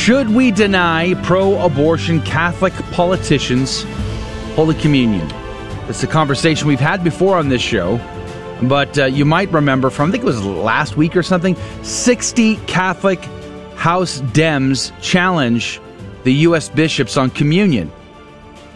Should 0.00 0.30
we 0.30 0.50
deny 0.50 1.12
pro 1.24 1.62
abortion 1.62 2.22
Catholic 2.22 2.72
politicians 2.90 3.84
Holy 4.54 4.74
Communion? 4.76 5.30
It's 5.90 6.02
a 6.02 6.06
conversation 6.06 6.68
we've 6.68 6.80
had 6.80 7.04
before 7.04 7.36
on 7.36 7.50
this 7.50 7.60
show, 7.60 8.00
but 8.62 8.98
uh, 8.98 9.04
you 9.04 9.26
might 9.26 9.52
remember 9.52 9.90
from, 9.90 10.08
I 10.08 10.12
think 10.12 10.24
it 10.24 10.26
was 10.26 10.42
last 10.42 10.96
week 10.96 11.14
or 11.16 11.22
something, 11.22 11.54
60 11.82 12.56
Catholic 12.66 13.22
House 13.76 14.22
Dems 14.32 14.90
challenge 15.02 15.82
the 16.24 16.32
U.S. 16.32 16.70
bishops 16.70 17.18
on 17.18 17.28
communion. 17.28 17.92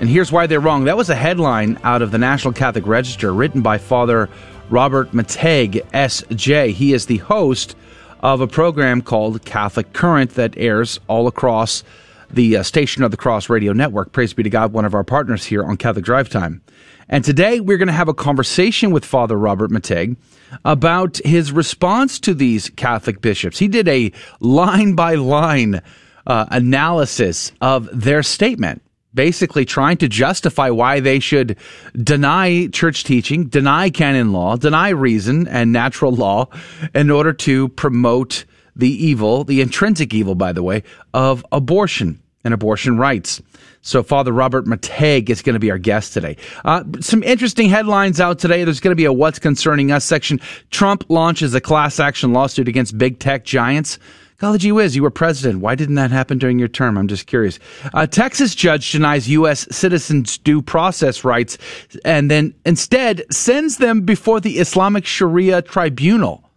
And 0.00 0.11
here's 0.11 0.30
why 0.30 0.47
they're 0.47 0.61
wrong. 0.61 0.84
That 0.84 0.98
was 0.98 1.09
a 1.09 1.14
headline 1.14 1.78
out 1.84 2.02
of 2.02 2.11
the 2.11 2.19
National 2.19 2.52
Catholic 2.52 2.86
Register 2.86 3.33
written 3.33 3.62
by 3.62 3.78
Father 3.78 4.28
Robert 4.69 5.12
McTeigue, 5.12 5.86
S.J. 5.95 6.72
He 6.72 6.92
is 6.92 7.06
the 7.06 7.16
host 7.16 7.77
of 8.24 8.41
a 8.41 8.46
program 8.46 9.02
called 9.02 9.45
Catholic 9.45 9.92
Current 9.92 10.30
that 10.30 10.56
airs 10.56 10.98
all 11.09 11.27
across 11.27 11.84
the 12.30 12.56
uh, 12.56 12.62
Station 12.62 13.02
of 13.02 13.10
the 13.10 13.19
Cross 13.19 13.50
radio 13.50 13.74
network. 13.74 14.12
Praise 14.12 14.33
be 14.33 14.42
to 14.42 14.48
God, 14.48 14.73
one 14.73 14.87
of 14.87 14.95
our 14.95 15.05
partners 15.05 15.45
here 15.45 15.62
on 15.62 15.77
Catholic 15.77 16.06
Drive 16.06 16.30
Time. 16.30 16.62
And 17.06 17.22
today 17.22 17.61
we're 17.61 17.77
going 17.77 17.89
to 17.89 17.92
have 17.92 18.08
a 18.08 18.14
conversation 18.14 18.92
with 18.92 19.05
Father 19.05 19.36
Robert 19.36 19.70
McTeigue 19.70 20.17
about 20.64 21.19
his 21.19 21.52
response 21.52 22.19
to 22.20 22.33
these 22.33 22.70
Catholic 22.70 23.20
bishops. 23.20 23.58
He 23.58 23.69
did 23.69 23.86
a 23.89 24.11
line 24.41 24.95
by 24.95 25.17
line 25.17 25.83
analysis 26.27 27.52
of 27.61 27.91
their 27.92 28.22
statement 28.22 28.80
basically 29.15 29.65
trying 29.65 29.97
to 29.98 30.09
justify 30.09 30.70
why 30.70 31.01
they 31.01 31.20
should 31.20 31.57
deny 31.97 32.67
church 32.69 33.05
teaching, 33.05 33.45
deny 33.45 33.91
canon 33.91 34.33
law, 34.33 34.57
deny 34.57 34.91
reason 34.91 35.47
and 35.48 35.73
natural 35.73 36.12
law 36.12 36.48
in 36.95 37.11
order 37.11 37.33
to 37.33 37.69
promote 37.70 38.45
the 38.77 38.91
evil, 38.91 39.45
the 39.45 39.61
intrinsic 39.61 40.12
evil, 40.12 40.35
by 40.35 40.53
the 40.53 40.62
way, 40.62 40.83
of 41.12 41.45
abortion 41.53 42.20
and 42.42 42.53
abortion 42.53 42.98
rights. 42.98 43.41
So 43.81 44.03
Father 44.03 44.33
Robert 44.33 44.65
McTeigue 44.65 45.29
is 45.29 45.42
going 45.42 45.55
to 45.55 45.61
be 45.61 45.70
our 45.70 45.79
guest 45.79 46.15
today. 46.15 46.37
Uh, 46.65 46.85
some 47.01 47.23
interesting 47.23 47.69
headlines 47.69 48.19
out 48.19 48.39
today. 48.39 48.65
There's 48.65 48.81
going 48.81 48.92
to 48.92 48.97
be 48.97 49.05
a 49.05 49.12
What's 49.12 49.39
Concerning 49.39 49.92
Us 49.92 50.05
section. 50.05 50.41
Trump 50.70 51.05
launches 51.09 51.55
a 51.55 51.61
class 51.61 52.01
action 52.01 52.33
lawsuit 52.33 52.67
against 52.67 52.97
big 52.97 53.19
tech 53.19 53.45
giants. 53.45 53.98
Golly 54.38 54.58
gee 54.58 54.72
whiz, 54.72 54.96
you 54.96 55.02
were 55.02 55.10
president. 55.10 55.60
Why 55.60 55.74
didn't 55.74 55.94
that 55.94 56.10
happen 56.10 56.38
during 56.38 56.58
your 56.58 56.68
term? 56.68 56.98
I'm 56.98 57.06
just 57.06 57.27
curious. 57.27 57.58
A 57.92 58.06
Texas 58.06 58.54
judge 58.54 58.90
denies 58.90 59.28
U.S. 59.28 59.66
citizens 59.70 60.38
due 60.38 60.60
process 60.60 61.24
rights 61.24 61.56
and 62.04 62.30
then 62.30 62.55
instead 62.66 63.22
sends 63.32 63.78
them 63.78 64.00
before 64.02 64.40
the 64.40 64.58
Islamic 64.58 65.06
Sharia 65.06 65.62
tribunal. 65.62 66.50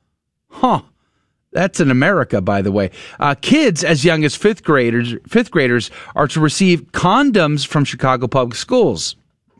Huh. 0.50 0.82
That's 1.52 1.80
in 1.80 1.90
America, 1.90 2.42
by 2.42 2.62
the 2.62 2.72
way. 2.72 2.92
Uh, 3.20 3.36
kids 3.36 3.84
as 3.84 4.04
young 4.04 4.26
as 4.26 4.36
fifth 4.36 4.64
graders, 4.64 5.16
fifth 5.28 5.50
graders 5.50 5.90
are 6.16 6.28
to 6.28 6.40
receive 6.40 6.92
condoms 6.92 7.66
from 7.66 7.86
Chicago 7.86 8.28
public 8.28 8.56
schools. 8.56 9.16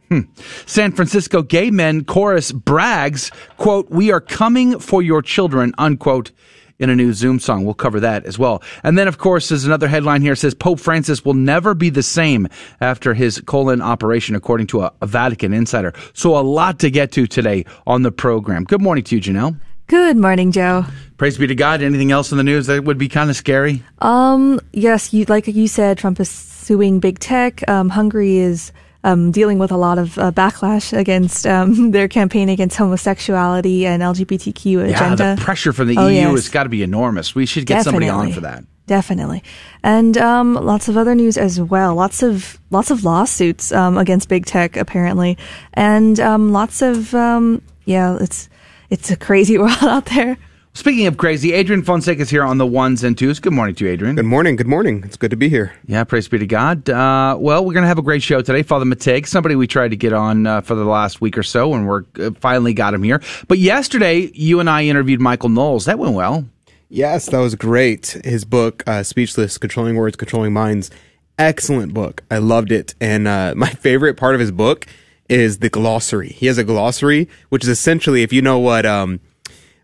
Hmm. 0.10 0.22
San 0.66 0.92
Francisco 0.92 1.42
gay 1.42 1.70
men 1.70 2.04
chorus 2.04 2.52
brags, 2.52 3.32
quote, 3.58 3.90
we 3.90 4.12
are 4.12 4.22
coming 4.22 4.80
for 4.80 5.02
your 5.02 5.22
children, 5.22 5.74
unquote, 5.78 6.32
in 6.80 6.90
a 6.90 6.96
new 6.96 7.14
Zoom 7.14 7.40
song. 7.40 7.66
We'll 7.66 7.74
cover 7.74 8.00
that 8.02 8.26
as 8.26 8.38
well. 8.38 8.62
And 8.84 8.98
then, 8.98 9.08
of 9.08 9.18
course, 9.18 9.50
there's 9.50 9.66
another 9.66 9.88
headline 9.88 10.22
here 10.22 10.36
says 10.36 10.54
Pope 10.54 10.80
Francis 10.80 11.26
will 11.26 11.34
never 11.34 11.74
be 11.74 11.90
the 11.90 12.04
same 12.04 12.48
after 12.82 13.14
his 13.14 13.42
colon 13.42 13.82
operation, 13.82 14.36
according 14.36 14.68
to 14.68 14.82
a, 14.82 14.94
a 15.02 15.08
Vatican 15.08 15.54
insider. 15.54 15.94
So 16.14 16.38
a 16.38 16.42
lot 16.42 16.80
to 16.80 16.90
get 16.90 17.12
to 17.14 17.28
today 17.28 17.66
on 17.86 18.04
the 18.04 18.12
program. 18.12 18.64
Good 18.64 18.82
morning 18.82 19.04
to 19.06 19.16
you, 19.16 19.22
Janelle. 19.22 19.60
Good 19.88 20.18
morning, 20.18 20.52
Joe. 20.52 20.84
Praise 21.16 21.38
be 21.38 21.48
to 21.48 21.56
God. 21.56 21.82
Anything 21.82 22.12
else 22.12 22.32
in 22.32 22.38
the 22.38 22.44
news 22.44 22.68
that 22.68 22.84
would 22.84 22.98
be 22.98 23.08
kind 23.08 23.30
of 23.30 23.38
scary? 23.38 23.84
Um, 24.00 24.60
yes, 24.74 25.14
you 25.14 25.24
like 25.26 25.48
you 25.48 25.68
said, 25.70 25.98
Trump 25.98 26.20
is 26.20 26.30
suing 26.30 27.00
big 27.00 27.20
tech. 27.20 27.68
Um, 27.70 27.88
Hungary 27.88 28.36
is 28.38 28.74
um, 29.04 29.32
dealing 29.32 29.60
with 29.60 29.72
a 29.72 29.78
lot 29.78 29.98
of 29.98 30.18
uh, 30.18 30.32
backlash 30.32 30.98
against 30.98 31.46
um, 31.46 31.92
their 31.92 32.08
campaign 32.08 32.50
against 32.50 32.78
homosexuality 32.78 33.86
and 33.86 34.02
LGBTQ 34.02 34.90
agenda. 34.90 35.24
Yeah, 35.24 35.36
the 35.36 35.42
pressure 35.42 35.74
from 35.74 35.88
the 35.88 35.98
oh, 35.98 36.08
EU 36.08 36.16
yes. 36.16 36.32
has 36.32 36.50
got 36.50 36.64
to 36.64 36.70
be 36.70 36.84
enormous. 36.84 37.36
We 37.36 37.46
should 37.46 37.66
get 37.66 37.84
Definitely. 37.84 38.08
somebody 38.08 38.30
on 38.30 38.34
for 38.34 38.42
that. 38.42 38.64
Definitely, 38.88 39.44
and 39.84 40.18
um, 40.18 40.54
lots 40.54 40.88
of 40.88 40.96
other 40.96 41.14
news 41.14 41.38
as 41.38 41.60
well. 41.60 41.94
Lots 41.96 42.24
of 42.24 42.58
lots 42.70 42.90
of 42.90 43.04
lawsuits 43.04 43.74
um, 43.74 43.98
against 43.98 44.30
big 44.30 44.46
tech 44.46 44.78
apparently, 44.78 45.38
and 45.74 46.18
um, 46.22 46.54
lots 46.54 46.82
of 46.82 47.14
um, 47.14 47.62
yeah, 47.84 48.18
it's 48.22 48.48
it's 48.90 49.12
a 49.12 49.18
crazy 49.18 49.58
world 49.58 49.84
out 49.84 50.06
there. 50.06 50.38
Speaking 50.78 51.08
of 51.08 51.18
crazy, 51.18 51.54
Adrian 51.54 51.82
Fonseca 51.82 52.22
is 52.22 52.30
here 52.30 52.44
on 52.44 52.60
the 52.60 52.66
ones 52.68 53.04
and 53.04 53.18
twos. 53.18 53.40
Good 53.40 53.52
morning 53.52 53.74
to 53.78 53.86
you, 53.86 53.90
Adrian. 53.90 54.16
Good 54.16 54.26
morning. 54.26 54.56
Good 54.56 54.68
morning. 54.68 55.02
It's 55.04 55.18
good 55.18 55.32
to 55.32 55.36
be 55.36 55.50
here. 55.50 55.74
Yeah, 55.88 56.04
praise 56.04 56.28
be 56.28 56.38
to 56.38 56.46
God. 56.46 56.88
Uh, 56.88 57.36
well, 57.40 57.66
we're 57.66 57.74
going 57.74 57.82
to 57.82 57.88
have 57.88 57.98
a 57.98 58.04
great 58.04 58.22
show 58.22 58.44
today. 58.44 58.62
Father 58.62 58.86
McTeigue, 58.86 59.26
somebody 59.26 59.56
we 59.56 59.66
tried 59.66 59.88
to 59.88 59.96
get 59.96 60.14
on 60.14 60.46
uh, 60.46 60.62
for 60.62 60.76
the 60.76 60.86
last 60.86 61.20
week 61.20 61.36
or 61.36 61.42
so, 61.42 61.74
and 61.74 61.88
we're 61.88 62.04
uh, 62.20 62.30
finally 62.40 62.76
got 62.76 62.94
him 62.94 63.02
here. 63.02 63.24
But 63.48 63.58
yesterday, 63.58 64.30
you 64.36 64.60
and 64.60 64.70
I 64.70 64.84
interviewed 64.84 65.20
Michael 65.20 65.50
Knowles. 65.50 65.86
That 65.86 65.98
went 65.98 66.14
well. 66.14 66.46
Yes, 66.90 67.26
that 67.26 67.40
was 67.40 67.56
great. 67.56 68.16
His 68.24 68.46
book, 68.46 68.84
uh, 68.86 69.02
Speechless 69.02 69.58
Controlling 69.58 69.96
Words, 69.96 70.16
Controlling 70.16 70.54
Minds, 70.54 70.92
excellent 71.40 71.96
book. 71.96 72.22
I 72.30 72.38
loved 72.38 72.72
it. 72.72 72.94
And 73.02 73.28
uh, 73.28 73.56
my 73.58 73.72
favorite 73.72 74.16
part 74.16 74.36
of 74.36 74.40
his 74.40 74.52
book 74.52 74.86
is 75.28 75.58
the 75.58 75.70
glossary. 75.70 76.30
He 76.30 76.46
has 76.46 76.60
a 76.60 76.64
glossary, 76.64 77.28
which 77.50 77.64
is 77.64 77.70
essentially, 77.70 78.22
if 78.22 78.32
you 78.32 78.44
know 78.44 78.60
what. 78.60 78.86
Um, 78.86 79.22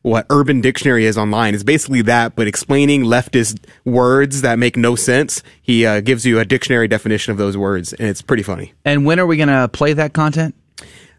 what 0.04 0.28
Urban 0.30 0.62
Dictionary 0.62 1.06
is 1.06 1.18
online. 1.18 1.56
It's 1.56 1.64
basically 1.64 2.04
that, 2.04 2.36
but 2.36 2.48
explaining 2.48 3.04
leftist 3.04 3.66
words 3.84 4.42
that 4.42 4.60
make 4.60 4.78
no 4.78 4.96
sense. 4.96 5.42
He 5.62 5.86
uh, 5.86 6.02
gives 6.02 6.26
you 6.26 6.40
a 6.40 6.46
dictionary 6.46 6.88
definition 6.88 7.32
of 7.32 7.38
those 7.38 7.58
words, 7.58 7.94
and 7.94 8.08
it's 8.08 8.22
pretty 8.22 8.44
funny. 8.44 8.74
And 8.86 9.06
when 9.06 9.20
are 9.20 9.26
we 9.26 9.38
going 9.38 9.50
to 9.50 9.68
play 9.68 9.94
that 9.94 10.14
content? 10.14 10.56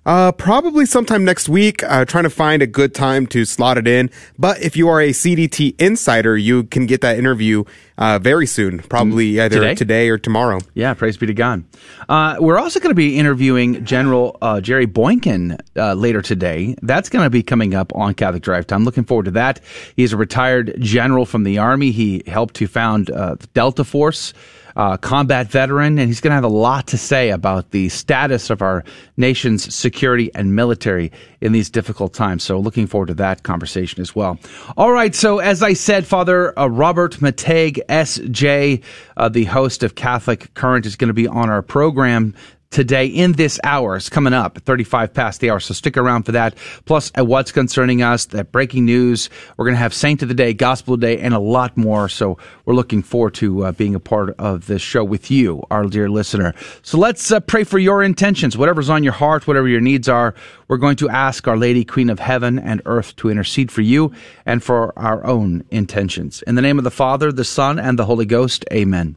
Uh, 0.07 0.33
probably 0.33 0.85
sometime 0.85 1.25
next 1.25 1.49
week. 1.49 1.83
Uh, 1.83 2.05
trying 2.05 2.25
to 2.25 2.31
find 2.31 2.63
a 2.63 2.67
good 2.67 2.95
time 2.95 3.27
to 3.29 3.45
slot 3.45 3.79
it 3.79 3.89
in. 3.89 4.11
But 4.39 4.63
if 4.63 4.77
you 4.77 4.89
are 4.89 5.01
a 5.01 5.11
CDT 5.11 5.81
insider, 5.81 6.37
you 6.37 6.65
can 6.65 6.87
get 6.87 7.01
that 7.01 7.19
interview 7.19 7.65
uh, 7.97 8.19
very 8.19 8.47
soon, 8.47 8.81
probably 8.81 9.41
either 9.41 9.61
Today? 9.61 9.75
today 9.75 10.09
or 10.09 10.19
tomorrow. 10.19 10.61
Yeah, 10.75 10.95
praise 10.95 11.17
be 11.17 11.27
to 11.27 11.35
God. 11.35 11.65
Uh, 12.09 12.37
we're 12.41 12.59
also 12.59 12.81
going 12.81 12.91
to 12.91 12.97
be 12.97 13.19
interviewing 13.19 13.85
General 13.85 14.37
uh, 14.43 14.61
Jerry 14.61 14.87
Boykin 14.87 15.59
uh, 15.77 15.95
later 15.95 16.21
today. 16.21 16.75
That's 16.83 17.09
going 17.09 17.25
to 17.25 17.31
be 17.31 17.43
coming 17.43 17.75
up 17.75 17.95
on 17.95 18.15
Catholic 18.15 18.43
Drive 18.43 18.67
Time. 18.67 18.85
Looking 18.85 19.05
forward 19.05 19.27
to 19.27 19.31
that. 19.33 19.61
He's 19.97 20.13
a 20.13 20.17
retired 20.17 20.77
general 20.81 21.25
from 21.25 21.45
the 21.45 21.59
Army. 21.59 21.93
He 21.93 22.23
helped 22.27 22.55
to 22.55 22.67
found 22.67 23.11
uh, 23.11 23.37
Delta 23.55 23.85
Force. 23.85 24.35
Uh, 24.77 24.97
combat 24.97 25.47
veteran, 25.49 25.99
and 25.99 26.09
he's 26.09 26.21
going 26.21 26.33
to 26.33 26.35
have 26.35 26.45
a 26.45 26.49
lot 26.49 26.89
to 26.89 26.99
say 26.99 27.31
about 27.31 27.71
the 27.71 27.89
status 27.89 28.51
of 28.51 28.61
our 28.61 28.83
nation's 29.17 29.73
security 29.73 30.35
and 30.35 30.57
military 30.57 31.13
in 31.41 31.53
these 31.53 31.71
difficult 31.71 32.13
times. 32.13 32.43
So, 32.43 32.59
looking 32.59 32.89
forward 32.89 33.07
to 33.07 33.15
that 33.15 33.45
conversation 33.45 34.01
as 34.01 34.17
well. 34.17 34.39
All 34.77 34.91
right. 34.91 35.15
So, 35.15 35.39
as 35.39 35.63
I 35.63 35.75
said, 35.75 36.07
Father 36.07 36.59
uh, 36.59 36.67
Robert 36.67 37.19
McTeigue, 37.19 37.81
S.J., 37.89 38.81
uh, 39.17 39.29
the 39.29 39.45
host 39.45 39.83
of 39.83 39.95
Catholic 39.95 40.53
Current, 40.55 40.87
is 40.87 40.97
going 40.97 41.09
to 41.09 41.15
be 41.15 41.29
on 41.29 41.51
our 41.51 41.63
program 41.63 42.35
today 42.75 43.07
in 43.07 43.33
this 43.33 43.61
hour. 43.63 43.97
It's 43.97 44.09
coming 44.09 44.33
up 44.33 44.57
at 44.57 44.65
35 44.65 45.15
past 45.15 45.41
the 45.41 45.51
hour. 45.51 45.61
So 45.61 45.73
stick 45.73 45.97
around 45.97 46.25
for 46.25 46.33
that. 46.33 46.57
Plus, 46.85 47.13
at 47.15 47.27
what's 47.27 47.53
concerning 47.53 48.03
us, 48.03 48.27
that 48.27 48.51
breaking 48.51 48.85
news. 48.85 49.31
We're 49.57 49.65
going 49.67 49.77
to 49.77 49.81
have 49.81 49.95
Saint 49.95 50.23
of 50.23 50.29
the 50.29 50.35
Day, 50.35 50.53
Gospel 50.53 50.95
of 50.95 51.01
the 51.01 51.07
Day, 51.07 51.23
and 51.23 51.33
a 51.33 51.39
lot 51.39 51.77
more. 51.77 52.09
So 52.09 52.37
we're 52.65 52.75
looking 52.75 53.03
forward 53.03 53.35
to 53.35 53.67
uh, 53.67 53.73
being 53.73 53.95
a 53.95 54.01
part 54.01 54.35
of 54.41 54.67
this 54.67 54.83
show 54.83 55.05
with 55.05 55.31
you, 55.31 55.63
our 55.71 55.85
dear 55.85 56.11
listener. 56.11 56.53
So 56.83 56.99
let's 56.99 57.31
uh, 57.31 57.39
pray 57.39 57.63
for 57.63 57.79
your 57.79 58.03
intentions, 58.03 58.59
whatever's 58.59 58.91
on 58.91 59.05
your 59.05 59.13
heart, 59.13 59.47
whatever 59.47 59.69
your 59.69 59.81
needs 59.81 60.09
are. 60.09 60.35
We're 60.67 60.79
going 60.79 60.97
to 60.97 61.09
ask 61.09 61.47
Our 61.47 61.57
Lady, 61.57 61.85
Queen 61.85 62.11
of 62.11 62.19
Heaven 62.19 62.59
and 62.59 62.83
Earth, 62.87 63.15
to 63.17 63.31
intercede 63.31 63.71
for 63.71 63.83
you 63.83 64.13
and 64.45 64.63
for 64.63 64.99
our 64.99 65.25
own 65.25 65.65
intentions. 65.71 66.43
In 66.43 66.57
the 66.57 66.63
name 66.63 66.79
of 66.79 66.85
the 66.85 66.91
Father, 66.91 67.31
the 67.31 67.45
Son, 67.45 67.79
and 67.79 67.97
the 67.99 68.07
Holy 68.07 68.27
Ghost, 68.27 68.65
amen. 68.73 69.17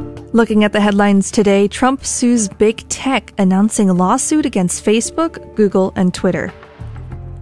Looking 0.33 0.63
at 0.63 0.71
the 0.71 0.79
headlines 0.79 1.29
today, 1.29 1.67
Trump 1.67 2.05
sues 2.05 2.47
big 2.47 2.87
tech, 2.87 3.33
announcing 3.37 3.89
a 3.89 3.93
lawsuit 3.93 4.45
against 4.45 4.85
Facebook, 4.85 5.55
Google, 5.55 5.91
and 5.97 6.13
Twitter. 6.13 6.53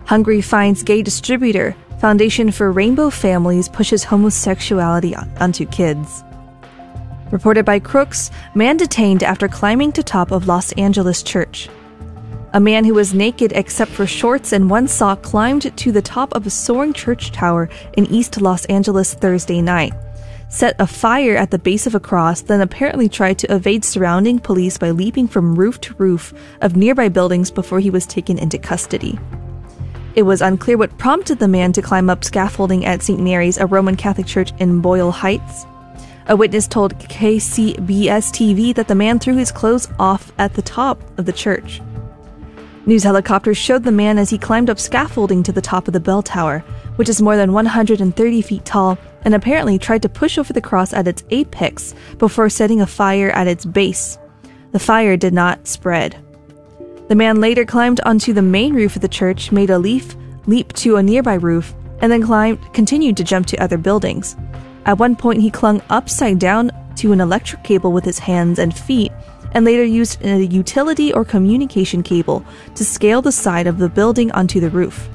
Hungary 0.05 0.41
finds 0.41 0.81
gay 0.81 1.03
distributor. 1.03 1.75
Foundation 1.99 2.49
for 2.49 2.71
Rainbow 2.71 3.11
Families 3.11 3.69
pushes 3.69 4.03
homosexuality 4.03 5.15
onto 5.39 5.67
kids. 5.67 6.23
Reported 7.29 7.63
by 7.63 7.77
Crux, 7.77 8.31
man 8.55 8.77
detained 8.77 9.21
after 9.21 9.47
climbing 9.47 9.91
to 9.91 10.01
top 10.01 10.31
of 10.31 10.47
Los 10.47 10.71
Angeles 10.71 11.21
church. 11.21 11.69
A 12.53 12.59
man 12.59 12.85
who 12.85 12.95
was 12.95 13.13
naked 13.13 13.51
except 13.53 13.91
for 13.91 14.07
shorts 14.07 14.51
and 14.51 14.67
one 14.67 14.87
sock 14.87 15.21
climbed 15.21 15.77
to 15.77 15.91
the 15.91 16.01
top 16.01 16.33
of 16.33 16.47
a 16.47 16.49
soaring 16.49 16.93
church 16.93 17.31
tower 17.31 17.69
in 17.97 18.07
East 18.07 18.41
Los 18.41 18.65
Angeles 18.65 19.13
Thursday 19.13 19.61
night, 19.61 19.93
set 20.49 20.75
a 20.79 20.87
fire 20.87 21.37
at 21.37 21.51
the 21.51 21.59
base 21.59 21.87
of 21.87 21.95
a 21.95 21.99
cross, 21.99 22.41
then 22.41 22.59
apparently 22.59 23.07
tried 23.07 23.37
to 23.39 23.53
evade 23.53 23.85
surrounding 23.85 24.39
police 24.39 24.77
by 24.77 24.91
leaping 24.91 25.27
from 25.27 25.55
roof 25.55 25.79
to 25.81 25.93
roof 25.93 26.33
of 26.61 26.75
nearby 26.75 27.07
buildings 27.07 27.51
before 27.51 27.79
he 27.79 27.89
was 27.89 28.05
taken 28.05 28.37
into 28.37 28.57
custody. 28.57 29.17
It 30.15 30.23
was 30.23 30.41
unclear 30.41 30.77
what 30.77 30.97
prompted 30.97 31.39
the 31.39 31.47
man 31.47 31.71
to 31.73 31.81
climb 31.81 32.09
up 32.09 32.23
scaffolding 32.23 32.85
at 32.85 33.03
St. 33.03 33.21
Mary's, 33.21 33.57
a 33.57 33.67
Roman 33.67 33.95
Catholic 33.95 34.25
church 34.25 34.51
in 34.59 34.81
Boyle 34.81 35.11
Heights. 35.11 35.65
A 36.27 36.35
witness 36.35 36.67
told 36.67 36.97
KCBS 36.97 38.31
TV 38.31 38.75
that 38.75 38.87
the 38.87 38.95
man 38.95 39.19
threw 39.19 39.35
his 39.35 39.51
clothes 39.51 39.87
off 39.99 40.31
at 40.37 40.55
the 40.55 40.61
top 40.61 41.01
of 41.17 41.25
the 41.25 41.31
church. 41.31 41.81
News 42.85 43.03
helicopters 43.03 43.57
showed 43.57 43.83
the 43.83 43.91
man 43.91 44.17
as 44.17 44.31
he 44.31 44.37
climbed 44.37 44.69
up 44.69 44.79
scaffolding 44.79 45.43
to 45.43 45.51
the 45.51 45.61
top 45.61 45.87
of 45.87 45.93
the 45.93 45.99
bell 45.99 46.23
tower, 46.23 46.59
which 46.95 47.07
is 47.07 47.21
more 47.21 47.35
than 47.35 47.53
130 47.53 48.41
feet 48.41 48.65
tall, 48.65 48.97
and 49.23 49.35
apparently 49.35 49.77
tried 49.77 50.01
to 50.01 50.09
push 50.09 50.37
over 50.37 50.53
the 50.53 50.61
cross 50.61 50.93
at 50.93 51.07
its 51.07 51.23
apex 51.29 51.93
before 52.17 52.49
setting 52.49 52.81
a 52.81 52.87
fire 52.87 53.29
at 53.31 53.47
its 53.47 53.65
base. 53.65 54.17
The 54.71 54.79
fire 54.79 55.17
did 55.17 55.33
not 55.33 55.67
spread. 55.67 56.17
The 57.07 57.15
man 57.15 57.41
later 57.41 57.65
climbed 57.65 57.99
onto 58.05 58.33
the 58.33 58.41
main 58.41 58.73
roof 58.73 58.95
of 58.95 59.01
the 59.01 59.07
church, 59.07 59.51
made 59.51 59.69
a 59.69 59.79
leaf 59.79 60.15
leap 60.45 60.73
to 60.73 60.97
a 60.97 61.03
nearby 61.03 61.35
roof, 61.35 61.73
and 62.01 62.11
then 62.11 62.23
climbed 62.23 62.59
continued 62.73 63.17
to 63.17 63.23
jump 63.23 63.45
to 63.47 63.57
other 63.57 63.77
buildings. 63.77 64.35
At 64.85 64.97
one 64.97 65.15
point 65.15 65.41
he 65.41 65.51
clung 65.51 65.81
upside 65.89 66.39
down 66.39 66.71
to 66.95 67.11
an 67.11 67.21
electric 67.21 67.63
cable 67.63 67.91
with 67.91 68.05
his 68.05 68.19
hands 68.19 68.59
and 68.59 68.75
feet 68.75 69.11
and 69.53 69.65
later 69.65 69.83
used 69.83 70.23
a 70.23 70.45
utility 70.45 71.11
or 71.13 71.25
communication 71.25 72.03
cable 72.03 72.45
to 72.75 72.85
scale 72.85 73.21
the 73.21 73.31
side 73.31 73.67
of 73.67 73.77
the 73.77 73.89
building 73.89 74.31
onto 74.31 74.59
the 74.59 74.69
roof. 74.69 75.09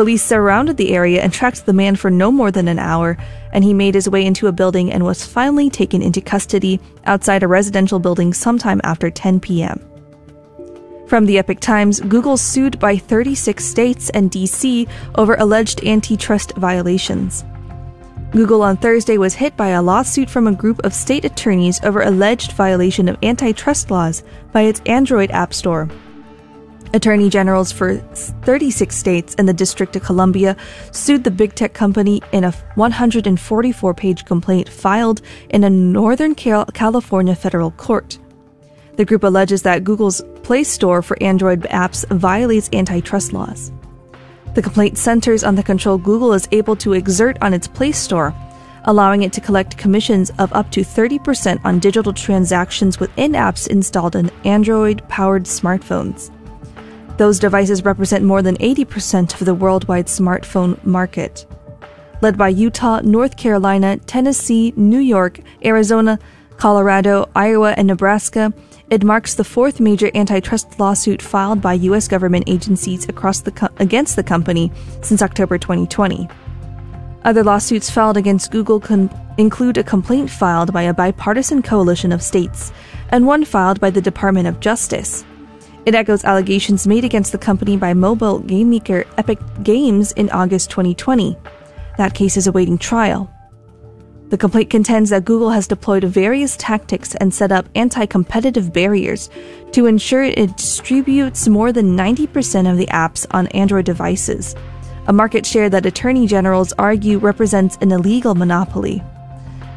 Police 0.00 0.24
surrounded 0.24 0.78
the 0.78 0.94
area 0.94 1.20
and 1.20 1.30
tracked 1.30 1.66
the 1.66 1.74
man 1.74 1.94
for 1.94 2.10
no 2.10 2.32
more 2.32 2.50
than 2.50 2.68
an 2.68 2.78
hour, 2.78 3.18
and 3.52 3.62
he 3.62 3.74
made 3.74 3.94
his 3.94 4.08
way 4.08 4.24
into 4.24 4.46
a 4.46 4.50
building 4.50 4.90
and 4.90 5.04
was 5.04 5.26
finally 5.26 5.68
taken 5.68 6.00
into 6.00 6.22
custody 6.22 6.80
outside 7.04 7.42
a 7.42 7.46
residential 7.46 7.98
building 7.98 8.32
sometime 8.32 8.80
after 8.82 9.10
10 9.10 9.40
p.m. 9.40 9.78
From 11.06 11.26
the 11.26 11.36
Epoch 11.36 11.60
Times, 11.60 12.00
Google 12.00 12.38
sued 12.38 12.78
by 12.78 12.96
36 12.96 13.62
states 13.62 14.08
and 14.08 14.30
DC 14.30 14.88
over 15.16 15.34
alleged 15.34 15.84
antitrust 15.84 16.56
violations. 16.56 17.44
Google 18.30 18.62
on 18.62 18.78
Thursday 18.78 19.18
was 19.18 19.34
hit 19.34 19.54
by 19.54 19.68
a 19.68 19.82
lawsuit 19.82 20.30
from 20.30 20.46
a 20.46 20.52
group 20.52 20.82
of 20.82 20.94
state 20.94 21.26
attorneys 21.26 21.78
over 21.84 22.00
alleged 22.00 22.52
violation 22.52 23.06
of 23.06 23.18
antitrust 23.22 23.90
laws 23.90 24.22
by 24.50 24.62
its 24.62 24.80
Android 24.86 25.30
App 25.30 25.52
Store. 25.52 25.90
Attorney 26.92 27.30
generals 27.30 27.70
for 27.70 27.98
36 27.98 28.96
states 28.96 29.34
and 29.38 29.48
the 29.48 29.54
District 29.54 29.94
of 29.94 30.02
Columbia 30.02 30.56
sued 30.90 31.22
the 31.22 31.30
big 31.30 31.54
tech 31.54 31.72
company 31.72 32.20
in 32.32 32.42
a 32.42 32.50
144 32.74 33.94
page 33.94 34.24
complaint 34.24 34.68
filed 34.68 35.22
in 35.50 35.62
a 35.62 35.70
Northern 35.70 36.34
California 36.34 37.36
federal 37.36 37.70
court. 37.72 38.18
The 38.96 39.04
group 39.04 39.22
alleges 39.22 39.62
that 39.62 39.84
Google's 39.84 40.20
Play 40.42 40.64
Store 40.64 41.00
for 41.00 41.16
Android 41.22 41.62
apps 41.70 42.04
violates 42.08 42.68
antitrust 42.72 43.32
laws. 43.32 43.70
The 44.54 44.62
complaint 44.62 44.98
centers 44.98 45.44
on 45.44 45.54
the 45.54 45.62
control 45.62 45.96
Google 45.96 46.32
is 46.32 46.48
able 46.50 46.74
to 46.76 46.94
exert 46.94 47.38
on 47.40 47.54
its 47.54 47.68
Play 47.68 47.92
Store, 47.92 48.34
allowing 48.84 49.22
it 49.22 49.32
to 49.34 49.40
collect 49.40 49.78
commissions 49.78 50.30
of 50.40 50.52
up 50.52 50.72
to 50.72 50.80
30% 50.80 51.60
on 51.64 51.78
digital 51.78 52.12
transactions 52.12 52.98
within 52.98 53.32
apps 53.32 53.68
installed 53.68 54.16
in 54.16 54.28
Android 54.44 55.08
powered 55.08 55.44
smartphones. 55.44 56.32
Those 57.20 57.38
devices 57.38 57.84
represent 57.84 58.24
more 58.24 58.40
than 58.40 58.56
80% 58.56 59.38
of 59.38 59.44
the 59.44 59.54
worldwide 59.54 60.06
smartphone 60.06 60.82
market. 60.86 61.44
Led 62.22 62.38
by 62.38 62.48
Utah, 62.48 63.02
North 63.02 63.36
Carolina, 63.36 63.98
Tennessee, 63.98 64.72
New 64.74 65.00
York, 65.00 65.38
Arizona, 65.62 66.18
Colorado, 66.56 67.28
Iowa, 67.36 67.74
and 67.76 67.88
Nebraska, 67.88 68.54
it 68.88 69.04
marks 69.04 69.34
the 69.34 69.44
fourth 69.44 69.80
major 69.80 70.10
antitrust 70.14 70.80
lawsuit 70.80 71.20
filed 71.20 71.60
by 71.60 71.74
U.S. 71.90 72.08
government 72.08 72.44
agencies 72.46 73.06
across 73.06 73.42
the 73.42 73.50
co- 73.50 73.68
against 73.76 74.16
the 74.16 74.22
company 74.22 74.72
since 75.02 75.20
October 75.20 75.58
2020. 75.58 76.26
Other 77.26 77.44
lawsuits 77.44 77.90
filed 77.90 78.16
against 78.16 78.50
Google 78.50 78.80
con- 78.80 79.10
include 79.36 79.76
a 79.76 79.84
complaint 79.84 80.30
filed 80.30 80.72
by 80.72 80.84
a 80.84 80.94
bipartisan 80.94 81.60
coalition 81.60 82.12
of 82.12 82.22
states 82.22 82.72
and 83.10 83.26
one 83.26 83.44
filed 83.44 83.78
by 83.78 83.90
the 83.90 84.00
Department 84.00 84.48
of 84.48 84.60
Justice. 84.60 85.22
It 85.86 85.94
echoes 85.94 86.24
allegations 86.24 86.86
made 86.86 87.04
against 87.04 87.32
the 87.32 87.38
company 87.38 87.76
by 87.76 87.94
mobile 87.94 88.38
game 88.38 88.70
maker 88.70 89.04
Epic 89.16 89.38
Games 89.62 90.12
in 90.12 90.28
August 90.30 90.70
2020. 90.70 91.36
That 91.96 92.14
case 92.14 92.36
is 92.36 92.46
awaiting 92.46 92.76
trial. 92.76 93.30
The 94.28 94.38
complaint 94.38 94.70
contends 94.70 95.10
that 95.10 95.24
Google 95.24 95.50
has 95.50 95.66
deployed 95.66 96.04
various 96.04 96.56
tactics 96.56 97.14
and 97.16 97.34
set 97.34 97.50
up 97.50 97.68
anti 97.74 98.06
competitive 98.06 98.72
barriers 98.72 99.30
to 99.72 99.86
ensure 99.86 100.22
it 100.22 100.56
distributes 100.56 101.48
more 101.48 101.72
than 101.72 101.96
90% 101.96 102.70
of 102.70 102.76
the 102.76 102.86
apps 102.86 103.26
on 103.32 103.48
Android 103.48 103.86
devices, 103.86 104.54
a 105.08 105.12
market 105.12 105.44
share 105.44 105.68
that 105.70 105.86
attorney 105.86 106.26
generals 106.26 106.72
argue 106.78 107.18
represents 107.18 107.76
an 107.80 107.90
illegal 107.90 108.34
monopoly. 108.34 109.02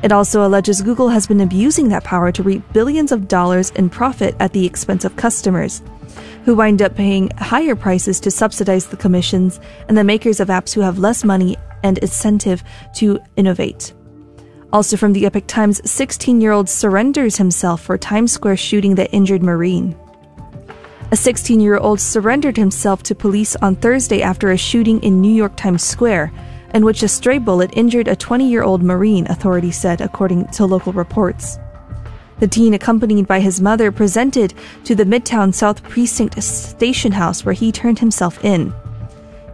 It 0.03 0.11
also 0.11 0.45
alleges 0.45 0.81
Google 0.81 1.07
has 1.07 1.27
been 1.27 1.39
abusing 1.39 1.87
that 1.87 2.03
power 2.03 2.29
to 2.33 2.43
reap 2.43 2.61
billions 2.73 3.13
of 3.13 3.29
dollars 3.29 3.69
in 3.71 3.89
profit 3.89 4.35
at 4.41 4.51
the 4.51 4.65
expense 4.65 5.05
of 5.05 5.15
customers, 5.15 5.81
who 6.43 6.55
wind 6.55 6.81
up 6.81 6.93
paying 6.93 7.29
higher 7.37 7.73
prices 7.73 8.19
to 8.19 8.29
subsidize 8.29 8.87
the 8.87 8.97
commissions 8.97 9.61
and 9.87 9.97
the 9.97 10.03
makers 10.03 10.41
of 10.41 10.49
apps 10.49 10.73
who 10.73 10.81
have 10.81 10.99
less 10.99 11.23
money 11.23 11.55
and 11.83 11.99
incentive 11.99 12.65
to 12.95 13.17
innovate. 13.37 13.93
Also 14.73 14.97
from 14.97 15.13
the 15.13 15.25
Epoch 15.25 15.47
Times, 15.47 15.79
16 15.89 16.41
year 16.41 16.51
old 16.51 16.67
surrenders 16.67 17.37
himself 17.37 17.81
for 17.81 17.97
Times 17.97 18.33
Square 18.33 18.57
shooting 18.57 18.95
that 18.95 19.13
injured 19.13 19.41
Marine. 19.41 19.95
A 21.13 21.15
16 21.15 21.61
year 21.61 21.77
old 21.77 22.01
surrendered 22.01 22.57
himself 22.57 23.03
to 23.03 23.15
police 23.15 23.55
on 23.57 23.77
Thursday 23.77 24.21
after 24.21 24.51
a 24.51 24.57
shooting 24.57 25.01
in 25.01 25.21
New 25.21 25.33
York 25.33 25.55
Times 25.55 25.83
Square, 25.83 26.33
in 26.73 26.83
which 26.85 27.03
a 27.03 27.07
stray 27.07 27.37
bullet 27.37 27.71
injured 27.73 28.07
a 28.07 28.15
20 28.15 28.49
year 28.49 28.63
old 28.63 28.83
Marine, 28.83 29.27
authorities 29.27 29.77
said, 29.77 30.01
according 30.01 30.47
to 30.47 30.65
local 30.65 30.93
reports. 30.93 31.57
The 32.39 32.47
teen, 32.47 32.73
accompanied 32.73 33.27
by 33.27 33.39
his 33.39 33.61
mother, 33.61 33.91
presented 33.91 34.53
to 34.85 34.95
the 34.95 35.05
Midtown 35.05 35.53
South 35.53 35.83
Precinct 35.83 36.41
station 36.43 37.11
house 37.11 37.45
where 37.45 37.53
he 37.53 37.71
turned 37.71 37.99
himself 37.99 38.43
in. 38.43 38.73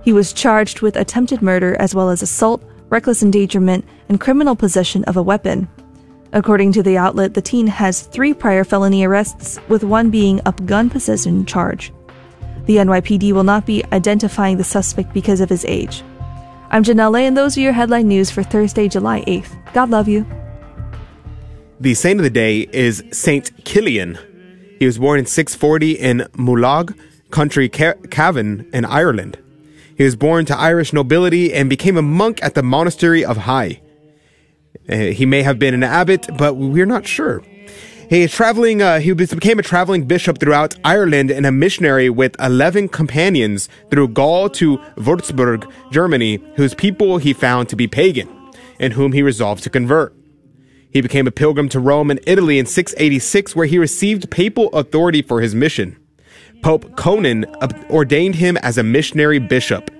He 0.02 0.14
was 0.14 0.34
charged 0.34 0.82
with 0.82 0.96
attempted 0.96 1.42
murder 1.42 1.76
as 1.76 1.94
well 1.94 2.10
as 2.10 2.22
assault, 2.22 2.64
reckless 2.90 3.22
endangerment, 3.22 3.86
and 4.08 4.20
criminal 4.20 4.56
possession 4.56 5.04
of 5.04 5.18
a 5.18 5.24
weapon. 5.24 5.68
According 6.32 6.72
to 6.74 6.84
the 6.84 6.98
outlet, 6.98 7.34
the 7.34 7.42
teen 7.42 7.68
has 7.68 8.02
three 8.02 8.34
prior 8.34 8.64
felony 8.64 9.04
arrests, 9.04 9.60
with 9.68 9.84
one 9.84 10.10
being 10.10 10.42
a 10.46 10.52
gun 10.52 10.90
possession 10.90 11.46
charge. 11.46 11.92
The 12.66 12.78
NYPD 12.78 13.34
will 13.34 13.44
not 13.44 13.66
be 13.66 13.84
identifying 13.92 14.58
the 14.58 14.64
suspect 14.64 15.14
because 15.14 15.42
of 15.42 15.50
his 15.50 15.66
age. 15.66 16.04
I'm 16.72 16.84
Janelle, 16.84 17.20
and 17.20 17.36
those 17.36 17.58
are 17.58 17.62
your 17.62 17.74
headline 17.74 18.08
news 18.08 18.30
for 18.30 18.44
Thursday, 18.44 18.88
July 18.88 19.24
8th. 19.26 19.74
God 19.74 19.90
love 19.90 20.08
you. 20.08 20.24
The 21.80 21.96
saint 21.96 22.20
of 22.20 22.24
the 22.24 22.30
day 22.30 22.68
is 22.72 23.04
Saint 23.12 23.56
Kilian. 23.64 24.20
He 24.78 24.86
was 24.86 25.00
born 25.00 25.18
in 25.18 25.26
640 25.26 25.94
in 25.94 26.20
Mullagh, 26.34 26.96
County 27.32 27.70
Cavan 27.70 28.70
in 28.72 28.86
Ireland. 28.86 29.40
He 29.98 30.04
was 30.04 30.16
born 30.16 30.46
to 30.46 30.56
Irish 30.56 30.94
nobility 30.94 31.56
and 31.56 31.72
became 31.72 31.98
a 31.98 32.04
monk 32.04 32.40
at 32.44 32.54
the 32.54 32.62
monastery 32.62 33.26
of 33.26 33.38
Hy. 33.38 33.82
Uh, 34.88 34.96
he 34.96 35.26
may 35.26 35.42
have 35.42 35.58
been 35.58 35.74
an 35.74 35.84
abbot, 35.84 36.28
but 36.38 36.54
we're 36.54 36.86
not 36.86 37.08
sure. 37.08 37.42
He 38.10 38.28
traveling. 38.28 38.82
Uh, 38.82 39.00
he 39.00 39.14
became 39.14 39.60
a 39.60 39.64
traveling 39.64 40.06
bishop 40.06 40.40
throughout 40.40 40.76
Ireland 40.84 41.30
and 41.30 41.46
a 41.46 41.52
missionary 41.52 42.10
with 42.10 42.36
eleven 42.40 42.90
companions 42.90 43.70
through 43.92 44.10
Gaul 44.10 44.50
to 44.52 44.80
Würzburg, 44.98 45.72
Germany, 45.92 46.40
whose 46.56 46.74
people 46.74 47.20
he 47.20 47.34
found 47.34 47.70
to 47.70 47.76
be 47.76 47.88
pagan. 47.88 48.28
and 48.80 48.94
whom 48.94 49.12
he 49.12 49.22
resolved 49.22 49.62
to 49.64 49.70
convert. 49.70 50.16
He 50.92 51.02
became 51.02 51.28
a 51.28 51.32
pilgrim 51.32 51.68
to 51.70 51.80
Rome 51.82 52.10
and 52.10 52.20
Italy 52.26 52.58
in 52.58 52.66
686, 52.66 53.54
where 53.56 53.68
he 53.68 53.78
received 53.78 54.32
papal 54.32 54.70
authority 54.70 55.22
for 55.22 55.42
his 55.42 55.54
mission. 55.54 55.98
Pope 56.64 56.96
Conon 56.96 57.46
ordained 57.92 58.36
him 58.36 58.56
as 58.58 58.78
a 58.78 58.84
missionary 58.84 59.38
bishop. 59.40 59.92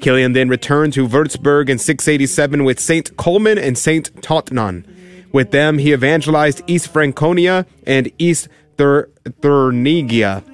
Kilian 0.00 0.34
then 0.34 0.48
returned 0.48 0.92
to 0.94 1.06
Würzburg 1.08 1.68
in 1.68 1.78
687 1.78 2.64
with 2.64 2.80
Saint 2.80 3.16
Colman 3.16 3.56
and 3.56 3.78
Saint 3.78 4.12
Totnan. 4.20 4.84
With 5.34 5.50
them, 5.50 5.78
he 5.78 5.92
evangelized 5.92 6.62
East 6.68 6.86
Franconia 6.86 7.66
and 7.84 8.08
East 8.18 8.46
Thur- 8.78 9.10
Thuringia, 9.40 10.44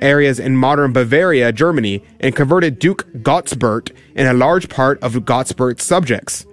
areas 0.00 0.38
in 0.38 0.56
modern 0.56 0.92
Bavaria, 0.92 1.50
Germany, 1.50 2.04
and 2.20 2.36
converted 2.36 2.78
Duke 2.78 3.04
Gottsbert 3.20 3.90
and 4.14 4.28
a 4.28 4.32
large 4.32 4.68
part 4.68 5.02
of 5.02 5.14
Gottsbert's 5.24 5.82
subjects. 5.82 6.46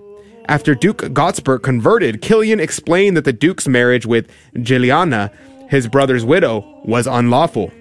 After 0.47 0.73
Duke 0.73 1.13
Gottsbert 1.13 1.61
converted, 1.61 2.23
Kilian 2.23 2.59
explained 2.59 3.15
that 3.17 3.23
the 3.23 3.31
Duke's 3.31 3.67
marriage 3.67 4.07
with 4.07 4.31
Giliana, 4.55 5.31
his 5.69 5.87
brother's 5.87 6.25
widow, 6.25 6.81
was 6.85 7.05
unlawful. 7.05 7.71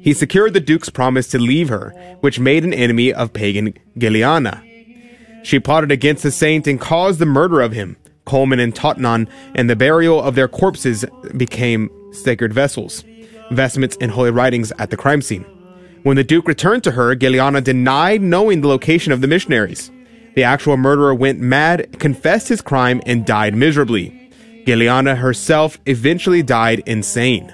He 0.00 0.12
secured 0.14 0.54
the 0.54 0.60
Duke's 0.60 0.88
promise 0.88 1.26
to 1.32 1.38
leave 1.40 1.68
her, 1.68 1.90
which 2.20 2.38
made 2.38 2.62
an 2.62 2.72
enemy 2.72 3.12
of 3.12 3.32
pagan 3.32 3.74
Giliana. 3.98 4.62
She 5.42 5.58
plotted 5.58 5.90
against 5.90 6.22
the 6.22 6.30
saint 6.30 6.68
and 6.68 6.80
caused 6.80 7.18
the 7.18 7.26
murder 7.26 7.60
of 7.60 7.72
him. 7.72 7.96
Colman 8.30 8.60
and 8.60 8.72
Totnan, 8.72 9.28
and 9.56 9.68
the 9.68 9.74
burial 9.74 10.22
of 10.22 10.36
their 10.36 10.46
corpses 10.46 11.04
became 11.36 11.90
sacred 12.12 12.52
vessels, 12.52 13.02
vestments, 13.50 13.96
and 14.00 14.12
holy 14.12 14.30
writings 14.30 14.72
at 14.78 14.90
the 14.90 14.96
crime 14.96 15.20
scene. 15.20 15.44
When 16.04 16.16
the 16.16 16.22
Duke 16.22 16.46
returned 16.46 16.84
to 16.84 16.92
her, 16.92 17.16
Giliana 17.16 17.60
denied 17.64 18.22
knowing 18.22 18.60
the 18.60 18.68
location 18.68 19.10
of 19.12 19.20
the 19.20 19.26
missionaries. 19.26 19.90
The 20.36 20.44
actual 20.44 20.76
murderer 20.76 21.12
went 21.12 21.40
mad, 21.40 21.98
confessed 21.98 22.46
his 22.46 22.60
crime, 22.60 23.02
and 23.04 23.26
died 23.26 23.56
miserably. 23.56 24.30
Giliana 24.64 25.16
herself 25.16 25.80
eventually 25.86 26.44
died 26.44 26.84
insane. 26.86 27.52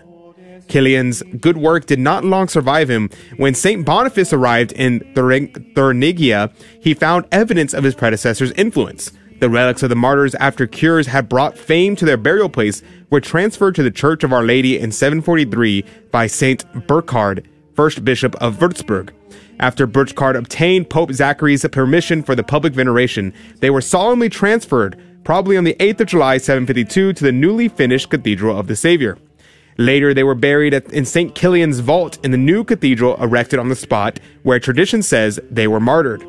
Kilian's 0.68 1.22
good 1.40 1.56
work 1.56 1.86
did 1.86 2.00
not 2.00 2.22
long 2.22 2.48
survive 2.48 2.90
him. 2.90 3.08
When 3.38 3.54
St. 3.54 3.86
Boniface 3.86 4.34
arrived 4.34 4.72
in 4.72 5.00
Thuringia, 5.14 6.52
he 6.82 6.92
found 6.92 7.24
evidence 7.32 7.72
of 7.72 7.82
his 7.82 7.94
predecessor's 7.94 8.52
influence. 8.52 9.10
The 9.38 9.50
relics 9.50 9.82
of 9.82 9.90
the 9.90 9.96
martyrs 9.96 10.34
after 10.36 10.66
cures 10.66 11.08
had 11.08 11.28
brought 11.28 11.58
fame 11.58 11.94
to 11.96 12.06
their 12.06 12.16
burial 12.16 12.48
place 12.48 12.82
were 13.10 13.20
transferred 13.20 13.74
to 13.74 13.82
the 13.82 13.90
Church 13.90 14.24
of 14.24 14.32
Our 14.32 14.42
Lady 14.42 14.78
in 14.78 14.90
743 14.90 15.84
by 16.10 16.26
Saint 16.26 16.64
Burkhard, 16.86 17.46
first 17.74 18.02
bishop 18.02 18.34
of 18.36 18.56
Würzburg. 18.56 19.10
After 19.60 19.86
Burchard 19.86 20.36
obtained 20.36 20.88
Pope 20.88 21.12
Zachary's 21.12 21.66
permission 21.70 22.22
for 22.22 22.34
the 22.34 22.42
public 22.42 22.72
veneration, 22.72 23.34
they 23.60 23.68
were 23.68 23.82
solemnly 23.82 24.30
transferred, 24.30 24.98
probably 25.22 25.58
on 25.58 25.64
the 25.64 25.74
8th 25.74 26.00
of 26.00 26.06
July 26.08 26.38
752, 26.38 27.12
to 27.12 27.24
the 27.24 27.32
newly 27.32 27.68
finished 27.68 28.08
Cathedral 28.08 28.58
of 28.58 28.68
the 28.68 28.76
Savior. 28.76 29.18
Later, 29.78 30.14
they 30.14 30.24
were 30.24 30.34
buried 30.34 30.72
in 30.72 31.04
St. 31.04 31.34
Kilian's 31.34 31.80
vault 31.80 32.18
in 32.24 32.30
the 32.30 32.38
new 32.38 32.64
cathedral 32.64 33.22
erected 33.22 33.58
on 33.58 33.68
the 33.68 33.76
spot 33.76 34.18
where 34.42 34.58
tradition 34.58 35.02
says 35.02 35.38
they 35.50 35.68
were 35.68 35.80
martyred. 35.80 36.24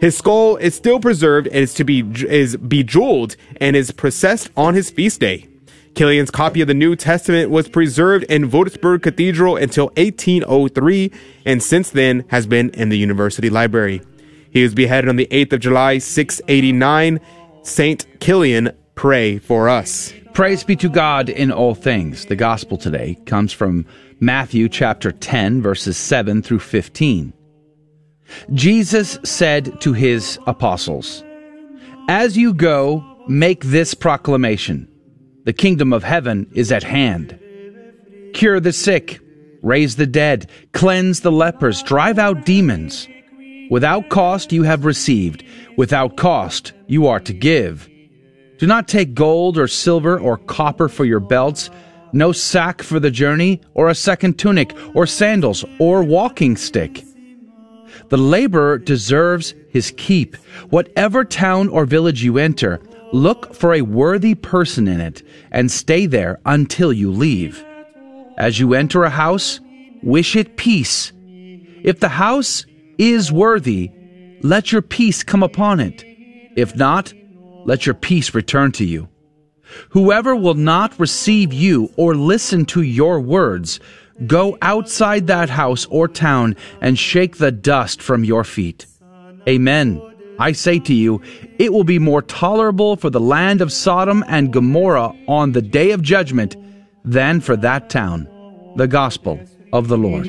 His 0.00 0.16
skull 0.16 0.56
is 0.56 0.74
still 0.74 0.98
preserved 0.98 1.46
and 1.48 1.56
is 1.56 1.74
to 1.74 1.84
be 1.84 2.00
is 2.26 2.56
bejeweled 2.56 3.36
and 3.60 3.76
is 3.76 3.90
processed 3.90 4.50
on 4.56 4.74
his 4.74 4.90
feast 4.90 5.20
day. 5.20 5.46
Kilian's 5.94 6.30
copy 6.30 6.62
of 6.62 6.68
the 6.68 6.74
New 6.74 6.96
Testament 6.96 7.50
was 7.50 7.68
preserved 7.68 8.24
in 8.24 8.50
Würzburg 8.50 9.02
Cathedral 9.02 9.56
until 9.56 9.86
1803 9.96 11.12
and 11.44 11.62
since 11.62 11.90
then 11.90 12.24
has 12.28 12.46
been 12.46 12.70
in 12.70 12.88
the 12.88 12.96
university 12.96 13.50
library. 13.50 14.00
He 14.50 14.62
was 14.62 14.74
beheaded 14.74 15.10
on 15.10 15.16
the 15.16 15.26
8th 15.26 15.52
of 15.54 15.60
July 15.60 15.98
689. 15.98 17.20
Saint 17.62 18.06
Kilian, 18.20 18.74
pray 18.94 19.38
for 19.38 19.68
us. 19.68 20.14
Praise 20.32 20.64
be 20.64 20.76
to 20.76 20.88
God 20.88 21.28
in 21.28 21.52
all 21.52 21.74
things. 21.74 22.24
The 22.24 22.36
gospel 22.36 22.78
today 22.78 23.18
comes 23.26 23.52
from 23.52 23.84
Matthew 24.18 24.68
chapter 24.70 25.12
10 25.12 25.60
verses 25.60 25.98
7 25.98 26.40
through 26.40 26.60
15. 26.60 27.34
Jesus 28.52 29.18
said 29.24 29.80
to 29.80 29.92
his 29.92 30.38
apostles, 30.46 31.24
As 32.08 32.36
you 32.36 32.54
go, 32.54 33.04
make 33.28 33.64
this 33.64 33.94
proclamation 33.94 34.88
The 35.44 35.52
kingdom 35.52 35.92
of 35.92 36.04
heaven 36.04 36.50
is 36.54 36.72
at 36.72 36.82
hand. 36.82 37.38
Cure 38.34 38.60
the 38.60 38.72
sick, 38.72 39.20
raise 39.62 39.96
the 39.96 40.06
dead, 40.06 40.48
cleanse 40.72 41.20
the 41.20 41.32
lepers, 41.32 41.82
drive 41.82 42.18
out 42.18 42.44
demons. 42.44 43.08
Without 43.70 44.08
cost 44.08 44.52
you 44.52 44.64
have 44.64 44.84
received, 44.84 45.44
without 45.76 46.16
cost 46.16 46.72
you 46.86 47.06
are 47.06 47.20
to 47.20 47.32
give. 47.32 47.88
Do 48.58 48.66
not 48.66 48.88
take 48.88 49.14
gold 49.14 49.56
or 49.56 49.68
silver 49.68 50.18
or 50.18 50.36
copper 50.36 50.88
for 50.88 51.04
your 51.04 51.20
belts, 51.20 51.70
no 52.12 52.32
sack 52.32 52.82
for 52.82 53.00
the 53.00 53.10
journey, 53.10 53.60
or 53.74 53.88
a 53.88 53.94
second 53.94 54.38
tunic, 54.38 54.74
or 54.94 55.06
sandals, 55.06 55.64
or 55.78 56.02
walking 56.02 56.56
stick 56.56 57.04
the 58.08 58.16
laborer 58.16 58.78
deserves 58.78 59.54
his 59.68 59.92
keep. 59.96 60.36
Whatever 60.70 61.24
town 61.24 61.68
or 61.68 61.84
village 61.84 62.22
you 62.22 62.38
enter, 62.38 62.80
look 63.12 63.54
for 63.54 63.74
a 63.74 63.82
worthy 63.82 64.34
person 64.34 64.88
in 64.88 65.00
it 65.00 65.22
and 65.50 65.70
stay 65.70 66.06
there 66.06 66.40
until 66.46 66.92
you 66.92 67.10
leave. 67.10 67.64
As 68.36 68.58
you 68.58 68.74
enter 68.74 69.04
a 69.04 69.10
house, 69.10 69.60
wish 70.02 70.36
it 70.36 70.56
peace. 70.56 71.12
If 71.82 72.00
the 72.00 72.08
house 72.08 72.64
is 72.98 73.30
worthy, 73.30 73.90
let 74.42 74.72
your 74.72 74.82
peace 74.82 75.22
come 75.22 75.42
upon 75.42 75.80
it. 75.80 76.04
If 76.56 76.74
not, 76.76 77.12
let 77.64 77.86
your 77.86 77.94
peace 77.94 78.34
return 78.34 78.72
to 78.72 78.84
you. 78.84 79.08
Whoever 79.90 80.34
will 80.34 80.54
not 80.54 80.98
receive 80.98 81.52
you 81.52 81.92
or 81.96 82.14
listen 82.14 82.64
to 82.66 82.82
your 82.82 83.20
words 83.20 83.80
Go 84.26 84.58
outside 84.60 85.26
that 85.26 85.48
house 85.48 85.86
or 85.86 86.08
town 86.08 86.56
and 86.80 86.98
shake 86.98 87.38
the 87.38 87.50
dust 87.50 88.02
from 88.02 88.24
your 88.24 88.44
feet. 88.44 88.86
Amen. 89.48 90.02
I 90.38 90.52
say 90.52 90.78
to 90.80 90.94
you, 90.94 91.20
it 91.58 91.72
will 91.72 91.84
be 91.84 91.98
more 91.98 92.22
tolerable 92.22 92.96
for 92.96 93.10
the 93.10 93.20
land 93.20 93.60
of 93.60 93.72
Sodom 93.72 94.24
and 94.26 94.52
Gomorrah 94.52 95.14
on 95.28 95.52
the 95.52 95.62
day 95.62 95.90
of 95.90 96.02
judgment 96.02 96.56
than 97.04 97.40
for 97.40 97.56
that 97.56 97.90
town. 97.90 98.28
The 98.76 98.88
Gospel 98.88 99.40
of 99.72 99.88
the 99.88 99.98
Lord. 99.98 100.26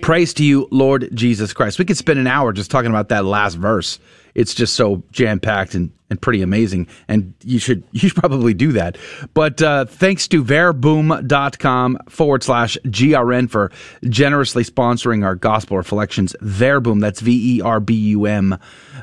Praise 0.00 0.32
to 0.34 0.44
you, 0.44 0.68
Lord 0.70 1.10
Jesus 1.14 1.52
Christ. 1.52 1.78
We 1.78 1.84
could 1.84 1.96
spend 1.96 2.18
an 2.18 2.26
hour 2.26 2.52
just 2.52 2.70
talking 2.70 2.90
about 2.90 3.08
that 3.10 3.24
last 3.24 3.54
verse. 3.54 3.98
It's 4.34 4.54
just 4.54 4.74
so 4.74 5.02
jam 5.10 5.40
packed 5.40 5.74
and 5.74 5.90
and 6.10 6.20
pretty 6.20 6.42
amazing. 6.42 6.88
And 7.06 7.34
you 7.44 7.58
should 7.58 7.84
you 7.92 8.00
should 8.00 8.16
probably 8.16 8.54
do 8.54 8.72
that. 8.72 8.96
But 9.34 9.60
uh, 9.62 9.84
thanks 9.86 10.28
to 10.28 10.42
verbum.com 10.42 11.98
forward 12.08 12.42
slash 12.42 12.76
GRN 12.84 13.50
for 13.50 13.70
generously 14.04 14.64
sponsoring 14.64 15.24
our 15.24 15.34
gospel 15.34 15.76
reflections. 15.76 16.34
Verbum, 16.40 17.00
that's 17.00 17.20
V 17.20 17.58
E 17.58 17.62
R 17.62 17.80
B 17.80 17.94
U 17.94 18.26
M, 18.26 18.58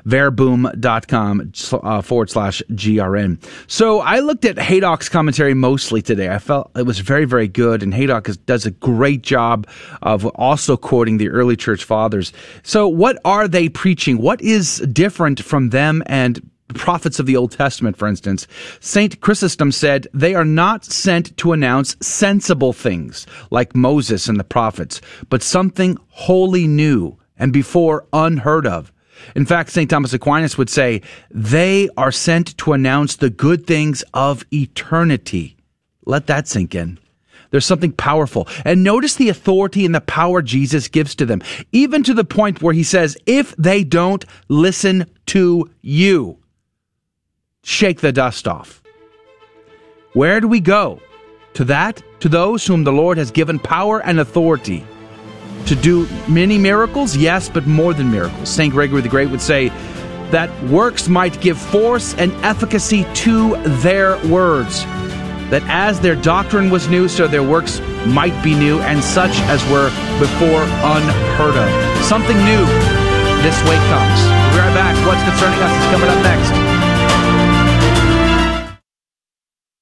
verbum.com 0.06 1.52
uh, 1.72 2.02
forward 2.02 2.30
slash 2.30 2.62
GRN. 2.72 3.44
So 3.68 4.02
I 4.02 4.20
looked 4.20 4.46
at 4.46 4.58
Haydock's 4.58 5.10
commentary 5.10 5.54
mostly 5.54 6.02
today. 6.02 6.30
I 6.30 6.40
felt 6.40 6.72
it 6.76 6.86
was 6.86 7.00
very, 7.00 7.26
very 7.26 7.48
good. 7.48 7.84
And 7.84 7.94
Haydock 7.94 8.30
is, 8.30 8.38
does 8.38 8.66
a 8.66 8.72
great 8.72 9.22
job 9.22 9.68
of 10.02 10.26
also 10.26 10.78
quoting 10.78 11.18
the 11.18 11.30
early 11.30 11.56
church 11.56 11.84
fathers. 11.84 12.34
So 12.64 12.88
what 12.88 13.20
are 13.26 13.48
they 13.48 13.70
preaching? 13.70 14.18
What 14.18 14.42
is 14.42 14.78
different 14.92 15.42
from 15.42 15.70
them 15.70 16.04
and 16.06 16.50
prophets 16.74 17.20
of 17.20 17.26
the 17.26 17.36
Old 17.36 17.52
Testament, 17.52 17.96
for 17.96 18.08
instance, 18.08 18.48
St. 18.80 19.22
Chrysostom 19.22 19.72
said, 19.72 20.08
they 20.14 20.34
are 20.34 20.46
not 20.46 20.84
sent 20.84 21.36
to 21.38 21.54
announce 21.54 21.96
sensible 22.02 22.74
things 22.74 23.28
like 23.52 23.76
Moses 23.76 24.28
and 24.28 24.40
the 24.40 24.44
prophets, 24.44 25.00
but 25.30 25.44
something 25.44 25.98
wholly 26.10 26.68
new 26.68 27.18
and 27.38 27.54
before 27.54 28.08
unheard 28.14 28.66
of. 28.66 28.92
In 29.36 29.46
fact, 29.46 29.70
St. 29.70 29.90
Thomas 29.90 30.14
Aquinas 30.14 30.58
would 30.58 30.70
say, 30.70 31.02
they 31.32 31.90
are 31.98 32.12
sent 32.12 32.58
to 32.60 32.74
announce 32.74 33.16
the 33.16 33.30
good 33.30 33.66
things 33.66 34.04
of 34.14 34.44
eternity. 34.52 35.56
Let 36.06 36.28
that 36.28 36.48
sink 36.48 36.76
in. 36.76 37.00
There's 37.52 37.66
something 37.66 37.94
powerful. 37.94 38.48
And 38.66 38.84
notice 38.84 39.16
the 39.16 39.30
authority 39.30 39.86
and 39.86 39.96
the 39.96 40.02
power 40.02 40.42
Jesus 40.42 40.88
gives 40.88 41.16
to 41.16 41.26
them, 41.26 41.42
even 41.72 42.04
to 42.04 42.14
the 42.14 42.26
point 42.26 42.62
where 42.62 42.74
he 42.74 42.84
says, 42.84 43.18
if 43.26 43.56
they 43.56 43.84
don't 43.84 44.26
listen 44.50 45.10
to 45.28 45.70
you, 45.82 46.38
shake 47.66 48.00
the 48.00 48.12
dust 48.12 48.48
off. 48.48 48.82
Where 50.14 50.40
do 50.40 50.48
we 50.48 50.60
go? 50.60 51.02
To 51.56 51.66
that, 51.66 52.02
to 52.20 52.30
those 52.30 52.66
whom 52.66 52.84
the 52.84 52.92
Lord 52.92 53.18
has 53.18 53.32
given 53.32 53.58
power 53.60 54.02
and 54.04 54.20
authority 54.20 54.86
to 55.66 55.76
do 55.76 56.08
many 56.30 56.60
miracles? 56.60 57.18
Yes, 57.18 57.50
but 57.50 57.66
more 57.66 57.94
than 57.94 58.12
miracles. 58.12 58.50
St. 58.50 58.72
Gregory 58.72 59.02
the 59.02 59.10
Great 59.10 59.30
would 59.32 59.42
say 59.42 59.70
that 60.30 60.50
works 60.66 61.08
might 61.08 61.42
give 61.42 61.58
force 61.58 62.14
and 62.16 62.32
efficacy 62.46 63.04
to 63.16 63.56
their 63.82 64.18
words. 64.28 64.84
That 65.50 65.64
as 65.66 66.00
their 66.00 66.16
doctrine 66.16 66.70
was 66.70 66.88
new, 66.88 67.08
so 67.08 67.28
their 67.28 67.44
works 67.44 67.80
might 68.06 68.38
be 68.44 68.54
new, 68.54 68.80
and 68.82 69.04
such 69.04 69.34
as 69.50 69.64
were 69.72 69.90
before 70.20 70.64
unheard 70.86 71.58
of. 71.58 72.06
Something 72.06 72.38
new 72.38 72.66
this 73.42 73.58
way 73.66 73.78
comes. 73.90 74.20
be 74.54 74.60
right 74.62 74.74
back. 74.74 74.96
What's 75.08 75.24
concerning 75.24 75.60
us 75.62 75.72
is 75.72 75.92
coming 75.92 76.10
up 76.10 76.24
next. 76.24 76.65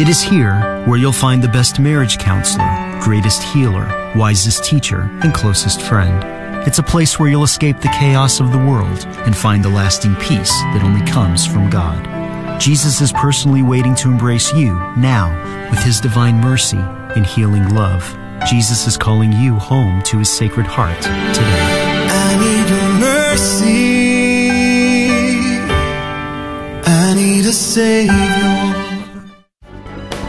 It 0.00 0.08
is 0.08 0.22
here 0.22 0.84
where 0.86 0.96
you'll 0.96 1.10
find 1.10 1.42
the 1.42 1.48
best 1.48 1.80
marriage 1.80 2.18
counselor, 2.18 2.68
greatest 3.02 3.42
healer, 3.42 4.12
wisest 4.14 4.64
teacher, 4.64 5.10
and 5.24 5.34
closest 5.34 5.82
friend. 5.82 6.22
It's 6.68 6.78
a 6.78 6.84
place 6.84 7.18
where 7.18 7.28
you'll 7.28 7.42
escape 7.42 7.80
the 7.80 7.88
chaos 7.88 8.38
of 8.38 8.52
the 8.52 8.58
world 8.58 9.04
and 9.26 9.36
find 9.36 9.64
the 9.64 9.68
lasting 9.68 10.14
peace 10.14 10.52
that 10.72 10.84
only 10.84 11.04
comes 11.04 11.44
from 11.44 11.68
God. 11.68 12.60
Jesus 12.60 13.00
is 13.00 13.10
personally 13.10 13.62
waiting 13.62 13.96
to 13.96 14.08
embrace 14.08 14.54
you 14.54 14.74
now 14.96 15.34
with 15.68 15.80
his 15.80 16.00
divine 16.00 16.40
mercy 16.40 16.78
and 16.78 17.26
healing 17.26 17.74
love. 17.74 18.16
Jesus 18.48 18.86
is 18.86 18.96
calling 18.96 19.32
you 19.32 19.56
home 19.56 20.00
to 20.04 20.18
his 20.18 20.30
sacred 20.30 20.66
heart 20.68 21.02
today. 21.02 22.06
I 22.08 22.36
need 22.38 22.70
your 22.70 22.88
mercy. 23.00 24.38
I 26.86 27.14
need 27.14 27.46
a 27.46 27.52
savior. 27.52 28.77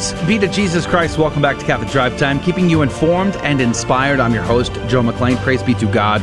Praise 0.00 0.26
be 0.26 0.38
to 0.38 0.48
Jesus 0.48 0.86
Christ. 0.86 1.18
Welcome 1.18 1.42
back 1.42 1.58
to 1.58 1.66
Catholic 1.66 1.90
Drive 1.90 2.16
Time, 2.16 2.40
keeping 2.40 2.70
you 2.70 2.80
informed 2.80 3.36
and 3.36 3.60
inspired. 3.60 4.18
I'm 4.18 4.32
your 4.32 4.42
host, 4.42 4.72
Joe 4.88 5.02
McClane. 5.02 5.36
Praise 5.42 5.62
be 5.62 5.74
to 5.74 5.84
God. 5.92 6.22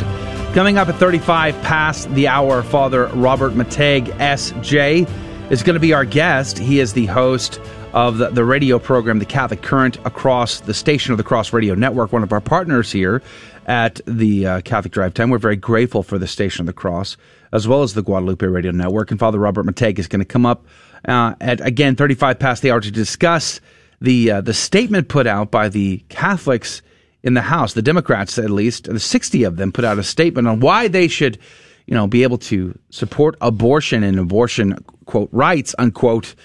Coming 0.55 0.79
up 0.79 0.87
at 0.87 0.95
35 0.95 1.61
past 1.61 2.11
the 2.15 2.27
hour, 2.27 2.63
Father 2.63 3.05
Robert 3.09 3.53
McTeigue, 3.53 4.09
S.J., 4.19 5.05
is 5.51 5.61
going 5.61 5.75
to 5.75 5.79
be 5.79 5.93
our 5.93 6.05
guest. 6.05 6.57
He 6.57 6.79
is 6.79 6.93
the 6.93 7.05
host 7.05 7.61
of 7.93 8.17
the, 8.17 8.29
the 8.29 8.43
radio 8.43 8.79
program, 8.79 9.19
The 9.19 9.25
Catholic 9.25 9.61
Current, 9.61 9.97
across 10.05 10.61
the 10.61 10.73
station 10.73 11.11
of 11.11 11.19
the 11.19 11.23
Cross 11.23 11.53
Radio 11.53 11.75
Network, 11.75 12.11
one 12.11 12.23
of 12.23 12.31
our 12.31 12.41
partners 12.41 12.91
here 12.91 13.21
at 13.67 14.01
the 14.07 14.47
uh, 14.47 14.61
Catholic 14.61 14.91
Drive 14.91 15.13
Time. 15.13 15.29
We're 15.29 15.37
very 15.37 15.55
grateful 15.55 16.01
for 16.01 16.17
the 16.17 16.25
station 16.25 16.61
of 16.61 16.65
the 16.65 16.73
Cross, 16.73 17.15
as 17.51 17.67
well 17.67 17.83
as 17.83 17.93
the 17.93 18.01
Guadalupe 18.01 18.43
Radio 18.43 18.71
Network. 18.71 19.11
And 19.11 19.19
Father 19.19 19.37
Robert 19.37 19.67
McTeigue 19.67 19.99
is 19.99 20.07
going 20.07 20.21
to 20.21 20.25
come 20.25 20.47
up 20.47 20.65
uh, 21.05 21.35
at 21.41 21.65
again 21.65 21.95
35 21.95 22.39
past 22.39 22.61
the 22.61 22.71
hour 22.71 22.81
to 22.81 22.91
discuss 22.91 23.59
the 24.01 24.31
uh, 24.31 24.41
the 24.41 24.53
statement 24.53 25.09
put 25.09 25.27
out 25.27 25.51
by 25.51 25.69
the 25.69 26.03
Catholics 26.09 26.81
in 27.23 27.33
the 27.33 27.41
House, 27.41 27.73
the 27.73 27.81
Democrats 27.81 28.37
at 28.37 28.49
least, 28.49 28.85
the 28.85 28.99
60 28.99 29.43
of 29.43 29.57
them 29.57 29.71
put 29.71 29.83
out 29.83 29.99
a 29.99 30.03
statement 30.03 30.47
on 30.47 30.59
why 30.59 30.87
they 30.87 31.07
should, 31.07 31.37
you 31.85 31.93
know, 31.93 32.07
be 32.07 32.23
able 32.23 32.37
to 32.37 32.77
support 32.89 33.35
abortion 33.41 34.03
and 34.03 34.19
abortion 34.19 34.77
quote 35.05 35.29
rights 35.31 35.73
unquote, 35.77 36.35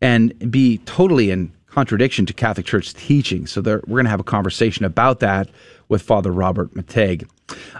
and 0.00 0.50
be 0.50 0.78
totally 0.78 1.30
in 1.30 1.52
contradiction 1.66 2.24
to 2.26 2.32
Catholic 2.32 2.66
Church 2.66 2.94
teaching. 2.94 3.46
So 3.46 3.60
we're 3.60 3.80
going 3.80 4.04
to 4.04 4.10
have 4.10 4.20
a 4.20 4.24
conversation 4.24 4.84
about 4.84 5.20
that 5.20 5.48
with 5.88 6.02
Father 6.02 6.32
Robert 6.32 6.72
McTeigue. 6.74 7.28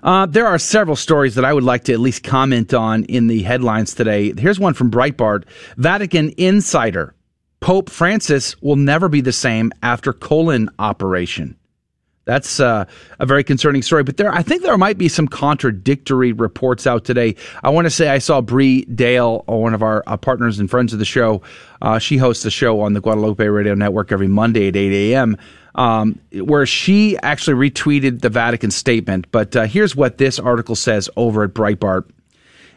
Uh, 0.02 0.26
there 0.26 0.46
are 0.46 0.58
several 0.58 0.96
stories 0.96 1.34
that 1.34 1.44
I 1.44 1.52
would 1.52 1.64
like 1.64 1.84
to 1.84 1.92
at 1.92 2.00
least 2.00 2.22
comment 2.22 2.74
on 2.74 3.04
in 3.04 3.26
the 3.26 3.42
headlines 3.42 3.94
today. 3.94 4.32
Here's 4.36 4.60
one 4.60 4.74
from 4.74 4.90
Breitbart 4.90 5.44
Vatican 5.76 6.32
Insider 6.36 7.14
Pope 7.60 7.88
Francis 7.88 8.60
will 8.60 8.76
never 8.76 9.08
be 9.08 9.22
the 9.22 9.32
same 9.32 9.72
after 9.82 10.12
colon 10.12 10.68
operation. 10.78 11.56
That's 12.26 12.58
uh, 12.58 12.86
a 13.18 13.26
very 13.26 13.44
concerning 13.44 13.82
story, 13.82 14.02
but 14.02 14.16
there, 14.16 14.32
I 14.32 14.42
think 14.42 14.62
there 14.62 14.76
might 14.78 14.96
be 14.96 15.08
some 15.08 15.28
contradictory 15.28 16.32
reports 16.32 16.86
out 16.86 17.04
today. 17.04 17.36
I 17.62 17.70
want 17.70 17.84
to 17.84 17.90
say 17.90 18.08
I 18.08 18.18
saw 18.18 18.40
Bree 18.40 18.84
Dail, 18.86 19.44
uh, 19.48 19.56
one 19.56 19.74
of 19.74 19.82
our 19.82 20.02
uh, 20.06 20.16
partners 20.16 20.58
and 20.58 20.70
friends 20.70 20.94
of 20.94 20.98
the 20.98 21.04
show. 21.04 21.42
Uh, 21.82 21.98
she 21.98 22.16
hosts 22.16 22.44
a 22.46 22.50
show 22.50 22.80
on 22.80 22.94
the 22.94 23.00
Guadalupe 23.00 23.44
Radio 23.46 23.74
Network 23.74 24.10
every 24.10 24.28
Monday 24.28 24.68
at 24.68 24.76
8 24.76 25.12
a.m 25.12 25.36
um, 25.74 26.18
where 26.32 26.66
she 26.66 27.16
actually 27.18 27.70
retweeted 27.70 28.20
the 28.20 28.28
Vatican 28.30 28.70
statement. 28.70 29.26
But 29.30 29.56
uh, 29.56 29.66
here's 29.66 29.96
what 29.96 30.18
this 30.18 30.38
article 30.38 30.76
says 30.76 31.10
over 31.16 31.44
at 31.44 31.54
Breitbart. 31.54 32.08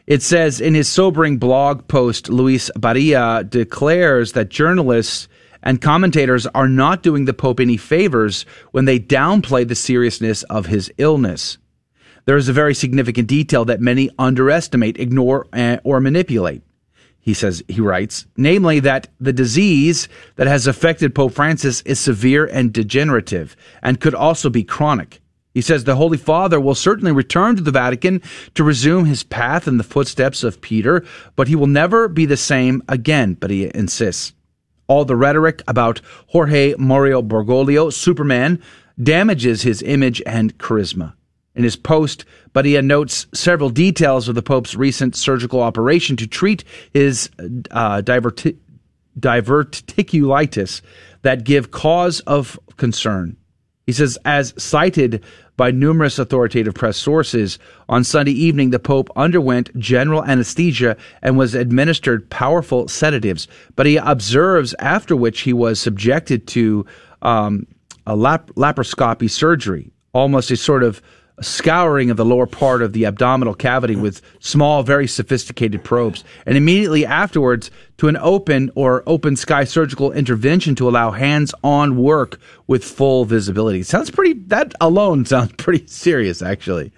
It 0.08 0.24
says 0.24 0.62
in 0.62 0.74
his 0.74 0.88
sobering 0.88 1.38
blog 1.38 1.88
post, 1.88 2.30
Luis 2.30 2.72
Badilla 2.78 3.48
declares 3.48 4.32
that 4.34 4.50
journalists 4.50 5.28
and 5.62 5.82
commentators 5.82 6.48
are 6.48 6.70
not 6.70 7.04
doing 7.04 7.26
the 7.26 7.34
Pope 7.34 7.60
any 7.60 7.78
favors 7.78 8.46
when 8.72 8.86
they 8.86 9.00
downplay 9.00 9.68
the 9.68 9.76
seriousness 9.76 10.44
of 10.44 10.68
his 10.68 10.92
illness. 10.98 11.58
There 12.26 12.38
is 12.38 12.48
a 12.48 12.54
very 12.54 12.74
significant 12.74 13.28
detail 13.28 13.66
that 13.66 13.82
many 13.82 14.10
underestimate, 14.18 14.98
ignore, 14.98 15.48
uh, 15.52 15.78
or 15.84 16.00
manipulate 16.00 16.62
he 17.28 17.34
says, 17.34 17.62
he 17.68 17.82
writes, 17.82 18.26
namely 18.38 18.80
that 18.80 19.10
the 19.20 19.34
disease 19.34 20.08
that 20.38 20.48
has 20.48 20.66
affected 20.66 21.14
Pope 21.14 21.34
Francis 21.34 21.82
is 21.82 22.00
severe 22.00 22.46
and 22.46 22.72
degenerative 22.72 23.54
and 23.84 24.00
could 24.00 24.16
also 24.16 24.50
be 24.50 24.64
chronic. 24.64 25.20
He 25.54 25.60
says 25.60 25.84
the 25.84 25.98
Holy 25.98 26.18
Father 26.18 26.58
will 26.58 26.74
certainly 26.74 27.12
return 27.12 27.58
to 27.58 27.62
the 27.62 27.70
Vatican 27.70 28.22
to 28.56 28.64
resume 28.64 29.04
his 29.04 29.24
path 29.24 29.68
in 29.68 29.78
the 29.78 29.84
footsteps 29.84 30.42
of 30.42 30.62
Peter, 30.62 31.04
but 31.36 31.50
he 31.50 31.56
will 31.58 31.68
never 31.68 32.08
be 32.08 32.26
the 32.26 32.38
same 32.38 32.82
again, 32.88 33.34
but 33.34 33.52
he 33.52 33.70
insists. 33.76 34.32
All 34.88 35.04
the 35.04 35.18
rhetoric 35.18 35.62
about 35.68 36.00
Jorge 36.28 36.76
Mario 36.78 37.22
Bergoglio, 37.22 37.92
Superman, 37.92 38.64
damages 39.04 39.64
his 39.64 39.82
image 39.82 40.22
and 40.26 40.58
charisma. 40.60 41.14
In 41.56 41.66
his 41.66 41.76
post, 41.76 42.24
Badilla 42.58 42.84
notes 42.84 43.28
several 43.36 43.70
details 43.70 44.28
of 44.28 44.34
the 44.34 44.42
Pope's 44.42 44.74
recent 44.74 45.16
surgical 45.16 45.62
operation 45.62 46.16
to 46.18 46.26
treat 46.26 46.64
his 46.92 47.30
uh, 47.70 48.02
diverti- 48.02 48.58
diverticulitis 49.20 50.82
that 51.22 51.44
give 51.44 51.70
cause 51.70 52.20
of 52.22 52.60
concern. 52.78 53.38
He 53.86 53.92
says, 53.92 54.18
as 54.26 54.56
cited 54.58 55.24
by 55.56 55.70
numerous 55.70 56.18
authoritative 56.18 56.74
press 56.74 56.98
sources, 56.98 57.60
on 57.90 58.04
Sunday 58.04 58.32
evening, 58.32 58.72
the 58.72 58.80
Pope 58.80 59.12
underwent 59.16 59.78
general 59.78 60.24
anesthesia 60.24 60.98
and 61.22 61.38
was 61.38 61.54
administered 61.54 62.28
powerful 62.32 62.88
sedatives. 62.88 63.48
But 63.76 63.86
he 63.86 63.98
observes 63.98 64.74
after 64.80 65.16
which 65.16 65.42
he 65.42 65.54
was 65.54 65.80
subjected 65.80 66.48
to 66.48 66.88
um, 67.22 67.68
a 68.08 68.16
lap- 68.16 68.52
laparoscopy 68.56 69.30
surgery, 69.30 69.92
almost 70.12 70.50
a 70.50 70.58
sort 70.58 70.82
of 70.82 71.04
scouring 71.42 72.10
of 72.10 72.18
the 72.18 72.26
lower 72.26 72.48
part 72.48 72.82
of 72.82 72.94
the 72.94 73.06
abdominal 73.06 73.54
cavity 73.54 73.96
with 73.96 74.22
small, 74.40 74.84
very 74.84 75.08
sophisticated 75.08 75.84
probes, 75.84 76.24
and 76.46 76.58
immediately 76.58 77.06
afterwards 77.06 77.70
to 77.98 78.08
an 78.08 78.18
open 78.18 78.72
or 78.76 79.04
open 79.06 79.36
sky 79.36 79.64
surgical 79.64 80.12
intervention 80.12 80.76
to 80.76 80.90
allow 80.90 81.12
hands 81.12 81.54
on 81.64 81.98
work 81.98 82.40
with 82.66 82.84
full 82.84 83.26
visibility. 83.26 83.84
Sounds 83.84 84.10
pretty, 84.10 84.34
that 84.48 84.74
alone 84.82 85.26
sounds 85.26 85.54
pretty 85.58 85.86
serious, 85.88 86.42
actually. 86.42 86.92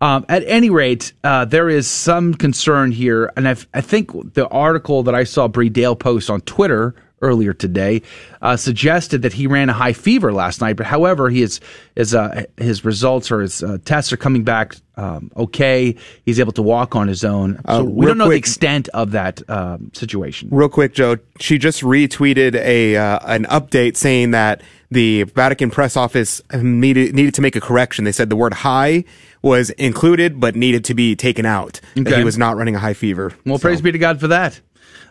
Um, 0.00 0.24
at 0.28 0.42
any 0.46 0.70
rate, 0.70 1.12
uh, 1.22 1.44
there 1.44 1.68
is 1.68 1.86
some 1.86 2.32
concern 2.32 2.90
here, 2.90 3.30
and 3.36 3.46
I've, 3.46 3.68
i 3.74 3.82
think 3.82 4.34
the 4.34 4.48
article 4.48 5.02
that 5.02 5.14
I 5.14 5.24
saw 5.24 5.46
Bree 5.46 5.68
Dail 5.68 5.94
post 5.94 6.30
on 6.30 6.40
Twitter 6.40 6.94
earlier 7.20 7.52
today, 7.52 8.02
uh, 8.42 8.56
suggested 8.56 9.22
that 9.22 9.32
he 9.34 9.46
ran 9.46 9.68
a 9.68 9.72
high 9.72 9.92
fever 9.92 10.32
last 10.32 10.60
night. 10.60 10.76
But 10.76 10.86
however, 10.86 11.28
he 11.30 11.42
is, 11.42 11.60
his, 11.94 12.14
uh, 12.14 12.44
his 12.56 12.84
results 12.84 13.30
or 13.30 13.40
his 13.40 13.62
uh, 13.62 13.78
tests 13.84 14.12
are 14.12 14.16
coming 14.16 14.44
back 14.44 14.74
um, 14.96 15.30
okay. 15.34 15.96
He's 16.26 16.38
able 16.40 16.52
to 16.52 16.62
walk 16.62 16.94
on 16.94 17.08
his 17.08 17.24
own. 17.24 17.58
So 17.66 17.80
Uh, 17.80 17.82
we 17.84 18.04
don't 18.04 18.18
know 18.18 18.26
quick- 18.26 18.34
the 18.34 18.38
extent 18.38 18.88
of 18.90 19.12
that 19.12 19.40
um, 19.48 19.90
situation. 19.94 20.48
Real 20.52 20.68
quick, 20.68 20.92
Joe. 20.92 21.16
She 21.38 21.56
just 21.56 21.80
retweeted 21.82 22.54
a 22.54 22.96
uh, 22.96 23.18
an 23.24 23.44
update 23.46 23.96
saying 23.96 24.32
that 24.32 24.60
the 24.90 25.22
Vatican 25.22 25.70
press 25.70 25.96
office 25.96 26.42
needed 26.52 27.14
needed 27.14 27.32
to 27.34 27.40
make 27.40 27.56
a 27.56 27.62
correction. 27.62 28.04
They 28.04 28.12
said 28.12 28.28
the 28.28 28.36
word 28.36 28.52
high 28.52 29.04
was 29.40 29.70
included 29.70 30.38
but 30.38 30.54
needed 30.54 30.84
to 30.86 30.94
be 30.94 31.16
taken 31.16 31.46
out. 31.46 31.80
That 31.94 32.18
he 32.18 32.24
was 32.24 32.36
not 32.36 32.58
running 32.58 32.74
a 32.74 32.78
high 32.78 32.92
fever. 32.94 33.32
Well, 33.46 33.56
So- 33.56 33.62
praise 33.62 33.80
be 33.80 33.92
to 33.92 33.98
God 33.98 34.20
for 34.20 34.28
that. 34.28 34.60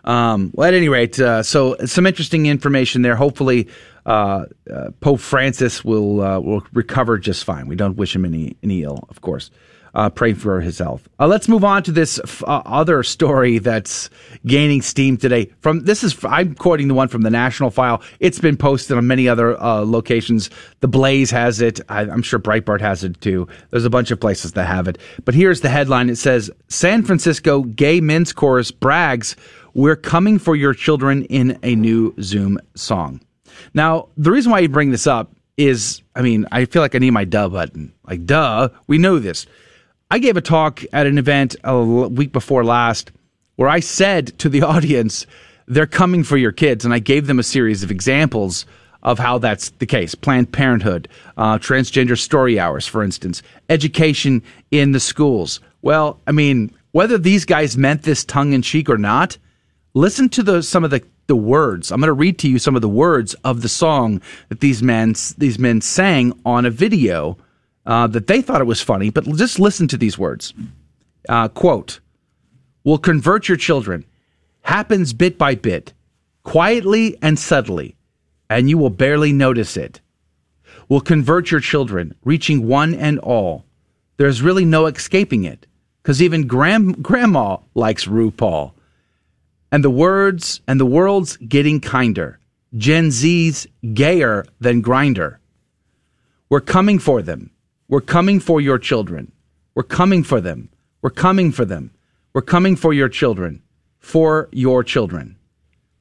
Um, 0.04 0.52
well, 0.54 0.68
at 0.68 0.74
any 0.74 0.90
rate, 0.90 1.20
uh, 1.20 1.44
so 1.44 1.76
some 1.86 2.06
interesting 2.06 2.46
information 2.46 3.02
there. 3.02 3.16
Hopefully, 3.16 3.68
uh, 4.06 4.46
uh, 4.74 4.92
Pope 5.02 5.20
Francis 5.20 5.84
will 5.84 6.22
uh, 6.22 6.40
will 6.40 6.64
recover 6.74 7.18
just 7.18 7.44
fine. 7.44 7.68
We 7.68 7.76
don't 7.76 7.96
wish 7.96 8.16
him 8.16 8.26
any 8.26 8.58
any 8.64 8.84
ill, 8.84 9.06
of 9.10 9.22
course. 9.22 9.52
Uh, 9.96 10.08
pray 10.08 10.34
for 10.34 10.62
his 10.62 10.78
health. 10.78 11.10
Uh, 11.20 11.26
let's 11.26 11.48
move 11.48 11.64
on 11.64 11.82
to 11.82 11.92
this 11.92 12.20
f- 12.20 12.44
other 12.46 13.02
story 13.02 13.58
that's 13.58 14.12
gaining 14.46 14.84
steam 14.84 15.18
today. 15.18 15.50
From 15.62 15.80
this 15.80 16.04
is 16.04 16.16
I'm 16.24 16.54
quoting 16.54 16.88
the 16.88 16.94
one 16.94 17.08
from 17.08 17.24
the 17.24 17.32
National 17.32 17.72
File. 17.72 18.00
It's 18.20 18.38
been 18.38 18.56
posted 18.56 18.98
on 18.98 19.08
many 19.08 19.28
other 19.28 19.58
locations. 19.58 20.52
The 20.82 20.88
Blaze 20.88 21.32
has 21.32 21.60
it. 21.60 21.82
I, 21.90 22.02
I'm 22.02 22.22
sure 22.22 22.40
Breitbart 22.40 22.82
has 22.82 23.04
it 23.04 23.20
too. 23.20 23.48
There's 23.72 23.86
a 23.86 23.90
bunch 23.90 24.12
of 24.12 24.20
places 24.20 24.52
that 24.54 24.66
have 24.66 24.88
it. 24.88 25.00
But 25.26 25.34
here's 25.34 25.62
the 25.62 25.70
headline. 25.70 26.10
It 26.12 26.18
says 26.18 26.52
San 26.68 27.02
Francisco 27.04 27.64
gay 27.64 28.00
men's 28.00 28.32
chorus 28.32 28.70
brags, 28.70 29.36
"We're 29.74 29.96
coming 29.96 30.40
for 30.40 30.56
your 30.56 30.74
children 30.74 31.26
in 31.26 31.58
a 31.64 31.76
new 31.76 32.14
Zoom 32.22 32.60
song." 32.76 33.22
Now, 33.74 34.08
the 34.18 34.32
reason 34.32 34.52
why 34.52 34.60
I 34.60 34.68
bring 34.68 34.92
this 34.92 35.08
up 35.08 35.32
is, 35.58 36.02
I 36.16 36.22
mean, 36.22 36.46
I 36.52 36.66
feel 36.66 36.82
like 36.82 36.96
I 36.96 37.00
need 37.00 37.12
my 37.12 37.26
duh 37.26 37.50
button. 37.50 37.94
Like, 38.08 38.26
duh, 38.26 38.70
we 38.88 38.98
know 38.98 39.20
this. 39.20 39.46
I 40.10 40.20
gave 40.20 40.38
a 40.38 40.42
talk 40.42 40.84
at 40.94 41.06
an 41.06 41.18
event 41.18 41.56
a 41.64 41.84
week 41.84 42.32
before 42.32 42.64
last 42.64 43.12
where 43.58 43.70
I 43.70 43.82
said 43.82 44.38
to 44.40 44.50
the 44.50 44.62
audience, 44.74 45.28
they're 45.68 45.86
coming 45.86 46.24
for 46.24 46.38
your 46.38 46.52
kids. 46.54 46.86
And 46.86 46.94
I 46.94 47.00
gave 47.00 47.28
them 47.28 47.40
a 47.40 47.44
series 47.44 47.84
of 47.84 47.92
examples 47.92 48.66
of 49.04 49.20
how 49.20 49.38
that's 49.38 49.70
the 49.72 49.86
case. 49.86 50.16
Planned 50.16 50.52
Parenthood, 50.52 51.08
uh, 51.38 51.58
transgender 51.58 52.18
story 52.18 52.60
hours, 52.60 52.88
for 52.88 53.04
instance, 53.04 53.42
education 53.70 54.42
in 54.72 54.94
the 54.94 55.00
schools. 55.00 55.60
Well, 55.82 56.20
I 56.26 56.32
mean, 56.32 56.72
whether 56.92 57.18
these 57.18 57.46
guys 57.46 57.78
meant 57.78 58.04
this 58.04 58.26
tongue 58.26 58.54
in 58.54 58.62
cheek 58.62 58.90
or 58.90 58.98
not, 58.98 59.38
listen 59.94 60.30
to 60.30 60.44
the 60.44 60.62
some 60.62 60.84
of 60.84 60.92
the 60.92 61.04
the 61.28 61.36
words. 61.36 61.92
I'm 61.92 62.00
going 62.00 62.08
to 62.08 62.14
read 62.14 62.40
to 62.40 62.50
you 62.50 62.60
some 62.60 62.76
of 62.76 62.82
the 62.82 62.90
words 62.90 63.36
of 63.44 63.62
the 63.62 63.70
song 63.70 64.22
that 64.50 64.60
these 64.60 64.82
men 64.84 65.16
these 65.38 65.60
men 65.60 65.80
sang 65.82 66.38
on 66.46 66.66
a 66.66 66.72
video 66.72 67.38
uh, 67.86 68.08
that 68.08 68.28
they 68.28 68.42
thought 68.42 68.62
it 68.62 68.66
was 68.66 68.82
funny. 68.82 69.10
But 69.10 69.26
just 69.36 69.60
listen 69.60 69.88
to 69.90 69.98
these 69.98 70.18
words. 70.18 70.54
Uh, 71.30 71.48
quote: 71.48 72.00
"Will 72.84 72.98
convert 72.98 73.48
your 73.48 73.58
children. 73.58 74.06
Happens 74.62 75.14
bit 75.14 75.38
by 75.38 75.56
bit, 75.56 75.94
quietly 76.44 77.18
and 77.22 77.40
subtly, 77.40 77.96
and 78.50 78.70
you 78.70 78.78
will 78.78 78.90
barely 78.90 79.32
notice 79.32 79.78
it. 79.78 80.02
Will 80.90 81.02
convert 81.02 81.52
your 81.52 81.62
children, 81.62 82.14
reaching 82.24 82.68
one 82.68 82.94
and 82.94 83.20
all. 83.20 83.66
There's 84.18 84.42
really 84.42 84.66
no 84.66 84.86
escaping 84.88 85.46
it, 85.46 85.66
because 86.02 86.22
even 86.22 86.48
grand, 86.48 87.02
grandma 87.04 87.58
likes 87.74 88.06
RuPaul." 88.06 88.74
And 89.72 89.84
the 89.84 89.90
words 89.90 90.62
and 90.68 90.80
the 90.80 90.86
world's 90.86 91.38
getting 91.38 91.80
kinder. 91.80 92.40
Gen 92.76 93.12
Z's 93.12 93.68
gayer 93.94 94.46
than 94.60 94.84
Grindr. 94.84 95.38
We're 96.50 96.62
coming 96.62 97.00
for 97.00 97.22
them. 97.22 97.52
We're 97.88 98.02
coming 98.02 98.40
for 98.40 98.62
your 98.62 98.80
children. 98.80 99.32
We're 99.76 99.84
coming 99.84 100.24
for 100.24 100.42
them. 100.42 100.70
We're 101.02 101.10
coming 101.10 101.52
for 101.52 101.66
them. 101.66 101.92
We're 102.34 102.42
coming 102.42 102.76
for 102.76 102.94
your 102.94 103.10
children. 103.10 103.62
For 104.00 104.50
your 104.52 104.84
children. 104.84 105.38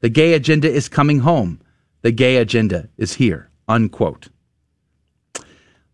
The 0.01 0.09
gay 0.09 0.35
agenda 0.35 0.71
is 0.71 0.89
coming 0.89 1.21
home. 1.21 1.61
The 2.03 2.13
gay 2.13 2.37
agenda 2.37 2.89
is 2.97 3.15
here. 3.15 3.51
Unquote. 3.67 4.29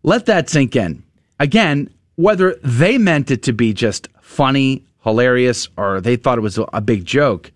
Let 0.02 0.26
that 0.26 0.48
sink 0.48 0.76
in. 0.76 1.02
Again, 1.40 1.90
whether 2.16 2.56
they 2.62 2.98
meant 2.98 3.30
it 3.30 3.42
to 3.44 3.52
be 3.52 3.72
just 3.72 4.08
funny, 4.20 4.84
hilarious, 5.02 5.68
or 5.76 6.00
they 6.00 6.16
thought 6.16 6.38
it 6.38 6.42
was 6.42 6.58
a, 6.58 6.62
a 6.72 6.80
big 6.80 7.04
joke, 7.04 7.50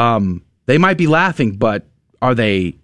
um, 0.00 0.42
they 0.66 0.78
might 0.78 0.96
be 0.96 1.06
laughing, 1.06 1.56
but 1.56 1.86
are 2.22 2.34
they 2.34 2.76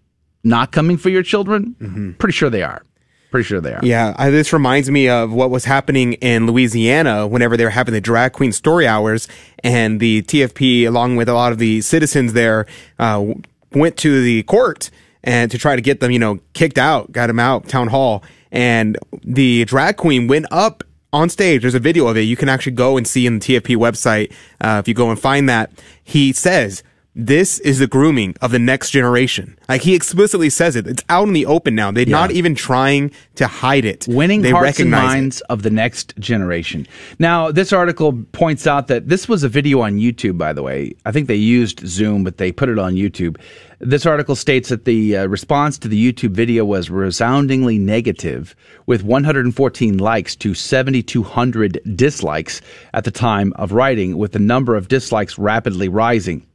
not 0.44 0.72
coming 0.72 0.96
for 0.96 1.08
your 1.08 1.22
children? 1.22 2.14
Pretty 2.18 2.32
sure 2.32 2.50
they 2.50 2.62
are. 2.62 2.82
Pretty 3.30 3.44
sure 3.44 3.60
they 3.60 3.74
are. 3.74 3.80
Yeah, 3.82 4.14
I, 4.16 4.30
this 4.30 4.52
reminds 4.52 4.90
me 4.90 5.08
of 5.08 5.32
what 5.32 5.50
was 5.50 5.64
happening 5.64 6.14
in 6.14 6.46
Louisiana 6.46 7.26
whenever 7.26 7.56
they 7.56 7.64
were 7.64 7.70
having 7.70 7.92
the 7.92 8.00
drag 8.00 8.32
queen 8.32 8.52
story 8.52 8.86
hours, 8.86 9.28
and 9.64 9.98
the 9.98 10.22
TFP, 10.22 10.86
along 10.86 11.16
with 11.16 11.28
a 11.28 11.34
lot 11.34 11.52
of 11.52 11.58
the 11.58 11.80
citizens 11.80 12.32
there, 12.34 12.66
uh, 12.98 13.24
went 13.72 13.96
to 13.98 14.22
the 14.22 14.42
court 14.44 14.90
and 15.24 15.50
to 15.50 15.58
try 15.58 15.74
to 15.74 15.82
get 15.82 16.00
them, 16.00 16.12
you 16.12 16.18
know, 16.18 16.38
kicked 16.52 16.78
out, 16.78 17.10
got 17.10 17.26
them 17.26 17.40
out, 17.40 17.68
town 17.68 17.88
hall, 17.88 18.22
and 18.52 18.96
the 19.22 19.64
drag 19.64 19.96
queen 19.96 20.28
went 20.28 20.46
up 20.50 20.84
on 21.12 21.28
stage. 21.28 21.62
There's 21.62 21.74
a 21.74 21.80
video 21.80 22.06
of 22.06 22.16
it. 22.16 22.22
You 22.22 22.36
can 22.36 22.48
actually 22.48 22.72
go 22.72 22.96
and 22.96 23.06
see 23.06 23.26
in 23.26 23.38
the 23.38 23.60
TFP 23.60 23.76
website 23.76 24.32
uh, 24.60 24.78
if 24.78 24.86
you 24.86 24.94
go 24.94 25.10
and 25.10 25.18
find 25.18 25.48
that. 25.48 25.72
He 26.04 26.32
says. 26.32 26.82
This 27.18 27.60
is 27.60 27.78
the 27.78 27.86
grooming 27.86 28.34
of 28.42 28.50
the 28.50 28.58
next 28.58 28.90
generation. 28.90 29.58
Like 29.70 29.80
he 29.80 29.94
explicitly 29.94 30.50
says 30.50 30.76
it. 30.76 30.86
It's 30.86 31.02
out 31.08 31.26
in 31.26 31.32
the 31.32 31.46
open 31.46 31.74
now. 31.74 31.90
They're 31.90 32.04
not 32.04 32.30
even 32.30 32.54
trying 32.54 33.10
to 33.36 33.46
hide 33.46 33.86
it. 33.86 34.06
Winning 34.06 34.42
they 34.42 34.50
hearts 34.50 34.78
and 34.78 34.92
recognize 34.92 35.02
it. 35.02 35.16
minds 35.16 35.40
of 35.42 35.62
the 35.62 35.70
next 35.70 36.14
generation. 36.18 36.86
Now, 37.18 37.50
this 37.50 37.72
article 37.72 38.22
points 38.32 38.66
out 38.66 38.88
that 38.88 39.08
this 39.08 39.30
was 39.30 39.44
a 39.44 39.48
video 39.48 39.80
on 39.80 39.94
YouTube, 39.96 40.36
by 40.36 40.52
the 40.52 40.62
way. 40.62 40.94
I 41.06 41.10
think 41.12 41.26
they 41.26 41.36
used 41.36 41.86
Zoom, 41.86 42.22
but 42.22 42.36
they 42.36 42.52
put 42.52 42.68
it 42.68 42.78
on 42.78 42.96
YouTube. 42.96 43.40
This 43.78 44.04
article 44.04 44.36
states 44.36 44.68
that 44.68 44.84
the 44.84 45.16
uh, 45.16 45.26
response 45.26 45.78
to 45.78 45.88
the 45.88 46.12
YouTube 46.12 46.32
video 46.32 46.66
was 46.66 46.90
resoundingly 46.90 47.78
negative, 47.78 48.54
with 48.84 49.02
114 49.04 49.96
likes 49.96 50.36
to 50.36 50.52
7,200 50.52 51.80
dislikes 51.96 52.60
at 52.92 53.04
the 53.04 53.10
time 53.10 53.54
of 53.56 53.72
writing, 53.72 54.18
with 54.18 54.32
the 54.32 54.38
number 54.38 54.76
of 54.76 54.88
dislikes 54.88 55.38
rapidly 55.38 55.88
rising. 55.88 56.46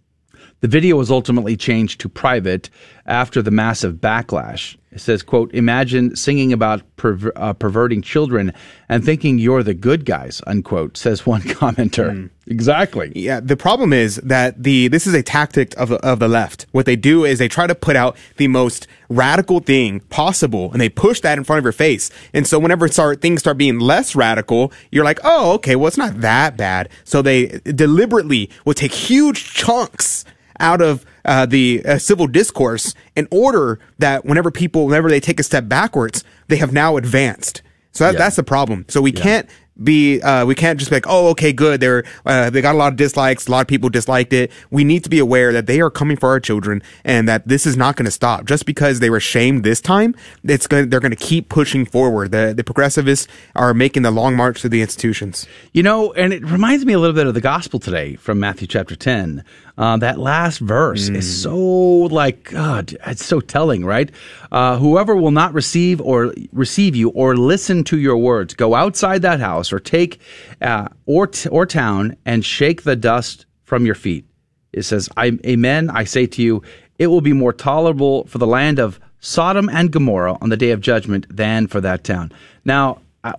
The 0.61 0.67
video 0.67 0.95
was 0.95 1.09
ultimately 1.09 1.57
changed 1.57 2.01
to 2.01 2.09
private 2.09 2.69
after 3.07 3.41
the 3.41 3.49
massive 3.49 3.95
backlash. 3.95 4.77
It 4.91 4.99
says, 4.99 5.23
quote, 5.23 5.51
imagine 5.55 6.15
singing 6.15 6.53
about 6.53 6.83
perver- 6.97 7.31
uh, 7.35 7.53
perverting 7.53 8.03
children 8.03 8.53
and 8.87 9.03
thinking 9.03 9.39
you're 9.39 9.63
the 9.63 9.73
good 9.73 10.05
guys, 10.05 10.39
unquote, 10.45 10.97
says 10.97 11.25
one 11.25 11.41
commenter. 11.41 12.29
Exactly. 12.45 13.11
Yeah, 13.15 13.39
the 13.39 13.57
problem 13.57 13.91
is 13.91 14.17
that 14.17 14.61
the 14.61 14.87
this 14.89 15.07
is 15.07 15.15
a 15.15 15.23
tactic 15.23 15.75
of 15.79 15.91
of 15.93 16.19
the 16.19 16.27
left. 16.27 16.67
What 16.73 16.85
they 16.85 16.95
do 16.95 17.25
is 17.25 17.39
they 17.39 17.47
try 17.47 17.65
to 17.65 17.73
put 17.73 17.95
out 17.95 18.15
the 18.37 18.47
most 18.47 18.85
radical 19.09 19.61
thing 19.61 20.01
possible, 20.09 20.71
and 20.73 20.81
they 20.81 20.89
push 20.89 21.21
that 21.21 21.37
in 21.39 21.43
front 21.43 21.59
of 21.59 21.63
your 21.63 21.71
face. 21.71 22.11
And 22.33 22.45
so 22.45 22.59
whenever 22.59 22.87
start 22.87 23.21
things 23.21 23.39
start 23.39 23.57
being 23.57 23.79
less 23.79 24.15
radical, 24.15 24.71
you're 24.91 25.05
like, 25.05 25.19
oh, 25.23 25.53
okay, 25.53 25.75
well, 25.75 25.87
it's 25.87 25.97
not 25.97 26.21
that 26.21 26.57
bad. 26.57 26.89
So 27.03 27.23
they 27.23 27.61
deliberately 27.63 28.49
will 28.65 28.75
take 28.75 28.91
huge 28.91 29.53
chunks 29.53 30.25
out 30.61 30.81
of 30.81 31.05
uh, 31.25 31.45
the 31.45 31.83
uh, 31.85 31.97
civil 31.97 32.27
discourse 32.27 32.93
in 33.15 33.27
order 33.31 33.79
that 33.99 34.25
whenever 34.25 34.51
people, 34.51 34.85
whenever 34.85 35.09
they 35.09 35.19
take 35.19 35.39
a 35.39 35.43
step 35.43 35.67
backwards, 35.67 36.23
they 36.47 36.57
have 36.57 36.71
now 36.71 36.95
advanced. 36.97 37.61
So 37.91 38.05
that, 38.05 38.13
Yeah. 38.13 38.19
that's 38.19 38.37
the 38.37 38.43
problem. 38.43 38.85
So 38.87 39.01
we 39.01 39.11
can't 39.11 39.49
be, 39.83 40.21
uh, 40.21 40.45
we 40.45 40.55
can't 40.55 40.79
just 40.79 40.91
be 40.91 40.97
like, 40.97 41.07
oh, 41.07 41.29
okay, 41.29 41.53
good. 41.53 41.79
They're, 41.79 42.03
uh, 42.25 42.49
they 42.49 42.61
got 42.61 42.75
a 42.75 42.77
lot 42.77 42.93
of 42.93 42.97
dislikes. 42.97 43.47
A 43.47 43.51
lot 43.51 43.61
of 43.61 43.67
people 43.67 43.89
disliked 43.89 44.33
it. 44.33 44.51
We 44.69 44.83
need 44.83 45.03
to 45.03 45.09
be 45.09 45.19
aware 45.19 45.51
that 45.53 45.67
they 45.67 45.81
are 45.81 45.89
coming 45.89 46.17
for 46.17 46.29
our 46.29 46.39
children 46.39 46.81
and 47.03 47.27
that 47.27 47.47
this 47.47 47.65
is 47.65 47.77
not 47.77 47.95
going 47.95 48.05
to 48.05 48.11
stop. 48.11 48.45
Just 48.45 48.65
because 48.65 48.99
they 48.99 49.09
were 49.09 49.19
shamed 49.19 49.63
this 49.63 49.81
time, 49.81 50.15
it's 50.43 50.67
going, 50.67 50.89
they're 50.89 50.99
going 50.99 51.11
to 51.11 51.15
keep 51.15 51.49
pushing 51.49 51.85
forward. 51.85 52.31
The, 52.31 52.53
the 52.55 52.63
progressivists 52.63 53.27
are 53.55 53.73
making 53.73 54.03
the 54.03 54.11
long 54.11 54.35
march 54.35 54.61
to 54.61 54.69
the 54.69 54.81
institutions. 54.81 55.47
You 55.73 55.83
know, 55.83 56.13
and 56.13 56.33
it 56.33 56.45
reminds 56.45 56.85
me 56.85 56.93
a 56.93 56.99
little 56.99 57.15
bit 57.15 57.27
of 57.27 57.33
the 57.33 57.41
gospel 57.41 57.79
today 57.79 58.15
from 58.15 58.39
Matthew 58.39 58.67
chapter 58.67 58.95
10. 58.95 59.43
Uh, 59.77 59.97
that 59.97 60.19
last 60.19 60.59
verse 60.59 61.09
is 61.09 61.41
so 61.41 61.55
like, 61.55 62.43
God, 62.51 62.95
it's 63.07 63.25
so 63.25 63.39
telling, 63.39 63.83
right? 63.83 64.11
Uh, 64.51 64.77
whoever 64.77 65.15
will 65.15 65.31
not 65.31 65.53
receive 65.53 65.99
or 66.01 66.33
receive 66.51 66.95
you 66.95 67.09
or 67.09 67.35
listen 67.35 67.83
to 67.85 67.97
your 67.97 68.17
words, 68.17 68.53
go 68.53 68.75
outside 68.75 69.21
that 69.23 69.39
house 69.39 69.70
or 69.73 69.79
take, 69.79 70.19
uh, 70.61 70.87
or, 71.05 71.27
t- 71.27 71.49
or 71.49 71.65
town 71.65 72.15
and 72.25 72.43
shake 72.45 72.83
the 72.83 72.95
dust 72.95 73.45
from 73.63 73.85
your 73.85 73.95
feet. 73.95 74.25
It 74.73 74.83
says, 74.83 75.09
I, 75.17 75.37
Amen, 75.45 75.89
I 75.89 76.03
say 76.03 76.25
to 76.27 76.41
you, 76.41 76.63
it 76.99 77.07
will 77.07 77.21
be 77.21 77.33
more 77.33 77.53
tolerable 77.53 78.25
for 78.25 78.37
the 78.37 78.47
land 78.47 78.79
of 78.79 78.99
Sodom 79.19 79.69
and 79.69 79.91
Gomorrah 79.91 80.37
on 80.41 80.49
the 80.49 80.57
day 80.57 80.71
of 80.71 80.81
judgment 80.81 81.25
than 81.29 81.67
for 81.67 81.81
that 81.81 82.03
town. 82.03 82.31
Now, 82.65 83.01
uh, 83.23 83.33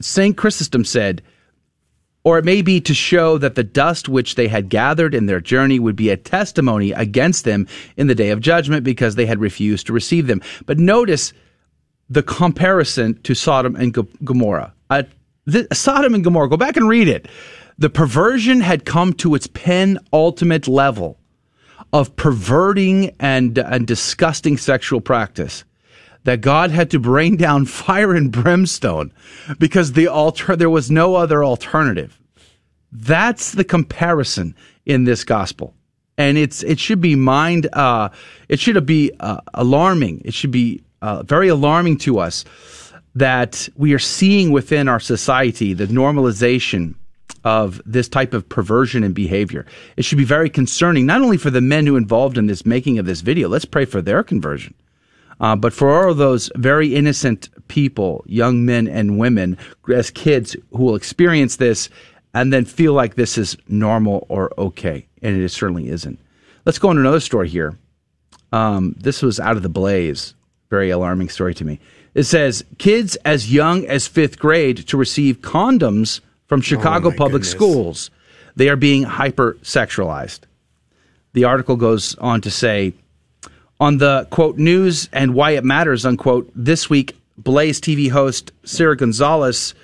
St. 0.00 0.36
Chrysostom 0.36 0.84
said, 0.84 1.22
or 2.22 2.38
it 2.38 2.44
may 2.44 2.60
be 2.60 2.80
to 2.82 2.92
show 2.92 3.38
that 3.38 3.54
the 3.54 3.64
dust 3.64 4.08
which 4.08 4.34
they 4.34 4.48
had 4.48 4.68
gathered 4.68 5.14
in 5.14 5.26
their 5.26 5.40
journey 5.40 5.78
would 5.78 5.96
be 5.96 6.10
a 6.10 6.16
testimony 6.16 6.92
against 6.92 7.44
them 7.44 7.66
in 7.96 8.08
the 8.08 8.14
day 8.14 8.30
of 8.30 8.40
judgment 8.40 8.84
because 8.84 9.14
they 9.14 9.26
had 9.26 9.40
refused 9.40 9.86
to 9.86 9.92
receive 9.92 10.26
them. 10.26 10.42
But 10.66 10.78
notice 10.78 11.32
the 12.10 12.22
comparison 12.22 13.20
to 13.22 13.34
Sodom 13.34 13.76
and 13.76 13.94
Gomorrah. 14.24 14.74
Uh, 14.90 15.04
th- 15.50 15.66
Sodom 15.72 16.14
and 16.14 16.24
Gomorrah, 16.24 16.48
go 16.48 16.56
back 16.56 16.76
and 16.76 16.88
read 16.88 17.08
it. 17.08 17.28
The 17.78 17.90
perversion 17.90 18.60
had 18.60 18.84
come 18.84 19.12
to 19.14 19.34
its 19.34 19.46
penultimate 19.46 20.68
level 20.68 21.18
of 21.92 22.14
perverting 22.16 23.14
and, 23.18 23.56
and 23.58 23.86
disgusting 23.86 24.56
sexual 24.58 25.00
practice. 25.00 25.64
that 26.24 26.40
God 26.42 26.70
had 26.70 26.90
to 26.90 26.98
bring 26.98 27.36
down 27.36 27.64
fire 27.82 28.14
and 28.14 28.30
brimstone 28.30 29.12
because 29.58 29.92
the 29.92 30.08
alter 30.08 30.56
there 30.56 30.70
was 30.70 30.90
no 30.90 31.14
other 31.14 31.44
alternative. 31.44 32.20
That's 32.92 33.52
the 33.52 33.64
comparison 33.64 34.54
in 34.84 35.04
this 35.04 35.24
gospel, 35.24 35.74
and 36.18 36.36
it's 36.36 36.62
it 36.62 36.78
should 36.78 37.00
be 37.00 37.14
mind 37.14 37.68
uh, 37.72 38.10
it 38.48 38.58
should 38.58 38.84
be 38.84 39.12
uh, 39.20 39.40
alarming. 39.54 40.22
It 40.24 40.34
should 40.34 40.50
be 40.50 40.82
uh, 41.00 41.22
very 41.22 41.48
alarming 41.48 41.98
to 41.98 42.18
us 42.18 42.44
that 43.14 43.68
we 43.76 43.92
are 43.92 43.98
seeing 43.98 44.50
within 44.52 44.88
our 44.88 45.00
society 45.00 45.74
the 45.74 45.86
normalization 45.86 46.94
of 47.44 47.80
this 47.86 48.08
type 48.08 48.34
of 48.34 48.48
perversion 48.48 49.02
and 49.02 49.14
behavior. 49.14 49.66
It 49.96 50.04
should 50.04 50.18
be 50.18 50.24
very 50.24 50.50
concerning, 50.50 51.06
not 51.06 51.22
only 51.22 51.38
for 51.38 51.50
the 51.50 51.60
men 51.60 51.86
who 51.86 51.96
involved 51.96 52.36
in 52.36 52.46
this 52.46 52.66
making 52.66 52.98
of 52.98 53.06
this 53.06 53.22
video. 53.22 53.48
Let's 53.48 53.64
pray 53.64 53.84
for 53.84 54.02
their 54.02 54.22
conversion. 54.22 54.74
Uh, 55.40 55.56
but 55.56 55.72
for 55.72 56.06
all 56.06 56.12
those 56.12 56.50
very 56.56 56.94
innocent 56.94 57.48
people, 57.68 58.22
young 58.26 58.66
men 58.66 58.86
and 58.86 59.18
women, 59.18 59.56
as 59.92 60.10
kids 60.10 60.54
who 60.70 60.84
will 60.84 60.96
experience 60.96 61.56
this 61.56 61.88
and 62.34 62.52
then 62.52 62.64
feel 62.64 62.92
like 62.92 63.14
this 63.14 63.38
is 63.38 63.56
normal 63.66 64.26
or 64.28 64.52
okay, 64.58 65.06
and 65.22 65.40
it 65.40 65.48
certainly 65.48 65.88
isn't. 65.88 66.18
Let's 66.66 66.78
go 66.78 66.90
on 66.90 66.96
to 66.96 67.00
another 67.00 67.20
story 67.20 67.48
here. 67.48 67.78
Um, 68.52 68.94
this 68.98 69.22
was 69.22 69.40
out 69.40 69.56
of 69.56 69.62
the 69.62 69.68
blaze. 69.70 70.34
Very 70.68 70.90
alarming 70.90 71.30
story 71.30 71.54
to 71.54 71.64
me. 71.64 71.80
It 72.14 72.24
says 72.24 72.64
kids 72.78 73.16
as 73.24 73.52
young 73.52 73.86
as 73.86 74.06
fifth 74.06 74.38
grade 74.38 74.78
to 74.88 74.96
receive 74.96 75.40
condoms 75.40 76.20
from 76.46 76.60
Chicago 76.60 77.08
Oh 77.08 77.12
public 77.12 77.42
goodness. 77.42 77.50
schools. 77.50 78.10
They 78.56 78.68
are 78.68 78.76
being 78.76 79.04
hypersexualized. 79.04 80.40
The 81.32 81.44
article 81.44 81.76
goes 81.76 82.16
on 82.16 82.40
to 82.40 82.50
say 82.50 82.92
on 83.78 83.98
the 83.98 84.26
quote 84.30 84.58
news 84.58 85.08
and 85.12 85.34
why 85.34 85.52
it 85.52 85.64
matters 85.64 86.04
unquote 86.04 86.50
this 86.54 86.90
week 86.90 87.16
blaze 87.38 87.80
tv 87.80 88.10
host 88.10 88.52
sarah 88.64 88.94
gonzales 88.96 89.74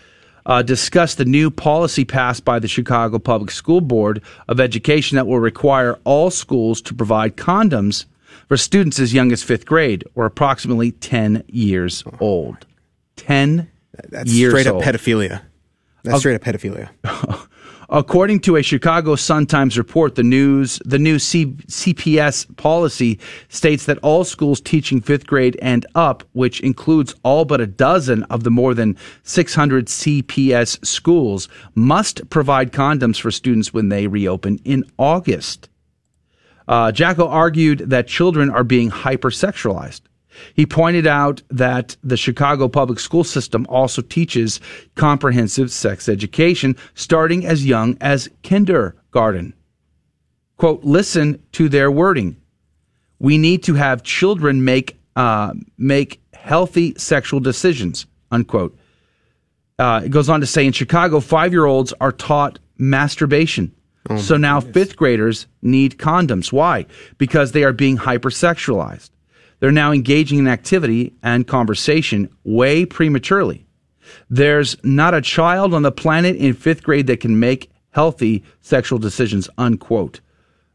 uh, 0.45 0.61
discussed 0.61 1.17
the 1.17 1.25
new 1.25 1.51
policy 1.51 2.05
passed 2.05 2.45
by 2.45 2.59
the 2.59 2.69
chicago 2.69 3.19
public 3.19 3.51
school 3.51 3.81
board 3.81 4.21
of 4.49 4.61
education 4.61 5.17
that 5.17 5.27
will 5.27 5.39
require 5.41 5.99
all 6.05 6.31
schools 6.31 6.83
to 6.83 6.93
provide 6.93 7.37
condoms 7.37 8.05
for 8.49 8.57
students 8.57 8.99
as 8.99 9.13
young 9.13 9.33
as 9.33 9.43
fifth 9.43 9.67
grade 9.67 10.05
or 10.15 10.27
approximately 10.27 10.93
10 10.93 11.45
years 11.49 12.05
old 12.21 12.67
10 13.17 13.69
That's 14.11 14.31
years 14.33 14.53
straight 14.53 14.67
up 14.67 14.75
old. 14.77 14.85
pedophilia. 14.85 15.43
That's 16.05 16.19
straight 16.21 16.35
up 16.37 16.43
pedophilia. 16.43 16.91
According 17.89 18.41
to 18.41 18.57
a 18.57 18.63
Chicago 18.63 19.15
Sun-Times 19.15 19.79
report, 19.79 20.17
the 20.17 20.25
news 20.25 20.81
the 20.85 20.99
new 20.99 21.21
C- 21.21 21.47
CPS 21.69 22.57
policy 22.57 23.19
states 23.49 23.87
that 23.87 23.99
all 23.99 24.25
schools 24.25 24.61
teaching 24.61 25.01
5th 25.01 25.27
grade 25.27 25.57
and 25.63 25.87
up, 25.95 26.25
which 26.33 26.61
includes 26.61 27.15
all 27.23 27.45
but 27.45 27.61
a 27.61 27.67
dozen 27.67 28.25
of 28.25 28.43
the 28.43 28.51
more 28.51 28.75
than 28.75 28.97
600 29.23 29.87
CPS 29.87 30.85
schools, 30.85 31.49
must 31.77 32.29
provide 32.29 32.73
condoms 32.73 33.21
for 33.21 33.31
students 33.31 33.73
when 33.73 33.89
they 33.89 34.09
reopen 34.09 34.59
in 34.65 34.85
August. 34.99 35.69
Uh, 36.69 36.93
Jacko 36.93 37.29
argued 37.29 37.79
that 37.91 38.09
children 38.09 38.51
are 38.51 38.65
being 38.65 38.91
hypersexualized. 38.91 40.03
He 40.55 40.67
pointed 40.67 41.07
out 41.07 41.43
that 41.49 41.97
the 42.03 42.17
Chicago 42.17 42.69
public 42.69 42.99
school 42.99 43.25
system 43.25 43.67
also 43.69 44.03
teaches 44.03 44.61
comprehensive 44.95 45.71
sex 45.71 46.09
education 46.09 46.77
starting 46.95 47.47
as 47.47 47.65
young 47.65 47.97
as 48.01 48.29
kindergarten. 48.43 49.55
Quote, 50.57 50.85
listen 50.85 51.43
to 51.53 51.69
their 51.69 51.91
wording. 51.91 52.37
We 53.19 53.39
need 53.39 53.63
to 53.65 53.75
have 53.75 54.03
children 54.03 54.65
make, 54.65 54.99
uh, 55.15 55.55
make 55.79 56.21
healthy 56.35 56.95
sexual 56.99 57.41
decisions, 57.41 58.07
unquote. 58.31 58.79
Uh, 59.79 60.03
it 60.05 60.11
goes 60.11 60.29
on 60.29 60.41
to 60.41 60.47
say 60.47 60.67
in 60.67 60.73
Chicago, 60.73 61.21
five 61.21 61.53
year 61.53 61.67
olds 61.67 61.93
are 62.01 62.13
taught 62.13 62.59
masturbation. 62.79 63.75
So 64.19 64.37
now 64.37 64.61
fifth 64.61 64.97
graders 64.97 65.47
need 65.63 65.99
condoms. 65.99 66.53
Why? 66.53 66.87
Because 67.19 67.53
they 67.53 67.65
are 67.65 67.73
being 67.73 67.99
hypersexualized. 67.99 69.11
They're 69.61 69.73
now 69.73 69.93
engaging 69.93 70.39
in 70.39 70.49
activity 70.49 71.15
and 71.23 71.47
conversation 71.47 72.29
way 72.45 72.85
prematurely. 72.85 73.67
There's 74.31 74.77
not 74.85 75.15
a 75.15 75.21
child 75.21 75.75
on 75.75 75.83
the 75.83 75.93
planet 75.93 76.37
in 76.37 76.53
fifth 76.55 76.83
grade 76.83 77.07
that 77.09 77.21
can 77.21 77.41
make 77.41 77.71
healthy 77.91 78.45
sexual 78.61 78.99
decisions, 78.99 79.49
unquote. 79.59 80.21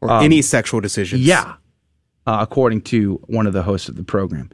Or 0.00 0.10
Um, 0.10 0.24
any 0.24 0.42
sexual 0.42 0.80
decisions. 0.80 1.22
Yeah, 1.22 1.54
uh, 2.26 2.38
according 2.40 2.80
to 2.82 3.20
one 3.26 3.46
of 3.46 3.52
the 3.52 3.62
hosts 3.62 3.88
of 3.88 3.96
the 3.96 4.02
program. 4.04 4.50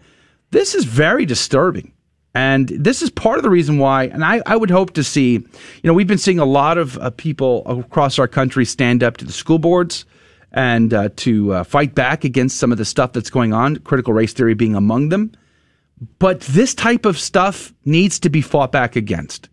This 0.51 0.75
is 0.75 0.85
very 0.85 1.25
disturbing. 1.25 1.93
And 2.35 2.69
this 2.69 3.03
is 3.03 3.11
part 3.11 3.39
of 3.39 3.43
the 3.43 3.51
reason 3.51 3.79
why, 3.79 4.05
and 4.05 4.25
I, 4.25 4.43
I 4.47 4.57
would 4.57 4.71
hope 4.71 4.93
to 4.95 5.03
see, 5.03 5.33
you 5.33 5.49
know, 5.85 5.95
we've 5.95 6.07
been 6.07 6.19
seeing 6.19 6.39
a 6.39 6.45
lot 6.45 6.79
of 6.79 6.99
uh, 6.99 7.11
people 7.11 7.63
across 7.67 8.19
our 8.19 8.29
country 8.29 8.65
stand 8.65 9.03
up 9.03 9.17
to 9.17 9.25
the 9.25 9.33
school 9.33 9.59
boards 9.59 10.05
and 10.53 10.95
uh, 10.95 11.09
to 11.17 11.53
uh, 11.53 11.65
fight 11.65 11.95
back 11.95 12.25
against 12.25 12.59
some 12.59 12.71
of 12.71 12.79
the 12.79 12.85
stuff 12.85 13.13
that's 13.13 13.31
going 13.31 13.53
on, 13.53 13.77
critical 13.79 14.13
race 14.13 14.33
theory 14.33 14.55
being 14.55 14.75
among 14.75 15.09
them. 15.09 15.33
But 16.19 16.41
this 16.43 16.75
type 16.75 17.07
of 17.07 17.19
stuff 17.19 17.73
needs 17.85 18.21
to 18.21 18.31
be 18.31 18.41
fought 18.41 18.73
back 18.73 18.95
against. 18.95 19.49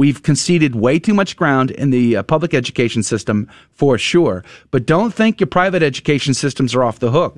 We've 0.00 0.22
conceded 0.22 0.76
way 0.76 0.98
too 0.98 1.12
much 1.12 1.36
ground 1.36 1.72
in 1.72 1.90
the 1.90 2.16
uh, 2.16 2.22
public 2.22 2.54
education 2.54 3.02
system 3.02 3.46
for 3.70 3.98
sure. 3.98 4.42
But 4.70 4.86
don't 4.86 5.12
think 5.12 5.40
your 5.40 5.46
private 5.46 5.82
education 5.82 6.32
systems 6.32 6.74
are 6.74 6.82
off 6.82 7.00
the 7.00 7.10
hook. 7.10 7.34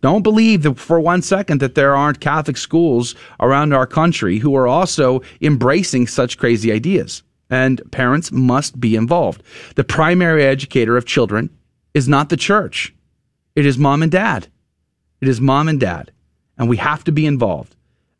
Don't 0.00 0.22
believe 0.22 0.62
that 0.62 0.78
for 0.78 1.00
one 1.00 1.20
second 1.20 1.60
that 1.60 1.74
there 1.74 1.94
aren't 1.94 2.20
Catholic 2.20 2.56
schools 2.56 3.14
around 3.40 3.74
our 3.74 3.86
country 3.86 4.38
who 4.38 4.56
are 4.56 4.66
also 4.66 5.20
embracing 5.42 6.06
such 6.06 6.38
crazy 6.38 6.72
ideas. 6.72 7.22
And 7.50 7.82
parents 7.92 8.32
must 8.32 8.80
be 8.80 8.96
involved. 8.96 9.42
The 9.74 9.84
primary 9.84 10.46
educator 10.46 10.96
of 10.96 11.04
children 11.04 11.50
is 11.92 12.08
not 12.08 12.30
the 12.30 12.38
church. 12.38 12.94
It 13.54 13.66
is 13.66 13.76
mom 13.76 14.02
and 14.02 14.10
dad. 14.10 14.48
It 15.20 15.28
is 15.28 15.42
mom 15.42 15.68
and 15.68 15.78
dad. 15.78 16.10
And 16.56 16.70
we 16.70 16.78
have 16.78 17.04
to 17.04 17.12
be 17.12 17.26
involved. 17.26 17.76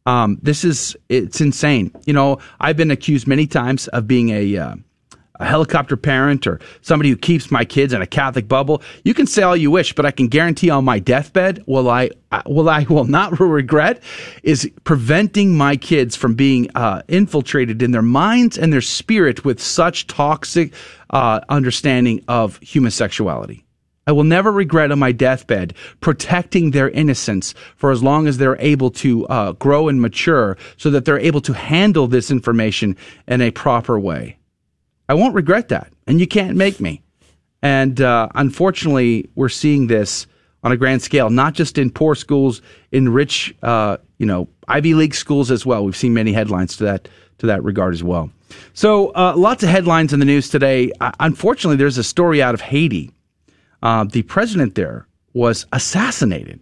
Um, 0.08 0.38
this 0.40 0.64
is 0.64 0.96
it's 1.10 1.42
insane. 1.42 1.92
You 2.06 2.14
know, 2.14 2.38
I've 2.60 2.78
been 2.78 2.90
accused 2.90 3.26
many 3.26 3.46
times 3.46 3.88
of 3.88 4.08
being 4.08 4.30
a, 4.30 4.56
uh, 4.56 4.74
a 5.38 5.44
helicopter 5.44 5.98
parent 5.98 6.46
or 6.46 6.60
somebody 6.80 7.10
who 7.10 7.16
keeps 7.16 7.50
my 7.50 7.62
kids 7.62 7.92
in 7.92 8.00
a 8.00 8.06
Catholic 8.06 8.48
bubble. 8.48 8.80
You 9.04 9.12
can 9.12 9.26
say 9.26 9.42
all 9.42 9.54
you 9.54 9.70
wish, 9.70 9.94
but 9.94 10.06
I 10.06 10.10
can 10.10 10.28
guarantee 10.28 10.70
on 10.70 10.86
my 10.86 10.98
deathbed, 10.98 11.62
will 11.66 11.90
I, 11.90 12.08
will 12.46 12.70
I 12.70 12.86
will 12.88 13.04
not 13.04 13.38
regret 13.40 14.02
is 14.42 14.70
preventing 14.84 15.54
my 15.54 15.76
kids 15.76 16.16
from 16.16 16.34
being 16.34 16.70
uh, 16.74 17.02
infiltrated 17.08 17.82
in 17.82 17.90
their 17.90 18.00
minds 18.00 18.56
and 18.56 18.72
their 18.72 18.80
spirit 18.80 19.44
with 19.44 19.60
such 19.60 20.06
toxic 20.06 20.72
uh, 21.10 21.40
understanding 21.50 22.24
of 22.28 22.58
human 22.60 22.92
sexuality. 22.92 23.62
I 24.08 24.12
will 24.12 24.24
never 24.24 24.50
regret 24.50 24.90
on 24.90 24.98
my 24.98 25.12
deathbed 25.12 25.74
protecting 26.00 26.70
their 26.70 26.88
innocence 26.88 27.52
for 27.76 27.90
as 27.90 28.02
long 28.02 28.26
as 28.26 28.38
they're 28.38 28.58
able 28.58 28.90
to 28.92 29.26
uh, 29.26 29.52
grow 29.52 29.88
and 29.88 30.00
mature 30.00 30.56
so 30.78 30.88
that 30.90 31.04
they're 31.04 31.18
able 31.18 31.42
to 31.42 31.52
handle 31.52 32.06
this 32.06 32.30
information 32.30 32.96
in 33.26 33.42
a 33.42 33.50
proper 33.50 34.00
way. 34.00 34.38
I 35.10 35.14
won't 35.14 35.34
regret 35.34 35.68
that, 35.68 35.92
and 36.06 36.20
you 36.20 36.26
can't 36.26 36.56
make 36.56 36.80
me. 36.80 37.02
And 37.60 38.00
uh, 38.00 38.30
unfortunately, 38.34 39.28
we're 39.34 39.50
seeing 39.50 39.88
this 39.88 40.26
on 40.62 40.72
a 40.72 40.76
grand 40.78 41.02
scale, 41.02 41.28
not 41.28 41.52
just 41.52 41.76
in 41.76 41.90
poor 41.90 42.14
schools, 42.14 42.62
in 42.90 43.10
rich, 43.10 43.54
uh, 43.62 43.98
you 44.16 44.24
know, 44.24 44.48
Ivy 44.68 44.94
League 44.94 45.14
schools 45.14 45.50
as 45.50 45.66
well. 45.66 45.84
We've 45.84 45.94
seen 45.94 46.14
many 46.14 46.32
headlines 46.32 46.78
to 46.78 46.84
that 46.84 47.10
to 47.38 47.46
that 47.46 47.62
regard 47.62 47.92
as 47.92 48.02
well. 48.02 48.30
So, 48.72 49.10
uh, 49.10 49.34
lots 49.36 49.62
of 49.62 49.68
headlines 49.68 50.14
in 50.14 50.18
the 50.18 50.26
news 50.26 50.48
today. 50.48 50.92
Uh, 50.98 51.12
unfortunately, 51.20 51.76
there's 51.76 51.98
a 51.98 52.02
story 52.02 52.42
out 52.42 52.54
of 52.54 52.62
Haiti 52.62 53.12
uh, 53.82 54.04
the 54.04 54.22
president 54.22 54.74
there 54.74 55.06
was 55.32 55.66
assassinated. 55.72 56.60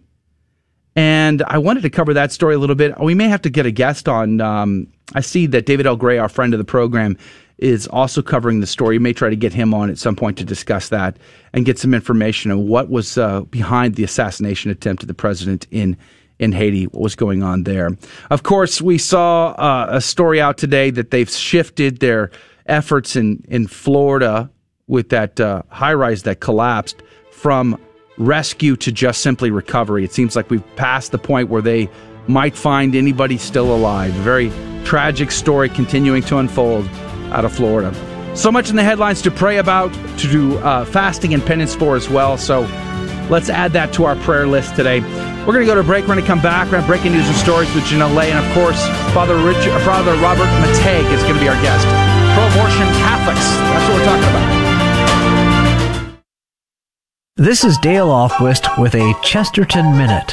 And 0.95 1.43
I 1.43 1.59
wanted 1.59 1.83
to 1.83 1.91
cover 1.91 2.13
that 2.15 2.31
story 2.31 2.55
a 2.55 2.59
little 2.59 2.75
bit. 2.75 2.99
We 2.99 3.13
may 3.13 3.27
have 3.27 3.43
to 3.43 3.51
get 3.51 3.67
a 3.67 3.71
guest 3.71 4.09
on. 4.09 4.41
Um, 4.41 4.87
I 5.13 5.21
see 5.21 5.45
that 5.47 5.67
David 5.67 5.85
L. 5.85 5.95
Gray, 5.95 6.17
our 6.17 6.29
friend 6.29 6.53
of 6.53 6.57
the 6.57 6.63
program, 6.63 7.17
is 7.59 7.87
also 7.87 8.21
covering 8.21 8.61
the 8.61 8.67
story. 8.67 8.95
You 8.95 8.99
may 8.99 9.13
try 9.13 9.29
to 9.29 9.35
get 9.35 9.53
him 9.53 9.73
on 9.73 9.89
at 9.89 9.97
some 9.97 10.15
point 10.15 10.37
to 10.39 10.43
discuss 10.43 10.89
that 10.89 11.17
and 11.53 11.65
get 11.65 11.77
some 11.77 11.93
information 11.93 12.51
on 12.51 12.67
what 12.67 12.89
was 12.89 13.17
uh, 13.17 13.41
behind 13.41 13.95
the 13.95 14.03
assassination 14.03 14.71
attempt 14.71 15.03
of 15.03 15.07
the 15.07 15.13
president 15.13 15.67
in 15.71 15.97
in 16.39 16.51
Haiti, 16.51 16.85
what 16.85 17.01
was 17.01 17.15
going 17.15 17.41
on 17.41 17.63
there. 17.63 17.97
Of 18.29 18.43
course, 18.43 18.79
we 18.79 18.99
saw 18.99 19.53
uh, 19.53 19.87
a 19.89 20.01
story 20.01 20.39
out 20.39 20.59
today 20.59 20.91
that 20.91 21.09
they've 21.09 21.29
shifted 21.29 21.99
their 21.99 22.29
efforts 22.67 23.15
in, 23.15 23.43
in 23.47 23.65
Florida 23.65 24.51
with 24.87 25.09
that 25.09 25.39
uh, 25.39 25.61
high 25.69 25.93
rise 25.93 26.23
that 26.23 26.39
collapsed 26.39 27.01
from 27.31 27.79
rescue 28.17 28.75
to 28.77 28.91
just 28.91 29.21
simply 29.21 29.51
recovery. 29.51 30.03
It 30.03 30.11
seems 30.11 30.35
like 30.35 30.49
we've 30.49 30.63
passed 30.75 31.11
the 31.11 31.17
point 31.17 31.49
where 31.49 31.61
they 31.61 31.89
might 32.27 32.55
find 32.55 32.95
anybody 32.95 33.37
still 33.37 33.73
alive. 33.73 34.15
A 34.17 34.21
very 34.21 34.51
tragic 34.83 35.31
story 35.31 35.69
continuing 35.69 36.23
to 36.23 36.37
unfold 36.37 36.87
out 37.31 37.45
of 37.45 37.53
Florida. 37.53 37.93
So 38.35 38.51
much 38.51 38.69
in 38.69 38.75
the 38.75 38.83
headlines 38.83 39.21
to 39.23 39.31
pray 39.31 39.57
about, 39.57 39.91
to 40.19 40.27
do 40.27 40.57
uh, 40.59 40.85
fasting 40.85 41.33
and 41.33 41.43
penance 41.45 41.75
for 41.75 41.95
as 41.95 42.09
well. 42.09 42.37
So 42.37 42.61
let's 43.29 43.49
add 43.49 43.73
that 43.73 43.93
to 43.93 44.05
our 44.05 44.15
prayer 44.17 44.47
list 44.47 44.75
today. 44.75 45.01
We're 45.47 45.53
going 45.53 45.65
to 45.65 45.65
go 45.65 45.75
to 45.75 45.83
break. 45.83 46.03
We're 46.03 46.15
going 46.15 46.21
to 46.21 46.27
come 46.27 46.41
back. 46.41 46.65
We're 46.65 46.73
going 46.73 46.83
to 46.83 46.87
breaking 46.87 47.13
news 47.13 47.27
and 47.27 47.35
stories 47.37 47.73
with 47.73 47.85
Janelle 47.85 48.15
Lay. 48.15 48.31
And 48.31 48.45
of 48.45 48.53
course, 48.53 48.85
Father, 49.13 49.35
Rich, 49.37 49.65
Father 49.85 50.13
Robert 50.15 50.49
McTeigue 50.61 51.11
is 51.11 51.21
going 51.23 51.35
to 51.35 51.39
be 51.39 51.49
our 51.49 51.61
guest. 51.61 51.87
Pro 52.35 52.45
abortion 52.47 52.87
Catholics. 53.01 53.47
That's 53.57 53.89
what 53.89 53.97
we're 53.97 54.05
talking 54.05 54.29
about. 54.29 54.56
This 57.39 57.63
is 57.63 57.77
Dale 57.77 58.07
Ahlquist 58.07 58.81
with 58.81 58.95
a 58.95 59.13
Chesterton 59.21 59.95
Minute. 59.95 60.31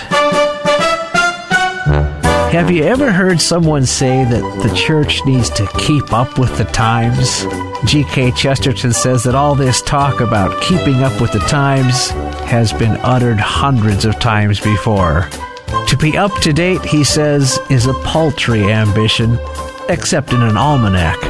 Have 2.51 2.71
you 2.71 2.83
ever 2.85 3.13
heard 3.13 3.43
someone 3.43 3.85
say 3.85 4.25
that 4.25 4.63
the 4.63 4.75
church 4.75 5.21
needs 5.27 5.51
to 5.51 5.67
keep 5.77 6.15
up 6.15 6.39
with 6.39 6.57
the 6.57 6.65
times? 6.65 7.45
G.K. 7.85 8.31
Chesterton 8.31 8.95
says 8.95 9.23
that 9.25 9.35
all 9.35 9.55
this 9.55 9.83
talk 9.83 10.23
about 10.23 10.63
keeping 10.63 11.03
up 11.03 11.21
with 11.21 11.33
the 11.33 11.41
times 11.41 12.09
has 12.49 12.73
been 12.73 12.97
uttered 13.03 13.39
hundreds 13.39 14.07
of 14.07 14.19
times 14.19 14.59
before. 14.59 15.29
To 15.89 15.99
be 15.99 16.17
up 16.17 16.33
to 16.41 16.55
date, 16.55 16.81
he 16.87 17.05
says, 17.05 17.59
is 17.69 17.85
a 17.85 17.93
paltry 18.05 18.73
ambition, 18.73 19.39
except 19.91 20.33
in 20.33 20.41
an 20.41 20.57
almanac. 20.57 21.21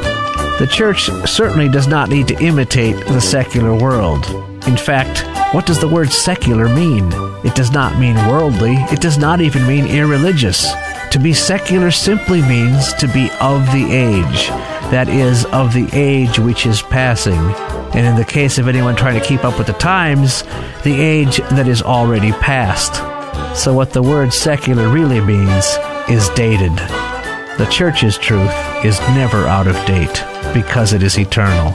The 0.61 0.69
church 0.71 1.11
certainly 1.29 1.69
does 1.69 1.89
not 1.89 2.11
need 2.11 2.29
to 2.29 2.41
imitate 2.41 2.95
the 3.07 3.21
secular 3.21 3.75
world. 3.75 4.54
In 4.67 4.77
fact, 4.77 5.27
what 5.55 5.67
does 5.67 5.79
the 5.79 5.89
word 5.89 6.11
secular 6.11 6.69
mean? 6.69 7.13
It 7.45 7.55
does 7.55 7.71
not 7.71 7.99
mean 7.99 8.17
worldly, 8.27 8.75
it 8.91 9.01
does 9.01 9.19
not 9.19 9.41
even 9.41 9.67
mean 9.67 9.87
irreligious. 9.87 10.73
To 11.11 11.19
be 11.19 11.35
secular 11.35 11.91
simply 11.91 12.41
means 12.43 12.93
to 12.95 13.07
be 13.07 13.31
of 13.41 13.67
the 13.67 13.87
age, 13.93 14.49
that 14.91 15.09
is, 15.09 15.45
of 15.47 15.75
the 15.75 15.89
age 15.93 16.39
which 16.39 16.67
is 16.67 16.83
passing. 16.83 17.39
And 17.95 18.07
in 18.07 18.17
the 18.17 18.25
case 18.25 18.59
of 18.59 18.67
anyone 18.67 18.97
trying 18.97 19.21
to 19.21 19.27
keep 19.27 19.45
up 19.45 19.59
with 19.59 19.67
the 19.67 19.75
times, 19.75 20.43
the 20.83 20.99
age 20.99 21.37
that 21.51 21.69
is 21.69 21.83
already 21.83 22.33
past. 22.33 22.95
So, 23.55 23.73
what 23.75 23.93
the 23.93 24.03
word 24.03 24.33
secular 24.33 24.89
really 24.89 25.21
means 25.21 25.77
is 26.09 26.29
dated. 26.31 26.75
The 27.59 27.69
church's 27.71 28.19
truth 28.19 28.53
is 28.85 28.99
never 29.15 29.47
out 29.47 29.69
of 29.69 29.77
date 29.87 30.25
because 30.53 30.93
it 30.93 31.03
is 31.03 31.19
eternal. 31.19 31.75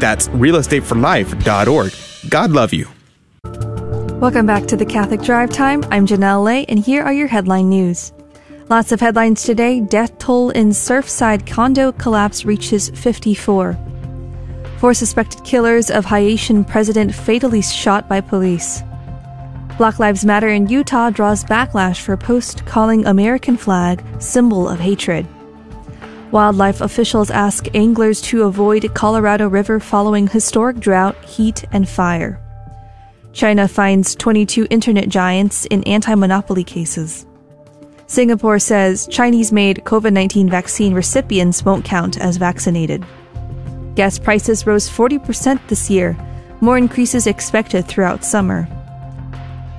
That's 0.00 0.28
realestateforlife.org. 0.28 2.30
God 2.30 2.50
love 2.50 2.72
you. 2.72 2.88
Welcome 4.20 4.46
back 4.46 4.66
to 4.66 4.76
the 4.76 4.84
Catholic 4.84 5.22
Drive 5.22 5.50
Time. 5.50 5.84
I'm 5.90 6.06
Janelle 6.06 6.44
Lay, 6.44 6.64
and 6.66 6.78
here 6.78 7.02
are 7.02 7.12
your 7.12 7.28
headline 7.28 7.68
news. 7.68 8.12
Lots 8.68 8.92
of 8.92 9.00
headlines 9.00 9.42
today. 9.42 9.80
Death 9.80 10.18
toll 10.18 10.50
in 10.50 10.70
Surfside 10.70 11.46
condo 11.46 11.92
collapse 11.92 12.44
reaches 12.44 12.90
54. 12.90 13.78
Four 14.78 14.94
suspected 14.94 15.44
killers 15.44 15.90
of 15.90 16.04
Haitian 16.04 16.64
president 16.64 17.14
fatally 17.14 17.62
shot 17.62 18.08
by 18.08 18.20
police. 18.20 18.82
Black 19.78 19.98
Lives 19.98 20.24
Matter 20.24 20.48
in 20.48 20.68
Utah 20.68 21.10
draws 21.10 21.44
backlash 21.44 22.00
for 22.00 22.16
post 22.16 22.66
calling 22.66 23.06
American 23.06 23.56
flag 23.56 24.04
symbol 24.18 24.68
of 24.68 24.78
hatred. 24.78 25.26
Wildlife 26.32 26.80
officials 26.80 27.28
ask 27.32 27.66
anglers 27.74 28.20
to 28.22 28.44
avoid 28.44 28.94
Colorado 28.94 29.48
River 29.48 29.80
following 29.80 30.28
historic 30.28 30.78
drought, 30.78 31.16
heat, 31.24 31.64
and 31.72 31.88
fire. 31.88 32.40
China 33.32 33.66
finds 33.66 34.14
22 34.14 34.68
internet 34.70 35.08
giants 35.08 35.66
in 35.66 35.82
anti 35.84 36.14
monopoly 36.14 36.62
cases. 36.62 37.26
Singapore 38.06 38.60
says 38.60 39.08
Chinese 39.08 39.50
made 39.50 39.78
COVID 39.84 40.12
19 40.12 40.48
vaccine 40.48 40.94
recipients 40.94 41.64
won't 41.64 41.84
count 41.84 42.20
as 42.20 42.36
vaccinated. 42.36 43.04
Gas 43.96 44.18
prices 44.18 44.68
rose 44.68 44.88
40% 44.88 45.60
this 45.66 45.90
year, 45.90 46.16
more 46.60 46.78
increases 46.78 47.26
expected 47.26 47.88
throughout 47.88 48.24
summer. 48.24 48.68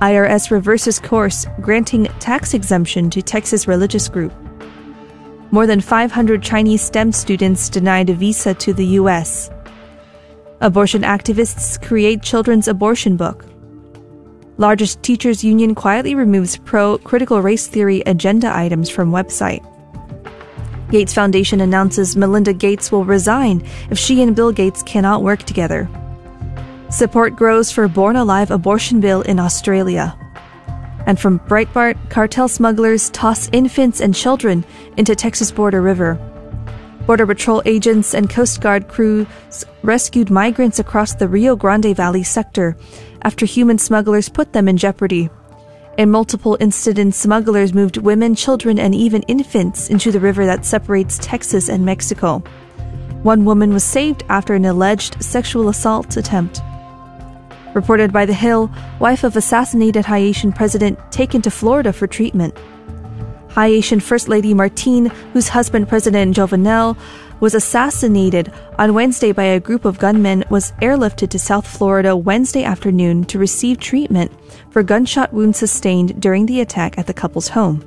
IRS 0.02 0.50
reverses 0.50 0.98
course, 0.98 1.46
granting 1.62 2.04
tax 2.20 2.52
exemption 2.52 3.08
to 3.08 3.22
Texas 3.22 3.66
religious 3.66 4.08
group. 4.08 4.32
More 5.52 5.66
than 5.66 5.82
500 5.82 6.42
Chinese 6.42 6.80
STEM 6.80 7.12
students 7.12 7.68
denied 7.68 8.08
a 8.08 8.14
visa 8.14 8.54
to 8.54 8.72
the 8.72 8.86
U.S. 9.00 9.50
Abortion 10.62 11.02
activists 11.02 11.80
create 11.86 12.22
children's 12.22 12.68
abortion 12.68 13.18
book. 13.18 13.44
Largest 14.56 15.02
teachers 15.02 15.44
union 15.44 15.74
quietly 15.74 16.14
removes 16.14 16.56
pro 16.56 16.96
critical 16.96 17.42
race 17.42 17.66
theory 17.66 18.00
agenda 18.06 18.50
items 18.56 18.88
from 18.88 19.12
website. 19.12 19.62
Gates 20.90 21.12
Foundation 21.12 21.60
announces 21.60 22.16
Melinda 22.16 22.54
Gates 22.54 22.90
will 22.90 23.04
resign 23.04 23.62
if 23.90 23.98
she 23.98 24.22
and 24.22 24.34
Bill 24.34 24.52
Gates 24.52 24.82
cannot 24.82 25.22
work 25.22 25.42
together. 25.42 25.86
Support 26.88 27.36
grows 27.36 27.70
for 27.70 27.88
Born 27.88 28.16
Alive 28.16 28.50
abortion 28.50 29.00
bill 29.00 29.20
in 29.20 29.38
Australia. 29.38 30.18
And 31.06 31.18
from 31.18 31.40
Breitbart, 31.40 31.96
cartel 32.10 32.48
smugglers 32.48 33.10
toss 33.10 33.48
infants 33.52 34.00
and 34.00 34.14
children 34.14 34.64
into 34.96 35.14
Texas 35.16 35.50
border 35.50 35.82
river. 35.82 36.18
Border 37.06 37.26
Patrol 37.26 37.62
agents 37.64 38.14
and 38.14 38.30
Coast 38.30 38.60
Guard 38.60 38.86
crews 38.86 39.26
rescued 39.82 40.30
migrants 40.30 40.78
across 40.78 41.14
the 41.14 41.26
Rio 41.26 41.56
Grande 41.56 41.96
Valley 41.96 42.22
sector 42.22 42.76
after 43.22 43.44
human 43.44 43.78
smugglers 43.78 44.28
put 44.28 44.52
them 44.52 44.68
in 44.68 44.76
jeopardy. 44.76 45.28
In 45.98 46.10
multiple 46.10 46.56
incidents, 46.60 47.18
smugglers 47.18 47.74
moved 47.74 47.96
women, 47.96 48.34
children, 48.34 48.78
and 48.78 48.94
even 48.94 49.22
infants 49.22 49.90
into 49.90 50.12
the 50.12 50.20
river 50.20 50.46
that 50.46 50.64
separates 50.64 51.18
Texas 51.18 51.68
and 51.68 51.84
Mexico. 51.84 52.38
One 53.22 53.44
woman 53.44 53.74
was 53.74 53.84
saved 53.84 54.24
after 54.28 54.54
an 54.54 54.64
alleged 54.64 55.22
sexual 55.22 55.68
assault 55.68 56.16
attempt. 56.16 56.60
Reported 57.74 58.12
by 58.12 58.26
The 58.26 58.34
Hill, 58.34 58.70
wife 59.00 59.24
of 59.24 59.36
assassinated 59.36 60.04
Haitian 60.04 60.52
president 60.52 60.98
taken 61.10 61.40
to 61.42 61.50
Florida 61.50 61.92
for 61.92 62.06
treatment. 62.06 62.54
Haitian 63.54 64.00
First 64.00 64.28
Lady 64.28 64.52
Martine, 64.54 65.06
whose 65.32 65.48
husband, 65.48 65.88
President 65.88 66.36
Jovenel, 66.36 66.96
was 67.40 67.54
assassinated 67.54 68.52
on 68.78 68.94
Wednesday 68.94 69.32
by 69.32 69.44
a 69.44 69.60
group 69.60 69.84
of 69.84 69.98
gunmen, 69.98 70.44
was 70.48 70.72
airlifted 70.82 71.28
to 71.30 71.38
South 71.38 71.66
Florida 71.66 72.14
Wednesday 72.16 72.62
afternoon 72.62 73.24
to 73.24 73.38
receive 73.38 73.80
treatment 73.80 74.30
for 74.70 74.82
gunshot 74.82 75.32
wounds 75.32 75.58
sustained 75.58 76.20
during 76.20 76.46
the 76.46 76.60
attack 76.60 76.98
at 76.98 77.06
the 77.06 77.14
couple's 77.14 77.48
home. 77.48 77.84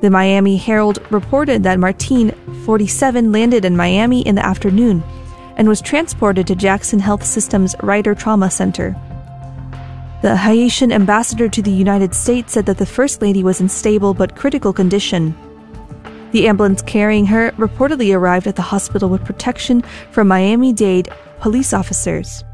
The 0.00 0.10
Miami 0.10 0.56
Herald 0.56 1.00
reported 1.10 1.64
that 1.64 1.80
Martine, 1.80 2.30
47, 2.64 3.32
landed 3.32 3.64
in 3.64 3.76
Miami 3.76 4.20
in 4.20 4.36
the 4.36 4.46
afternoon 4.46 5.02
and 5.58 5.68
was 5.68 5.82
transported 5.82 6.46
to 6.46 6.54
Jackson 6.54 7.00
Health 7.00 7.24
System's 7.24 7.74
Ryder 7.82 8.14
Trauma 8.14 8.50
Center. 8.50 8.96
The 10.22 10.36
Haitian 10.36 10.90
ambassador 10.92 11.48
to 11.48 11.62
the 11.62 11.70
United 11.70 12.14
States 12.14 12.52
said 12.52 12.66
that 12.66 12.78
the 12.78 12.86
First 12.86 13.20
Lady 13.20 13.44
was 13.44 13.60
in 13.60 13.68
stable 13.68 14.14
but 14.14 14.34
critical 14.34 14.72
condition. 14.72 15.36
The 16.32 16.48
ambulance 16.48 16.82
carrying 16.82 17.26
her 17.26 17.50
reportedly 17.52 18.14
arrived 18.14 18.46
at 18.46 18.56
the 18.56 18.62
hospital 18.62 19.08
with 19.08 19.24
protection 19.24 19.82
from 20.10 20.28
Miami 20.28 20.72
Dade 20.72 21.08
police 21.40 21.72
officers. 21.72 22.44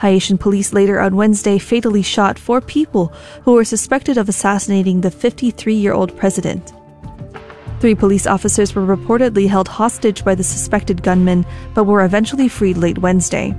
Haitian 0.00 0.38
police 0.38 0.72
later 0.72 0.98
on 1.00 1.16
Wednesday 1.16 1.58
fatally 1.58 2.02
shot 2.02 2.38
four 2.38 2.60
people 2.60 3.12
who 3.42 3.52
were 3.52 3.64
suspected 3.64 4.16
of 4.16 4.28
assassinating 4.28 5.00
the 5.00 5.10
53 5.10 5.74
year 5.74 5.92
old 5.92 6.16
president. 6.16 6.72
Three 7.80 7.94
police 7.94 8.26
officers 8.26 8.74
were 8.74 8.84
reportedly 8.84 9.48
held 9.48 9.66
hostage 9.66 10.22
by 10.22 10.34
the 10.34 10.44
suspected 10.44 11.02
gunmen, 11.02 11.46
but 11.74 11.84
were 11.84 12.04
eventually 12.04 12.46
freed 12.46 12.76
late 12.76 12.98
Wednesday. 12.98 13.54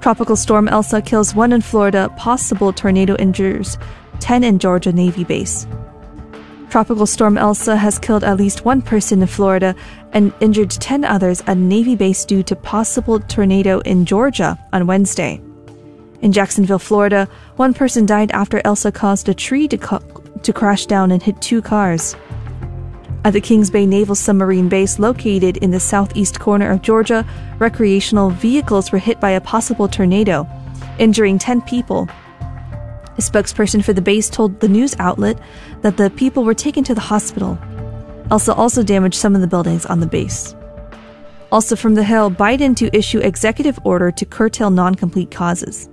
Tropical 0.00 0.34
storm 0.34 0.66
Elsa 0.66 1.00
kills 1.00 1.32
one 1.32 1.52
in 1.52 1.60
Florida, 1.60 2.12
possible 2.16 2.72
tornado 2.72 3.14
injures 3.16 3.78
10 4.18 4.42
in 4.42 4.58
Georgia 4.58 4.92
Navy 4.92 5.22
base. 5.22 5.68
Tropical 6.68 7.06
storm 7.06 7.38
Elsa 7.38 7.76
has 7.76 7.98
killed 7.98 8.24
at 8.24 8.38
least 8.38 8.64
one 8.64 8.82
person 8.82 9.22
in 9.22 9.28
Florida 9.28 9.76
and 10.12 10.32
injured 10.40 10.70
10 10.70 11.04
others 11.04 11.42
at 11.46 11.58
Navy 11.58 11.94
base 11.94 12.24
due 12.24 12.42
to 12.42 12.56
possible 12.56 13.20
tornado 13.20 13.78
in 13.80 14.04
Georgia 14.04 14.58
on 14.72 14.88
Wednesday. 14.88 15.40
In 16.22 16.32
Jacksonville, 16.32 16.80
Florida, 16.80 17.28
one 17.54 17.72
person 17.72 18.04
died 18.04 18.32
after 18.32 18.60
Elsa 18.64 18.90
caused 18.90 19.28
a 19.28 19.34
tree 19.34 19.68
to, 19.68 20.00
to 20.42 20.52
crash 20.52 20.86
down 20.86 21.12
and 21.12 21.22
hit 21.22 21.40
two 21.40 21.62
cars. 21.62 22.16
At 23.22 23.34
the 23.34 23.40
Kings 23.40 23.68
Bay 23.68 23.84
Naval 23.84 24.14
Submarine 24.14 24.70
Base, 24.70 24.98
located 24.98 25.58
in 25.58 25.72
the 25.72 25.80
southeast 25.80 26.40
corner 26.40 26.70
of 26.70 26.80
Georgia, 26.80 27.26
recreational 27.58 28.30
vehicles 28.30 28.90
were 28.90 28.98
hit 28.98 29.20
by 29.20 29.30
a 29.30 29.42
possible 29.42 29.88
tornado, 29.88 30.48
injuring 30.98 31.38
10 31.38 31.60
people. 31.62 32.08
A 32.40 33.20
spokesperson 33.20 33.84
for 33.84 33.92
the 33.92 34.00
base 34.00 34.30
told 34.30 34.60
the 34.60 34.68
news 34.68 34.96
outlet 34.98 35.38
that 35.82 35.98
the 35.98 36.08
people 36.08 36.44
were 36.44 36.54
taken 36.54 36.82
to 36.84 36.94
the 36.94 37.00
hospital. 37.02 37.58
Elsa 38.30 38.54
also 38.54 38.82
damaged 38.82 39.16
some 39.16 39.34
of 39.34 39.42
the 39.42 39.46
buildings 39.46 39.84
on 39.84 40.00
the 40.00 40.06
base. 40.06 40.54
Also 41.52 41.76
from 41.76 41.96
the 41.96 42.04
Hill, 42.04 42.30
Biden 42.30 42.74
to 42.76 42.96
issue 42.96 43.18
executive 43.18 43.78
order 43.84 44.10
to 44.10 44.24
curtail 44.24 44.70
non 44.70 44.94
compete 44.94 45.30
causes. 45.30 45.90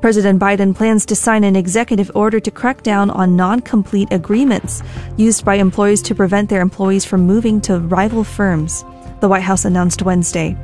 President 0.00 0.38
Biden 0.38 0.76
plans 0.76 1.06
to 1.06 1.16
sign 1.16 1.42
an 1.42 1.56
executive 1.56 2.10
order 2.14 2.38
to 2.38 2.50
crack 2.50 2.82
down 2.82 3.10
on 3.10 3.34
non 3.34 3.60
compete 3.60 4.12
agreements 4.12 4.82
used 5.16 5.44
by 5.44 5.54
employees 5.54 6.02
to 6.02 6.14
prevent 6.14 6.50
their 6.50 6.60
employees 6.60 7.04
from 7.04 7.22
moving 7.22 7.60
to 7.62 7.78
rival 7.78 8.22
firms, 8.22 8.84
the 9.20 9.28
White 9.28 9.42
House 9.42 9.64
announced 9.64 10.02
Wednesday. 10.02 10.56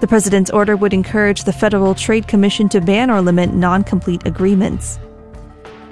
The 0.00 0.08
president's 0.08 0.50
order 0.50 0.76
would 0.76 0.92
encourage 0.92 1.44
the 1.44 1.52
Federal 1.52 1.94
Trade 1.94 2.26
Commission 2.28 2.68
to 2.70 2.80
ban 2.80 3.10
or 3.10 3.22
limit 3.22 3.54
non 3.54 3.84
compete 3.84 4.26
agreements. 4.26 4.98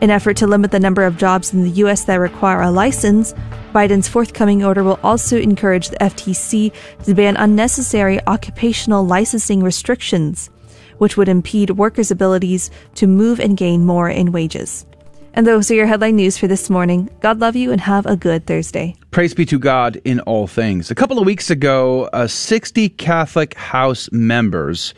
In 0.01 0.11
effort 0.11 0.37
to 0.39 0.47
limit 0.47 0.73
the 0.73 0.81
number 0.81 1.05
of 1.05 1.17
jobs 1.17 1.55
in 1.55 1.63
the 1.63 1.71
U.S. 1.71 2.05
that 2.05 2.17
require 2.17 2.61
a 2.61 2.71
license, 2.71 3.33
Biden's 3.73 4.09
forthcoming 4.09 4.63
order 4.63 4.85
will 4.85 5.01
also 5.03 5.39
encourage 5.39 5.89
the 5.89 5.97
FTC 5.97 6.73
to 7.05 7.15
ban 7.15 7.37
unnecessary 7.37 8.21
occupational 8.27 9.07
licensing 9.07 9.63
restrictions, 9.63 10.51
which 10.99 11.17
would 11.17 11.29
impede 11.29 11.71
workers' 11.71 12.11
abilities 12.11 12.71
to 12.95 13.07
move 13.07 13.41
and 13.41 13.57
gain 13.57 13.85
more 13.85 14.09
in 14.09 14.33
wages. 14.33 14.87
And 15.37 15.47
those 15.47 15.71
are 15.71 15.75
your 15.75 15.87
headline 15.87 16.17
news 16.17 16.39
for 16.39 16.47
this 16.47 16.71
morning. 16.71 17.11
God 17.21 17.41
love 17.41 17.57
you 17.57 17.73
and 17.73 17.81
have 17.81 18.07
a 18.07 18.17
good 18.17 18.47
Thursday. 18.47 18.95
Praise 19.11 19.35
be 19.35 19.45
to 19.47 19.59
God 19.59 20.01
in 20.05 20.21
all 20.21 20.47
things. 20.47 20.93
A 20.93 20.95
couple 20.95 21.19
of 21.19 21.27
weeks 21.27 21.51
ago, 21.51 22.05
uh, 22.13 22.29
60 22.29 22.89
Catholic 22.91 23.55
House 23.55 24.09
members 24.13 24.95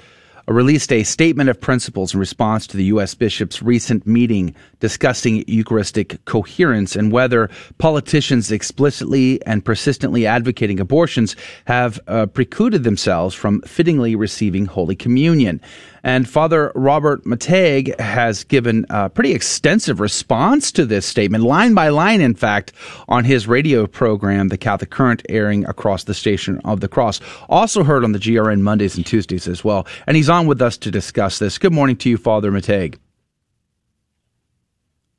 released 0.49 0.93
a 0.93 1.03
statement 1.03 1.49
of 1.51 1.61
principles 1.61 2.15
in 2.15 2.21
response 2.21 2.67
to 2.69 2.77
the 2.77 2.85
U.S. 2.85 3.15
bishop's 3.15 3.63
recent 3.63 4.07
meeting 4.07 4.55
discussing 4.81 5.45
Eucharistic 5.49 6.25
coherence 6.25 6.95
and 6.95 7.11
whether 7.11 7.51
politicians 7.79 8.53
explicitly 8.53 9.45
and 9.47 9.65
persistently 9.65 10.27
advocating 10.27 10.79
abortions 10.79 11.35
have 11.65 11.99
uh, 12.07 12.27
precluded 12.27 12.85
themselves 12.85 13.35
from 13.35 13.61
fittingly 13.63 14.15
receiving 14.15 14.67
Holy 14.67 14.95
Communion. 14.95 15.61
And 16.07 16.29
Father 16.29 16.71
Robert 16.77 17.25
McTeigue 17.25 17.99
has 17.99 18.45
given 18.45 18.87
a 18.91 19.11
pretty 19.11 19.33
extensive 19.33 19.99
response 19.99 20.71
to 20.71 20.87
this 20.87 21.05
statement, 21.05 21.43
line 21.43 21.75
by 21.75 21.89
line, 21.89 22.21
in 22.21 22.37
fact, 22.37 22.73
on 23.09 23.25
his 23.25 23.49
radio 23.49 23.89
program, 23.89 24.47
The 24.47 24.57
Catholic 24.57 24.91
Current, 24.91 25.23
airing 25.29 25.65
across 25.67 26.05
the 26.05 26.15
Station 26.15 26.61
of 26.65 26.79
the 26.79 26.87
Cross. 26.87 27.21
Also 27.49 27.83
heard 27.83 28.05
on 28.05 28.13
the 28.13 28.21
GRN 28.21 28.61
Mondays 28.61 28.97
and 28.97 29.05
Tuesdays 29.05 29.49
as 29.49 29.65
well. 29.65 29.85
And 30.07 30.17
he's 30.17 30.31
on 30.31 30.47
with 30.47 30.63
us 30.63 30.79
to 30.79 30.93
discuss 30.93 31.41
this. 31.41 31.59
Good 31.59 31.73
morning 31.73 31.97
to 31.97 32.09
you, 32.09 32.19
Father 32.19 32.53
McTeigue. 32.53 32.99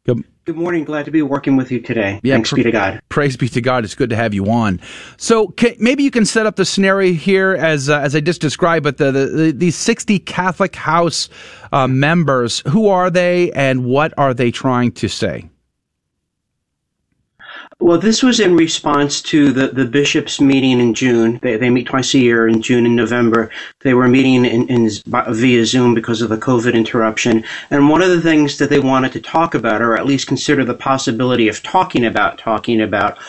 Good. 0.08 0.24
Good 0.46 0.56
morning. 0.56 0.86
Glad 0.86 1.04
to 1.04 1.12
be 1.12 1.22
working 1.22 1.58
with 1.58 1.70
you 1.74 1.82
today. 1.82 2.22
Yeah, 2.24 2.36
Thanks 2.36 2.52
pr- 2.52 2.56
be 2.56 2.64
to 2.64 2.72
God. 2.72 3.02
Praise 3.10 3.36
be 3.36 3.50
to 3.50 3.60
God. 3.60 3.84
It's 3.84 3.96
good 3.96 4.10
to 4.12 4.16
have 4.16 4.34
you 4.34 4.50
on. 4.50 4.80
So 5.18 5.50
can, 5.50 5.76
maybe 5.78 6.04
you 6.04 6.12
can 6.12 6.26
set 6.26 6.46
up 6.46 6.56
the 6.56 6.64
scenario 6.64 7.12
here 7.12 7.54
as 7.54 7.90
uh, 7.90 8.00
as 8.00 8.16
I 8.16 8.22
just 8.22 8.40
described. 8.40 8.86
But 8.86 8.98
the, 8.98 9.12
the, 9.12 9.52
these 9.52 9.76
sixty 9.76 10.20
Catholic 10.20 10.78
House 10.78 11.28
uh, 11.74 11.88
members, 11.88 12.64
who 12.70 12.88
are 12.88 13.10
they, 13.10 13.52
and 13.52 13.84
what 13.84 14.14
are 14.18 14.34
they 14.34 14.50
trying 14.50 14.94
to 14.94 15.10
say? 15.10 15.50
Well, 17.80 18.00
this 18.00 18.24
was 18.24 18.40
in 18.40 18.56
response 18.56 19.22
to 19.24 19.52
the, 19.52 19.68
the 19.68 19.86
bishops' 19.86 20.42
meeting 20.42 20.80
in 20.80 20.96
June. 20.96 21.38
They, 21.44 21.58
they 21.58 21.70
meet 21.70 21.86
twice 21.86 22.16
a 22.16 22.20
year 22.20 22.48
in 22.48 22.64
June 22.64 22.88
and 22.88 22.96
November. 22.96 23.52
They 23.82 23.94
were 23.94 24.08
meeting 24.08 24.46
in, 24.46 24.68
in, 24.68 24.90
via 25.06 25.64
Zoom 25.64 25.94
because 25.94 26.24
of 26.24 26.30
the 26.30 26.38
COVID 26.38 26.74
interruption. 26.74 27.44
And 27.70 27.88
one 27.88 28.02
of 28.02 28.10
the 28.10 28.22
things 28.22 28.58
that 28.58 28.72
they 28.72 28.80
wanted 28.80 29.12
to 29.14 29.22
talk 29.22 29.54
about, 29.54 29.84
or 29.84 29.96
at 29.96 30.08
least 30.08 30.28
consider 30.28 30.66
the 30.66 30.74
possibility 30.74 31.48
of 31.48 31.62
talking 31.62 32.04
about, 32.04 32.40
talking 32.40 32.82
about, 32.82 33.20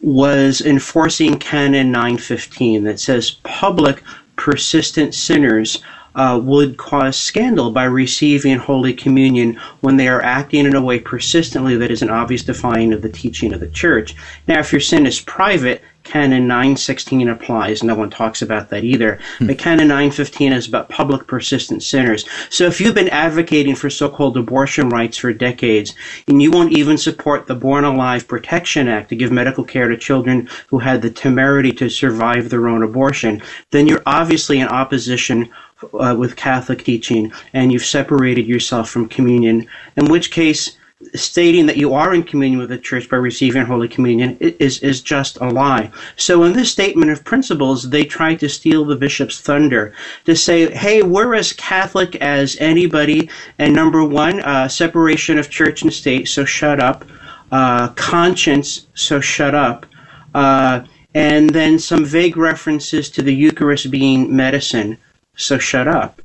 was 0.00 0.60
enforcing 0.60 1.36
Canon 1.40 1.90
915 1.90 2.84
that 2.84 3.00
says 3.00 3.32
public 3.42 4.04
persistent 4.36 5.14
sinners 5.14 5.82
uh, 6.16 6.40
would 6.42 6.78
cause 6.78 7.16
scandal 7.16 7.70
by 7.70 7.84
receiving 7.84 8.56
Holy 8.56 8.94
Communion 8.94 9.60
when 9.80 9.96
they 9.96 10.08
are 10.08 10.22
acting 10.22 10.64
in 10.64 10.74
a 10.74 10.82
way 10.82 10.98
persistently 10.98 11.76
that 11.76 11.90
is 11.90 12.02
an 12.02 12.10
obvious 12.10 12.42
defying 12.42 12.92
of 12.92 13.02
the 13.02 13.08
teaching 13.08 13.52
of 13.52 13.60
the 13.60 13.68
Church. 13.68 14.16
Now, 14.48 14.58
if 14.58 14.72
your 14.72 14.80
sin 14.80 15.06
is 15.06 15.20
private, 15.20 15.82
Canon 16.06 16.46
916 16.46 17.28
applies. 17.28 17.82
No 17.82 17.96
one 17.96 18.10
talks 18.10 18.40
about 18.40 18.70
that 18.70 18.84
either. 18.84 19.18
Hmm. 19.38 19.48
But 19.48 19.58
Canon 19.58 19.88
915 19.88 20.52
is 20.52 20.68
about 20.68 20.88
public 20.88 21.26
persistent 21.26 21.82
sinners. 21.82 22.24
So 22.48 22.64
if 22.66 22.80
you've 22.80 22.94
been 22.94 23.08
advocating 23.08 23.74
for 23.74 23.90
so-called 23.90 24.36
abortion 24.36 24.88
rights 24.88 25.18
for 25.18 25.32
decades, 25.32 25.94
and 26.28 26.40
you 26.40 26.50
won't 26.50 26.76
even 26.76 26.96
support 26.96 27.46
the 27.46 27.56
Born 27.56 27.84
Alive 27.84 28.28
Protection 28.28 28.88
Act 28.88 29.08
to 29.08 29.16
give 29.16 29.32
medical 29.32 29.64
care 29.64 29.88
to 29.88 29.96
children 29.96 30.48
who 30.68 30.78
had 30.78 31.02
the 31.02 31.10
temerity 31.10 31.72
to 31.72 31.90
survive 31.90 32.48
their 32.48 32.68
own 32.68 32.82
abortion, 32.82 33.42
then 33.72 33.88
you're 33.88 34.02
obviously 34.06 34.60
in 34.60 34.68
opposition 34.68 35.50
uh, 35.94 36.14
with 36.18 36.36
Catholic 36.36 36.84
teaching 36.84 37.32
and 37.52 37.72
you've 37.72 37.84
separated 37.84 38.46
yourself 38.46 38.88
from 38.88 39.08
communion, 39.08 39.66
in 39.96 40.06
which 40.06 40.30
case 40.30 40.76
stating 41.14 41.66
that 41.66 41.76
you 41.76 41.92
are 41.92 42.14
in 42.14 42.22
communion 42.22 42.58
with 42.58 42.70
the 42.70 42.78
church 42.78 43.08
by 43.10 43.18
receiving 43.18 43.64
Holy 43.64 43.86
Communion 43.86 44.36
is, 44.40 44.78
is 44.78 45.02
just 45.02 45.36
a 45.42 45.48
lie. 45.48 45.90
So 46.16 46.42
in 46.44 46.54
this 46.54 46.72
statement 46.72 47.10
of 47.10 47.22
principles, 47.22 47.90
they 47.90 48.04
try 48.04 48.34
to 48.36 48.48
steal 48.48 48.84
the 48.84 48.96
bishop's 48.96 49.40
thunder 49.40 49.92
to 50.24 50.34
say, 50.34 50.70
hey, 50.74 51.02
we're 51.02 51.34
as 51.34 51.52
Catholic 51.52 52.16
as 52.16 52.56
anybody, 52.60 53.28
and 53.58 53.74
number 53.74 54.04
one, 54.04 54.40
uh, 54.40 54.68
separation 54.68 55.38
of 55.38 55.50
church 55.50 55.82
and 55.82 55.92
state, 55.92 56.28
so 56.28 56.44
shut 56.44 56.80
up. 56.80 57.04
Uh, 57.52 57.88
conscience, 57.90 58.86
so 58.94 59.20
shut 59.20 59.54
up. 59.54 59.86
Uh, 60.34 60.80
and 61.14 61.50
then 61.50 61.78
some 61.78 62.04
vague 62.04 62.36
references 62.36 63.08
to 63.10 63.22
the 63.22 63.34
Eucharist 63.34 63.90
being 63.90 64.34
medicine 64.34 64.98
so 65.36 65.58
shut 65.58 65.88
up. 65.88 66.20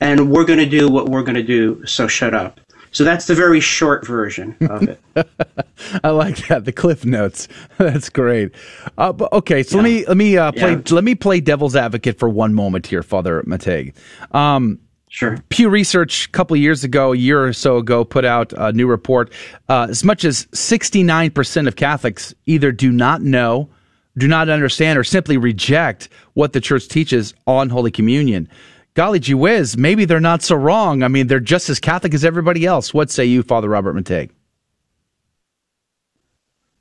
And 0.00 0.30
we're 0.30 0.44
going 0.44 0.58
to 0.58 0.66
do 0.66 0.88
what 0.88 1.08
we're 1.08 1.22
going 1.22 1.36
to 1.36 1.42
do, 1.42 1.84
so 1.86 2.08
shut 2.08 2.34
up. 2.34 2.60
So 2.92 3.04
that's 3.04 3.26
the 3.26 3.34
very 3.34 3.60
short 3.60 4.06
version 4.06 4.54
of 4.60 4.82
it. 4.82 5.00
I 6.04 6.10
like 6.10 6.46
that. 6.48 6.66
The 6.66 6.72
cliff 6.72 7.06
notes. 7.06 7.48
That's 7.78 8.10
great. 8.10 8.52
Uh, 8.98 9.14
but 9.14 9.32
okay, 9.32 9.62
so 9.62 9.78
yeah. 9.78 9.82
let 9.82 9.88
me 9.88 10.06
let 10.06 10.16
me 10.18 10.36
uh, 10.36 10.52
play 10.52 10.72
yeah. 10.72 10.82
let 10.90 11.02
me 11.02 11.14
play 11.14 11.40
devil's 11.40 11.74
advocate 11.74 12.18
for 12.18 12.28
one 12.28 12.52
moment 12.52 12.86
here, 12.86 13.02
Father 13.02 13.42
McTeigue. 13.44 13.94
Um, 14.34 14.78
Sure. 15.08 15.36
Pew 15.50 15.68
Research, 15.68 16.24
a 16.24 16.30
couple 16.30 16.54
of 16.54 16.62
years 16.62 16.84
ago, 16.84 17.12
a 17.12 17.16
year 17.16 17.44
or 17.44 17.52
so 17.52 17.76
ago, 17.76 18.02
put 18.02 18.24
out 18.24 18.54
a 18.54 18.72
new 18.72 18.86
report. 18.86 19.30
Uh, 19.68 19.86
as 19.90 20.02
much 20.02 20.24
as 20.24 20.46
69% 20.46 21.68
of 21.68 21.76
Catholics 21.76 22.32
either 22.46 22.72
do 22.72 22.90
not 22.90 23.20
know 23.20 23.68
do 24.16 24.28
not 24.28 24.48
understand 24.48 24.98
or 24.98 25.04
simply 25.04 25.36
reject 25.36 26.08
what 26.34 26.52
the 26.52 26.60
church 26.60 26.88
teaches 26.88 27.34
on 27.46 27.70
Holy 27.70 27.90
Communion. 27.90 28.48
Golly 28.94 29.20
gee 29.20 29.34
whiz, 29.34 29.76
maybe 29.76 30.04
they're 30.04 30.20
not 30.20 30.42
so 30.42 30.54
wrong. 30.54 31.02
I 31.02 31.08
mean, 31.08 31.26
they're 31.26 31.40
just 31.40 31.70
as 31.70 31.80
Catholic 31.80 32.12
as 32.12 32.24
everybody 32.24 32.66
else. 32.66 32.92
What 32.92 33.10
say 33.10 33.24
you, 33.24 33.42
Father 33.42 33.68
Robert 33.68 33.96
McTeigue? 33.96 34.30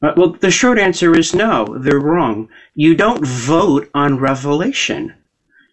Uh, 0.02 0.14
well, 0.18 0.32
the 0.32 0.52
short 0.52 0.80
answer 0.80 1.16
is 1.16 1.36
no, 1.36 1.78
they're 1.80 2.00
wrong. 2.00 2.50
You 2.74 2.96
don't 2.96 3.26
vote 3.26 3.90
on 3.94 4.18
revelation. 4.18 5.14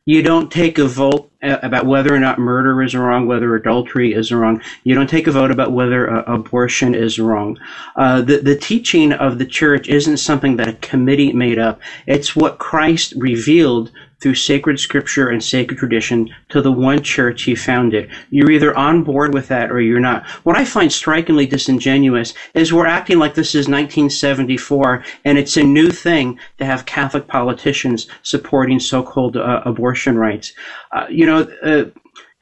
You 0.05 0.23
don't 0.23 0.53
take 0.53 0.79
a 0.79 0.87
vote 0.87 1.28
about 1.41 1.87
whether 1.87 2.13
or 2.13 2.19
not 2.19 2.39
murder 2.39 2.83
is 2.83 2.95
wrong, 2.95 3.27
whether 3.27 3.55
adultery 3.55 4.13
is 4.13 4.33
wrong. 4.33 4.61
You 4.83 4.95
don't 4.95 5.09
take 5.09 5.29
a 5.29 5.33
vote 5.33 5.53
about 5.53 5.73
whether 5.73 6.11
uh, 6.11 6.23
abortion 6.25 6.95
is 6.95 7.19
wrong. 7.19 7.59
Uh, 7.95 8.23
the, 8.23 8.39
the 8.39 8.57
teaching 8.57 9.13
of 9.13 9.39
the 9.39 9.47
church 9.47 9.89
isn't 9.89 10.17
something 10.17 10.57
that 10.57 10.69
a 10.69 10.73
committee 10.75 11.33
made 11.33 11.59
up. 11.59 11.81
It's 12.07 12.35
what 12.35 12.59
Christ 12.59 13.15
revealed 13.17 13.93
through 14.21 14.35
sacred 14.35 14.81
scripture 14.81 15.29
and 15.29 15.43
sacred 15.43 15.79
tradition 15.79 16.29
to 16.49 16.61
the 16.61 16.73
one 16.73 17.03
church 17.03 17.43
he 17.43 17.55
founded. 17.55 18.11
You're 18.31 18.51
either 18.51 18.77
on 18.77 19.05
board 19.05 19.33
with 19.33 19.49
that 19.49 19.71
or 19.71 19.81
you're 19.81 20.01
not. 20.01 20.27
What 20.45 20.57
I 20.57 20.65
find 20.65 20.93
strikingly 20.93 21.47
disingenuous 21.47 22.35
is 22.55 22.73
we're 22.73 22.87
acting 22.87 23.19
like 23.19 23.35
this 23.35 23.55
is 23.55 23.69
1974 23.69 25.05
and 25.25 25.39
it's 25.39 25.57
a 25.57 25.63
new 25.63 25.91
thing 25.91 26.39
to 26.59 26.65
have 26.65 26.87
Catholic 26.87 27.27
politicians 27.27 28.09
supporting 28.23 28.81
so-called 28.81 29.37
uh, 29.37 29.63
abortion 29.65 30.19
rights. 30.19 30.53
Uh, 30.93 31.07
you 31.09 31.27
know, 31.27 31.49
uh, 31.63 31.85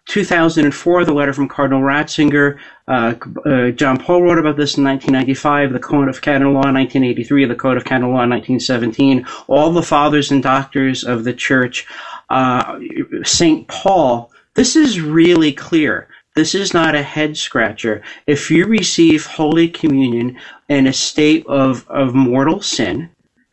2004, 0.07 1.05
the 1.05 1.13
letter 1.13 1.33
from 1.33 1.49
Cardinal 1.49 1.83
Ratzinger. 1.83 2.59
Uh, 2.87 3.15
uh, 3.45 3.71
John 3.73 3.99
Paul 3.99 4.23
wrote 4.23 4.39
about 4.39 4.57
this 4.57 4.79
in 4.79 4.85
1995, 4.85 5.73
the 5.73 5.79
Code 5.81 6.09
of 6.09 6.21
Canon 6.21 6.55
Law 6.55 6.69
in 6.69 6.75
1983, 6.75 7.45
the 7.45 7.55
Code 7.55 7.77
of 7.77 7.85
Canon 7.85 8.11
Law 8.11 8.23
in 8.23 8.31
1917. 8.31 9.27
All 9.49 9.73
the 9.73 9.83
fathers 9.83 10.31
and 10.31 10.43
doctors 10.43 11.03
of 11.03 11.25
the 11.25 11.35
church, 11.35 11.87
uh, 12.31 12.79
St. 13.25 13.67
Paul, 13.67 14.31
this 14.55 14.77
is 14.77 15.01
really 15.01 15.53
clear. 15.53 16.09
This 16.37 16.55
is 16.55 16.73
not 16.73 16.95
a 16.95 17.03
head 17.03 17.37
scratcher. 17.37 18.03
If 18.27 18.51
you 18.51 18.67
receive 18.67 19.27
Holy 19.27 19.69
Communion 19.69 20.39
in 20.69 20.87
a 20.87 20.93
state 20.93 21.47
of, 21.47 21.89
of 21.89 22.15
mortal 22.15 22.61
sin, 22.61 23.11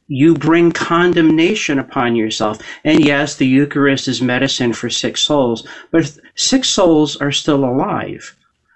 you 0.07 0.35
bring 0.35 0.71
condemnation 0.71 1.79
upon 1.79 2.15
yourself. 2.15 2.59
And 2.83 3.03
yes, 3.03 3.35
the 3.35 3.47
Eucharist 3.47 4.07
is 4.07 4.21
medicine 4.21 4.73
for 4.73 4.89
sick 4.89 5.17
souls, 5.17 5.65
but 5.91 6.17
sick 6.36 6.65
souls 6.65 7.15
are 7.17 7.31
still 7.31 7.65
alive. 7.65 8.36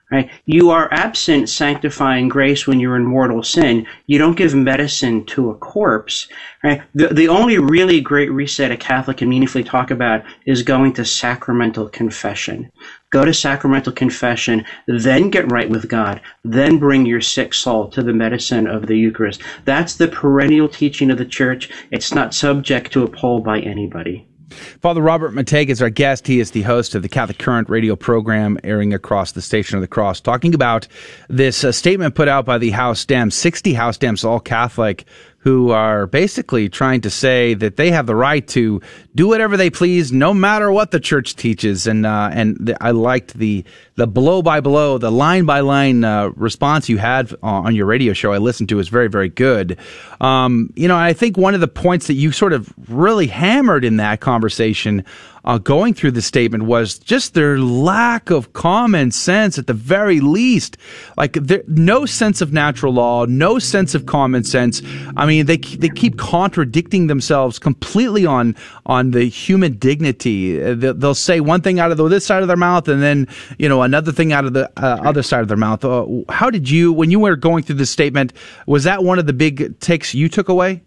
Right? 0.09 0.29
You 0.45 0.69
are 0.69 0.87
absent 0.93 1.49
sanctifying 1.49 2.29
grace 2.29 2.65
when 2.65 2.79
you're 2.79 2.95
in 2.95 3.03
mortal 3.03 3.43
sin. 3.43 3.85
You 4.05 4.17
don't 4.17 4.37
give 4.37 4.55
medicine 4.55 5.25
to 5.25 5.49
a 5.49 5.55
corpse. 5.55 6.29
Right? 6.63 6.81
The, 6.95 7.07
the 7.09 7.27
only 7.27 7.57
really 7.57 7.99
great 7.99 8.31
reset 8.31 8.71
a 8.71 8.77
Catholic 8.77 9.17
can 9.17 9.27
meaningfully 9.27 9.65
talk 9.65 9.91
about 9.91 10.23
is 10.45 10.63
going 10.63 10.93
to 10.93 11.03
sacramental 11.03 11.89
confession. 11.89 12.71
Go 13.09 13.25
to 13.25 13.33
sacramental 13.33 13.91
confession, 13.91 14.63
then 14.87 15.29
get 15.29 15.51
right 15.51 15.69
with 15.69 15.89
God, 15.89 16.21
then 16.41 16.77
bring 16.77 17.05
your 17.05 17.21
sick 17.21 17.53
soul 17.53 17.89
to 17.89 18.01
the 18.01 18.13
medicine 18.13 18.65
of 18.65 18.87
the 18.87 18.97
Eucharist. 18.97 19.41
That's 19.65 19.95
the 19.95 20.07
perennial 20.07 20.69
teaching 20.69 21.11
of 21.11 21.17
the 21.17 21.25
Church. 21.25 21.69
It's 21.91 22.15
not 22.15 22.33
subject 22.33 22.93
to 22.93 23.03
a 23.03 23.09
poll 23.09 23.41
by 23.41 23.59
anybody. 23.59 24.25
Father 24.49 25.01
Robert 25.01 25.33
McTeigue 25.33 25.69
is 25.69 25.81
our 25.81 25.89
guest. 25.89 26.27
He 26.27 26.39
is 26.39 26.51
the 26.51 26.61
host 26.61 26.95
of 26.95 27.01
the 27.01 27.09
Catholic 27.09 27.37
Current 27.37 27.69
radio 27.69 27.95
program 27.95 28.57
airing 28.63 28.93
across 28.93 29.33
the 29.33 29.41
Station 29.41 29.75
of 29.75 29.81
the 29.81 29.87
Cross, 29.87 30.21
talking 30.21 30.53
about 30.53 30.87
this 31.27 31.63
uh, 31.63 31.71
statement 31.71 32.15
put 32.15 32.27
out 32.27 32.45
by 32.45 32.57
the 32.57 32.71
House 32.71 33.05
Dems, 33.05 33.33
60 33.33 33.73
House 33.73 33.97
Dems, 33.97 34.23
all 34.23 34.39
Catholic, 34.39 35.05
who 35.39 35.71
are 35.71 36.07
basically 36.07 36.67
trying 36.67 36.99
to 37.01 37.09
say 37.09 37.53
that 37.53 37.77
they 37.77 37.91
have 37.91 38.05
the 38.05 38.15
right 38.15 38.45
to 38.49 38.81
do 39.15 39.27
whatever 39.27 39.55
they 39.55 39.69
please, 39.69 40.11
no 40.11 40.33
matter 40.33 40.71
what 40.71 40.91
the 40.91 40.99
church 40.99 41.35
teaches. 41.35 41.87
And 41.87 42.05
uh, 42.05 42.29
and 42.33 42.57
the, 42.59 42.83
I 42.83 42.91
liked 42.91 43.33
the 43.35 43.63
the 43.95 44.07
blow 44.07 44.41
by 44.41 44.59
blow, 44.59 44.97
the 44.97 45.11
line 45.11 45.45
by 45.45 45.61
line 45.61 46.03
uh, 46.03 46.29
response 46.35 46.89
you 46.89 46.97
had 46.97 47.33
on 47.41 47.75
your 47.75 47.85
radio 47.85 48.13
show. 48.13 48.33
I 48.33 48.39
listened 48.39 48.69
to 48.69 48.79
is 48.79 48.89
very 48.89 49.07
very 49.07 49.29
good. 49.29 49.77
Um, 50.19 50.73
you 50.75 50.87
know, 50.87 50.97
I 50.97 51.13
think 51.13 51.37
one 51.37 51.53
of 51.53 51.61
the 51.61 51.67
points 51.67 52.07
that 52.07 52.15
you 52.15 52.31
sort 52.31 52.53
of 52.53 52.73
really 52.89 53.27
hammered 53.27 53.85
in 53.85 53.97
that 53.97 54.19
conversation 54.19 55.05
uh, 55.47 55.57
going 55.57 55.93
through 55.93 56.11
the 56.11 56.21
statement 56.21 56.65
was 56.65 56.99
just 56.99 57.33
their 57.33 57.57
lack 57.57 58.29
of 58.29 58.51
common 58.51 59.11
sense 59.11 59.57
at 59.57 59.65
the 59.65 59.73
very 59.73 60.19
least. 60.19 60.75
Like 61.15 61.33
there, 61.33 61.63
no 61.67 62.05
sense 62.05 62.41
of 62.41 62.51
natural 62.51 62.93
law, 62.93 63.25
no 63.25 63.57
sense 63.57 63.95
of 63.95 64.05
common 64.05 64.43
sense. 64.43 64.81
I 65.15 65.25
mean, 65.25 65.45
they 65.45 65.55
they 65.55 65.87
keep 65.87 66.17
contradicting 66.17 67.07
themselves 67.07 67.59
completely 67.59 68.25
on 68.25 68.57
on 68.85 69.11
the 69.11 69.23
human 69.23 69.77
dignity. 69.77 70.61
Uh, 70.61 70.75
they'll 70.75 71.15
say 71.15 71.39
one 71.39 71.61
thing 71.61 71.79
out 71.79 71.91
of 71.91 71.97
the, 71.97 72.07
this 72.09 72.25
side 72.25 72.41
of 72.41 72.49
their 72.49 72.57
mouth, 72.57 72.89
and 72.89 73.01
then 73.01 73.25
you 73.57 73.69
know 73.69 73.83
another 73.83 74.11
thing 74.11 74.33
out 74.33 74.43
of 74.43 74.51
the 74.51 74.69
uh, 74.75 74.99
other 75.05 75.23
side 75.23 75.41
of 75.41 75.47
their 75.47 75.55
mouth. 75.55 75.85
Uh, 75.85 76.05
how 76.27 76.49
did 76.49 76.69
you, 76.69 76.91
when 76.91 77.09
you 77.09 77.21
were 77.21 77.37
going 77.37 77.63
through 77.63 77.75
this 77.75 77.89
statement, 77.89 78.33
was 78.65 78.83
that 78.83 79.01
one 79.01 79.17
of 79.17 79.25
the 79.25 79.33
big 79.33 79.79
takes 79.79 80.13
you 80.13 80.27
took 80.27 80.49
away? 80.49 80.83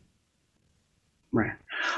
Right. 1.33 1.53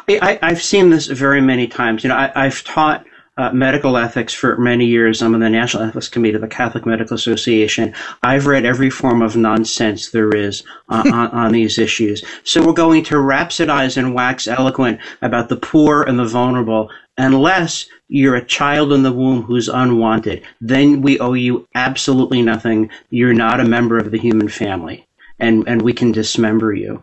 I, 0.09 0.39
have 0.43 0.63
seen 0.63 0.91
this 0.91 1.07
very 1.07 1.41
many 1.41 1.67
times. 1.67 2.05
You 2.05 2.09
know, 2.09 2.31
I, 2.35 2.45
have 2.45 2.65
taught 2.65 3.07
uh, 3.37 3.51
medical 3.53 3.97
ethics 3.97 4.35
for 4.35 4.57
many 4.59 4.87
years. 4.87 5.23
I'm 5.23 5.35
on 5.35 5.41
the 5.41 5.49
National 5.49 5.85
Ethics 5.85 6.09
Committee 6.09 6.35
of 6.35 6.43
the 6.43 6.49
Catholic 6.49 6.85
Medical 6.85 7.15
Association. 7.15 7.95
I've 8.23 8.47
read 8.47 8.65
every 8.65 8.91
form 8.91 9.23
of 9.23 9.37
nonsense 9.37 10.11
there 10.11 10.31
is 10.31 10.63
uh, 10.89 11.03
on, 11.13 11.29
on, 11.31 11.53
these 11.53 11.79
issues. 11.79 12.25
So 12.45 12.65
we're 12.65 12.75
going 12.75 13.05
to 13.05 13.15
rhapsodize 13.15 13.97
and 13.97 14.15
wax 14.15 14.47
eloquent 14.47 15.01
about 15.23 15.49
the 15.49 15.57
poor 15.57 16.03
and 16.03 16.19
the 16.19 16.27
vulnerable 16.27 16.91
unless 17.17 17.89
you're 18.09 18.37
a 18.37 18.45
child 18.45 18.93
in 18.93 19.03
the 19.03 19.13
womb 19.13 19.43
who's 19.43 19.69
unwanted. 19.69 20.43
Then 20.61 21.01
we 21.01 21.19
owe 21.19 21.35
you 21.35 21.67
absolutely 21.75 22.43
nothing. 22.43 22.91
You're 23.11 23.35
not 23.35 23.61
a 23.61 23.65
member 23.65 23.99
of 23.99 24.11
the 24.11 24.19
human 24.19 24.49
family 24.49 25.07
and, 25.39 25.67
and 25.67 25.81
we 25.81 25.95
can 25.95 26.13
dismember 26.13 26.75
you. 26.75 27.03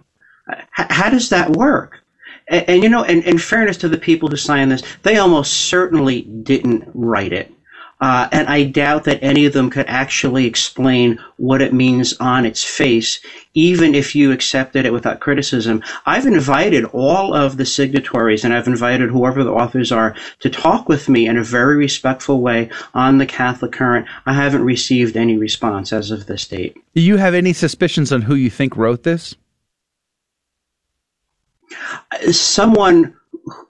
H- 0.50 0.88
how 0.90 1.10
does 1.10 1.30
that 1.30 1.52
work? 1.52 2.04
And, 2.50 2.70
and 2.70 2.84
you 2.84 2.90
know, 2.90 3.04
in, 3.04 3.24
in 3.24 3.38
fairness 3.38 3.78
to 3.78 3.88
the 3.88 3.98
people 3.98 4.28
who 4.28 4.36
signed 4.36 4.72
this, 4.72 4.84
they 5.04 5.18
almost 5.18 5.54
certainly 5.54 6.24
didn't 6.24 6.90
write 6.94 7.32
it. 7.32 7.54
Uh, 8.02 8.30
and 8.32 8.48
I 8.48 8.64
doubt 8.64 9.04
that 9.06 9.22
any 9.22 9.46
of 9.46 9.52
them 9.52 9.70
could 9.70 9.86
actually 9.88 10.46
explain 10.46 11.20
what 11.36 11.62
it 11.62 11.74
means 11.74 12.14
on 12.20 12.46
its 12.46 12.64
face, 12.64 13.20
even 13.54 13.94
if 13.94 14.16
you 14.16 14.32
accepted 14.32 14.86
it 14.86 14.94
without 14.94 15.20
criticism. 15.20 15.84
I've 16.06 16.26
invited 16.26 16.86
all 16.86 17.34
of 17.34 17.58
the 17.58 17.66
signatories 17.66 18.46
and 18.46 18.54
I've 18.54 18.68
invited 18.68 19.10
whoever 19.10 19.44
the 19.44 19.52
authors 19.52 19.92
are 19.92 20.16
to 20.40 20.50
talk 20.50 20.88
with 20.88 21.10
me 21.10 21.28
in 21.28 21.38
a 21.38 21.44
very 21.44 21.76
respectful 21.76 22.40
way 22.40 22.70
on 22.94 23.18
the 23.18 23.26
Catholic 23.26 23.74
current. 23.74 24.08
I 24.26 24.32
haven't 24.32 24.64
received 24.64 25.18
any 25.18 25.38
response 25.38 25.92
as 25.92 26.10
of 26.10 26.26
this 26.26 26.48
date. 26.48 26.78
Do 26.96 27.02
you 27.02 27.18
have 27.18 27.34
any 27.34 27.52
suspicions 27.52 28.14
on 28.14 28.22
who 28.22 28.36
you 28.36 28.50
think 28.50 28.78
wrote 28.78 29.04
this? 29.04 29.36
Someone 32.32 33.16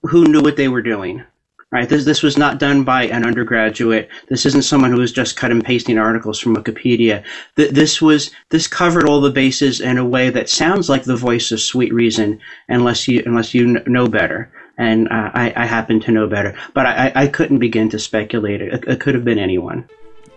who 0.04 0.26
knew 0.26 0.42
what 0.42 0.58
they 0.58 0.68
were 0.68 0.82
doing. 0.82 1.24
Right. 1.72 1.88
This 1.88 2.04
this 2.04 2.24
was 2.24 2.36
not 2.36 2.58
done 2.58 2.84
by 2.84 3.04
an 3.04 3.24
undergraduate. 3.24 4.10
This 4.28 4.48
isn't 4.48 4.64
someone 4.64 4.92
who 4.92 4.98
was 4.98 5.12
just 5.12 5.36
cut 5.36 5.52
and 5.52 5.64
pasting 5.64 6.00
articles 6.00 6.40
from 6.40 6.56
Wikipedia. 6.56 7.24
This 7.56 8.02
was 8.02 8.32
this 8.50 8.66
covered 8.66 9.08
all 9.08 9.22
the 9.22 9.30
bases 9.30 9.80
in 9.80 10.00
a 10.00 10.06
way 10.06 10.32
that 10.32 10.50
sounds 10.50 10.90
like 10.90 11.04
the 11.04 11.16
voice 11.16 11.52
of 11.52 11.62
sweet 11.62 11.94
reason, 11.94 12.40
unless 12.70 13.08
you 13.08 13.22
unless 13.24 13.54
you 13.54 13.84
know 13.86 14.08
better. 14.08 14.52
And 14.80 15.10
uh, 15.10 15.30
I, 15.36 15.54
I 15.56 15.66
happen 15.68 16.00
to 16.00 16.12
know 16.12 16.26
better, 16.26 16.56
but 16.74 16.88
I, 16.88 17.12
I 17.14 17.28
couldn't 17.28 17.60
begin 17.60 17.90
to 17.90 18.00
speculate. 18.00 18.62
It, 18.62 18.86
it 18.88 19.00
could 19.00 19.14
have 19.14 19.26
been 19.26 19.38
anyone. 19.38 19.88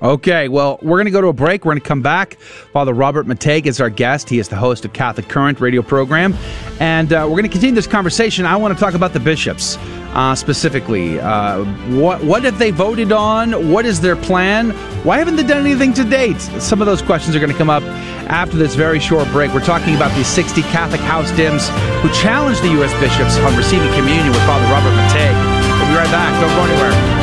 Okay, 0.02 0.48
well, 0.48 0.80
we're 0.82 0.96
going 0.96 1.04
to 1.04 1.12
go 1.12 1.20
to 1.20 1.28
a 1.28 1.32
break. 1.32 1.64
We're 1.64 1.72
going 1.72 1.80
to 1.80 1.86
come 1.86 2.02
back. 2.02 2.34
Father 2.72 2.92
Robert 2.92 3.26
McTeigue 3.26 3.66
is 3.66 3.80
our 3.80 3.88
guest. 3.88 4.28
He 4.28 4.40
is 4.40 4.48
the 4.48 4.56
host 4.56 4.84
of 4.84 4.92
Catholic 4.92 5.28
Current 5.28 5.60
radio 5.60 5.80
program. 5.80 6.34
And 6.80 7.12
uh, 7.12 7.24
we're 7.24 7.36
going 7.36 7.44
to 7.44 7.48
continue 7.48 7.74
this 7.76 7.86
conversation. 7.86 8.44
I 8.44 8.56
want 8.56 8.76
to 8.76 8.80
talk 8.80 8.94
about 8.94 9.12
the 9.12 9.20
bishops 9.20 9.76
uh, 10.14 10.34
specifically. 10.34 11.20
Uh, 11.20 11.64
what, 11.96 12.22
what 12.24 12.42
have 12.42 12.58
they 12.58 12.72
voted 12.72 13.12
on? 13.12 13.70
What 13.70 13.86
is 13.86 14.00
their 14.00 14.16
plan? 14.16 14.70
Why 15.04 15.18
haven't 15.18 15.36
they 15.36 15.44
done 15.44 15.64
anything 15.64 15.92
to 15.94 16.04
date? 16.04 16.40
Some 16.40 16.80
of 16.82 16.86
those 16.86 17.00
questions 17.00 17.36
are 17.36 17.38
going 17.38 17.52
to 17.52 17.58
come 17.58 17.70
up 17.70 17.84
after 18.28 18.56
this 18.56 18.74
very 18.74 18.98
short 18.98 19.28
break. 19.28 19.54
We're 19.54 19.64
talking 19.64 19.94
about 19.94 20.12
these 20.16 20.26
60 20.26 20.62
Catholic 20.62 21.00
House 21.02 21.30
Dems 21.32 21.68
who 22.00 22.08
challenged 22.20 22.60
the 22.62 22.70
U.S. 22.70 22.92
bishops 22.98 23.38
on 23.38 23.56
receiving 23.56 23.92
communion 23.94 24.30
with 24.30 24.42
Father 24.46 24.66
Robert 24.66 24.90
McTeigue. 24.90 25.78
We'll 25.78 25.90
be 25.90 25.94
right 25.94 26.10
back. 26.10 26.40
Don't 26.40 26.50
go 26.56 26.72
anywhere. 26.72 27.21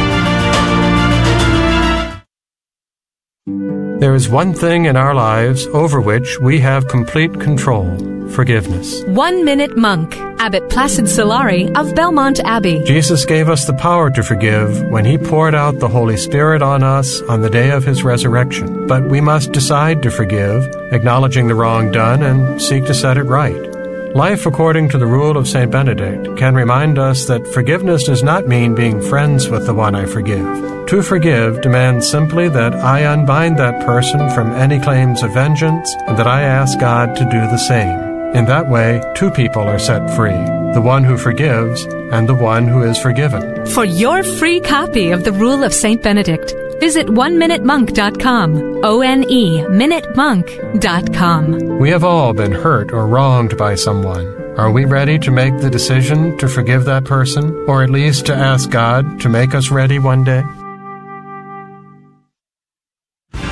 There 3.99 4.15
is 4.15 4.29
one 4.29 4.53
thing 4.53 4.85
in 4.85 4.95
our 4.95 5.13
lives 5.13 5.67
over 5.67 5.99
which 5.99 6.39
we 6.39 6.59
have 6.61 6.87
complete 6.87 7.37
control 7.37 7.97
forgiveness. 8.29 9.03
One 9.05 9.43
Minute 9.43 9.75
Monk, 9.75 10.15
Abbot 10.39 10.69
Placid 10.69 11.05
Solari 11.05 11.75
of 11.75 11.93
Belmont 11.95 12.39
Abbey. 12.39 12.81
Jesus 12.83 13.25
gave 13.25 13.49
us 13.49 13.65
the 13.65 13.73
power 13.73 14.09
to 14.11 14.23
forgive 14.23 14.83
when 14.83 15.03
he 15.03 15.17
poured 15.17 15.55
out 15.55 15.79
the 15.79 15.89
Holy 15.89 16.15
Spirit 16.15 16.61
on 16.61 16.81
us 16.81 17.21
on 17.23 17.41
the 17.41 17.49
day 17.49 17.71
of 17.71 17.83
his 17.83 18.03
resurrection. 18.03 18.87
But 18.87 19.09
we 19.09 19.19
must 19.19 19.51
decide 19.51 20.01
to 20.03 20.11
forgive, 20.11 20.63
acknowledging 20.93 21.47
the 21.47 21.55
wrong 21.55 21.91
done, 21.91 22.23
and 22.23 22.61
seek 22.61 22.85
to 22.85 22.93
set 22.93 23.17
it 23.17 23.23
right. 23.23 23.68
Life 24.15 24.47
according 24.47 24.89
to 24.89 24.97
the 24.97 25.05
rule 25.05 25.37
of 25.37 25.47
St. 25.47 25.69
Benedict 25.69 26.35
can 26.35 26.55
remind 26.55 26.97
us 26.97 27.25
that 27.25 27.45
forgiveness 27.53 28.05
does 28.05 28.23
not 28.23 28.47
mean 28.47 28.73
being 28.73 28.99
friends 29.01 29.49
with 29.49 29.67
the 29.67 29.73
one 29.73 29.93
I 29.93 30.05
forgive. 30.05 30.87
To 30.87 31.03
forgive 31.03 31.61
demands 31.61 32.09
simply 32.09 32.49
that 32.49 32.73
I 32.73 33.01
unbind 33.01 33.59
that 33.59 33.85
person 33.85 34.29
from 34.31 34.51
any 34.53 34.79
claims 34.79 35.21
of 35.21 35.33
vengeance 35.33 35.93
and 36.07 36.17
that 36.17 36.27
I 36.27 36.41
ask 36.41 36.79
God 36.79 37.15
to 37.17 37.23
do 37.23 37.39
the 37.39 37.57
same. 37.57 37.99
In 38.35 38.45
that 38.45 38.67
way, 38.67 38.99
two 39.15 39.29
people 39.29 39.63
are 39.63 39.79
set 39.79 40.09
free 40.15 40.59
the 40.73 40.81
one 40.81 41.03
who 41.03 41.17
forgives 41.17 41.83
and 42.11 42.29
the 42.29 42.35
one 42.35 42.67
who 42.67 42.83
is 42.83 42.97
forgiven. 42.97 43.65
For 43.67 43.85
your 43.85 44.23
free 44.23 44.59
copy 44.59 45.09
of 45.09 45.23
the 45.23 45.31
Rule 45.31 45.63
of 45.63 45.73
St. 45.73 46.01
Benedict, 46.01 46.53
Visit 46.79 47.07
oneminutemonk.com. 47.07 48.81
O 48.83 49.01
N 49.01 49.23
E 49.29 49.61
minutemonk.com. 49.63 51.79
We 51.79 51.89
have 51.91 52.03
all 52.03 52.33
been 52.33 52.51
hurt 52.51 52.91
or 52.91 53.07
wronged 53.07 53.57
by 53.57 53.75
someone. 53.75 54.35
Are 54.57 54.71
we 54.71 54.83
ready 54.85 55.17
to 55.19 55.31
make 55.31 55.57
the 55.59 55.69
decision 55.69 56.35
to 56.37 56.47
forgive 56.49 56.83
that 56.85 57.05
person, 57.05 57.55
or 57.67 57.83
at 57.83 57.89
least 57.89 58.25
to 58.25 58.35
ask 58.35 58.69
God 58.69 59.21
to 59.21 59.29
make 59.29 59.55
us 59.55 59.71
ready 59.71 59.99
one 59.99 60.25
day? 60.25 60.43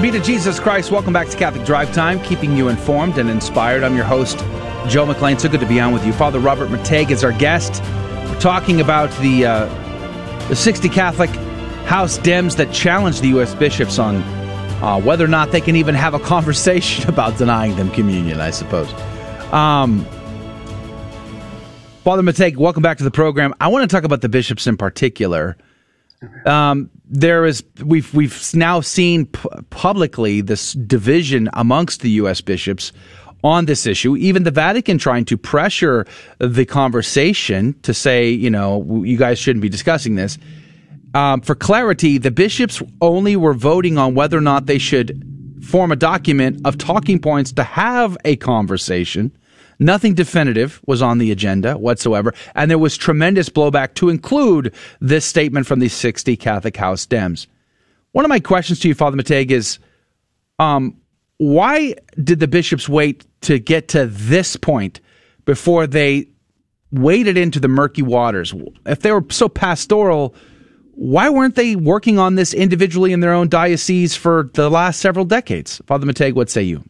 Be 0.00 0.12
to 0.12 0.20
Jesus 0.20 0.60
Christ. 0.60 0.92
Welcome 0.92 1.12
back 1.12 1.28
to 1.28 1.36
Catholic 1.36 1.66
Drive 1.66 1.92
Time, 1.92 2.22
keeping 2.22 2.56
you 2.56 2.68
informed 2.68 3.18
and 3.18 3.28
inspired. 3.28 3.82
I'm 3.82 3.96
your 3.96 4.04
host, 4.04 4.38
Joe 4.88 5.04
McClane. 5.04 5.40
So 5.40 5.48
good 5.48 5.58
to 5.58 5.66
be 5.66 5.80
on 5.80 5.92
with 5.92 6.06
you. 6.06 6.12
Father 6.12 6.38
Robert 6.38 6.68
McTeigue 6.68 7.10
is 7.10 7.24
our 7.24 7.32
guest 7.32 7.82
We're 7.82 8.38
talking 8.38 8.80
about 8.80 9.10
the 9.20 9.46
uh, 9.46 10.46
the 10.46 10.54
60 10.54 10.88
Catholic 10.88 11.30
House 11.84 12.16
Dems 12.18 12.54
that 12.58 12.72
challenged 12.72 13.22
the 13.22 13.28
U.S. 13.30 13.56
bishops 13.56 13.98
on 13.98 14.22
uh, 14.82 15.00
whether 15.00 15.24
or 15.24 15.28
not 15.28 15.50
they 15.50 15.60
can 15.60 15.74
even 15.74 15.96
have 15.96 16.14
a 16.14 16.20
conversation 16.34 17.10
about 17.10 17.36
denying 17.36 17.74
them 17.74 17.90
communion, 17.90 18.40
I 18.40 18.52
suppose. 18.52 18.92
Um, 19.52 20.04
Father 22.04 22.22
McTeigue, 22.22 22.56
welcome 22.56 22.84
back 22.84 22.98
to 22.98 23.04
the 23.04 23.10
program. 23.10 23.52
I 23.60 23.66
want 23.66 23.90
to 23.90 23.92
talk 23.92 24.04
about 24.04 24.20
the 24.20 24.28
bishops 24.28 24.68
in 24.68 24.76
particular. 24.76 25.56
Um, 26.46 26.88
there 27.08 27.44
is 27.46 27.64
we've 27.84 28.12
we've 28.12 28.54
now 28.54 28.80
seen 28.80 29.26
p- 29.26 29.48
publicly 29.70 30.40
this 30.40 30.74
division 30.74 31.48
amongst 31.54 32.00
the 32.02 32.10
U.S. 32.10 32.40
bishops 32.40 32.92
on 33.42 33.66
this 33.66 33.86
issue. 33.86 34.16
Even 34.16 34.42
the 34.42 34.50
Vatican 34.50 34.98
trying 34.98 35.24
to 35.26 35.36
pressure 35.36 36.06
the 36.38 36.64
conversation 36.64 37.74
to 37.82 37.94
say, 37.94 38.28
you 38.28 38.50
know, 38.50 39.02
you 39.04 39.16
guys 39.16 39.38
shouldn't 39.38 39.62
be 39.62 39.68
discussing 39.68 40.16
this. 40.16 40.38
Um, 41.14 41.40
for 41.40 41.54
clarity, 41.54 42.18
the 42.18 42.30
bishops 42.30 42.82
only 43.00 43.36
were 43.36 43.54
voting 43.54 43.96
on 43.96 44.14
whether 44.14 44.36
or 44.36 44.42
not 44.42 44.66
they 44.66 44.78
should 44.78 45.24
form 45.62 45.92
a 45.92 45.96
document 45.96 46.60
of 46.64 46.78
talking 46.78 47.18
points 47.18 47.52
to 47.52 47.62
have 47.62 48.16
a 48.24 48.36
conversation. 48.36 49.32
Nothing 49.78 50.14
definitive 50.14 50.80
was 50.86 51.02
on 51.02 51.18
the 51.18 51.30
agenda 51.30 51.78
whatsoever, 51.78 52.34
and 52.54 52.70
there 52.70 52.78
was 52.78 52.96
tremendous 52.96 53.48
blowback 53.48 53.94
to 53.94 54.08
include 54.08 54.74
this 55.00 55.24
statement 55.24 55.66
from 55.66 55.78
the 55.78 55.88
60 55.88 56.36
Catholic 56.36 56.76
House 56.76 57.06
Dems. 57.06 57.46
One 58.12 58.24
of 58.24 58.28
my 58.28 58.40
questions 58.40 58.80
to 58.80 58.88
you, 58.88 58.94
Father 58.94 59.16
McTeigue, 59.16 59.52
is 59.52 59.78
um, 60.58 60.96
why 61.36 61.94
did 62.22 62.40
the 62.40 62.48
bishops 62.48 62.88
wait 62.88 63.24
to 63.42 63.60
get 63.60 63.88
to 63.88 64.06
this 64.06 64.56
point 64.56 65.00
before 65.44 65.86
they 65.86 66.28
waded 66.90 67.36
into 67.36 67.60
the 67.60 67.68
murky 67.68 68.02
waters? 68.02 68.52
If 68.86 69.00
they 69.00 69.12
were 69.12 69.24
so 69.30 69.48
pastoral, 69.48 70.34
why 70.94 71.30
weren't 71.30 71.54
they 71.54 71.76
working 71.76 72.18
on 72.18 72.34
this 72.34 72.52
individually 72.52 73.12
in 73.12 73.20
their 73.20 73.32
own 73.32 73.48
diocese 73.48 74.16
for 74.16 74.50
the 74.54 74.68
last 74.68 74.98
several 74.98 75.24
decades? 75.24 75.80
Father 75.86 76.06
McTeigue, 76.06 76.34
what 76.34 76.50
say 76.50 76.62
you? 76.62 76.82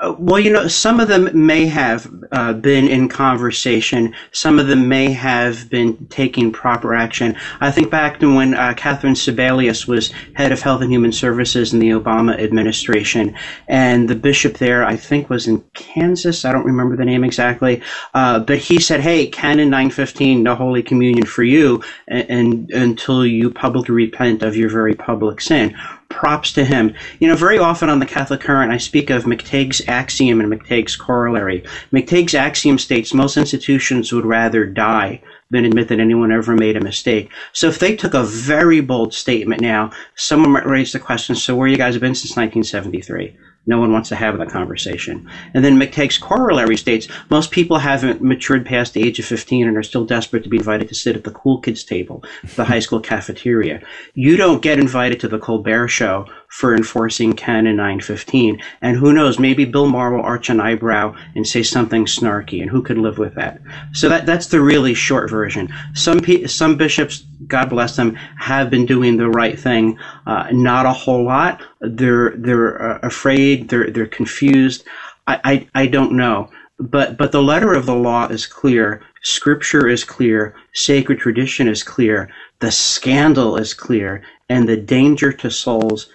Uh, 0.00 0.14
well, 0.16 0.38
you 0.38 0.52
know, 0.52 0.68
some 0.68 1.00
of 1.00 1.08
them 1.08 1.28
may 1.34 1.66
have 1.66 2.08
uh, 2.30 2.52
been 2.52 2.86
in 2.86 3.08
conversation. 3.08 4.14
Some 4.30 4.60
of 4.60 4.68
them 4.68 4.88
may 4.88 5.10
have 5.10 5.68
been 5.70 6.06
taking 6.06 6.52
proper 6.52 6.94
action. 6.94 7.34
I 7.60 7.72
think 7.72 7.90
back 7.90 8.20
to 8.20 8.32
when 8.32 8.54
uh, 8.54 8.74
Catherine 8.76 9.14
Sebelius 9.14 9.88
was 9.88 10.12
head 10.34 10.52
of 10.52 10.62
Health 10.62 10.82
and 10.82 10.92
Human 10.92 11.10
Services 11.10 11.72
in 11.72 11.80
the 11.80 11.90
Obama 11.90 12.38
administration, 12.38 13.36
and 13.66 14.08
the 14.08 14.14
bishop 14.14 14.58
there, 14.58 14.84
I 14.84 14.94
think, 14.94 15.28
was 15.30 15.48
in 15.48 15.64
Kansas. 15.74 16.44
I 16.44 16.52
don't 16.52 16.66
remember 16.66 16.94
the 16.94 17.04
name 17.04 17.24
exactly, 17.24 17.82
uh, 18.14 18.38
but 18.38 18.58
he 18.58 18.78
said, 18.78 19.00
"Hey, 19.00 19.26
Canon 19.26 19.68
915, 19.68 20.44
no 20.44 20.54
Holy 20.54 20.82
Communion 20.84 21.26
for 21.26 21.42
you, 21.42 21.82
and, 22.06 22.30
and 22.30 22.70
until 22.70 23.26
you 23.26 23.50
publicly 23.50 23.96
repent 23.96 24.44
of 24.44 24.56
your 24.56 24.70
very 24.70 24.94
public 24.94 25.40
sin." 25.40 25.76
Props 26.10 26.52
to 26.54 26.64
him. 26.64 26.94
You 27.20 27.28
know, 27.28 27.36
very 27.36 27.58
often 27.58 27.88
on 27.88 27.98
the 27.98 28.06
Catholic 28.06 28.40
Current, 28.40 28.72
I 28.72 28.78
speak 28.78 29.10
of 29.10 29.24
McTeigue's 29.24 29.82
axiom 29.86 30.40
and 30.40 30.50
McTeigue's 30.50 30.96
corollary. 30.96 31.64
McTeigue's 31.92 32.34
axiom 32.34 32.78
states 32.78 33.12
most 33.14 33.36
institutions 33.36 34.12
would 34.12 34.24
rather 34.24 34.64
die 34.64 35.22
than 35.50 35.64
admit 35.64 35.88
that 35.88 36.00
anyone 36.00 36.32
ever 36.32 36.54
made 36.54 36.76
a 36.76 36.80
mistake. 36.80 37.30
So 37.52 37.68
if 37.68 37.78
they 37.78 37.96
took 37.96 38.14
a 38.14 38.24
very 38.24 38.80
bold 38.80 39.14
statement 39.14 39.60
now, 39.60 39.92
someone 40.14 40.52
might 40.52 40.66
raise 40.66 40.92
the 40.92 40.98
question, 40.98 41.34
so 41.34 41.54
where 41.54 41.68
you 41.68 41.76
guys 41.76 41.96
been 41.98 42.14
since 42.14 42.36
1973? 42.36 43.36
No 43.68 43.78
one 43.78 43.92
wants 43.92 44.08
to 44.08 44.16
have 44.16 44.38
that 44.38 44.48
conversation. 44.48 45.28
And 45.52 45.62
then 45.62 45.78
McTeigue's 45.78 46.16
corollary 46.16 46.78
states 46.78 47.06
most 47.28 47.50
people 47.50 47.76
haven't 47.76 48.22
matured 48.22 48.64
past 48.64 48.94
the 48.94 49.06
age 49.06 49.18
of 49.18 49.26
15 49.26 49.68
and 49.68 49.76
are 49.76 49.82
still 49.82 50.06
desperate 50.06 50.42
to 50.44 50.48
be 50.48 50.56
invited 50.56 50.88
to 50.88 50.94
sit 50.94 51.16
at 51.16 51.24
the 51.24 51.32
cool 51.32 51.60
kids 51.60 51.84
table, 51.84 52.24
the 52.56 52.64
high 52.64 52.78
school 52.78 52.98
cafeteria. 52.98 53.82
You 54.14 54.38
don't 54.38 54.62
get 54.62 54.78
invited 54.78 55.20
to 55.20 55.28
the 55.28 55.38
Colbert 55.38 55.88
show 55.88 56.26
for 56.48 56.74
enforcing 56.74 57.34
Canon 57.34 57.76
915. 57.76 58.60
And 58.80 58.96
who 58.96 59.12
knows, 59.12 59.38
maybe 59.38 59.64
Bill 59.64 59.86
Maher 59.86 60.16
will 60.16 60.22
arch 60.22 60.48
an 60.48 60.60
eyebrow 60.60 61.14
and 61.34 61.46
say 61.46 61.62
something 61.62 62.06
snarky, 62.06 62.60
and 62.60 62.70
who 62.70 62.82
could 62.82 62.98
live 62.98 63.18
with 63.18 63.34
that? 63.34 63.60
So 63.92 64.08
that, 64.08 64.26
that's 64.26 64.46
the 64.46 64.60
really 64.60 64.94
short 64.94 65.30
version. 65.30 65.72
Some, 65.94 66.20
some 66.46 66.76
bishops, 66.76 67.24
God 67.46 67.68
bless 67.68 67.96
them, 67.96 68.14
have 68.14 68.70
been 68.70 68.86
doing 68.86 69.18
the 69.18 69.28
right 69.28 69.58
thing. 69.58 69.98
Uh, 70.26 70.48
not 70.50 70.86
a 70.86 70.92
whole 70.92 71.24
lot. 71.24 71.62
They're, 71.80 72.30
they're 72.30 72.82
uh, 72.82 72.98
afraid, 73.02 73.68
they're, 73.68 73.90
they're 73.90 74.06
confused. 74.06 74.84
I, 75.26 75.40
I, 75.44 75.82
I 75.82 75.86
don't 75.86 76.12
know. 76.12 76.50
But, 76.80 77.16
but 77.16 77.32
the 77.32 77.42
letter 77.42 77.74
of 77.74 77.86
the 77.86 77.94
law 77.94 78.28
is 78.28 78.46
clear. 78.46 79.02
Scripture 79.22 79.86
is 79.88 80.04
clear. 80.04 80.54
Sacred 80.72 81.18
tradition 81.18 81.68
is 81.68 81.82
clear. 81.82 82.30
The 82.60 82.70
scandal 82.70 83.56
is 83.56 83.74
clear. 83.74 84.22
And 84.48 84.68
the 84.68 84.76
danger 84.76 85.32
to 85.32 85.50
souls 85.50 86.08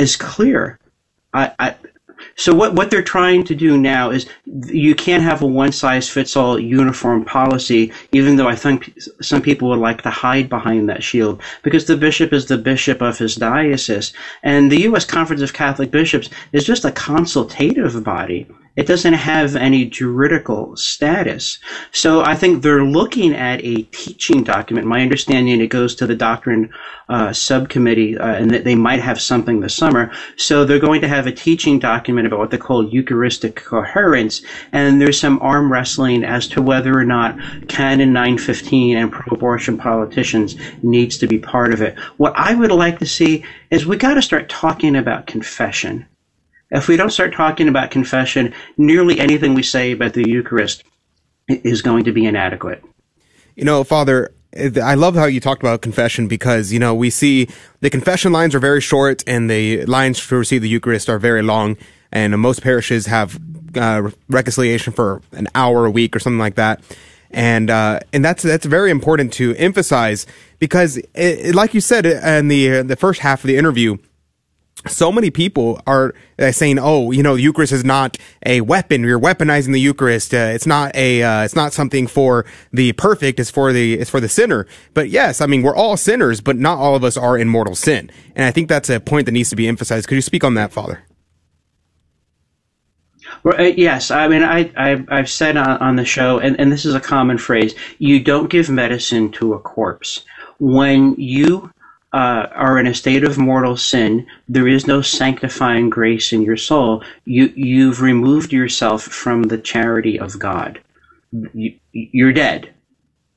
is 0.00 0.16
clear. 0.16 0.78
I, 1.32 1.52
I, 1.58 1.74
so 2.36 2.54
what, 2.54 2.74
what 2.74 2.90
they're 2.90 3.02
trying 3.02 3.44
to 3.44 3.54
do 3.54 3.78
now 3.78 4.10
is 4.10 4.26
you 4.46 4.94
can't 4.94 5.22
have 5.22 5.42
a 5.42 5.46
one 5.46 5.72
size 5.72 6.08
fits 6.08 6.36
all 6.36 6.58
uniform 6.58 7.24
policy, 7.24 7.92
even 8.12 8.36
though 8.36 8.48
I 8.48 8.56
think 8.56 8.98
some 9.20 9.42
people 9.42 9.68
would 9.68 9.78
like 9.78 10.02
to 10.02 10.10
hide 10.10 10.48
behind 10.48 10.88
that 10.88 11.02
shield, 11.02 11.40
because 11.62 11.86
the 11.86 11.96
bishop 11.96 12.32
is 12.32 12.46
the 12.46 12.58
bishop 12.58 13.00
of 13.00 13.18
his 13.18 13.36
diocese. 13.36 14.12
And 14.42 14.70
the 14.70 14.82
U.S. 14.82 15.04
Conference 15.04 15.42
of 15.42 15.52
Catholic 15.52 15.90
Bishops 15.90 16.30
is 16.52 16.64
just 16.64 16.84
a 16.84 16.92
consultative 16.92 18.02
body. 18.04 18.46
It 18.76 18.86
doesn't 18.86 19.14
have 19.14 19.56
any 19.56 19.84
juridical 19.84 20.76
status. 20.76 21.58
So 21.92 22.22
I 22.22 22.34
think 22.34 22.62
they're 22.62 22.84
looking 22.84 23.34
at 23.34 23.64
a 23.64 23.82
teaching 23.82 24.44
document. 24.44 24.86
My 24.86 25.02
understanding 25.02 25.60
it 25.60 25.66
goes 25.68 25.94
to 25.96 26.06
the 26.06 26.14
doctrine 26.14 26.70
uh, 27.08 27.32
subcommittee, 27.32 28.16
uh, 28.16 28.34
and 28.34 28.50
that 28.52 28.62
they 28.62 28.76
might 28.76 29.00
have 29.00 29.20
something 29.20 29.58
this 29.60 29.74
summer. 29.74 30.12
So 30.36 30.64
they're 30.64 30.78
going 30.78 31.00
to 31.00 31.08
have 31.08 31.26
a 31.26 31.32
teaching 31.32 31.80
document 31.80 32.28
about 32.28 32.38
what 32.38 32.50
they 32.50 32.58
call 32.58 32.88
Eucharistic 32.88 33.56
coherence, 33.56 34.42
and 34.70 35.00
there's 35.00 35.18
some 35.18 35.40
arm 35.42 35.72
wrestling 35.72 36.22
as 36.22 36.46
to 36.48 36.62
whether 36.62 36.96
or 36.96 37.04
not 37.04 37.36
Canon 37.66 38.12
915 38.12 38.96
and 38.96 39.10
pro-abortion 39.10 39.76
politicians 39.76 40.54
needs 40.82 41.18
to 41.18 41.26
be 41.26 41.38
part 41.38 41.74
of 41.74 41.82
it. 41.82 41.98
What 42.16 42.34
I 42.36 42.54
would 42.54 42.70
like 42.70 43.00
to 43.00 43.06
see 43.06 43.44
is 43.70 43.84
we 43.84 43.96
got 43.96 44.14
to 44.14 44.22
start 44.22 44.48
talking 44.48 44.94
about 44.94 45.26
confession. 45.26 46.06
If 46.70 46.86
we 46.86 46.96
don't 46.96 47.10
start 47.10 47.34
talking 47.34 47.68
about 47.68 47.90
confession, 47.90 48.54
nearly 48.76 49.18
anything 49.18 49.54
we 49.54 49.62
say 49.62 49.92
about 49.92 50.12
the 50.12 50.28
Eucharist 50.28 50.84
is 51.48 51.82
going 51.82 52.04
to 52.04 52.12
be 52.12 52.26
inadequate. 52.26 52.84
You 53.56 53.64
know, 53.64 53.82
Father, 53.82 54.32
I 54.56 54.94
love 54.94 55.14
how 55.14 55.26
you 55.26 55.40
talked 55.40 55.62
about 55.62 55.82
confession 55.82 56.28
because, 56.28 56.72
you 56.72 56.78
know, 56.78 56.94
we 56.94 57.10
see 57.10 57.48
the 57.80 57.90
confession 57.90 58.32
lines 58.32 58.54
are 58.54 58.60
very 58.60 58.80
short 58.80 59.22
and 59.26 59.50
the 59.50 59.84
lines 59.86 60.24
to 60.26 60.36
receive 60.36 60.62
the 60.62 60.68
Eucharist 60.68 61.08
are 61.08 61.18
very 61.18 61.42
long. 61.42 61.76
And 62.12 62.38
most 62.40 62.62
parishes 62.62 63.06
have 63.06 63.38
uh, 63.76 64.10
reconciliation 64.28 64.92
for 64.92 65.22
an 65.32 65.48
hour 65.54 65.86
a 65.86 65.90
week 65.90 66.16
or 66.16 66.18
something 66.18 66.38
like 66.38 66.56
that. 66.56 66.82
And, 67.30 67.70
uh, 67.70 68.00
and 68.12 68.24
that's, 68.24 68.42
that's 68.42 68.66
very 68.66 68.90
important 68.90 69.32
to 69.34 69.54
emphasize 69.54 70.26
because 70.58 70.96
it, 70.96 71.08
it, 71.14 71.54
like 71.54 71.74
you 71.74 71.80
said 71.80 72.04
in 72.04 72.48
the, 72.48 72.82
the 72.82 72.96
first 72.96 73.20
half 73.20 73.44
of 73.44 73.48
the 73.48 73.56
interview, 73.56 73.98
so 74.86 75.12
many 75.12 75.30
people 75.30 75.80
are 75.86 76.14
uh, 76.38 76.52
saying, 76.52 76.78
"Oh, 76.78 77.10
you 77.10 77.22
know, 77.22 77.36
the 77.36 77.42
Eucharist 77.42 77.72
is 77.72 77.84
not 77.84 78.16
a 78.46 78.60
weapon. 78.62 79.02
You're 79.02 79.20
weaponizing 79.20 79.72
the 79.72 79.80
Eucharist. 79.80 80.32
Uh, 80.32 80.50
it's 80.54 80.66
not 80.66 80.94
a. 80.94 81.22
Uh, 81.22 81.44
it's 81.44 81.56
not 81.56 81.72
something 81.72 82.06
for 82.06 82.46
the 82.72 82.92
perfect. 82.92 83.40
It's 83.40 83.50
for 83.50 83.72
the. 83.72 83.94
It's 83.94 84.10
for 84.10 84.20
the 84.20 84.28
sinner." 84.28 84.66
But 84.94 85.10
yes, 85.10 85.40
I 85.40 85.46
mean, 85.46 85.62
we're 85.62 85.76
all 85.76 85.96
sinners, 85.96 86.40
but 86.40 86.56
not 86.56 86.78
all 86.78 86.94
of 86.94 87.04
us 87.04 87.16
are 87.16 87.36
in 87.36 87.48
mortal 87.48 87.74
sin. 87.74 88.10
And 88.34 88.44
I 88.44 88.50
think 88.50 88.68
that's 88.68 88.88
a 88.88 89.00
point 89.00 89.26
that 89.26 89.32
needs 89.32 89.50
to 89.50 89.56
be 89.56 89.68
emphasized. 89.68 90.08
Could 90.08 90.14
you 90.16 90.22
speak 90.22 90.44
on 90.44 90.54
that, 90.54 90.72
Father? 90.72 91.04
Well, 93.42 93.58
uh, 93.58 93.64
yes, 93.64 94.10
I 94.10 94.28
mean, 94.28 94.42
I, 94.42 94.70
I 94.76 95.16
have 95.16 95.30
said 95.30 95.56
on, 95.56 95.78
on 95.78 95.96
the 95.96 96.04
show, 96.04 96.38
and, 96.38 96.58
and 96.58 96.70
this 96.70 96.84
is 96.84 96.94
a 96.94 97.00
common 97.00 97.38
phrase: 97.38 97.74
you 97.98 98.22
don't 98.22 98.50
give 98.50 98.68
medicine 98.70 99.30
to 99.32 99.54
a 99.54 99.58
corpse. 99.58 100.24
When 100.58 101.14
you 101.16 101.70
uh, 102.12 102.46
are 102.52 102.78
in 102.78 102.86
a 102.86 102.94
state 102.94 103.22
of 103.24 103.38
mortal 103.38 103.76
sin, 103.76 104.26
there 104.48 104.66
is 104.66 104.86
no 104.86 105.00
sanctifying 105.00 105.90
grace 105.90 106.32
in 106.32 106.42
your 106.42 106.56
soul. 106.56 107.04
You 107.24 107.52
you've 107.54 108.00
removed 108.00 108.52
yourself 108.52 109.02
from 109.02 109.44
the 109.44 109.58
charity 109.58 110.18
of 110.18 110.38
God. 110.38 110.80
You, 111.54 111.74
you're 111.92 112.32
dead. 112.32 112.74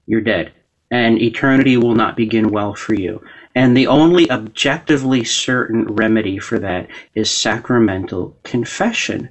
You're 0.08 0.22
dead, 0.22 0.52
and 0.92 1.22
eternity 1.22 1.78
will 1.78 1.96
not 1.96 2.18
begin 2.18 2.50
well 2.50 2.74
for 2.74 2.94
you. 2.94 3.24
And 3.56 3.78
the 3.78 3.88
only 3.88 4.30
objectively 4.32 5.24
certain 5.24 5.86
remedy 5.94 6.40
for 6.40 6.58
that 6.60 6.88
is 7.14 7.30
sacramental 7.30 8.36
confession. 8.44 9.30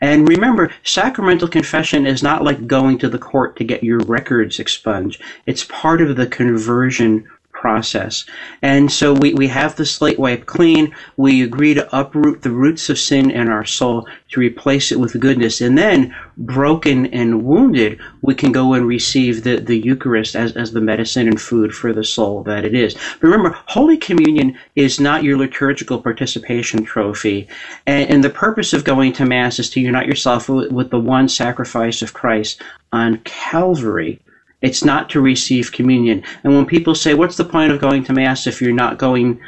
And 0.00 0.28
remember, 0.28 0.70
sacramental 0.82 1.48
confession 1.48 2.06
is 2.06 2.22
not 2.22 2.44
like 2.44 2.66
going 2.66 2.98
to 2.98 3.08
the 3.08 3.18
court 3.18 3.56
to 3.56 3.64
get 3.64 3.82
your 3.82 4.00
records 4.00 4.58
expunged. 4.58 5.22
It's 5.46 5.64
part 5.64 6.02
of 6.02 6.16
the 6.16 6.26
conversion 6.26 7.26
process. 7.64 8.26
And 8.60 8.92
so 8.92 9.14
we, 9.14 9.32
we 9.32 9.48
have 9.48 9.74
the 9.74 9.86
slate 9.86 10.18
wiped 10.18 10.44
clean. 10.44 10.94
We 11.16 11.40
agree 11.40 11.72
to 11.72 11.98
uproot 11.98 12.42
the 12.42 12.50
roots 12.50 12.90
of 12.90 12.98
sin 12.98 13.30
in 13.30 13.48
our 13.48 13.64
soul 13.64 14.06
to 14.32 14.40
replace 14.40 14.92
it 14.92 15.00
with 15.00 15.18
goodness. 15.18 15.62
And 15.62 15.78
then, 15.78 16.14
broken 16.36 17.06
and 17.06 17.42
wounded, 17.42 18.00
we 18.20 18.34
can 18.34 18.52
go 18.52 18.74
and 18.74 18.86
receive 18.86 19.44
the, 19.44 19.60
the 19.60 19.78
Eucharist 19.78 20.36
as, 20.36 20.54
as 20.56 20.72
the 20.72 20.82
medicine 20.82 21.26
and 21.26 21.40
food 21.40 21.74
for 21.74 21.94
the 21.94 22.04
soul 22.04 22.42
that 22.42 22.66
it 22.66 22.74
is. 22.74 22.92
But 23.18 23.28
remember, 23.28 23.56
Holy 23.64 23.96
Communion 23.96 24.58
is 24.76 25.00
not 25.00 25.24
your 25.24 25.38
liturgical 25.38 26.02
participation 26.02 26.84
trophy. 26.84 27.48
And, 27.86 28.10
and 28.10 28.24
the 28.24 28.28
purpose 28.28 28.74
of 28.74 28.84
going 28.84 29.14
to 29.14 29.24
Mass 29.24 29.58
is 29.58 29.70
to 29.70 29.80
unite 29.80 30.06
yourself 30.06 30.50
with, 30.50 30.70
with 30.70 30.90
the 30.90 31.00
one 31.00 31.30
sacrifice 31.30 32.02
of 32.02 32.12
Christ 32.12 32.60
on 32.92 33.22
Calvary. 33.24 34.20
It's 34.64 34.82
not 34.84 35.10
to 35.10 35.20
receive 35.20 35.72
communion. 35.72 36.22
And 36.42 36.54
when 36.54 36.66
people 36.66 36.94
say, 36.94 37.12
"What's 37.14 37.36
the 37.36 37.44
point 37.44 37.70
of 37.70 37.80
going 37.80 38.02
to 38.04 38.12
mass 38.12 38.46
if 38.46 38.60
you're 38.62 38.82
not 38.84 38.98
going 38.98 39.38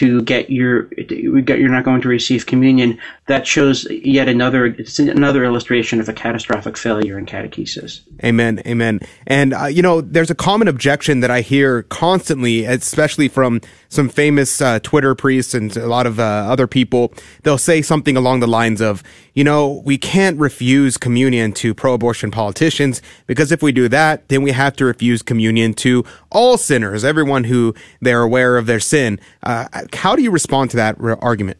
to 0.00 0.22
get 0.22 0.50
your 0.50 0.88
you're 0.96 1.76
not 1.76 1.84
going 1.84 2.00
to 2.00 2.08
receive 2.08 2.46
communion?" 2.46 2.98
That 3.32 3.46
shows 3.46 3.86
yet 3.90 4.28
another 4.28 4.66
it's 4.66 4.98
another 4.98 5.42
illustration 5.42 6.00
of 6.00 6.08
a 6.10 6.12
catastrophic 6.12 6.76
failure 6.76 7.18
in 7.18 7.24
catechesis. 7.24 8.02
Amen. 8.22 8.60
Amen. 8.66 9.00
And 9.26 9.54
uh, 9.54 9.64
you 9.64 9.80
know, 9.80 10.02
there's 10.02 10.30
a 10.30 10.34
common 10.34 10.68
objection 10.68 11.20
that 11.20 11.30
I 11.30 11.40
hear 11.40 11.84
constantly, 11.84 12.66
especially 12.66 13.28
from 13.28 13.62
some 13.88 14.10
famous 14.10 14.60
uh, 14.60 14.80
Twitter 14.80 15.14
priests 15.14 15.54
and 15.54 15.74
a 15.78 15.86
lot 15.86 16.06
of 16.06 16.20
uh, 16.20 16.22
other 16.22 16.66
people. 16.66 17.14
They'll 17.42 17.56
say 17.56 17.80
something 17.80 18.18
along 18.18 18.40
the 18.40 18.46
lines 18.46 18.82
of, 18.82 19.02
you 19.32 19.44
know, 19.44 19.80
we 19.82 19.96
can't 19.96 20.38
refuse 20.38 20.98
communion 20.98 21.52
to 21.52 21.72
pro-abortion 21.72 22.30
politicians 22.30 23.00
because 23.26 23.50
if 23.50 23.62
we 23.62 23.72
do 23.72 23.88
that, 23.88 24.28
then 24.28 24.42
we 24.42 24.50
have 24.52 24.76
to 24.76 24.84
refuse 24.84 25.22
communion 25.22 25.72
to 25.74 26.04
all 26.30 26.58
sinners, 26.58 27.02
everyone 27.02 27.44
who 27.44 27.74
they're 28.02 28.20
aware 28.20 28.58
of 28.58 28.66
their 28.66 28.80
sin. 28.80 29.18
Uh, 29.42 29.68
how 29.94 30.14
do 30.14 30.22
you 30.22 30.30
respond 30.30 30.70
to 30.72 30.76
that 30.76 31.00
re- 31.00 31.16
argument? 31.20 31.56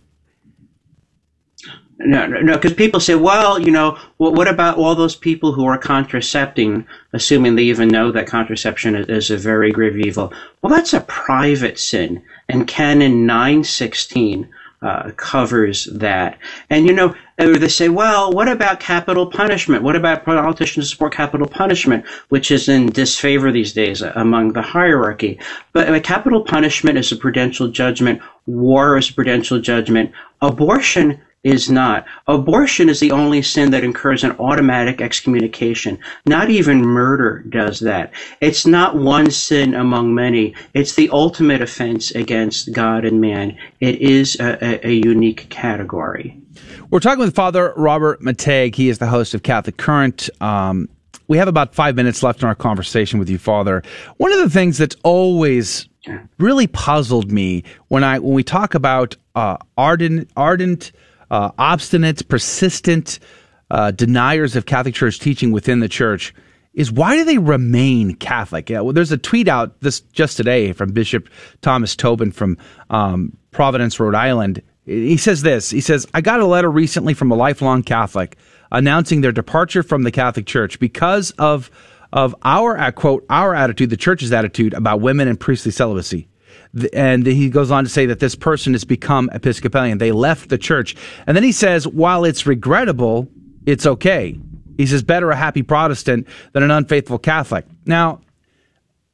No, 2.04 2.26
no, 2.26 2.54
because 2.54 2.72
people 2.72 3.00
say, 3.00 3.14
well, 3.14 3.60
you 3.60 3.70
know, 3.70 3.98
well, 4.18 4.32
what 4.32 4.48
about 4.48 4.76
all 4.76 4.94
those 4.94 5.14
people 5.14 5.52
who 5.52 5.66
are 5.66 5.78
contracepting, 5.78 6.86
assuming 7.12 7.54
they 7.54 7.62
even 7.64 7.88
know 7.88 8.10
that 8.10 8.26
contraception 8.26 8.96
is 8.96 9.30
a 9.30 9.36
very 9.36 9.70
grave 9.70 9.96
evil? 9.96 10.32
Well, 10.60 10.74
that's 10.74 10.94
a 10.94 11.00
private 11.02 11.78
sin, 11.78 12.22
and 12.48 12.66
Canon 12.66 13.26
916 13.26 14.48
uh, 14.82 15.12
covers 15.16 15.84
that. 15.92 16.38
And, 16.68 16.86
you 16.86 16.92
know, 16.92 17.14
uh, 17.38 17.58
they 17.58 17.68
say, 17.68 17.88
well, 17.88 18.32
what 18.32 18.48
about 18.48 18.80
capital 18.80 19.26
punishment? 19.26 19.84
What 19.84 19.94
about 19.94 20.24
politicians 20.24 20.90
support 20.90 21.14
capital 21.14 21.46
punishment, 21.46 22.04
which 22.30 22.50
is 22.50 22.68
in 22.68 22.86
disfavor 22.86 23.52
these 23.52 23.72
days 23.72 24.02
uh, 24.02 24.12
among 24.16 24.54
the 24.54 24.62
hierarchy? 24.62 25.38
But 25.72 25.88
uh, 25.88 26.00
capital 26.00 26.42
punishment 26.42 26.98
is 26.98 27.12
a 27.12 27.16
prudential 27.16 27.68
judgment. 27.68 28.20
War 28.46 28.96
is 28.96 29.10
a 29.10 29.14
prudential 29.14 29.60
judgment. 29.60 30.10
Abortion 30.40 31.20
is 31.44 31.70
not. 31.70 32.06
Abortion 32.26 32.88
is 32.88 33.00
the 33.00 33.10
only 33.10 33.42
sin 33.42 33.70
that 33.72 33.84
incurs 33.84 34.22
an 34.22 34.32
automatic 34.32 35.00
excommunication. 35.00 35.98
Not 36.26 36.50
even 36.50 36.80
murder 36.80 37.44
does 37.48 37.80
that. 37.80 38.12
It's 38.40 38.66
not 38.66 38.96
one 38.96 39.30
sin 39.30 39.74
among 39.74 40.14
many. 40.14 40.54
It's 40.74 40.94
the 40.94 41.10
ultimate 41.10 41.60
offense 41.60 42.10
against 42.12 42.72
God 42.72 43.04
and 43.04 43.20
man. 43.20 43.56
It 43.80 44.00
is 44.00 44.36
a, 44.38 44.58
a, 44.64 44.88
a 44.88 44.92
unique 44.92 45.48
category. 45.48 46.38
We're 46.90 47.00
talking 47.00 47.20
with 47.20 47.34
Father 47.34 47.72
Robert 47.76 48.20
McTeigue. 48.20 48.74
He 48.74 48.88
is 48.88 48.98
the 48.98 49.06
host 49.06 49.34
of 49.34 49.42
Catholic 49.42 49.78
Current. 49.78 50.28
Um, 50.40 50.88
we 51.28 51.38
have 51.38 51.48
about 51.48 51.74
five 51.74 51.96
minutes 51.96 52.22
left 52.22 52.42
in 52.42 52.48
our 52.48 52.54
conversation 52.54 53.18
with 53.18 53.30
you, 53.30 53.38
Father. 53.38 53.82
One 54.18 54.32
of 54.32 54.38
the 54.38 54.50
things 54.50 54.78
that's 54.78 54.96
always 55.02 55.88
really 56.38 56.66
puzzled 56.66 57.30
me 57.30 57.64
when 57.88 58.04
I 58.04 58.18
when 58.18 58.34
we 58.34 58.42
talk 58.42 58.74
about 58.74 59.16
uh, 59.34 59.56
ardent 59.76 60.30
ardent 60.36 60.92
uh, 61.32 61.50
obstinate, 61.58 62.28
persistent 62.28 63.18
uh, 63.70 63.90
deniers 63.90 64.54
of 64.54 64.66
Catholic 64.66 64.94
Church 64.94 65.18
teaching 65.18 65.50
within 65.50 65.80
the 65.80 65.88
church 65.88 66.34
is 66.74 66.92
why 66.92 67.16
do 67.16 67.24
they 67.24 67.38
remain 67.38 68.14
Catholic? 68.14 68.68
Yeah, 68.68 68.80
well, 68.80 68.92
there's 68.92 69.12
a 69.12 69.18
tweet 69.18 69.48
out 69.48 69.80
this 69.80 70.00
just 70.00 70.36
today 70.36 70.72
from 70.72 70.92
Bishop 70.92 71.28
Thomas 71.62 71.96
Tobin 71.96 72.32
from 72.32 72.58
um, 72.90 73.36
Providence, 73.50 73.98
Rhode 73.98 74.14
Island. 74.14 74.62
He 74.84 75.16
says 75.16 75.42
this. 75.42 75.70
He 75.70 75.80
says, 75.80 76.06
"I 76.12 76.20
got 76.20 76.40
a 76.40 76.46
letter 76.46 76.70
recently 76.70 77.14
from 77.14 77.30
a 77.30 77.34
lifelong 77.34 77.82
Catholic 77.82 78.36
announcing 78.70 79.22
their 79.22 79.32
departure 79.32 79.82
from 79.82 80.02
the 80.02 80.10
Catholic 80.12 80.46
Church 80.46 80.78
because 80.78 81.32
of." 81.32 81.70
Of 82.14 82.34
our 82.42 82.92
quote 82.92 83.24
our 83.30 83.54
attitude, 83.54 83.88
the 83.88 83.96
church's 83.96 84.34
attitude 84.34 84.74
about 84.74 85.00
women 85.00 85.28
and 85.28 85.40
priestly 85.40 85.72
celibacy 85.72 86.28
and 86.92 87.26
he 87.26 87.50
goes 87.50 87.70
on 87.70 87.84
to 87.84 87.90
say 87.90 88.06
that 88.06 88.18
this 88.18 88.34
person 88.34 88.72
has 88.72 88.84
become 88.84 89.28
Episcopalian. 89.32 89.98
They 89.98 90.12
left 90.12 90.48
the 90.48 90.58
church. 90.58 90.96
And 91.26 91.36
then 91.36 91.44
he 91.44 91.52
says, 91.52 91.86
while 91.86 92.24
it's 92.24 92.46
regrettable, 92.46 93.28
it's 93.66 93.86
okay. 93.86 94.38
He 94.78 94.86
says, 94.86 95.02
better 95.02 95.30
a 95.30 95.36
happy 95.36 95.62
Protestant 95.62 96.26
than 96.52 96.62
an 96.62 96.70
unfaithful 96.70 97.18
Catholic. 97.18 97.66
Now, 97.84 98.20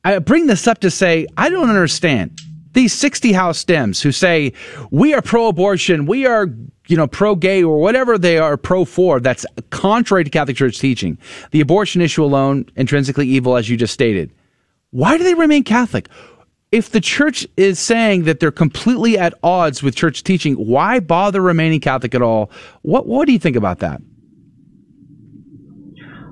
I 0.04 0.18
bring 0.20 0.46
this 0.46 0.66
up 0.66 0.78
to 0.80 0.90
say, 0.90 1.26
I 1.36 1.50
don't 1.50 1.68
understand 1.68 2.38
these 2.72 2.92
60 2.92 3.32
house 3.32 3.64
Dems 3.64 4.02
who 4.02 4.12
say 4.12 4.52
we 4.90 5.12
are 5.14 5.20
pro-abortion, 5.20 6.06
we 6.06 6.26
are, 6.26 6.46
you 6.86 6.96
know, 6.96 7.08
pro-gay 7.08 7.64
or 7.64 7.78
whatever 7.80 8.16
they 8.18 8.38
are 8.38 8.56
pro 8.56 8.84
for 8.84 9.18
that's 9.18 9.44
contrary 9.70 10.22
to 10.22 10.30
Catholic 10.30 10.56
Church 10.56 10.78
teaching. 10.78 11.18
The 11.50 11.60
abortion 11.60 12.00
issue 12.00 12.24
alone 12.24 12.66
intrinsically 12.76 13.26
evil 13.26 13.56
as 13.56 13.68
you 13.68 13.76
just 13.76 13.92
stated. 13.92 14.30
Why 14.90 15.18
do 15.18 15.24
they 15.24 15.34
remain 15.34 15.64
Catholic? 15.64 16.08
If 16.70 16.90
the 16.90 17.00
church 17.00 17.46
is 17.56 17.78
saying 17.78 18.24
that 18.24 18.40
they're 18.40 18.50
completely 18.50 19.18
at 19.18 19.34
odds 19.42 19.82
with 19.82 19.94
church 19.94 20.22
teaching, 20.22 20.54
why 20.54 21.00
bother 21.00 21.40
remaining 21.40 21.80
Catholic 21.80 22.14
at 22.14 22.22
all? 22.22 22.50
What 22.82 23.06
what 23.06 23.26
do 23.26 23.32
you 23.32 23.38
think 23.38 23.56
about 23.56 23.78
that? 23.78 24.02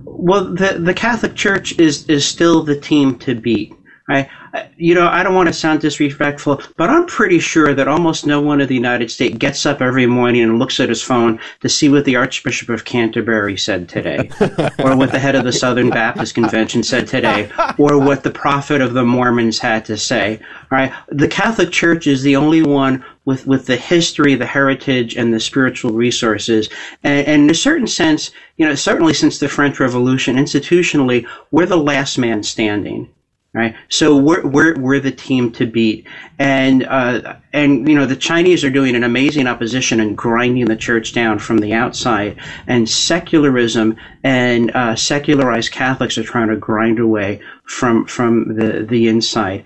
Well, 0.04 0.54
the 0.54 0.78
the 0.78 0.94
Catholic 0.94 1.34
Church 1.34 1.78
is 1.78 2.08
is 2.08 2.24
still 2.24 2.62
the 2.62 2.78
team 2.78 3.18
to 3.20 3.34
beat. 3.34 3.74
I, 4.08 4.30
you 4.76 4.94
know, 4.94 5.08
I 5.08 5.24
don't 5.24 5.34
want 5.34 5.48
to 5.48 5.52
sound 5.52 5.80
disrespectful, 5.80 6.62
but 6.76 6.90
I'm 6.90 7.06
pretty 7.06 7.40
sure 7.40 7.74
that 7.74 7.88
almost 7.88 8.24
no 8.24 8.40
one 8.40 8.60
in 8.60 8.68
the 8.68 8.74
United 8.74 9.10
States 9.10 9.36
gets 9.36 9.66
up 9.66 9.80
every 9.80 10.06
morning 10.06 10.42
and 10.42 10.60
looks 10.60 10.78
at 10.78 10.88
his 10.88 11.02
phone 11.02 11.40
to 11.60 11.68
see 11.68 11.88
what 11.88 12.04
the 12.04 12.14
Archbishop 12.14 12.68
of 12.68 12.84
Canterbury 12.84 13.56
said 13.56 13.88
today, 13.88 14.30
or 14.78 14.96
what 14.96 15.10
the 15.10 15.18
head 15.18 15.34
of 15.34 15.42
the 15.42 15.52
Southern 15.52 15.90
Baptist 15.90 16.34
Convention 16.34 16.84
said 16.84 17.08
today, 17.08 17.50
or 17.78 17.98
what 17.98 18.22
the 18.22 18.30
prophet 18.30 18.80
of 18.80 18.94
the 18.94 19.04
Mormons 19.04 19.58
had 19.58 19.84
to 19.86 19.96
say. 19.96 20.38
All 20.70 20.78
right, 20.78 20.92
the 21.08 21.28
Catholic 21.28 21.72
Church 21.72 22.06
is 22.06 22.22
the 22.22 22.36
only 22.36 22.62
one 22.62 23.04
with 23.24 23.44
with 23.44 23.66
the 23.66 23.76
history, 23.76 24.36
the 24.36 24.46
heritage, 24.46 25.16
and 25.16 25.34
the 25.34 25.40
spiritual 25.40 25.90
resources, 25.90 26.68
and, 27.02 27.26
and 27.26 27.42
in 27.42 27.50
a 27.50 27.54
certain 27.54 27.88
sense, 27.88 28.30
you 28.56 28.64
know, 28.64 28.76
certainly 28.76 29.14
since 29.14 29.40
the 29.40 29.48
French 29.48 29.80
Revolution, 29.80 30.36
institutionally, 30.36 31.26
we're 31.50 31.66
the 31.66 31.76
last 31.76 32.18
man 32.18 32.44
standing 32.44 33.08
right? 33.52 33.74
So 33.88 34.16
we're 34.16 34.46
we're 34.46 34.74
we're 34.78 35.00
the 35.00 35.10
team 35.10 35.50
to 35.52 35.66
beat, 35.66 36.06
and 36.38 36.84
uh, 36.84 37.36
and 37.52 37.88
you 37.88 37.94
know 37.94 38.06
the 38.06 38.16
Chinese 38.16 38.64
are 38.64 38.70
doing 38.70 38.94
an 38.94 39.04
amazing 39.04 39.46
opposition 39.46 40.00
and 40.00 40.16
grinding 40.16 40.66
the 40.66 40.76
church 40.76 41.12
down 41.12 41.38
from 41.38 41.58
the 41.58 41.72
outside, 41.72 42.38
and 42.66 42.88
secularism 42.88 43.96
and 44.22 44.70
uh, 44.72 44.94
secularized 44.94 45.72
Catholics 45.72 46.18
are 46.18 46.24
trying 46.24 46.48
to 46.48 46.56
grind 46.56 46.98
away 46.98 47.40
from 47.64 48.06
from 48.06 48.56
the 48.56 48.86
the 48.88 49.08
inside 49.08 49.64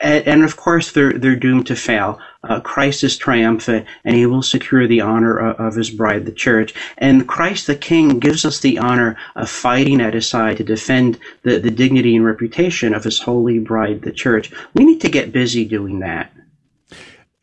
and, 0.00 0.26
and, 0.26 0.44
of 0.44 0.56
course 0.56 0.92
they're 0.92 1.12
they're 1.12 1.36
doomed 1.36 1.66
to 1.68 1.76
fail. 1.76 2.18
Uh, 2.48 2.60
Christ 2.60 3.04
is 3.04 3.16
triumphant, 3.16 3.86
and 4.04 4.16
He 4.16 4.26
will 4.26 4.42
secure 4.42 4.86
the 4.86 5.00
honor 5.00 5.38
of, 5.38 5.74
His 5.74 5.90
bride, 5.90 6.26
the 6.26 6.32
Church. 6.32 6.74
And 6.98 7.28
Christ, 7.28 7.66
the 7.66 7.76
King, 7.76 8.18
gives 8.18 8.44
us 8.44 8.60
the 8.60 8.78
honor 8.78 9.16
of 9.34 9.50
fighting 9.50 10.00
at 10.00 10.14
His 10.14 10.28
side 10.28 10.56
to 10.58 10.64
defend 10.64 11.18
the, 11.42 11.58
the 11.58 11.70
dignity 11.70 12.16
and 12.16 12.24
reputation 12.24 12.94
of 12.94 13.04
His 13.04 13.18
holy 13.18 13.58
bride, 13.58 14.02
the 14.02 14.12
Church. 14.12 14.52
We 14.74 14.84
need 14.84 15.00
to 15.00 15.10
get 15.10 15.32
busy 15.32 15.64
doing 15.64 16.00
that. 16.00 16.32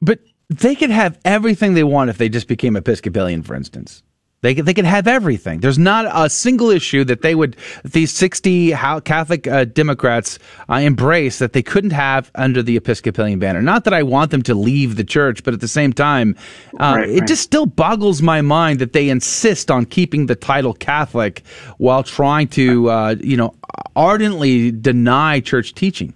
But 0.02 0.20
they 0.50 0.76
could 0.76 0.90
have 0.90 1.20
everything 1.24 1.74
they 1.74 1.84
want 1.84 2.10
if 2.10 2.18
they 2.18 2.30
just 2.30 2.48
became 2.48 2.76
Episcopalian, 2.76 3.44
for 3.44 3.56
instance. 3.56 4.04
They 4.44 4.54
could, 4.54 4.66
they 4.66 4.74
could 4.74 4.84
have 4.84 5.08
everything. 5.08 5.62
There's 5.62 5.80
not 5.80 6.06
a 6.14 6.30
single 6.30 6.70
issue 6.70 7.06
that 7.06 7.22
they 7.22 7.34
would, 7.34 7.56
these 7.86 8.12
60 8.12 8.72
Catholic 8.72 9.48
uh, 9.48 9.64
Democrats 9.64 10.38
uh, 10.70 10.76
embrace 10.76 11.40
that 11.40 11.54
they 11.54 11.64
couldn't 11.64 11.92
have 11.92 12.30
under 12.36 12.62
the 12.62 12.76
Episcopalian 12.76 13.40
banner. 13.40 13.62
Not 13.62 13.86
that 13.86 13.94
I 13.94 14.04
want 14.04 14.32
them 14.32 14.42
to 14.44 14.54
leave 14.54 14.98
the 14.98 15.06
church, 15.06 15.46
but 15.46 15.54
at 15.54 15.62
the 15.62 15.70
same 15.70 15.94
time, 15.94 16.36
uh, 16.74 16.96
right, 16.98 17.10
it 17.10 17.20
right. 17.22 17.28
just 17.28 17.42
still 17.42 17.66
boggles 17.66 18.22
my 18.22 18.42
mind 18.42 18.80
that 18.80 18.92
they 18.92 19.08
insist 19.08 19.72
on 19.72 19.86
keeping 19.86 20.26
the 20.26 20.36
title 20.36 20.74
Catholic 20.74 21.42
while 21.78 22.04
trying 22.04 22.50
to, 22.50 22.90
uh, 22.90 23.16
you 23.22 23.38
know, 23.38 23.56
ardently 23.96 24.72
deny 24.72 25.40
church 25.40 25.74
teaching. 25.74 26.14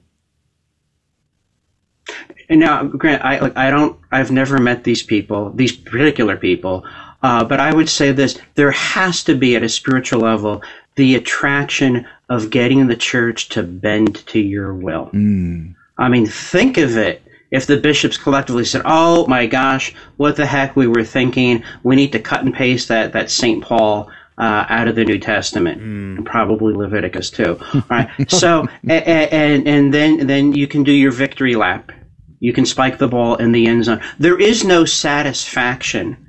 And 2.49 2.59
now, 2.59 2.84
Grant, 2.84 3.23
I, 3.23 3.51
I 3.55 3.69
don't, 3.69 3.97
I've 4.11 4.32
never 4.32 4.57
met 4.57 4.84
these 4.84 5.01
people, 5.01 5.51
these 5.51 5.71
particular 5.75 6.36
people. 6.36 6.86
Uh, 7.24 7.43
but 7.43 7.59
I 7.59 7.74
would 7.74 7.89
say 7.89 8.11
this 8.11 8.39
there 8.55 8.72
has 8.72 9.24
to 9.26 9.36
be, 9.36 9.55
at 9.55 9.63
a 9.63 9.70
spiritual 9.70 10.22
level, 10.22 10.61
the 10.95 11.15
attraction 11.15 12.05
of 12.30 12.49
getting 12.49 12.88
the 12.88 12.95
church 12.95 13.49
to 13.49 13.63
bend 13.63 14.26
to 14.28 14.39
your 14.39 14.74
will. 14.74 15.09
Mm. 15.13 15.76
I 15.97 16.09
mean, 16.09 16.26
think 16.28 16.78
of 16.78 16.97
it. 16.97 17.24
If 17.49 17.65
the 17.65 17.78
bishops 17.78 18.18
collectively 18.18 18.65
said, 18.65 18.82
"Oh 18.84 19.26
my 19.28 19.47
gosh, 19.47 19.95
what 20.18 20.36
the 20.36 20.45
heck 20.45 20.76
we 20.76 20.88
were 20.88 21.05
thinking? 21.05 21.63
We 21.82 21.95
need 21.95 22.11
to 22.11 22.20
cut 22.20 22.43
and 22.43 22.53
paste 22.53 22.89
that 22.89 23.13
that 23.13 23.32
Saint 23.32 23.63
Paul 23.63 24.09
uh, 24.38 24.65
out 24.68 24.89
of 24.89 24.95
the 24.95 25.05
New 25.05 25.18
Testament, 25.18 25.82
and 25.82 26.26
probably 26.26 26.74
Leviticus 26.74 27.30
too." 27.30 27.57
All 27.74 27.84
right. 27.89 28.09
So 28.30 28.68
and, 28.84 28.91
and 28.91 29.68
and 29.68 29.93
then 29.93 30.28
then 30.28 30.53
you 30.53 30.68
can 30.68 30.84
do 30.84 30.91
your 30.91 31.13
victory 31.13 31.55
lap. 31.55 31.93
You 32.39 32.51
can 32.51 32.65
spike 32.65 32.97
the 32.97 33.07
ball 33.07 33.36
in 33.36 33.53
the 33.53 33.65
end 33.65 33.86
zone. 33.86 34.01
There 34.20 34.39
is 34.39 34.65
no 34.65 34.84
satisfaction, 34.84 36.26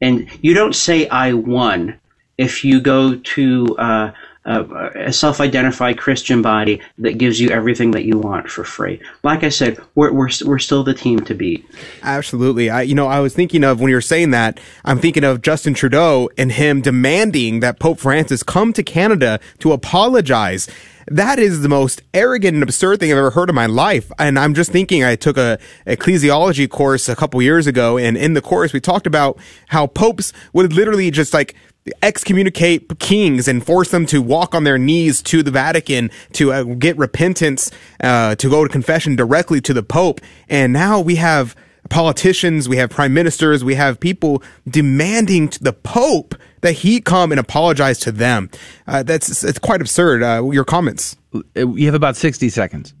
and 0.00 0.28
you 0.42 0.54
don't 0.54 0.74
say 0.74 1.08
"I 1.08 1.32
won" 1.32 1.98
if 2.36 2.64
you 2.64 2.80
go 2.80 3.16
to 3.16 3.76
uh, 3.78 4.12
a 4.48 5.12
self-identified 5.12 5.98
Christian 5.98 6.42
body 6.42 6.80
that 6.98 7.18
gives 7.18 7.38
you 7.38 7.50
everything 7.50 7.90
that 7.92 8.04
you 8.04 8.18
want 8.18 8.50
for 8.50 8.64
free. 8.64 9.00
Like 9.22 9.44
I 9.44 9.50
said, 9.50 9.78
we're 9.94 10.12
we're 10.12 10.30
we're 10.44 10.58
still 10.58 10.82
the 10.82 10.94
team 10.94 11.20
to 11.20 11.34
beat. 11.34 11.64
Absolutely. 12.02 12.70
I, 12.70 12.82
you 12.82 12.94
know, 12.94 13.06
I 13.06 13.20
was 13.20 13.34
thinking 13.34 13.62
of 13.62 13.80
when 13.80 13.90
you 13.90 13.96
were 13.96 14.00
saying 14.00 14.30
that, 14.30 14.58
I'm 14.84 14.98
thinking 14.98 15.24
of 15.24 15.42
Justin 15.42 15.74
Trudeau 15.74 16.30
and 16.38 16.52
him 16.52 16.80
demanding 16.80 17.60
that 17.60 17.78
Pope 17.78 17.98
Francis 18.00 18.42
come 18.42 18.72
to 18.72 18.82
Canada 18.82 19.38
to 19.58 19.72
apologize. 19.72 20.68
That 21.10 21.38
is 21.38 21.62
the 21.62 21.70
most 21.70 22.02
arrogant 22.12 22.54
and 22.54 22.62
absurd 22.62 23.00
thing 23.00 23.10
I've 23.10 23.16
ever 23.16 23.30
heard 23.30 23.48
in 23.48 23.54
my 23.54 23.64
life. 23.64 24.12
And 24.18 24.38
I'm 24.38 24.52
just 24.52 24.70
thinking, 24.70 25.04
I 25.04 25.16
took 25.16 25.38
a 25.38 25.58
ecclesiology 25.86 26.68
course 26.68 27.08
a 27.08 27.16
couple 27.16 27.40
years 27.40 27.66
ago, 27.66 27.96
and 27.96 28.14
in 28.16 28.34
the 28.34 28.42
course 28.42 28.74
we 28.74 28.80
talked 28.80 29.06
about 29.06 29.38
how 29.68 29.86
popes 29.86 30.34
would 30.52 30.74
literally 30.74 31.10
just 31.10 31.32
like 31.32 31.54
excommunicate 32.02 32.98
kings 32.98 33.48
and 33.48 33.64
force 33.64 33.90
them 33.90 34.06
to 34.06 34.20
walk 34.20 34.54
on 34.54 34.64
their 34.64 34.78
knees 34.78 35.22
to 35.22 35.42
the 35.42 35.50
Vatican 35.50 36.10
to 36.32 36.52
uh, 36.52 36.62
get 36.62 36.96
repentance, 36.98 37.70
uh, 38.02 38.34
to 38.36 38.50
go 38.50 38.64
to 38.64 38.70
confession 38.70 39.16
directly 39.16 39.60
to 39.62 39.72
the 39.72 39.82
Pope. 39.82 40.20
And 40.48 40.72
now 40.72 41.00
we 41.00 41.16
have 41.16 41.56
politicians, 41.88 42.68
we 42.68 42.76
have 42.76 42.90
prime 42.90 43.14
ministers, 43.14 43.64
we 43.64 43.74
have 43.74 43.98
people 44.00 44.42
demanding 44.68 45.48
to 45.48 45.62
the 45.62 45.72
Pope 45.72 46.34
that 46.60 46.72
he 46.72 47.00
come 47.00 47.30
and 47.30 47.38
apologize 47.38 47.98
to 48.00 48.12
them. 48.12 48.50
Uh, 48.86 49.02
that's 49.02 49.44
it's 49.44 49.58
quite 49.58 49.80
absurd. 49.80 50.22
Uh, 50.22 50.50
your 50.50 50.64
comments. 50.64 51.16
You 51.54 51.86
have 51.86 51.94
about 51.94 52.16
sixty 52.16 52.48
seconds. 52.48 52.94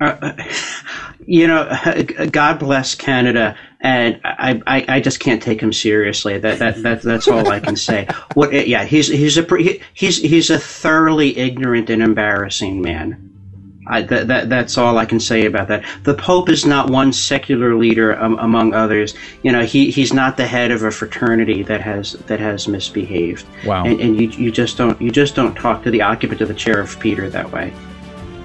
Uh, 0.00 0.32
you 1.26 1.46
know, 1.46 1.70
God 2.30 2.58
bless 2.58 2.94
Canada, 2.94 3.56
and 3.80 4.20
I, 4.24 4.60
I, 4.66 4.84
I, 4.88 5.00
just 5.00 5.20
can't 5.20 5.40
take 5.40 5.60
him 5.60 5.72
seriously. 5.72 6.36
That, 6.38 6.58
that, 6.58 6.82
that 6.82 7.02
that's 7.02 7.28
all 7.28 7.48
I 7.48 7.60
can 7.60 7.76
say. 7.76 8.08
What? 8.34 8.52
Yeah, 8.66 8.84
he's 8.84 9.06
he's 9.06 9.38
a 9.38 9.46
he's 9.94 10.20
he's 10.20 10.50
a 10.50 10.58
thoroughly 10.58 11.36
ignorant 11.38 11.88
and 11.88 12.02
embarrassing 12.02 12.82
man. 12.82 13.28
I, 13.88 14.02
that, 14.02 14.28
that, 14.28 14.48
that's 14.50 14.76
all 14.76 14.98
I 14.98 15.06
can 15.06 15.18
say 15.18 15.46
about 15.46 15.68
that. 15.68 15.84
The 16.04 16.14
Pope 16.14 16.50
is 16.50 16.66
not 16.66 16.90
one 16.90 17.12
secular 17.12 17.74
leader 17.74 18.20
um, 18.20 18.38
among 18.38 18.74
others. 18.74 19.14
You 19.42 19.50
know, 19.50 19.64
he, 19.64 19.90
he's 19.90 20.12
not 20.12 20.36
the 20.36 20.46
head 20.46 20.70
of 20.70 20.82
a 20.82 20.90
fraternity 20.90 21.62
that 21.62 21.80
has 21.80 22.12
that 22.12 22.38
has 22.38 22.68
misbehaved. 22.68 23.46
Wow. 23.64 23.84
And, 23.84 23.98
and 24.00 24.20
you, 24.20 24.28
you 24.28 24.50
just 24.50 24.76
don't 24.76 25.00
you 25.00 25.10
just 25.10 25.34
don't 25.34 25.54
talk 25.54 25.82
to 25.84 25.90
the 25.90 26.02
occupant 26.02 26.40
of 26.42 26.48
the 26.48 26.54
chair 26.54 26.80
of 26.80 26.98
Peter 27.00 27.30
that 27.30 27.50
way. 27.50 27.72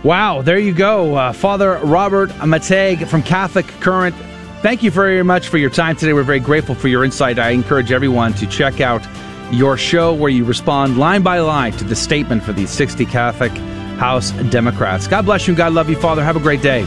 Wow, 0.03 0.41
there 0.41 0.59
you 0.59 0.73
go. 0.73 1.15
Uh, 1.15 1.33
Father 1.33 1.77
Robert 1.83 2.29
McTeigue 2.31 3.07
from 3.07 3.23
Catholic 3.23 3.67
Current. 3.79 4.15
Thank 4.63 4.81
you 4.81 4.91
very 4.91 5.21
much 5.23 5.49
for 5.49 5.57
your 5.57 5.69
time 5.69 5.97
today. 5.97 6.13
We're 6.13 6.23
very 6.23 6.39
grateful 6.39 6.73
for 6.73 6.87
your 6.87 7.03
insight. 7.03 7.37
I 7.37 7.49
encourage 7.49 7.91
everyone 7.91 8.31
to 8.35 8.47
check 8.47 8.79
out 8.79 9.05
your 9.51 9.75
show 9.75 10.13
where 10.13 10.29
you 10.29 10.45
respond 10.45 10.97
line 10.97 11.21
by 11.21 11.39
line 11.39 11.73
to 11.73 11.83
the 11.83 11.97
statement 11.97 12.43
for 12.43 12.53
the 12.53 12.65
60 12.65 13.05
Catholic 13.07 13.51
House 13.99 14.31
Democrats. 14.51 15.05
God 15.05 15.25
bless 15.25 15.49
you. 15.49 15.53
God 15.53 15.73
love 15.73 15.89
you, 15.89 15.97
Father. 15.97 16.23
Have 16.23 16.37
a 16.37 16.39
great 16.39 16.61
day. 16.61 16.83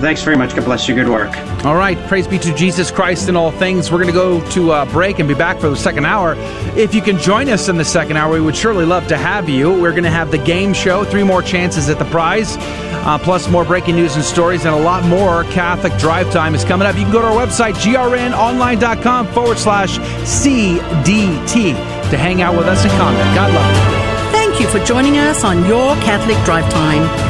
Thanks 0.00 0.22
very 0.22 0.36
much. 0.36 0.54
God 0.54 0.64
bless 0.64 0.88
you. 0.88 0.94
Good 0.94 1.08
work. 1.08 1.36
All 1.64 1.76
right. 1.76 1.98
Praise 2.08 2.26
be 2.26 2.38
to 2.38 2.54
Jesus 2.54 2.90
Christ 2.90 3.28
in 3.28 3.36
all 3.36 3.50
things. 3.50 3.90
We're 3.92 3.98
going 4.02 4.12
to 4.12 4.12
go 4.12 4.50
to 4.50 4.72
a 4.72 4.86
break 4.86 5.18
and 5.18 5.28
be 5.28 5.34
back 5.34 5.60
for 5.60 5.68
the 5.68 5.76
second 5.76 6.06
hour. 6.06 6.34
If 6.76 6.94
you 6.94 7.02
can 7.02 7.18
join 7.18 7.48
us 7.48 7.68
in 7.68 7.76
the 7.76 7.84
second 7.84 8.16
hour, 8.16 8.32
we 8.32 8.40
would 8.40 8.56
surely 8.56 8.86
love 8.86 9.06
to 9.08 9.16
have 9.16 9.48
you. 9.48 9.70
We're 9.70 9.90
going 9.92 10.04
to 10.04 10.10
have 10.10 10.30
the 10.30 10.38
game 10.38 10.72
show, 10.72 11.04
three 11.04 11.22
more 11.22 11.42
chances 11.42 11.88
at 11.88 11.98
the 11.98 12.04
prize, 12.06 12.56
uh, 12.58 13.18
plus 13.18 13.48
more 13.48 13.64
breaking 13.64 13.96
news 13.96 14.16
and 14.16 14.24
stories, 14.24 14.64
and 14.64 14.74
a 14.74 14.78
lot 14.78 15.04
more. 15.04 15.44
Catholic 15.44 15.96
Drive 15.98 16.32
Time 16.32 16.54
is 16.54 16.64
coming 16.64 16.86
up. 16.86 16.96
You 16.96 17.04
can 17.04 17.12
go 17.12 17.20
to 17.20 17.28
our 17.28 17.46
website, 17.46 17.74
grnonline.com 17.74 19.26
forward 19.28 19.58
slash 19.58 19.98
CDT, 19.98 21.74
to 22.10 22.16
hang 22.16 22.42
out 22.42 22.56
with 22.56 22.66
us 22.66 22.82
and 22.82 22.90
comment. 22.92 23.34
God 23.34 23.52
love 23.54 23.94
you. 23.94 24.00
Thank 24.32 24.60
you 24.60 24.66
for 24.68 24.84
joining 24.84 25.18
us 25.18 25.44
on 25.44 25.64
Your 25.66 25.94
Catholic 25.96 26.36
Drive 26.44 26.70
Time, 26.72 27.29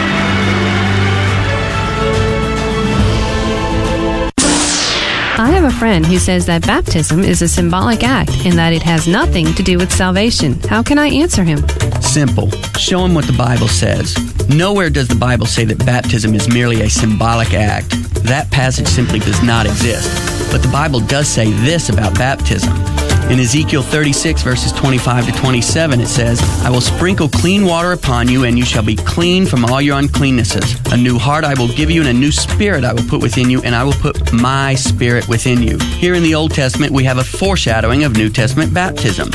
I 5.41 5.49
have 5.49 5.63
a 5.63 5.71
friend 5.71 6.05
who 6.05 6.19
says 6.19 6.45
that 6.45 6.67
baptism 6.67 7.21
is 7.21 7.41
a 7.41 7.47
symbolic 7.47 8.03
act 8.03 8.45
and 8.45 8.59
that 8.59 8.73
it 8.73 8.83
has 8.83 9.07
nothing 9.07 9.55
to 9.55 9.63
do 9.63 9.79
with 9.79 9.91
salvation. 9.91 10.59
How 10.69 10.83
can 10.83 10.99
I 10.99 11.07
answer 11.07 11.43
him? 11.43 11.67
Simple. 11.99 12.51
Show 12.77 13.03
him 13.05 13.15
what 13.15 13.25
the 13.25 13.33
Bible 13.33 13.67
says. 13.67 14.15
Nowhere 14.49 14.91
does 14.91 15.07
the 15.07 15.15
Bible 15.15 15.47
say 15.47 15.65
that 15.65 15.83
baptism 15.83 16.35
is 16.35 16.47
merely 16.47 16.81
a 16.81 16.91
symbolic 16.91 17.55
act. 17.55 17.89
That 18.23 18.51
passage 18.51 18.85
simply 18.85 19.17
does 19.17 19.41
not 19.41 19.65
exist. 19.65 20.07
But 20.51 20.61
the 20.61 20.69
Bible 20.71 20.99
does 20.99 21.27
say 21.27 21.49
this 21.49 21.89
about 21.89 22.13
baptism. 22.13 23.00
In 23.29 23.39
Ezekiel 23.39 23.81
36, 23.81 24.41
verses 24.41 24.71
25 24.73 25.27
to 25.27 25.31
27, 25.31 26.01
it 26.01 26.07
says, 26.07 26.41
I 26.65 26.69
will 26.69 26.81
sprinkle 26.81 27.29
clean 27.29 27.65
water 27.65 27.93
upon 27.93 28.27
you, 28.27 28.43
and 28.43 28.57
you 28.57 28.65
shall 28.65 28.83
be 28.83 28.95
clean 28.95 29.45
from 29.45 29.63
all 29.65 29.81
your 29.81 29.97
uncleannesses. 29.97 30.91
A 30.91 30.97
new 30.97 31.17
heart 31.17 31.45
I 31.45 31.53
will 31.53 31.69
give 31.69 31.89
you, 31.89 32.01
and 32.01 32.09
a 32.09 32.13
new 32.13 32.31
spirit 32.31 32.83
I 32.83 32.93
will 32.93 33.03
put 33.03 33.21
within 33.21 33.49
you, 33.49 33.61
and 33.61 33.73
I 33.73 33.83
will 33.83 33.93
put 33.93 34.33
my 34.33 34.75
spirit 34.75 35.27
within 35.29 35.61
you. 35.61 35.77
Here 35.77 36.13
in 36.13 36.23
the 36.23 36.35
Old 36.35 36.51
Testament, 36.51 36.91
we 36.91 37.05
have 37.05 37.19
a 37.19 37.23
foreshadowing 37.23 38.03
of 38.03 38.17
New 38.17 38.29
Testament 38.29 38.73
baptism. 38.73 39.31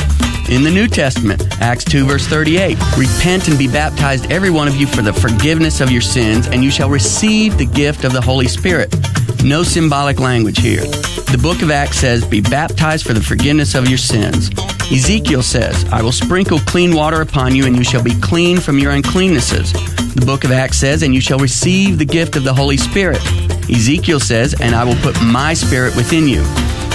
In 0.49 0.63
the 0.63 0.71
New 0.71 0.87
Testament, 0.87 1.43
Acts 1.61 1.83
2, 1.83 2.05
verse 2.05 2.25
38, 2.25 2.77
repent 2.97 3.49
and 3.49 3.57
be 3.57 3.67
baptized, 3.67 4.31
every 4.31 4.49
one 4.49 4.69
of 4.69 4.77
you, 4.77 4.87
for 4.87 5.01
the 5.01 5.11
forgiveness 5.11 5.81
of 5.81 5.91
your 5.91 5.99
sins, 5.99 6.47
and 6.47 6.63
you 6.63 6.71
shall 6.71 6.89
receive 6.89 7.57
the 7.57 7.65
gift 7.65 8.05
of 8.05 8.13
the 8.13 8.21
Holy 8.21 8.47
Spirit. 8.47 8.95
No 9.43 9.61
symbolic 9.61 10.21
language 10.21 10.59
here. 10.59 10.85
The 11.31 11.39
book 11.41 11.61
of 11.61 11.69
Acts 11.69 11.97
says, 11.97 12.25
Be 12.25 12.39
baptized 12.39 13.05
for 13.05 13.11
the 13.11 13.21
forgiveness 13.21 13.75
of 13.75 13.89
your 13.89 13.97
sins. 13.97 14.49
Ezekiel 14.89 15.43
says, 15.43 15.83
I 15.91 16.01
will 16.01 16.13
sprinkle 16.13 16.59
clean 16.59 16.95
water 16.95 17.19
upon 17.19 17.53
you, 17.53 17.65
and 17.65 17.75
you 17.75 17.83
shall 17.83 18.01
be 18.01 18.17
clean 18.21 18.57
from 18.57 18.79
your 18.79 18.93
uncleannesses. 18.93 19.73
The 20.15 20.25
book 20.25 20.45
of 20.45 20.51
Acts 20.51 20.77
says, 20.77 21.03
And 21.03 21.13
you 21.13 21.19
shall 21.19 21.39
receive 21.39 21.97
the 21.97 22.05
gift 22.05 22.37
of 22.37 22.45
the 22.45 22.53
Holy 22.53 22.77
Spirit. 22.77 23.19
Ezekiel 23.69 24.21
says, 24.21 24.55
And 24.61 24.73
I 24.73 24.85
will 24.85 24.95
put 25.01 25.21
my 25.21 25.53
spirit 25.53 25.93
within 25.97 26.25
you. 26.25 26.41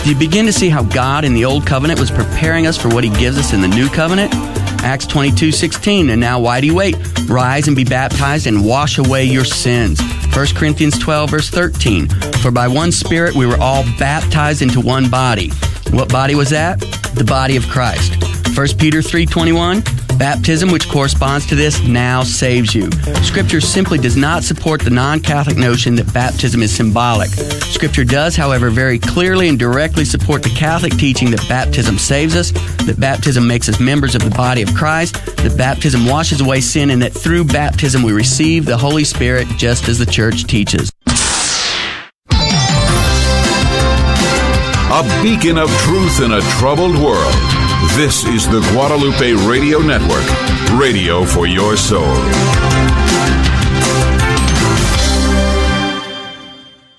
Do 0.03 0.11
you 0.11 0.16
begin 0.16 0.46
to 0.46 0.53
see 0.53 0.68
how 0.68 0.82
God 0.82 1.24
in 1.24 1.32
the 1.32 1.44
Old 1.44 1.64
Covenant 1.64 2.00
was 2.00 2.11
preparing 2.11 2.66
us 2.66 2.76
for 2.76 2.88
what 2.88 3.05
He 3.05 3.11
gives 3.11 3.38
us 3.38 3.53
in 3.53 3.61
the 3.61 3.68
New 3.68 3.88
Covenant? 3.88 4.34
Acts 4.82 5.07
22 5.07 5.53
16. 5.53 6.11
And 6.11 6.20
now, 6.20 6.40
why 6.40 6.61
do 6.61 6.66
you 6.66 6.74
wait? 6.74 6.96
Rise 7.28 7.68
and 7.68 7.76
be 7.76 7.84
baptized 7.84 8.48
and 8.48 8.66
wash 8.66 8.98
away 8.98 9.22
your 9.22 9.44
sins. 9.44 10.00
1 10.34 10.46
Corinthians 10.57 10.98
12, 10.98 11.30
verse 11.30 11.50
13. 11.50 12.09
For 12.09 12.50
by 12.50 12.66
one 12.66 12.90
Spirit 12.90 13.36
we 13.36 13.46
were 13.46 13.59
all 13.61 13.84
baptized 13.96 14.61
into 14.61 14.80
one 14.80 15.09
body. 15.09 15.50
What 15.92 16.09
body 16.09 16.34
was 16.34 16.50
that? 16.50 16.80
The 17.14 17.24
body 17.24 17.57
of 17.57 17.68
Christ. 17.68 18.16
1 18.57 18.78
Peter 18.78 19.03
3:21 19.03 20.01
Baptism 20.18 20.70
which 20.70 20.88
corresponds 20.88 21.46
to 21.46 21.54
this 21.54 21.80
now 21.86 22.22
saves 22.22 22.74
you. 22.74 22.90
Scripture 23.22 23.60
simply 23.60 23.98
does 23.98 24.16
not 24.16 24.44
support 24.44 24.80
the 24.80 24.90
non-Catholic 24.90 25.56
notion 25.56 25.94
that 25.96 26.12
baptism 26.12 26.62
is 26.62 26.74
symbolic. 26.74 27.28
Scripture 27.28 28.04
does, 28.04 28.36
however, 28.36 28.70
very 28.70 28.98
clearly 28.98 29.48
and 29.48 29.58
directly 29.58 30.04
support 30.04 30.42
the 30.42 30.50
Catholic 30.50 30.96
teaching 30.96 31.30
that 31.32 31.44
baptism 31.48 31.98
saves 31.98 32.36
us, 32.36 32.52
that 32.86 32.96
baptism 32.98 33.46
makes 33.46 33.68
us 33.68 33.80
members 33.80 34.14
of 34.14 34.22
the 34.22 34.30
body 34.30 34.62
of 34.62 34.72
Christ, 34.74 35.14
that 35.36 35.56
baptism 35.56 36.06
washes 36.06 36.40
away 36.40 36.60
sin 36.60 36.90
and 36.90 37.02
that 37.02 37.12
through 37.12 37.44
baptism 37.44 38.02
we 38.02 38.12
receive 38.12 38.64
the 38.64 38.76
Holy 38.76 39.04
Spirit 39.04 39.48
just 39.56 39.88
as 39.88 39.98
the 39.98 40.06
church 40.06 40.44
teaches. 40.44 40.92
A 44.94 45.22
beacon 45.22 45.58
of 45.58 45.70
truth 45.80 46.20
in 46.20 46.32
a 46.32 46.40
troubled 46.58 46.94
world. 46.96 47.61
This 47.90 48.24
is 48.24 48.48
the 48.48 48.60
Guadalupe 48.72 49.34
Radio 49.46 49.80
Network, 49.80 50.26
radio 50.78 51.26
for 51.26 51.46
your 51.46 51.76
soul. 51.76 52.91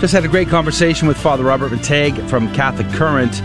Just 0.00 0.14
had 0.14 0.24
a 0.24 0.28
great 0.28 0.46
conversation 0.46 1.08
with 1.08 1.16
Father 1.16 1.42
Robert 1.42 1.72
McTeigue 1.72 2.30
from 2.30 2.52
Catholic 2.54 2.88
Current 2.90 3.42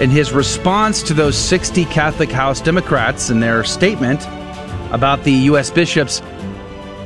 and 0.00 0.10
his 0.10 0.32
response 0.32 1.02
to 1.02 1.12
those 1.12 1.36
60 1.36 1.84
Catholic 1.86 2.30
House 2.30 2.62
Democrats 2.62 3.28
and 3.28 3.42
their 3.42 3.62
statement 3.62 4.26
about 4.90 5.24
the 5.24 5.32
U.S. 5.32 5.70
bishops 5.70 6.22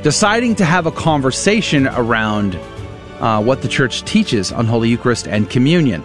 deciding 0.03 0.55
to 0.55 0.63
have 0.63 0.85
a 0.85 0.91
conversation 0.91 1.87
around 1.87 2.55
uh, 3.19 3.41
what 3.41 3.61
the 3.61 3.67
church 3.67 4.03
teaches 4.03 4.53
on 4.53 4.65
Holy 4.67 4.87
Eucharist 4.87 5.27
and 5.27 5.49
communion. 5.49 6.01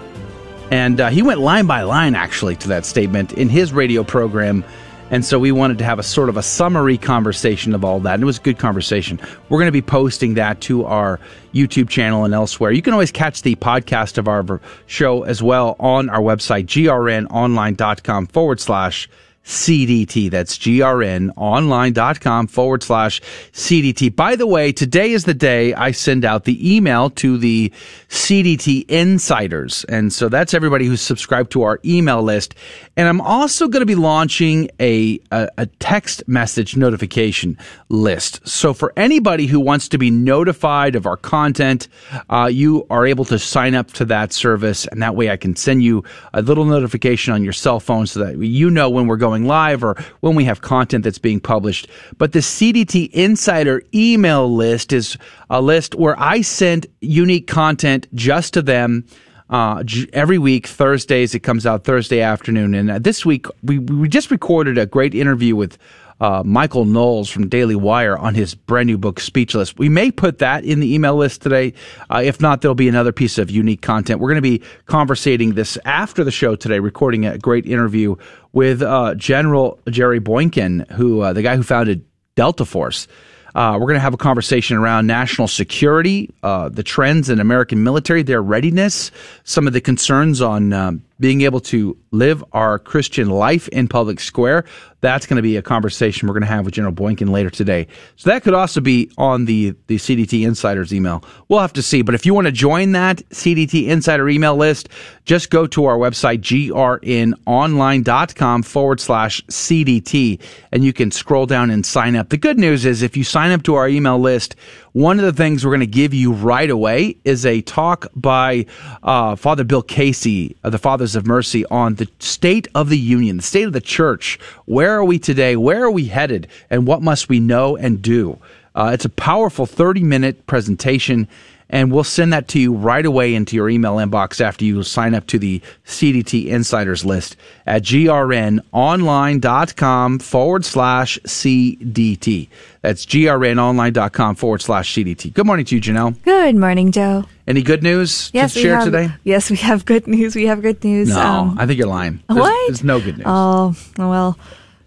And 0.73 1.01
uh, 1.01 1.11
he 1.11 1.23
went 1.23 1.39
line 1.39 1.67
by 1.67 1.83
line, 1.83 2.17
actually, 2.17 2.57
to 2.57 2.69
that 2.69 2.85
statement 2.85 3.33
in 3.33 3.49
his 3.49 3.73
radio 3.73 4.03
program. 4.03 4.65
And 5.11 5.25
so 5.25 5.39
we 5.39 5.53
wanted 5.53 5.79
to 5.79 5.85
have 5.85 5.99
a 5.99 6.03
sort 6.03 6.29
of 6.29 6.37
a 6.37 6.43
summary 6.43 6.99
conversation 6.99 7.75
of 7.75 7.85
all 7.85 8.01
that. 8.01 8.15
And 8.15 8.23
it 8.23 8.27
was 8.27 8.39
a 8.39 8.43
good 8.43 8.59
conversation. 8.59 9.21
We're 9.49 9.59
going 9.59 9.69
to 9.69 9.73
be 9.73 9.83
posting 9.83 10.35
that 10.35 10.61
to 10.63 10.85
our 10.85 11.21
YouTube 11.55 11.89
channel 11.89 12.25
and 12.25 12.35
elsewhere. 12.35 12.73
You 12.73 12.83
can 12.83 12.93
always 12.93 13.13
catch 13.13 13.43
the 13.43 13.55
podcast 13.55 14.19
of 14.19 14.27
our 14.27 14.61
show 14.87 15.23
as 15.23 15.43
well 15.43 15.77
on 15.79 16.09
our 16.11 16.21
website, 16.21 16.67
grnonline.com 16.67 18.27
forward 18.27 18.61
slash 18.61 19.09
CDT. 19.47 20.29
That's 20.29 20.59
grnonline.com 20.59 22.49
forward 22.49 22.83
slash 22.83 23.23
CDT. 23.53 24.15
By 24.15 24.35
the 24.35 24.47
way, 24.47 24.73
today 24.73 25.13
is 25.13 25.25
the 25.25 25.35
day 25.35 25.73
I 25.73 25.93
send 25.93 26.25
out 26.25 26.45
the 26.45 26.77
email 26.77 27.11
to 27.11 27.39
the 27.39 27.73
CDT 28.09 28.91
insiders. 28.91 29.85
And 29.85 30.13
so 30.13 30.29
that's 30.29 30.53
everybody 30.53 30.87
who's 30.87 31.01
subscribed 31.01 31.53
to 31.53 31.63
our 31.63 31.79
email 31.85 32.23
list. 32.23 32.57
And 32.97 33.09
I'm 33.09 33.21
also 33.21 33.69
going 33.69 33.81
to 33.81 33.87
be 33.87 33.95
launching 33.95 34.69
a, 34.81 35.21
a, 35.31 35.49
a 35.59 35.67
text 35.67 36.27
message 36.27 36.77
notification 36.77 37.57
list. 37.89 38.47
So 38.47 38.75
for 38.75 38.93
anybody 38.97 39.47
who 39.47 39.61
wants 39.61 39.89
to 39.89 39.99
be 39.99 40.11
notified 40.11 40.97
of 40.97 41.07
our 41.07 41.17
content, 41.17 41.87
uh, 42.31 42.51
you 42.53 42.85
are 42.91 43.07
able 43.07 43.25
to 43.27 43.39
sign 43.39 43.77
up 43.77 43.93
to 43.93 44.05
that 44.07 44.33
service. 44.33 44.87
And 44.87 45.01
that 45.03 45.15
way 45.15 45.31
I 45.31 45.37
can 45.37 45.55
send 45.55 45.85
you 45.85 46.03
a 46.35 46.43
little 46.43 46.65
notification 46.65 47.33
on 47.33 47.45
your 47.45 47.53
cell 47.53 47.79
phone 47.79 48.09
so 48.09 48.25
that 48.25 48.39
you 48.39 48.71
know 48.71 48.91
when 48.91 49.07
we're 49.07 49.17
going 49.17 49.36
live 49.45 49.85
or 49.85 49.97
when 50.21 50.35
we 50.35 50.45
have 50.45 50.61
content 50.61 51.05
that's 51.05 51.19
being 51.19 51.41
published. 51.41 51.89
But 52.19 52.33
the 52.33 52.41
CDT 52.41 53.11
Insider 53.13 53.83
email 53.95 54.53
list 54.53 54.93
is 54.93 55.17
a 55.51 55.61
list 55.61 55.95
where 55.95 56.19
I 56.19 56.41
send 56.41 56.87
unique 57.01 57.47
content 57.47 58.07
just 58.15 58.55
to 58.55 58.63
them. 58.63 59.07
Uh, 59.49 59.85
every 60.13 60.39
week, 60.39 60.67
Thursdays, 60.67 61.33
it 61.33 61.41
comes 61.41 61.67
out 61.67 61.85
Thursday 61.85 62.21
afternoon. 62.21 62.75
And 62.75 62.91
uh, 62.91 62.99
this 62.99 63.25
week, 63.25 63.47
we, 63.63 63.79
we 63.79 64.09
just 64.09 64.33
recorded 64.33 64.77
a 64.77 64.87
great 64.87 65.15
interview 65.15 65.55
with 65.55 65.79
uh, 66.21 66.43
Michael 66.45 66.85
Knowles 66.85 67.29
from 67.29 67.49
Daily 67.49 67.77
Wire 67.77 68.17
on 68.17 68.35
his 68.35 68.55
brand 68.55 68.87
new 68.87 68.99
book, 68.99 69.21
Speechless. 69.21 69.77
We 69.77 69.89
may 69.89 70.11
put 70.11 70.39
that 70.39 70.65
in 70.65 70.81
the 70.81 70.95
email 70.95 71.17
list 71.17 71.43
today. 71.43 71.75
Uh, 72.11 72.23
if 72.25 72.41
not, 72.41 72.61
there'll 72.61 72.75
be 72.75 72.89
another 72.89 73.13
piece 73.13 73.39
of 73.39 73.51
unique 73.51 73.83
content. 73.83 74.21
We're 74.21 74.31
going 74.31 74.37
to 74.37 74.59
be 74.59 74.63
conversating 74.87 75.55
this 75.55 75.79
after 75.85 76.25
the 76.25 76.31
show 76.31 76.57
today, 76.57 76.79
recording 76.79 77.27
a 77.27 77.39
great 77.39 77.67
interview 77.67 78.17
with 78.53 78.83
uh, 78.83 79.15
General 79.15 79.79
Jerry 79.91 80.19
Boykin, 80.19 80.87
who 80.93 81.21
uh, 81.21 81.33
the 81.33 81.43
guy 81.43 81.57
who 81.57 81.63
founded 81.63 82.05
Delta 82.35 82.65
Force. 82.65 83.09
Uh, 83.55 83.73
we're 83.73 83.87
going 83.87 83.95
to 83.95 84.01
have 84.01 84.13
a 84.13 84.19
conversation 84.19 84.77
around 84.77 85.07
national 85.07 85.49
security, 85.49 86.29
uh, 86.43 86.69
the 86.69 86.83
trends 86.83 87.31
in 87.31 87.41
American 87.41 87.83
military, 87.83 88.23
their 88.23 88.43
readiness, 88.43 89.11
some 89.45 89.67
of 89.67 89.73
the 89.73 89.81
concerns 89.81 90.43
on 90.43 90.75
um, 90.75 91.03
being 91.19 91.43
able 91.43 91.61
to 91.61 91.97
live 92.11 92.45
our 92.53 92.79
Christian 92.79 93.31
life 93.31 93.69
in 93.69 93.89
public 93.89 94.21
square. 94.21 94.65
That's 95.01 95.27
going 95.27 95.37
to 95.37 95.43
be 95.43 95.57
a 95.57 95.63
conversation 95.63 96.27
we're 96.27 96.35
going 96.35 96.43
to 96.43 96.49
have 96.49 96.65
with 96.65 96.75
General 96.75 96.93
Boykin 96.93 97.31
later 97.31 97.51
today. 97.51 97.87
So 98.17 98.31
that 98.31 98.43
could 98.43 98.55
also 98.55 98.81
be 98.81 99.11
on 99.17 99.45
the, 99.45 99.75
the 99.87 99.97
CDT 99.97 100.47
Insiders 100.47 100.93
email. 100.93 101.25
We'll 101.49 101.61
have 101.61 101.73
to 101.75 101.83
see. 101.83 102.03
But 102.03 102.15
if 102.15 102.27
you 102.27 102.35
want 102.35 102.47
to 102.47 102.53
join 102.53 102.93
that 102.93 103.19
CDT 103.31 103.87
Insider 103.87 104.29
email 104.29 104.57
list, 104.57 104.89
just 105.25 105.51
go 105.51 105.67
to 105.69 105.85
our 105.85 105.97
website, 105.97 106.41
grnonline.com 106.41 108.63
forward 108.63 109.01
slash 109.01 109.45
CDT, 109.47 110.41
and 110.73 110.85
you 110.85 110.93
can 110.93 111.11
scroll 111.11 111.47
down 111.47 111.71
and 111.71 111.87
sign 111.87 112.17
up. 112.17 112.31
The 112.31 112.37
good 112.37 112.59
news 112.59 112.85
is 112.85 113.03
if 113.03 113.17
you 113.17 113.25
sign 113.25 113.53
up 113.53 113.63
to 113.65 113.75
our 113.75 113.89
email 113.89 114.19
list, 114.19 114.57
one 114.97 115.19
of 115.19 115.27
the 115.27 115.33
things 115.35 115.63
we're 115.63 115.73
going 115.73 115.81
to 115.81 115.87
give 115.87 116.15
you 116.15 116.33
right 116.33 116.71
away 116.71 117.19
is 117.23 117.45
a 117.45 117.61
talk 117.61 118.07
by 118.17 118.65
uh, 119.03 119.37
Father 119.37 119.63
Bill 119.63 119.83
Casey 119.83 120.57
of 120.65 120.73
the 120.73 120.79
Fathers 120.79 121.15
of 121.15 121.27
Mercy 121.27 121.67
on 121.67 121.97
the 121.97 122.09
state 122.19 122.67
of 122.75 122.89
the 122.89 122.97
union, 122.97 123.37
the 123.37 123.43
state 123.43 123.65
of 123.65 123.75
the 123.75 123.81
church. 123.83 124.39
Where 124.65 124.95
are 124.95 125.05
we 125.05 125.19
today? 125.19 125.55
Where 125.55 125.85
are 125.85 125.91
we 125.91 126.07
headed? 126.07 126.49
And 126.71 126.87
what 126.87 127.03
must 127.03 127.29
we 127.29 127.41
know 127.41 127.77
and 127.77 128.01
do? 128.01 128.39
Uh, 128.75 128.93
it's 128.95 129.05
a 129.05 129.11
powerful 129.11 129.67
30 129.67 130.03
minute 130.03 130.47
presentation 130.47 131.29
and 131.69 131.91
we'll 131.91 132.05
send 132.05 132.33
that 132.33 132.47
to 132.49 132.61
you 132.61 132.73
right 132.73 133.05
away 133.05 133.35
into 133.35 133.57
your 133.57 133.69
email 133.69 133.97
inbox 133.97 134.41
after 134.41 134.65
you 134.65 134.83
sign 134.83 135.15
up 135.15 135.27
to 135.27 135.39
the 135.39 135.61
CDT 135.85 136.47
Insiders 136.47 137.05
list 137.05 137.37
at 137.67 137.83
grnonline.com 137.83 140.19
forward 140.21 140.65
slash 140.65 141.19
CDT. 141.25 142.49
That's 142.83 143.05
grnonline.com 143.05 144.37
forward 144.37 144.63
slash 144.63 144.95
CDT. 144.95 145.35
Good 145.35 145.47
morning 145.47 145.67
to 145.67 145.75
you, 145.75 145.81
Janelle. 145.81 146.23
Good 146.23 146.55
morning, 146.57 146.93
Joe. 146.93 147.25
Any 147.49 147.63
good 147.63 147.83
news 147.83 148.31
yes, 148.33 148.55
to 148.55 148.61
share 148.61 148.77
have, 148.77 148.85
today? 148.85 149.11
Yes, 149.25 149.51
we 149.51 149.57
have 149.59 149.85
good 149.85 150.07
news. 150.07 150.35
We 150.35 150.47
have 150.47 150.63
good 150.63 150.83
news. 150.83 151.11
No, 151.11 151.21
um, 151.21 151.59
I 151.59 151.67
think 151.67 151.79
you're 151.79 151.89
lying. 151.89 152.23
There's, 152.29 152.41
what? 152.41 152.69
There's 152.69 152.85
no 152.85 153.01
good 153.01 153.19
news. 153.19 153.27
Oh, 153.29 153.77
well. 153.99 154.39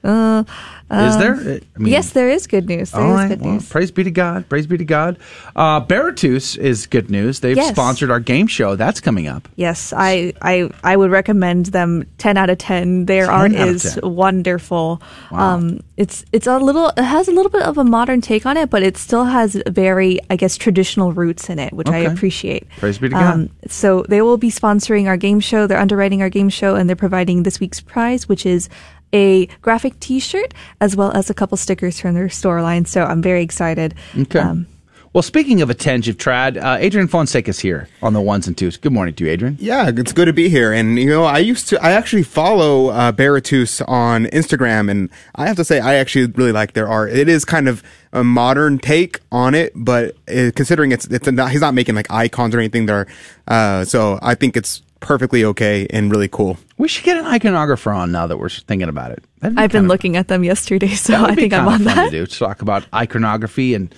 Uh, 0.03 0.43
is 0.91 1.17
there? 1.17 1.35
I 1.75 1.79
mean, 1.79 1.91
yes, 1.91 2.11
there 2.11 2.29
is 2.29 2.47
good 2.47 2.67
news. 2.67 2.91
There 2.91 3.01
all 3.01 3.17
is 3.19 3.29
good 3.29 3.41
well, 3.41 3.53
news. 3.53 3.69
Praise 3.69 3.91
be 3.91 4.03
to 4.03 4.11
God. 4.11 4.49
Praise 4.49 4.65
be 4.65 4.77
to 4.77 4.85
God. 4.85 5.17
Uh, 5.55 5.81
Baratus 5.81 6.57
is 6.57 6.87
good 6.87 7.11
news. 7.11 7.41
They've 7.41 7.55
yes. 7.55 7.69
sponsored 7.69 8.09
our 8.09 8.19
game 8.19 8.47
show. 8.47 8.75
That's 8.75 8.99
coming 8.99 9.27
up. 9.27 9.47
Yes, 9.55 9.93
I, 9.95 10.33
I, 10.41 10.69
I 10.83 10.95
would 10.95 11.11
recommend 11.11 11.67
them. 11.67 12.07
Ten 12.17 12.37
out 12.37 12.49
of 12.49 12.57
ten. 12.57 13.05
Their 13.05 13.27
10 13.27 13.35
art 13.35 13.51
is 13.51 13.95
10. 13.95 14.15
wonderful. 14.15 15.01
Wow. 15.31 15.55
Um, 15.55 15.81
it's 15.95 16.25
it's 16.31 16.47
a 16.47 16.57
little. 16.57 16.89
It 16.89 17.03
has 17.03 17.27
a 17.27 17.31
little 17.31 17.51
bit 17.51 17.61
of 17.61 17.77
a 17.77 17.83
modern 17.83 18.21
take 18.21 18.45
on 18.45 18.57
it, 18.57 18.69
but 18.69 18.81
it 18.81 18.97
still 18.97 19.25
has 19.25 19.61
very, 19.67 20.19
I 20.29 20.37
guess, 20.37 20.57
traditional 20.57 21.13
roots 21.13 21.49
in 21.49 21.59
it, 21.59 21.71
which 21.73 21.89
I 21.89 21.99
appreciate. 21.99 22.67
Praise 22.77 22.97
be 22.97 23.09
to 23.09 23.13
God. 23.13 23.33
Um, 23.33 23.49
so 23.67 24.05
they 24.09 24.21
will 24.21 24.37
be 24.37 24.49
sponsoring 24.49 25.07
our 25.07 25.17
game 25.17 25.39
show. 25.39 25.67
They're 25.67 25.77
underwriting 25.79 26.21
our 26.21 26.29
game 26.29 26.49
show, 26.49 26.75
and 26.75 26.89
they're 26.89 26.95
providing 26.95 27.43
this 27.43 27.59
week's 27.59 27.79
prize, 27.79 28.27
which 28.27 28.45
is 28.45 28.69
a 29.13 29.47
graphic 29.61 29.99
T-shirt 29.99 30.53
as 30.79 30.95
well 30.95 31.11
as 31.11 31.29
a 31.29 31.33
couple 31.33 31.57
stickers 31.57 31.99
from 31.99 32.13
their 32.13 32.29
store 32.29 32.61
line. 32.61 32.85
So 32.85 33.03
I'm 33.03 33.21
very 33.21 33.43
excited. 33.43 33.95
Okay. 34.17 34.39
Um, 34.39 34.67
well, 35.11 35.23
speaking 35.23 35.63
of 35.63 35.71
attentive 35.71 36.17
trad, 36.17 36.63
uh, 36.63 36.77
Adrian 36.79 37.07
Fonseca 37.07 37.49
is 37.49 37.59
here 37.59 37.89
on 38.03 38.13
the 38.13 38.21
ones 38.21 38.45
and 38.45 38.55
twos. 38.55 38.77
Good 38.77 38.91
morning 38.93 39.15
to 39.15 39.25
you, 39.25 39.31
Adrian. 39.31 39.57
Yeah, 39.59 39.89
it's 39.89 40.13
good 40.13 40.25
to 40.25 40.33
be 40.33 40.49
here. 40.49 40.71
And 40.71 40.99
you 40.99 41.07
know, 41.07 41.23
I 41.23 41.39
used 41.39 41.67
to, 41.69 41.83
I 41.83 41.93
actually 41.93 42.21
follow 42.21 42.89
uh, 42.89 43.11
Baratus 43.11 43.81
on 43.87 44.25
Instagram, 44.25 44.89
and 44.89 45.09
I 45.33 45.47
have 45.47 45.55
to 45.55 45.63
say, 45.63 45.79
I 45.79 45.95
actually 45.95 46.27
really 46.27 46.51
like 46.51 46.73
their 46.73 46.87
art. 46.87 47.11
It 47.11 47.27
is 47.27 47.43
kind 47.43 47.67
of 47.67 47.81
a 48.13 48.23
modern 48.23 48.77
take 48.77 49.19
on 49.31 49.55
it, 49.55 49.73
but 49.75 50.15
uh, 50.27 50.51
considering 50.55 50.91
it's, 50.91 51.05
it's 51.07 51.27
not, 51.31 51.51
he's 51.51 51.61
not 51.61 51.73
making 51.73 51.95
like 51.95 52.11
icons 52.11 52.53
or 52.53 52.59
anything 52.59 52.85
there, 52.85 53.07
uh, 53.47 53.85
so 53.85 54.19
I 54.21 54.35
think 54.35 54.55
it's 54.55 54.83
perfectly 54.99 55.43
okay 55.45 55.87
and 55.89 56.11
really 56.11 56.27
cool. 56.27 56.57
We 56.77 56.87
should 56.87 57.05
get 57.05 57.17
an 57.17 57.25
iconographer 57.25 57.95
on 57.95 58.11
now 58.11 58.27
that 58.27 58.37
we're 58.37 58.49
thinking 58.49 58.89
about 58.89 59.11
it. 59.11 59.23
Be 59.41 59.47
I've 59.47 59.53
been 59.53 59.69
kind 59.69 59.75
of- 59.75 59.85
looking 59.85 60.17
at 60.17 60.27
them 60.27 60.43
yesterday, 60.43 60.89
so 60.95 61.15
I 61.23 61.35
think 61.35 61.53
I'm 61.53 61.67
on 61.67 61.79
fun 61.79 61.83
that. 61.95 62.05
to 62.05 62.11
do. 62.11 62.25
To 62.25 62.39
talk 62.39 62.61
about 62.61 62.85
iconography 62.93 63.73
and 63.73 63.93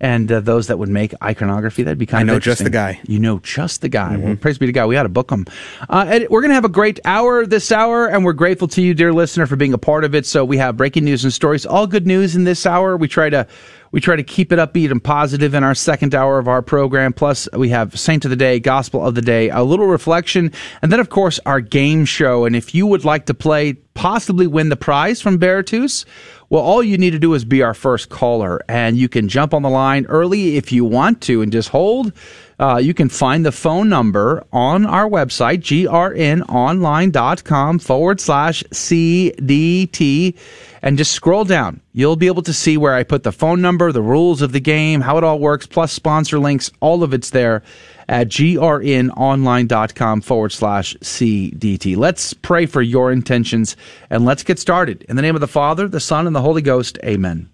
and 0.00 0.30
uh, 0.30 0.40
those 0.40 0.66
that 0.66 0.78
would 0.78 0.88
make 0.88 1.14
iconography. 1.22 1.82
That'd 1.84 1.98
be 1.98 2.04
kind 2.04 2.22
of 2.22 2.26
fun. 2.26 2.30
I 2.30 2.36
of 2.36 2.36
know 2.36 2.40
just 2.40 2.64
the 2.64 2.68
guy. 2.68 3.00
You 3.06 3.20
know 3.20 3.38
just 3.38 3.80
the 3.80 3.88
guy. 3.88 4.14
Mm-hmm. 4.14 4.22
Well, 4.22 4.36
praise 4.36 4.58
be 4.58 4.66
to 4.66 4.72
God. 4.72 4.86
We 4.88 4.96
ought 4.96 5.04
to 5.04 5.08
book 5.08 5.30
him. 5.30 5.46
Uh, 5.88 6.04
and 6.08 6.26
we're 6.28 6.40
going 6.42 6.50
to 6.50 6.56
have 6.56 6.64
a 6.64 6.68
great 6.68 7.00
hour 7.04 7.46
this 7.46 7.70
hour, 7.72 8.06
and 8.08 8.24
we're 8.24 8.32
grateful 8.34 8.68
to 8.68 8.82
you, 8.82 8.92
dear 8.92 9.12
listener, 9.12 9.46
for 9.46 9.56
being 9.56 9.72
a 9.72 9.78
part 9.78 10.04
of 10.04 10.14
it. 10.14 10.26
So 10.26 10.44
we 10.44 10.58
have 10.58 10.76
breaking 10.76 11.04
news 11.04 11.24
and 11.24 11.32
stories, 11.32 11.64
all 11.64 11.86
good 11.86 12.06
news 12.06 12.36
in 12.36 12.44
this 12.44 12.66
hour. 12.66 12.96
We 12.96 13.08
try 13.08 13.30
to 13.30 13.46
we 13.94 14.00
try 14.00 14.16
to 14.16 14.24
keep 14.24 14.50
it 14.50 14.58
upbeat 14.58 14.90
and 14.90 15.02
positive 15.02 15.54
in 15.54 15.62
our 15.62 15.72
second 15.76 16.16
hour 16.16 16.40
of 16.40 16.48
our 16.48 16.62
program. 16.62 17.12
Plus, 17.12 17.48
we 17.52 17.68
have 17.68 17.96
Saint 17.96 18.24
of 18.24 18.30
the 18.30 18.36
Day, 18.36 18.58
Gospel 18.58 19.06
of 19.06 19.14
the 19.14 19.22
Day, 19.22 19.50
a 19.50 19.62
little 19.62 19.86
reflection, 19.86 20.50
and 20.82 20.90
then, 20.90 20.98
of 20.98 21.10
course, 21.10 21.38
our 21.46 21.60
game 21.60 22.04
show. 22.04 22.44
And 22.44 22.56
if 22.56 22.74
you 22.74 22.88
would 22.88 23.04
like 23.04 23.26
to 23.26 23.34
play, 23.34 23.74
possibly 23.74 24.48
win 24.48 24.68
the 24.68 24.74
prize 24.74 25.22
from 25.22 25.38
Baratus, 25.38 26.04
well, 26.50 26.60
all 26.60 26.82
you 26.82 26.98
need 26.98 27.12
to 27.12 27.20
do 27.20 27.34
is 27.34 27.44
be 27.44 27.62
our 27.62 27.72
first 27.72 28.08
caller, 28.08 28.60
and 28.68 28.96
you 28.96 29.08
can 29.08 29.28
jump 29.28 29.54
on 29.54 29.62
the 29.62 29.70
line 29.70 30.06
early 30.06 30.56
if 30.56 30.72
you 30.72 30.84
want 30.84 31.20
to 31.22 31.40
and 31.40 31.52
just 31.52 31.68
hold. 31.68 32.12
Uh, 32.58 32.80
you 32.82 32.94
can 32.94 33.08
find 33.08 33.44
the 33.44 33.52
phone 33.52 33.88
number 33.88 34.44
on 34.52 34.86
our 34.86 35.08
website, 35.08 35.62
grnonline.com 35.62 37.78
forward 37.78 38.20
slash 38.20 38.62
CDT, 38.64 40.36
and 40.82 40.96
just 40.96 41.12
scroll 41.12 41.44
down. 41.44 41.80
You'll 41.92 42.16
be 42.16 42.28
able 42.28 42.42
to 42.42 42.52
see 42.52 42.76
where 42.76 42.94
I 42.94 43.02
put 43.02 43.24
the 43.24 43.32
phone 43.32 43.60
number, 43.60 43.90
the 43.90 44.02
rules 44.02 44.42
of 44.42 44.52
the 44.52 44.60
game, 44.60 45.00
how 45.00 45.18
it 45.18 45.24
all 45.24 45.38
works, 45.38 45.66
plus 45.66 45.92
sponsor 45.92 46.38
links. 46.38 46.70
All 46.80 47.02
of 47.02 47.12
it's 47.12 47.30
there 47.30 47.62
at 48.08 48.28
grnonline.com 48.28 50.20
forward 50.20 50.52
slash 50.52 50.94
CDT. 50.96 51.96
Let's 51.96 52.34
pray 52.34 52.66
for 52.66 52.82
your 52.82 53.10
intentions 53.10 53.76
and 54.10 54.24
let's 54.24 54.44
get 54.44 54.58
started. 54.58 55.04
In 55.08 55.16
the 55.16 55.22
name 55.22 55.34
of 55.34 55.40
the 55.40 55.48
Father, 55.48 55.88
the 55.88 56.00
Son, 56.00 56.26
and 56.26 56.36
the 56.36 56.42
Holy 56.42 56.62
Ghost, 56.62 56.98
amen. 57.02 57.48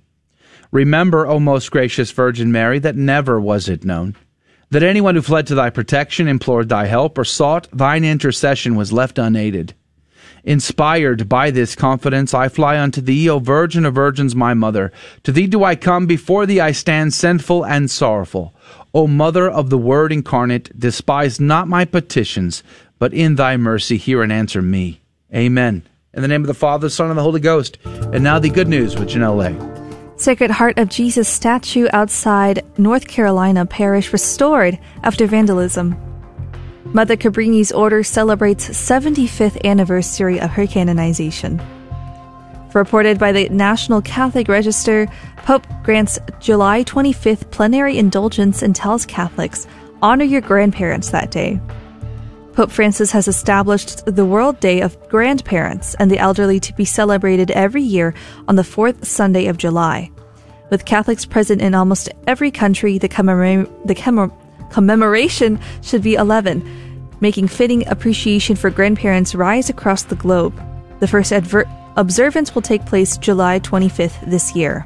Remember, 0.73 1.27
O 1.27 1.41
most 1.41 1.71
gracious 1.71 2.11
Virgin 2.11 2.53
Mary, 2.53 2.79
that 2.81 2.97
never 2.97 3.41
was 3.41 3.69
it 3.69 3.85
known 3.85 4.17
that 4.71 4.83
anyone 4.83 5.15
who 5.15 5.23
fled 5.23 5.47
to 5.49 5.55
thy 5.55 5.71
protection, 5.71 6.29
implored 6.29 6.69
thy 6.69 6.87
help, 6.87 7.19
or 7.19 7.25
sought 7.25 7.69
thine 7.73 8.05
intercession 8.05 8.77
was 8.77 8.93
left 8.93 9.19
unaided. 9.19 9.75
Inspired 10.45 11.29
by 11.29 11.51
this 11.51 11.77
confidence, 11.77 12.33
I 12.33 12.49
fly 12.49 12.79
unto 12.79 13.01
thee, 13.01 13.29
O 13.29 13.39
Virgin 13.41 13.85
of 13.85 13.95
Virgins, 13.95 14.35
my 14.35 14.55
mother. 14.55 14.91
To 15.25 15.33
thee 15.33 15.47
do 15.47 15.65
I 15.65 15.77
come, 15.77 16.07
before 16.07 16.47
thee 16.47 16.61
I 16.61 16.73
stand 16.73 17.13
sinful 17.13 17.67
and 17.67 17.91
sorrowful. 17.91 18.55
O 18.95 19.07
Mother 19.07 19.51
of 19.51 19.71
the 19.71 19.79
Word 19.79 20.13
incarnate, 20.13 20.79
despise 20.79 21.41
not 21.41 21.69
my 21.69 21.85
petitions, 21.85 22.63
but 22.99 23.13
in 23.13 23.35
thy 23.35 23.57
mercy 23.57 23.97
hear 23.97 24.23
and 24.23 24.33
answer 24.33 24.63
me. 24.63 25.01
Amen. 25.35 25.83
In 26.15 26.23
the 26.23 26.29
name 26.29 26.43
of 26.43 26.49
the 26.49 26.55
Father, 26.55 26.89
Son, 26.89 27.09
and 27.09 27.19
the 27.19 27.23
Holy 27.23 27.41
Ghost. 27.41 27.79
And 27.85 28.25
now 28.25 28.39
the 28.39 28.51
good 28.51 28.69
news 28.69 28.97
with 28.97 29.11
Janelle 29.11 29.37
Lay. 29.37 29.80
Sacred 30.21 30.51
Heart 30.51 30.79
of 30.79 30.91
Jesus 30.91 31.27
statue 31.31 31.89
outside 31.95 32.63
North 32.77 33.09
Carolina 33.09 33.65
Parish 33.65 34.13
restored 34.13 34.79
after 35.03 35.27
vandalism. 35.27 35.97
Mother 36.85 37.17
Cabrini's 37.17 37.73
order 37.73 38.03
celebrates 38.03 38.69
75th 38.69 39.65
anniversary 39.65 40.39
of 40.39 40.51
her 40.51 40.67
canonization. 40.67 41.59
Reported 42.75 43.19
by 43.19 43.33
the 43.33 43.49
National 43.49 44.03
Catholic 44.03 44.49
Register, 44.49 45.09
Pope 45.39 45.67
grants 45.83 46.19
July 46.39 46.85
25th 46.85 47.51
plenary 47.51 47.97
indulgence 47.97 48.61
and 48.61 48.77
tells 48.77 49.07
Catholics 49.07 49.67
honor 50.03 50.25
your 50.25 50.43
grandparents 50.43 51.09
that 51.13 51.31
day. 51.31 51.59
Pope 52.61 52.71
Francis 52.71 53.11
has 53.13 53.27
established 53.27 54.05
the 54.05 54.27
World 54.27 54.61
Day 54.61 54.83
of 54.83 55.09
Grandparents 55.09 55.95
and 55.95 56.11
the 56.11 56.19
Elderly 56.19 56.61
to 56.61 56.75
be 56.75 56.85
celebrated 56.85 57.51
every 57.53 57.83
year 57.83 58.13
on 58.49 58.57
the 58.57 58.63
fourth 58.63 59.07
Sunday 59.07 59.47
of 59.47 59.57
July. 59.57 60.11
With 60.69 60.85
Catholics 60.85 61.25
present 61.25 61.63
in 61.63 61.75
almost 61.75 62.11
every 62.27 62.51
country, 62.51 62.99
the, 62.99 63.09
the 63.87 63.95
commem- 63.95 64.71
commemoration 64.71 65.59
should 65.81 66.03
be 66.03 66.17
11, 66.17 67.09
making 67.23 67.49
fitting 67.49 67.89
appreciation 67.89 68.57
for 68.57 68.69
grandparents 68.69 69.35
rise 69.35 69.71
across 69.71 70.03
the 70.03 70.17
globe. 70.17 70.53
The 71.01 71.09
first 71.09 71.33
adver- 71.33 71.65
observance 71.97 72.55
will 72.55 72.61
take 72.61 72.85
place 72.85 73.17
July 73.17 73.61
25th 73.61 74.31
this 74.31 74.55
year. 74.55 74.85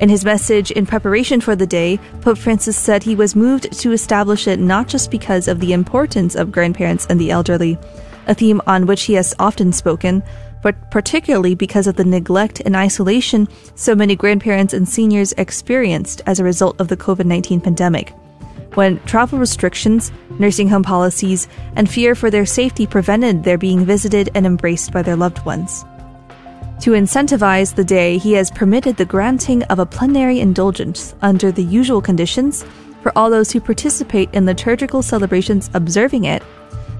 In 0.00 0.08
his 0.08 0.24
message 0.24 0.70
in 0.70 0.86
preparation 0.86 1.40
for 1.40 1.56
the 1.56 1.66
day, 1.66 1.98
Pope 2.20 2.38
Francis 2.38 2.78
said 2.78 3.02
he 3.02 3.16
was 3.16 3.34
moved 3.34 3.72
to 3.80 3.90
establish 3.90 4.46
it 4.46 4.60
not 4.60 4.86
just 4.86 5.10
because 5.10 5.48
of 5.48 5.58
the 5.58 5.72
importance 5.72 6.36
of 6.36 6.52
grandparents 6.52 7.06
and 7.06 7.20
the 7.20 7.32
elderly, 7.32 7.76
a 8.28 8.34
theme 8.34 8.60
on 8.68 8.86
which 8.86 9.04
he 9.04 9.14
has 9.14 9.34
often 9.40 9.72
spoken, 9.72 10.22
but 10.62 10.76
particularly 10.92 11.56
because 11.56 11.88
of 11.88 11.96
the 11.96 12.04
neglect 12.04 12.60
and 12.64 12.76
isolation 12.76 13.48
so 13.74 13.94
many 13.94 14.14
grandparents 14.14 14.72
and 14.72 14.88
seniors 14.88 15.32
experienced 15.32 16.22
as 16.26 16.38
a 16.38 16.44
result 16.44 16.80
of 16.80 16.86
the 16.86 16.96
COVID 16.96 17.24
19 17.24 17.60
pandemic. 17.60 18.14
When 18.74 19.00
travel 19.00 19.40
restrictions, 19.40 20.12
nursing 20.38 20.68
home 20.68 20.84
policies, 20.84 21.48
and 21.74 21.90
fear 21.90 22.14
for 22.14 22.30
their 22.30 22.46
safety 22.46 22.86
prevented 22.86 23.42
their 23.42 23.58
being 23.58 23.84
visited 23.84 24.30
and 24.36 24.46
embraced 24.46 24.92
by 24.92 25.02
their 25.02 25.16
loved 25.16 25.44
ones. 25.44 25.84
To 26.82 26.92
incentivize 26.92 27.74
the 27.74 27.82
day, 27.82 28.18
he 28.18 28.34
has 28.34 28.52
permitted 28.52 28.96
the 28.96 29.04
granting 29.04 29.64
of 29.64 29.80
a 29.80 29.86
plenary 29.86 30.38
indulgence 30.38 31.12
under 31.22 31.50
the 31.50 31.64
usual 31.64 32.00
conditions 32.00 32.64
for 33.02 33.10
all 33.16 33.30
those 33.30 33.50
who 33.50 33.60
participate 33.60 34.32
in 34.32 34.46
liturgical 34.46 35.02
celebrations 35.02 35.70
observing 35.74 36.24
it, 36.24 36.40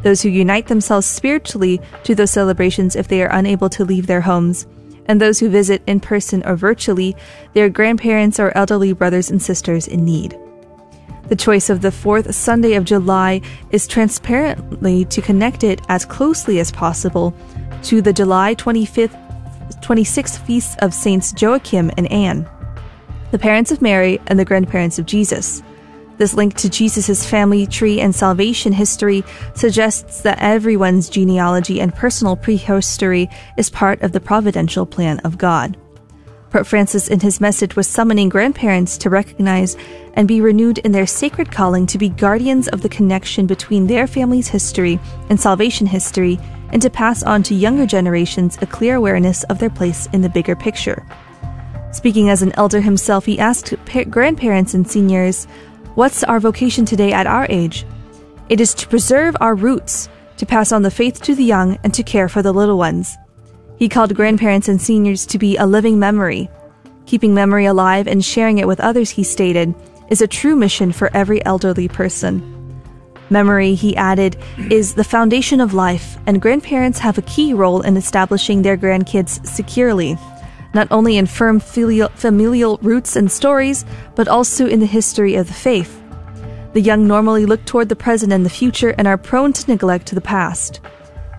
those 0.03 0.21
who 0.21 0.31
unite 0.31 0.67
themselves 0.67 1.07
spiritually 1.07 1.81
to 2.03 2.17
those 2.17 2.33
celebrations 2.33 2.97
if 2.97 3.07
they 3.07 3.23
are 3.23 3.31
unable 3.31 3.69
to 3.69 3.85
leave 3.85 4.09
their 4.09 4.21
homes, 4.21 4.67
and 5.07 5.21
those 5.21 5.39
who 5.39 5.49
visit 5.49 5.81
in 5.87 6.01
person 6.01 6.43
or 6.45 6.57
virtually 6.57 7.15
their 7.55 7.69
grandparents 7.69 8.41
or 8.41 8.51
elderly 8.57 8.93
brothers 8.93 9.31
and 9.31 9.41
sisters 9.41 9.87
in 9.87 10.05
need. 10.05 10.37
The 11.29 11.37
choice 11.37 11.71
of 11.71 11.83
the 11.83 11.93
fourth 11.93 12.35
Sunday 12.35 12.75
of 12.75 12.85
July 12.85 13.43
is 13.71 13.87
transparently 13.87 15.05
to 15.05 15.23
connect 15.23 15.63
it 15.63 15.81
as 15.89 16.05
closely 16.05 16.59
as 16.59 16.73
possible 16.73 17.33
to 17.85 18.03
the 18.03 18.13
July 18.13 18.57
25th 18.57 19.28
26th 19.77 20.39
feasts 20.47 20.77
of 20.81 20.95
Saints 20.95 21.35
Joachim 21.41 21.91
and 21.97 22.11
Anne, 22.11 22.49
the 23.31 23.39
parents 23.39 23.71
of 23.71 23.83
Mary 23.83 24.21
and 24.27 24.39
the 24.39 24.45
grandparents 24.45 24.99
of 24.99 25.07
Jesus. 25.07 25.63
This 26.19 26.35
link 26.35 26.55
to 26.55 26.69
Jesus' 26.69 27.25
family 27.25 27.67
tree 27.67 28.01
and 28.01 28.15
salvation 28.15 28.73
history 28.73 29.23
suggests 29.55 30.23
that 30.23 30.39
everyone's 30.41 31.09
genealogy 31.09 31.81
and 31.81 31.95
personal 31.95 32.37
prehistory 32.37 33.29
is 33.57 33.71
part 33.71 34.03
of 34.03 34.13
the 34.13 34.21
providential 34.21 34.85
plan 34.85 35.21
of 35.21 35.39
God. 35.39 35.77
Pope 36.51 36.67
Francis, 36.67 37.09
in 37.09 37.21
his 37.21 37.41
message, 37.41 37.77
was 37.77 37.87
summoning 37.87 38.29
grandparents 38.29 38.97
to 38.99 39.11
recognize 39.11 39.77
and 40.15 40.27
be 40.27 40.41
renewed 40.41 40.79
in 40.79 40.93
their 40.93 41.07
sacred 41.07 41.53
calling 41.53 41.87
to 41.87 41.99
be 41.99 42.09
guardians 42.09 42.69
of 42.69 42.81
the 42.81 42.89
connection 42.89 43.47
between 43.47 43.87
their 43.87 44.07
family's 44.07 44.49
history 44.49 44.99
and 45.29 45.39
salvation 45.39 45.87
history 45.87 46.39
and 46.73 46.83
to 46.83 46.91
pass 46.91 47.23
on 47.23 47.43
to 47.45 47.55
younger 47.55 47.87
generations 47.87 48.59
a 48.61 48.67
clear 48.67 48.97
awareness 48.97 49.43
of 49.45 49.59
their 49.59 49.71
place 49.71 50.09
in 50.13 50.23
the 50.23 50.29
bigger 50.29 50.57
picture. 50.57 51.07
Speaking 51.93 52.29
as 52.29 52.43
an 52.43 52.53
elder 52.53 52.81
himself, 52.81 53.25
he 53.25 53.39
asked 53.39 53.75
pa- 53.87 54.05
grandparents 54.05 54.75
and 54.75 54.89
seniors, 54.89 55.47
What's 55.95 56.23
our 56.23 56.39
vocation 56.39 56.85
today 56.85 57.13
at 57.13 57.27
our 57.27 57.47
age? 57.49 57.87
It 58.49 58.61
is 58.61 58.75
to 58.75 58.89
preserve 58.89 59.37
our 59.41 59.55
roots, 59.55 60.09
to 60.37 60.47
pass 60.47 60.71
on 60.71 60.83
the 60.83 60.91
faith 60.91 61.23
to 61.23 61.35
the 61.35 61.45
young, 61.45 61.79
and 61.83 61.93
to 61.95 62.03
care 62.03 62.29
for 62.29 62.43
the 62.43 62.53
little 62.53 62.79
ones. 62.79 63.17
He 63.79 63.89
called 63.89 64.15
grandparents 64.15 64.69
and 64.69 64.81
seniors 64.81 65.27
to 65.27 65.39
be 65.39 65.57
a 65.57 65.67
living 65.67 65.99
memory. 65.99 66.51
Keeping 67.07 67.35
memory 67.35 67.65
alive 67.65 68.07
and 68.07 68.25
sharing 68.25 68.59
it 68.59 68.67
with 68.67 68.81
others, 68.81 69.11
he 69.11 69.23
stated, 69.23 69.75
is 70.09 70.21
a 70.21 70.27
true 70.27 70.57
mission 70.57 70.93
for 70.93 71.11
every 71.15 71.45
elderly 71.45 71.89
person. 71.89 72.58
Memory, 73.31 73.75
he 73.75 73.97
added, 73.97 74.37
is 74.71 74.95
the 74.95 75.05
foundation 75.05 75.61
of 75.61 75.75
life, 75.75 76.17
and 76.27 76.41
grandparents 76.41 76.99
have 77.01 77.19
a 77.19 77.23
key 77.23 77.53
role 77.53 77.83
in 77.83 77.97
establishing 77.97 78.63
their 78.63 78.77
grandkids 78.77 79.45
securely, 79.47 80.17
not 80.75 80.89
only 80.91 81.17
in 81.17 81.27
firm 81.27 81.61
filial, 81.61 82.09
familial 82.11 82.79
roots 82.83 83.17
and 83.17 83.31
stories, 83.31 83.85
but 84.15 84.29
also 84.29 84.67
in 84.67 84.81
the 84.81 84.87
history 84.87 85.35
of 85.35 85.47
the 85.47 85.55
faith. 85.55 86.03
The 86.73 86.81
young 86.81 87.07
normally 87.07 87.47
look 87.47 87.65
toward 87.65 87.89
the 87.89 87.97
present 87.97 88.33
and 88.33 88.45
the 88.45 88.51
future 88.51 88.95
and 88.99 89.07
are 89.07 89.19
prone 89.19 89.53
to 89.55 89.71
neglect 89.71 90.15
the 90.15 90.21
past. 90.21 90.81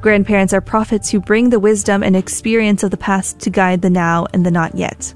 Grandparents 0.01 0.53
are 0.53 0.61
prophets 0.61 1.09
who 1.09 1.19
bring 1.19 1.49
the 1.49 1.59
wisdom 1.59 2.03
and 2.03 2.15
experience 2.15 2.83
of 2.83 2.91
the 2.91 2.97
past 2.97 3.39
to 3.39 3.49
guide 3.49 3.81
the 3.81 3.89
now 3.89 4.27
and 4.33 4.45
the 4.45 4.51
not 4.51 4.75
yet. 4.75 5.13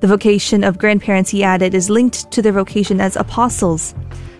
The 0.00 0.06
vocation 0.06 0.62
of 0.62 0.78
grandparents, 0.78 1.30
he 1.30 1.42
added, 1.42 1.74
is 1.74 1.90
linked 1.90 2.30
to 2.32 2.42
their 2.42 2.52
vocation 2.52 3.00
as 3.00 3.16
apostles. 3.16 3.94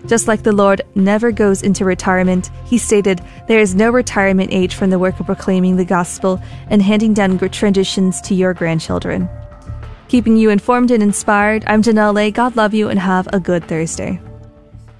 Just 0.05 0.27
like 0.27 0.43
the 0.43 0.51
Lord 0.51 0.81
never 0.95 1.31
goes 1.31 1.63
into 1.63 1.83
retirement, 1.83 2.51
he 2.65 2.77
stated, 2.77 3.21
There 3.47 3.59
is 3.59 3.75
no 3.75 3.89
retirement 3.89 4.53
age 4.53 4.75
from 4.75 4.89
the 4.89 4.99
work 4.99 5.19
of 5.19 5.25
proclaiming 5.25 5.75
the 5.75 5.85
gospel 5.85 6.39
and 6.69 6.81
handing 6.81 7.13
down 7.13 7.37
traditions 7.39 8.21
to 8.21 8.35
your 8.35 8.53
grandchildren. 8.53 9.29
Keeping 10.07 10.37
you 10.37 10.49
informed 10.49 10.91
and 10.91 11.03
inspired, 11.03 11.63
I'm 11.67 11.81
Janelle. 11.81 12.33
God 12.33 12.55
love 12.55 12.73
you 12.73 12.87
and 12.87 12.99
have 12.99 13.27
a 13.33 13.39
good 13.39 13.67
Thursday. 13.67 14.21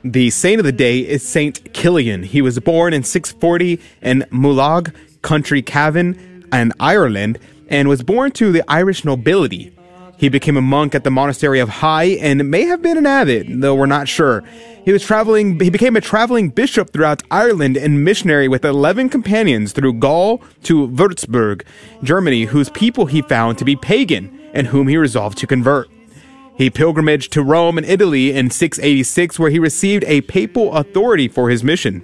The 0.03 0.29
saint 0.29 0.59
of 0.59 0.65
the 0.65 0.71
day 0.71 0.99
is 0.99 1.27
Saint 1.27 1.73
Kilian. 1.73 2.23
He 2.23 2.41
was 2.41 2.59
born 2.59 2.93
in 2.93 3.03
640 3.03 3.79
in 4.01 4.25
Mullagh, 4.31 4.93
County 5.21 5.61
Cavan, 5.61 6.45
and 6.51 6.73
Ireland, 6.79 7.39
and 7.69 7.87
was 7.87 8.03
born 8.03 8.31
to 8.31 8.51
the 8.51 8.63
Irish 8.69 9.03
nobility. 9.03 9.76
He 10.17 10.29
became 10.29 10.57
a 10.57 10.61
monk 10.61 10.95
at 10.95 11.03
the 11.03 11.11
monastery 11.11 11.59
of 11.59 11.69
Hy 11.69 12.17
and 12.19 12.49
may 12.49 12.63
have 12.63 12.81
been 12.81 12.97
an 12.97 13.05
abbot, 13.05 13.45
though 13.47 13.75
we're 13.75 13.85
not 13.85 14.07
sure. 14.07 14.43
He 14.83 14.91
was 14.91 15.03
traveling, 15.03 15.59
he 15.59 15.69
became 15.69 15.95
a 15.95 16.01
traveling 16.01 16.49
bishop 16.49 16.91
throughout 16.91 17.21
Ireland 17.29 17.77
and 17.77 18.03
missionary 18.03 18.47
with 18.47 18.65
11 18.65 19.09
companions 19.09 19.73
through 19.73 19.93
Gaul 19.93 20.41
to 20.63 20.87
Würzburg, 20.87 21.63
Germany, 22.01 22.45
whose 22.45 22.69
people 22.71 23.05
he 23.05 23.21
found 23.21 23.59
to 23.59 23.65
be 23.65 23.75
pagan 23.75 24.39
and 24.53 24.67
whom 24.67 24.87
he 24.87 24.97
resolved 24.97 25.37
to 25.37 25.47
convert. 25.47 25.87
He 26.57 26.71
pilgrimaged 26.71 27.31
to 27.33 27.43
Rome 27.43 27.77
and 27.77 27.85
Italy 27.85 28.31
in 28.31 28.49
686 28.49 29.37
where 29.37 29.51
he 29.51 29.59
received 29.59 30.03
a 30.05 30.21
papal 30.21 30.73
authority 30.73 31.27
for 31.27 31.51
his 31.51 31.63
mission. 31.63 32.01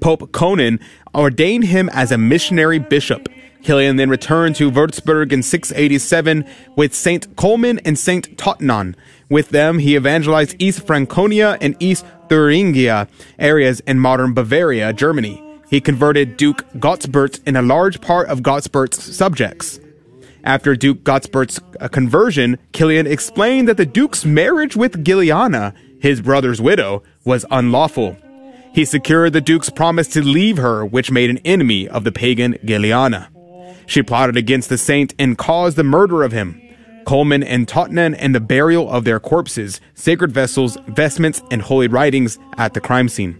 Pope 0.00 0.30
Conon 0.30 0.80
ordained 1.12 1.64
him 1.64 1.90
as 1.92 2.12
a 2.12 2.18
missionary 2.18 2.78
bishop. 2.78 3.28
Kilian 3.62 3.96
then 3.98 4.10
returned 4.10 4.56
to 4.56 4.70
Würzburg 4.70 5.32
in 5.32 5.42
687 5.42 6.44
with 6.76 6.94
Saint 6.94 7.36
Colman 7.36 7.78
and 7.84 7.98
Saint 7.98 8.36
Totnan. 8.36 8.94
With 9.28 9.50
them, 9.50 9.78
he 9.78 9.96
evangelized 9.96 10.56
East 10.58 10.86
Franconia 10.86 11.58
and 11.60 11.76
East 11.78 12.04
Thuringia 12.28 13.06
areas 13.38 13.80
in 13.80 14.00
modern 14.00 14.32
Bavaria, 14.32 14.92
Germany. 14.92 15.42
He 15.68 15.80
converted 15.80 16.36
Duke 16.36 16.64
Gottsbert 16.78 17.40
and 17.46 17.56
a 17.56 17.62
large 17.62 18.00
part 18.00 18.28
of 18.28 18.40
Gottsbert's 18.40 19.16
subjects. 19.16 19.78
After 20.42 20.74
Duke 20.74 21.04
Gottsbert's 21.04 21.60
uh, 21.80 21.88
conversion, 21.88 22.58
Kilian 22.72 23.06
explained 23.06 23.68
that 23.68 23.76
the 23.76 23.86
Duke's 23.86 24.24
marriage 24.24 24.74
with 24.74 25.04
Giliana, 25.04 25.74
his 26.00 26.22
brother's 26.22 26.60
widow, 26.60 27.02
was 27.24 27.44
unlawful. 27.50 28.16
He 28.72 28.84
secured 28.84 29.32
the 29.32 29.40
Duke's 29.40 29.70
promise 29.70 30.08
to 30.08 30.22
leave 30.22 30.56
her, 30.56 30.84
which 30.84 31.10
made 31.10 31.28
an 31.28 31.38
enemy 31.38 31.88
of 31.88 32.04
the 32.04 32.12
pagan 32.12 32.54
Giliana. 32.64 33.28
She 33.90 34.04
plotted 34.04 34.36
against 34.36 34.68
the 34.68 34.78
saint 34.78 35.14
and 35.18 35.36
caused 35.36 35.76
the 35.76 35.82
murder 35.82 36.22
of 36.22 36.30
him. 36.30 36.62
Colman 37.06 37.42
and 37.42 37.66
Totnan 37.66 38.14
and 38.20 38.32
the 38.32 38.38
burial 38.38 38.88
of 38.88 39.02
their 39.02 39.18
corpses, 39.18 39.80
sacred 39.94 40.30
vessels, 40.30 40.78
vestments, 40.86 41.42
and 41.50 41.60
holy 41.60 41.88
writings 41.88 42.38
at 42.56 42.72
the 42.72 42.80
crime 42.80 43.08
scene. 43.08 43.32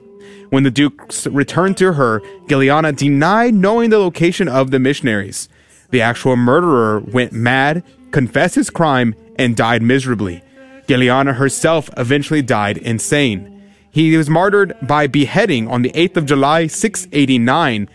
When 0.48 0.64
the 0.64 0.72
dukes 0.72 1.28
returned 1.28 1.76
to 1.76 1.92
her, 1.92 2.18
Giliana 2.48 2.96
denied 2.96 3.54
knowing 3.54 3.90
the 3.90 4.00
location 4.00 4.48
of 4.48 4.72
the 4.72 4.80
missionaries. 4.80 5.48
The 5.90 6.00
actual 6.00 6.34
murderer 6.34 6.98
went 6.98 7.32
mad, 7.32 7.84
confessed 8.10 8.56
his 8.56 8.70
crime, 8.70 9.14
and 9.36 9.56
died 9.56 9.82
miserably. 9.82 10.42
Giliana 10.88 11.36
herself 11.36 11.90
eventually 11.96 12.42
died 12.42 12.76
insane. 12.76 13.62
He 13.92 14.16
was 14.16 14.28
martyred 14.28 14.76
by 14.82 15.06
beheading 15.06 15.68
on 15.68 15.82
the 15.82 15.92
8th 15.92 16.16
of 16.16 16.26
July, 16.26 16.66
689. 16.66 17.88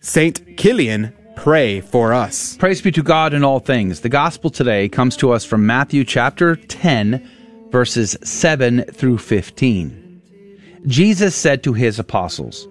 Saint 0.00 0.56
Kilian, 0.56 1.12
pray 1.36 1.80
for 1.80 2.12
us. 2.12 2.56
Praise 2.56 2.80
be 2.80 2.92
to 2.92 3.02
God 3.02 3.34
in 3.34 3.44
all 3.44 3.60
things. 3.60 4.00
The 4.00 4.08
gospel 4.08 4.50
today 4.50 4.88
comes 4.88 5.16
to 5.18 5.32
us 5.32 5.44
from 5.44 5.66
Matthew 5.66 6.04
chapter 6.04 6.56
10, 6.56 7.28
verses 7.70 8.16
7 8.22 8.84
through 8.84 9.18
15. 9.18 10.20
Jesus 10.86 11.34
said 11.34 11.62
to 11.62 11.72
his 11.72 11.98
apostles, 11.98 12.68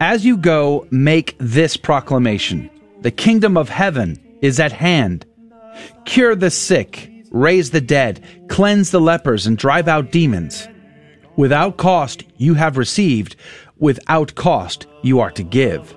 As 0.00 0.24
you 0.24 0.36
go, 0.36 0.86
make 0.90 1.36
this 1.38 1.76
proclamation 1.76 2.70
The 3.00 3.10
kingdom 3.10 3.56
of 3.56 3.68
heaven 3.68 4.18
is 4.40 4.58
at 4.58 4.72
hand. 4.72 5.26
Cure 6.04 6.34
the 6.34 6.50
sick, 6.50 7.10
raise 7.30 7.70
the 7.70 7.80
dead, 7.80 8.22
cleanse 8.48 8.90
the 8.90 9.00
lepers, 9.00 9.46
and 9.46 9.58
drive 9.58 9.88
out 9.88 10.10
demons. 10.10 10.68
Without 11.36 11.76
cost 11.76 12.24
you 12.38 12.54
have 12.54 12.78
received, 12.78 13.36
without 13.78 14.34
cost 14.34 14.86
you 15.02 15.20
are 15.20 15.30
to 15.32 15.42
give. 15.42 15.94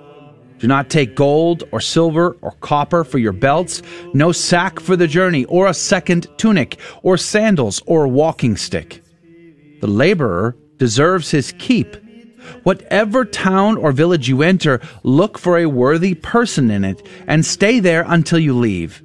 Do 0.60 0.66
not 0.66 0.90
take 0.90 1.16
gold 1.16 1.64
or 1.72 1.80
silver 1.80 2.36
or 2.42 2.52
copper 2.60 3.02
for 3.02 3.16
your 3.16 3.32
belts, 3.32 3.80
no 4.12 4.30
sack 4.30 4.78
for 4.78 4.94
the 4.94 5.06
journey, 5.06 5.46
or 5.46 5.66
a 5.66 5.74
second 5.74 6.26
tunic, 6.36 6.78
or 7.02 7.16
sandals, 7.16 7.82
or 7.86 8.04
a 8.04 8.08
walking 8.08 8.58
stick. 8.58 9.02
The 9.80 9.86
laborer 9.86 10.54
deserves 10.76 11.30
his 11.30 11.54
keep. 11.58 11.96
Whatever 12.64 13.24
town 13.24 13.78
or 13.78 13.90
village 13.92 14.28
you 14.28 14.42
enter, 14.42 14.82
look 15.02 15.38
for 15.38 15.56
a 15.56 15.64
worthy 15.64 16.14
person 16.14 16.70
in 16.70 16.84
it, 16.84 17.06
and 17.26 17.44
stay 17.46 17.80
there 17.80 18.04
until 18.06 18.38
you 18.38 18.52
leave. 18.52 19.02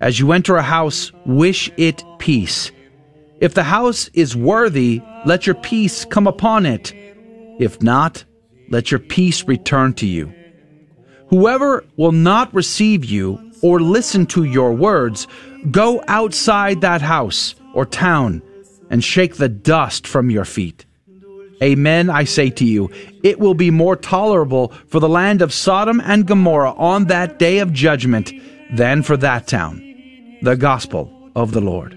As 0.00 0.18
you 0.18 0.32
enter 0.32 0.56
a 0.56 0.62
house, 0.62 1.12
wish 1.24 1.70
it 1.76 2.02
peace. 2.18 2.72
If 3.40 3.54
the 3.54 3.62
house 3.62 4.10
is 4.14 4.36
worthy, 4.36 5.00
let 5.26 5.46
your 5.46 5.54
peace 5.54 6.04
come 6.04 6.26
upon 6.26 6.66
it. 6.66 6.92
If 7.60 7.80
not, 7.80 8.24
let 8.68 8.90
your 8.90 8.98
peace 9.00 9.44
return 9.44 9.94
to 9.94 10.06
you. 10.06 10.32
Whoever 11.32 11.82
will 11.96 12.12
not 12.12 12.52
receive 12.52 13.06
you 13.06 13.52
or 13.62 13.80
listen 13.80 14.26
to 14.26 14.44
your 14.44 14.74
words, 14.74 15.26
go 15.70 16.04
outside 16.06 16.82
that 16.82 17.00
house 17.00 17.54
or 17.72 17.86
town 17.86 18.42
and 18.90 19.02
shake 19.02 19.36
the 19.36 19.48
dust 19.48 20.06
from 20.06 20.28
your 20.28 20.44
feet. 20.44 20.84
Amen, 21.62 22.10
I 22.10 22.24
say 22.24 22.50
to 22.50 22.66
you, 22.66 22.90
it 23.22 23.38
will 23.38 23.54
be 23.54 23.70
more 23.70 23.96
tolerable 23.96 24.74
for 24.88 25.00
the 25.00 25.08
land 25.08 25.40
of 25.40 25.54
Sodom 25.54 26.02
and 26.04 26.26
Gomorrah 26.26 26.74
on 26.74 27.06
that 27.06 27.38
day 27.38 27.60
of 27.60 27.72
judgment 27.72 28.30
than 28.70 29.02
for 29.02 29.16
that 29.16 29.46
town. 29.46 29.78
The 30.42 30.56
Gospel 30.58 31.30
of 31.34 31.52
the 31.52 31.62
Lord. 31.62 31.94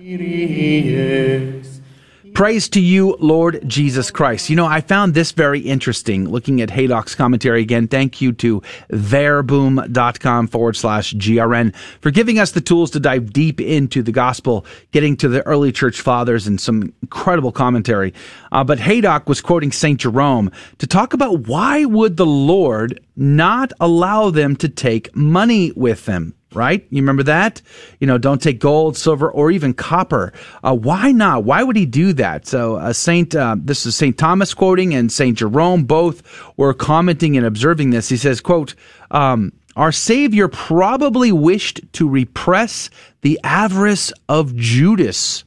Praise 2.35 2.67
to 2.67 2.81
you, 2.81 3.15
Lord 3.21 3.63
Jesus 3.65 4.11
Christ. 4.11 4.49
You 4.49 4.57
know, 4.57 4.65
I 4.65 4.81
found 4.81 5.13
this 5.13 5.31
very 5.31 5.61
interesting 5.61 6.27
looking 6.27 6.59
at 6.59 6.69
Haydock's 6.69 7.15
commentary 7.15 7.61
again. 7.61 7.87
Thank 7.87 8.19
you 8.19 8.33
to 8.33 8.61
verbum.com 8.89 10.47
forward 10.47 10.75
slash 10.75 11.13
GRN 11.13 11.73
for 12.01 12.11
giving 12.11 12.37
us 12.37 12.51
the 12.51 12.59
tools 12.59 12.91
to 12.91 12.99
dive 12.99 13.31
deep 13.31 13.61
into 13.61 14.03
the 14.03 14.11
gospel, 14.11 14.65
getting 14.91 15.15
to 15.15 15.29
the 15.29 15.47
early 15.47 15.71
church 15.71 16.01
fathers 16.01 16.45
and 16.45 16.59
some 16.59 16.93
incredible 17.01 17.53
commentary. 17.53 18.13
Uh, 18.51 18.65
but 18.65 18.79
Haydock 18.79 19.29
was 19.29 19.39
quoting 19.39 19.71
St. 19.71 19.97
Jerome 19.97 20.51
to 20.79 20.87
talk 20.87 21.13
about 21.13 21.47
why 21.47 21.85
would 21.85 22.17
the 22.17 22.25
Lord 22.25 22.99
not 23.15 23.71
allow 23.79 24.29
them 24.29 24.57
to 24.57 24.67
take 24.67 25.15
money 25.15 25.71
with 25.71 26.03
them? 26.03 26.34
Right? 26.55 26.85
You 26.89 27.01
remember 27.01 27.23
that? 27.23 27.61
You 27.99 28.07
know, 28.07 28.17
don't 28.17 28.41
take 28.41 28.59
gold, 28.59 28.97
silver, 28.97 29.29
or 29.29 29.51
even 29.51 29.73
copper. 29.73 30.33
Uh, 30.63 30.75
why 30.75 31.11
not? 31.11 31.43
Why 31.43 31.63
would 31.63 31.75
he 31.75 31.85
do 31.85 32.13
that? 32.13 32.47
So, 32.47 32.77
uh, 32.77 32.93
Saint, 32.93 33.35
uh, 33.35 33.55
this 33.59 33.85
is 33.85 33.95
Saint 33.95 34.17
Thomas 34.17 34.53
quoting, 34.53 34.93
and 34.93 35.11
Saint 35.11 35.37
Jerome 35.37 35.83
both 35.83 36.23
were 36.57 36.73
commenting 36.73 37.37
and 37.37 37.45
observing 37.45 37.89
this. 37.89 38.09
He 38.09 38.17
says, 38.17 38.41
"quote 38.41 38.75
um, 39.11 39.51
Our 39.75 39.91
Savior 39.91 40.47
probably 40.47 41.31
wished 41.31 41.81
to 41.93 42.07
repress 42.07 42.89
the 43.21 43.39
avarice 43.43 44.11
of 44.29 44.55
Judas." 44.55 45.43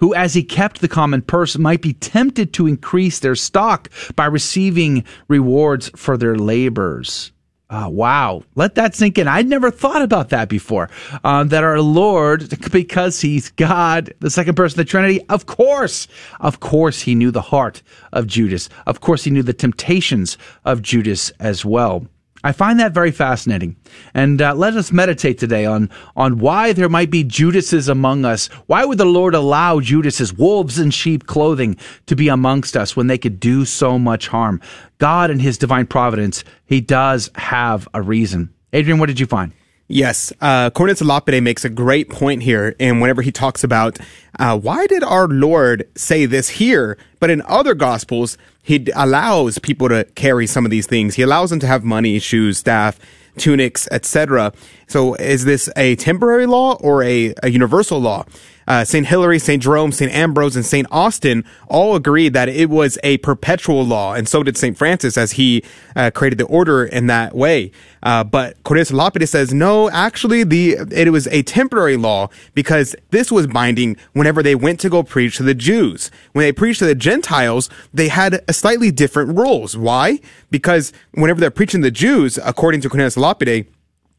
Who, 0.00 0.14
as 0.14 0.34
he 0.34 0.44
kept 0.44 0.80
the 0.80 0.88
common 0.88 1.22
purse, 1.22 1.58
might 1.58 1.82
be 1.82 1.92
tempted 1.92 2.52
to 2.54 2.66
increase 2.66 3.18
their 3.18 3.34
stock 3.34 3.90
by 4.14 4.26
receiving 4.26 5.04
rewards 5.28 5.90
for 5.96 6.16
their 6.16 6.36
labors. 6.36 7.32
Uh, 7.70 7.86
wow. 7.90 8.42
Let 8.54 8.76
that 8.76 8.94
sink 8.94 9.18
in. 9.18 9.28
I'd 9.28 9.46
never 9.46 9.70
thought 9.70 10.00
about 10.00 10.30
that 10.30 10.48
before. 10.48 10.88
Um, 11.22 11.48
that 11.48 11.64
our 11.64 11.80
Lord, 11.82 12.48
because 12.72 13.20
He's 13.20 13.50
God, 13.50 14.14
the 14.20 14.30
second 14.30 14.54
person 14.54 14.80
of 14.80 14.86
the 14.86 14.90
Trinity, 14.90 15.20
of 15.28 15.44
course, 15.44 16.08
of 16.40 16.60
course, 16.60 17.02
He 17.02 17.14
knew 17.14 17.30
the 17.30 17.42
heart 17.42 17.82
of 18.12 18.26
Judas. 18.26 18.70
Of 18.86 19.00
course, 19.00 19.24
He 19.24 19.30
knew 19.30 19.42
the 19.42 19.52
temptations 19.52 20.38
of 20.64 20.80
Judas 20.80 21.30
as 21.40 21.64
well. 21.64 22.06
I 22.44 22.52
find 22.52 22.78
that 22.78 22.92
very 22.92 23.10
fascinating. 23.10 23.76
And 24.14 24.40
uh, 24.40 24.54
let 24.54 24.74
us 24.74 24.92
meditate 24.92 25.38
today 25.38 25.66
on, 25.66 25.90
on 26.16 26.38
why 26.38 26.72
there 26.72 26.88
might 26.88 27.10
be 27.10 27.24
Judases 27.24 27.88
among 27.88 28.24
us. 28.24 28.46
Why 28.66 28.84
would 28.84 28.98
the 28.98 29.04
Lord 29.04 29.34
allow 29.34 29.80
Judases, 29.80 30.32
wolves 30.32 30.78
in 30.78 30.90
sheep 30.90 31.26
clothing, 31.26 31.76
to 32.06 32.14
be 32.14 32.28
amongst 32.28 32.76
us 32.76 32.96
when 32.96 33.08
they 33.08 33.18
could 33.18 33.40
do 33.40 33.64
so 33.64 33.98
much 33.98 34.28
harm? 34.28 34.60
God 34.98 35.30
and 35.30 35.42
his 35.42 35.58
divine 35.58 35.86
providence, 35.86 36.44
he 36.64 36.80
does 36.80 37.30
have 37.34 37.88
a 37.92 38.02
reason. 38.02 38.54
Adrian, 38.72 38.98
what 38.98 39.06
did 39.06 39.18
you 39.18 39.26
find? 39.26 39.52
Yes, 39.90 40.34
uh, 40.42 40.68
Cornelius 40.68 41.00
Lapide 41.00 41.42
makes 41.42 41.64
a 41.64 41.70
great 41.70 42.10
point 42.10 42.42
here, 42.42 42.76
and 42.78 43.00
whenever 43.00 43.22
he 43.22 43.32
talks 43.32 43.64
about 43.64 43.98
uh, 44.38 44.58
why 44.58 44.86
did 44.86 45.02
our 45.02 45.26
Lord 45.26 45.88
say 45.96 46.26
this 46.26 46.50
here, 46.50 46.98
but 47.20 47.30
in 47.30 47.40
other 47.46 47.72
gospels 47.72 48.36
he 48.68 48.86
allows 48.94 49.58
people 49.58 49.88
to 49.88 50.04
carry 50.14 50.46
some 50.46 50.66
of 50.66 50.70
these 50.70 50.86
things. 50.86 51.14
He 51.14 51.22
allows 51.22 51.48
them 51.48 51.58
to 51.60 51.66
have 51.66 51.84
money, 51.84 52.18
shoes, 52.18 52.58
staff, 52.58 53.00
tunics, 53.38 53.88
etc. 53.90 54.52
So, 54.88 55.14
is 55.14 55.46
this 55.46 55.70
a 55.74 55.96
temporary 55.96 56.44
law 56.44 56.74
or 56.74 57.02
a, 57.02 57.32
a 57.42 57.48
universal 57.48 57.98
law? 57.98 58.26
Uh, 58.68 58.84
St. 58.84 59.06
Hilary, 59.06 59.38
St. 59.38 59.62
Jerome, 59.62 59.90
St. 59.90 60.12
Ambrose, 60.12 60.54
and 60.54 60.64
St. 60.64 60.86
Austin 60.90 61.44
all 61.68 61.96
agreed 61.96 62.34
that 62.34 62.48
it 62.48 62.68
was 62.68 62.98
a 63.02 63.16
perpetual 63.18 63.84
law, 63.84 64.12
and 64.12 64.28
so 64.28 64.42
did 64.42 64.56
St. 64.56 64.76
Francis 64.76 65.16
as 65.16 65.32
he 65.32 65.64
uh, 65.96 66.10
created 66.14 66.38
the 66.38 66.44
order 66.44 66.84
in 66.84 67.06
that 67.06 67.34
way. 67.34 67.72
Uh, 68.02 68.22
but 68.22 68.62
Cornelius 68.64 68.92
Lapidus 68.92 69.28
says, 69.28 69.52
no, 69.52 69.90
actually, 69.90 70.44
the 70.44 70.76
it 70.90 71.10
was 71.10 71.26
a 71.28 71.42
temporary 71.42 71.96
law 71.96 72.28
because 72.54 72.94
this 73.10 73.32
was 73.32 73.46
binding 73.46 73.96
whenever 74.12 74.42
they 74.42 74.54
went 74.54 74.78
to 74.80 74.90
go 74.90 75.02
preach 75.02 75.38
to 75.38 75.42
the 75.42 75.54
Jews. 75.54 76.10
When 76.32 76.44
they 76.44 76.52
preached 76.52 76.80
to 76.80 76.86
the 76.86 76.94
Gentiles, 76.94 77.70
they 77.92 78.08
had 78.08 78.44
a 78.46 78.52
slightly 78.52 78.90
different 78.90 79.36
rules. 79.36 79.76
Why? 79.76 80.20
Because 80.50 80.92
whenever 81.12 81.40
they're 81.40 81.50
preaching 81.50 81.80
the 81.80 81.90
Jews, 81.90 82.38
according 82.44 82.82
to 82.82 82.90
Cornelius 82.90 83.16
Lapide, 83.16 83.66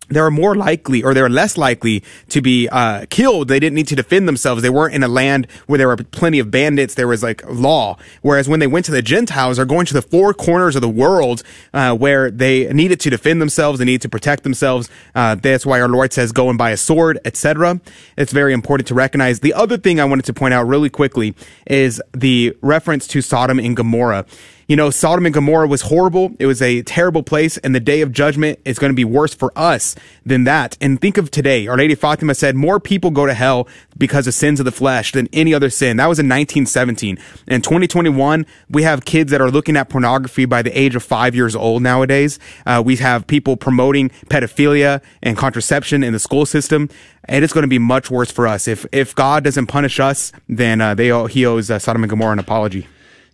they 0.09 0.21
were 0.21 0.31
more 0.31 0.55
likely 0.55 1.03
or 1.03 1.13
they 1.13 1.21
were 1.21 1.29
less 1.29 1.57
likely 1.57 2.03
to 2.29 2.41
be 2.41 2.67
uh, 2.69 3.05
killed. 3.09 3.47
They 3.47 3.59
didn't 3.59 3.75
need 3.75 3.87
to 3.87 3.95
defend 3.95 4.27
themselves. 4.27 4.61
They 4.61 4.69
weren't 4.69 4.93
in 4.93 5.03
a 5.03 5.07
land 5.07 5.47
where 5.67 5.77
there 5.77 5.87
were 5.87 5.97
plenty 5.97 6.39
of 6.39 6.51
bandits. 6.51 6.95
There 6.95 7.07
was 7.07 7.23
like 7.23 7.43
law. 7.49 7.97
Whereas 8.21 8.49
when 8.49 8.59
they 8.59 8.67
went 8.67 8.85
to 8.85 8.91
the 8.91 9.01
Gentiles, 9.01 9.57
they're 9.57 9.65
going 9.65 9.85
to 9.87 9.93
the 9.93 10.01
four 10.01 10.33
corners 10.33 10.75
of 10.75 10.81
the 10.81 10.89
world 10.89 11.43
uh, 11.73 11.95
where 11.95 12.31
they 12.31 12.71
needed 12.73 12.99
to 13.01 13.09
defend 13.09 13.41
themselves. 13.41 13.79
They 13.79 13.85
needed 13.85 14.01
to 14.01 14.09
protect 14.09 14.43
themselves. 14.43 14.89
Uh, 15.15 15.35
that's 15.35 15.65
why 15.65 15.79
our 15.81 15.87
Lord 15.87 16.13
says, 16.13 16.31
"Go 16.31 16.49
and 16.49 16.57
buy 16.57 16.71
a 16.71 16.77
sword," 16.77 17.19
etc. 17.25 17.79
It's 18.17 18.33
very 18.33 18.53
important 18.53 18.87
to 18.87 18.93
recognize. 18.93 19.39
The 19.39 19.53
other 19.53 19.77
thing 19.77 19.99
I 19.99 20.05
wanted 20.05 20.25
to 20.25 20.33
point 20.33 20.53
out 20.53 20.67
really 20.67 20.89
quickly 20.89 21.35
is 21.67 22.01
the 22.13 22.55
reference 22.61 23.07
to 23.07 23.21
Sodom 23.21 23.59
and 23.59 23.75
Gomorrah 23.75 24.25
you 24.69 24.75
know, 24.75 24.91
Sodom 24.91 25.25
and 25.25 25.33
Gomorrah 25.33 25.67
was 25.67 25.81
horrible. 25.81 26.31
It 26.37 26.45
was 26.45 26.61
a 26.61 26.83
terrible 26.83 27.23
place, 27.23 27.57
and 27.57 27.73
the 27.73 27.79
day 27.79 28.01
of 28.01 28.11
judgment 28.11 28.59
is 28.65 28.77
going 28.77 28.91
to 28.91 28.95
be 28.95 29.03
worse 29.03 29.33
for 29.33 29.51
us 29.55 29.95
than 30.23 30.43
that. 30.43 30.77
And 30.79 31.01
think 31.01 31.17
of 31.17 31.31
today. 31.31 31.65
Our 31.65 31.75
Lady 31.75 31.95
Fatima 31.95 32.35
said 32.35 32.55
more 32.55 32.79
people 32.79 33.09
go 33.09 33.25
to 33.25 33.33
hell 33.33 33.67
because 33.97 34.27
of 34.27 34.35
sins 34.35 34.59
of 34.59 34.65
the 34.65 34.71
flesh 34.71 35.11
than 35.11 35.27
any 35.33 35.55
other 35.55 35.71
sin. 35.71 35.97
That 35.97 36.05
was 36.05 36.19
in 36.19 36.27
1917. 36.27 37.17
In 37.47 37.61
2021, 37.63 38.45
we 38.69 38.83
have 38.83 39.05
kids 39.05 39.31
that 39.31 39.41
are 39.41 39.49
looking 39.49 39.75
at 39.75 39.89
pornography 39.89 40.45
by 40.45 40.61
the 40.61 40.79
age 40.79 40.95
of 40.95 41.01
five 41.01 41.33
years 41.33 41.55
old 41.55 41.81
nowadays. 41.81 42.37
Uh, 42.67 42.83
we 42.85 42.95
have 42.97 43.25
people 43.25 43.57
promoting 43.57 44.09
pedophilia 44.27 45.01
and 45.23 45.35
contraception 45.35 46.03
in 46.03 46.13
the 46.13 46.19
school 46.19 46.45
system. 46.45 46.89
And 47.25 47.43
it's 47.43 47.53
going 47.53 47.63
to 47.63 47.67
be 47.67 47.79
much 47.79 48.11
worse 48.11 48.29
for 48.29 48.45
us. 48.45 48.67
If, 48.67 48.85
if 48.91 49.15
God 49.15 49.43
doesn't 49.43 49.65
punish 49.65 49.99
us, 49.99 50.31
then 50.47 50.79
uh, 50.79 50.93
they, 50.93 51.07
he 51.29 51.43
owes 51.43 51.71
uh, 51.71 51.79
Sodom 51.79 52.03
and 52.03 52.09
Gomorrah 52.09 52.33
an 52.33 52.39
apology. 52.39 52.87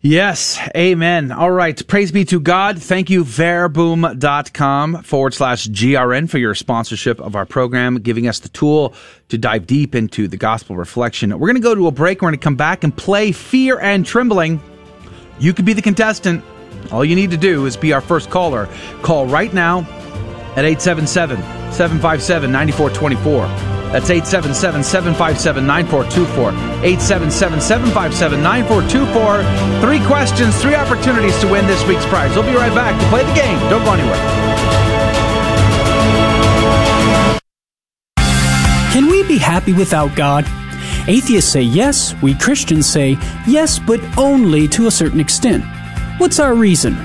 Yes, 0.06 0.60
amen. 0.78 1.32
All 1.32 1.50
right. 1.50 1.88
Praise 1.88 2.12
be 2.12 2.26
to 2.26 2.40
God. 2.40 2.80
Thank 2.80 3.10
you, 3.10 3.24
verbum.com 3.24 5.02
forward 5.02 5.34
slash 5.34 5.68
GRN 5.68 6.30
for 6.30 6.38
your 6.38 6.54
sponsorship 6.54 7.20
of 7.20 7.36
our 7.36 7.48
program, 7.48 7.96
giving 7.96 8.28
us 8.28 8.38
the 8.38 8.50
tool 8.50 8.94
to 9.30 9.40
dive 9.40 9.66
deep 9.66 9.96
into 9.96 10.28
the 10.28 10.38
gospel 10.38 10.76
reflection. 10.76 11.32
We're 11.32 11.48
going 11.48 11.56
to 11.56 11.60
go 11.60 11.74
to 11.74 11.88
a 11.88 11.92
break. 11.92 12.22
We're 12.22 12.30
going 12.30 12.40
to 12.40 12.44
come 12.44 12.56
back 12.56 12.84
and 12.84 12.96
play 12.96 13.32
Fear 13.32 13.80
and 13.80 14.06
Trembling. 14.06 14.62
You 15.40 15.54
could 15.54 15.66
be 15.66 15.74
the 15.74 15.82
contestant. 15.82 16.44
All 16.92 17.04
you 17.04 17.16
need 17.16 17.32
to 17.32 17.38
do 17.38 17.66
is 17.66 17.76
be 17.76 17.92
our 17.92 18.00
first 18.00 18.30
caller. 18.30 18.70
Call 19.02 19.26
right 19.26 19.52
now 19.56 19.80
at 20.56 20.66
877 20.66 21.38
757 21.72 22.52
9424. 22.52 23.75
That's 23.96 24.10
877 24.10 24.84
757 24.84 25.66
9424. 25.66 26.52
877 26.84 27.62
757 27.62 28.44
9424. 28.44 29.80
Three 29.80 30.04
questions, 30.06 30.52
three 30.62 30.76
opportunities 30.76 31.40
to 31.40 31.48
win 31.48 31.66
this 31.66 31.80
week's 31.88 32.06
prize. 32.08 32.36
We'll 32.36 32.44
be 32.44 32.58
right 32.58 32.76
back 32.76 32.92
to 33.00 33.08
play 33.08 33.24
the 33.24 33.32
game. 33.32 33.58
Don't 33.72 33.86
go 33.86 33.94
anywhere. 33.94 34.20
Can 38.92 39.08
we 39.08 39.24
be 39.24 39.38
happy 39.38 39.72
without 39.72 40.14
God? 40.14 40.44
Atheists 41.08 41.50
say 41.50 41.62
yes, 41.62 42.22
we 42.22 42.36
Christians 42.36 42.86
say 42.86 43.18
yes, 43.48 43.80
but 43.80 44.02
only 44.18 44.68
to 44.76 44.88
a 44.88 44.92
certain 44.92 45.22
extent. 45.22 45.64
What's 46.18 46.42
our 46.42 46.54
reason? 46.54 46.98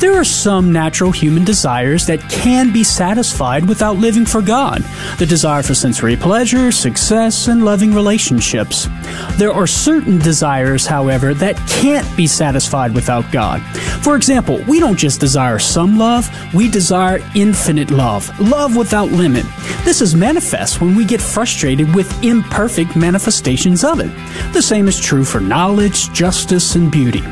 There 0.00 0.18
are 0.18 0.24
some 0.24 0.72
natural 0.72 1.10
human 1.10 1.44
desires 1.44 2.06
that 2.06 2.20
can 2.30 2.72
be 2.72 2.82
satisfied 2.82 3.68
without 3.68 3.98
living 3.98 4.24
for 4.24 4.40
God. 4.40 4.82
The 5.18 5.26
desire 5.26 5.62
for 5.62 5.74
sensory 5.74 6.16
pleasure, 6.16 6.72
success, 6.72 7.48
and 7.48 7.66
loving 7.66 7.92
relationships. 7.92 8.88
There 9.32 9.52
are 9.52 9.66
certain 9.66 10.18
desires, 10.18 10.86
however, 10.86 11.34
that 11.34 11.58
can't 11.68 12.06
be 12.16 12.26
satisfied 12.26 12.94
without 12.94 13.30
God. 13.30 13.60
For 14.02 14.16
example, 14.16 14.64
we 14.66 14.80
don't 14.80 14.96
just 14.96 15.20
desire 15.20 15.58
some 15.58 15.98
love, 15.98 16.30
we 16.54 16.70
desire 16.70 17.20
infinite 17.34 17.90
love, 17.90 18.26
love 18.40 18.76
without 18.76 19.10
limit. 19.10 19.44
This 19.84 20.00
is 20.00 20.14
manifest 20.14 20.80
when 20.80 20.94
we 20.94 21.04
get 21.04 21.20
frustrated 21.20 21.94
with 21.94 22.24
imperfect 22.24 22.96
manifestations 22.96 23.84
of 23.84 24.00
it. 24.00 24.10
The 24.54 24.62
same 24.62 24.88
is 24.88 24.98
true 24.98 25.24
for 25.24 25.40
knowledge, 25.40 26.10
justice, 26.14 26.74
and 26.74 26.90
beauty. 26.90 27.22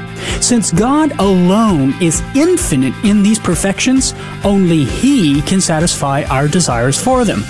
Since 0.41 0.73
God 0.73 1.13
alone 1.19 1.95
is 2.01 2.23
infinite 2.35 2.95
in 3.05 3.23
these 3.23 3.39
perfections, 3.39 4.15
only 4.45 4.85
He 4.85 5.43
can 5.43 5.61
satisfy 5.61 6.25
our 6.25 6.49
desires 6.49 7.03
for 7.03 7.25
them. 7.25 7.43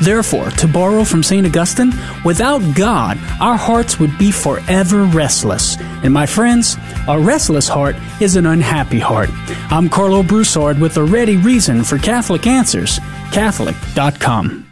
Therefore, 0.00 0.50
to 0.50 0.68
borrow 0.68 1.04
from 1.04 1.22
St. 1.22 1.46
Augustine, 1.46 1.92
without 2.24 2.60
God, 2.74 3.18
our 3.40 3.56
hearts 3.56 3.98
would 3.98 4.16
be 4.18 4.30
forever 4.30 5.04
restless. 5.04 5.76
And 6.02 6.12
my 6.12 6.26
friends, 6.26 6.76
a 7.08 7.18
restless 7.18 7.68
heart 7.68 7.96
is 8.20 8.36
an 8.36 8.46
unhappy 8.46 8.98
heart. 8.98 9.30
I'm 9.70 9.88
Karlo 9.88 10.26
Broussard 10.26 10.78
with 10.78 10.96
a 10.96 11.04
ready 11.04 11.36
reason 11.36 11.84
for 11.84 11.98
Catholic 11.98 12.46
Answers, 12.46 12.98
Catholic.com. 13.32 14.71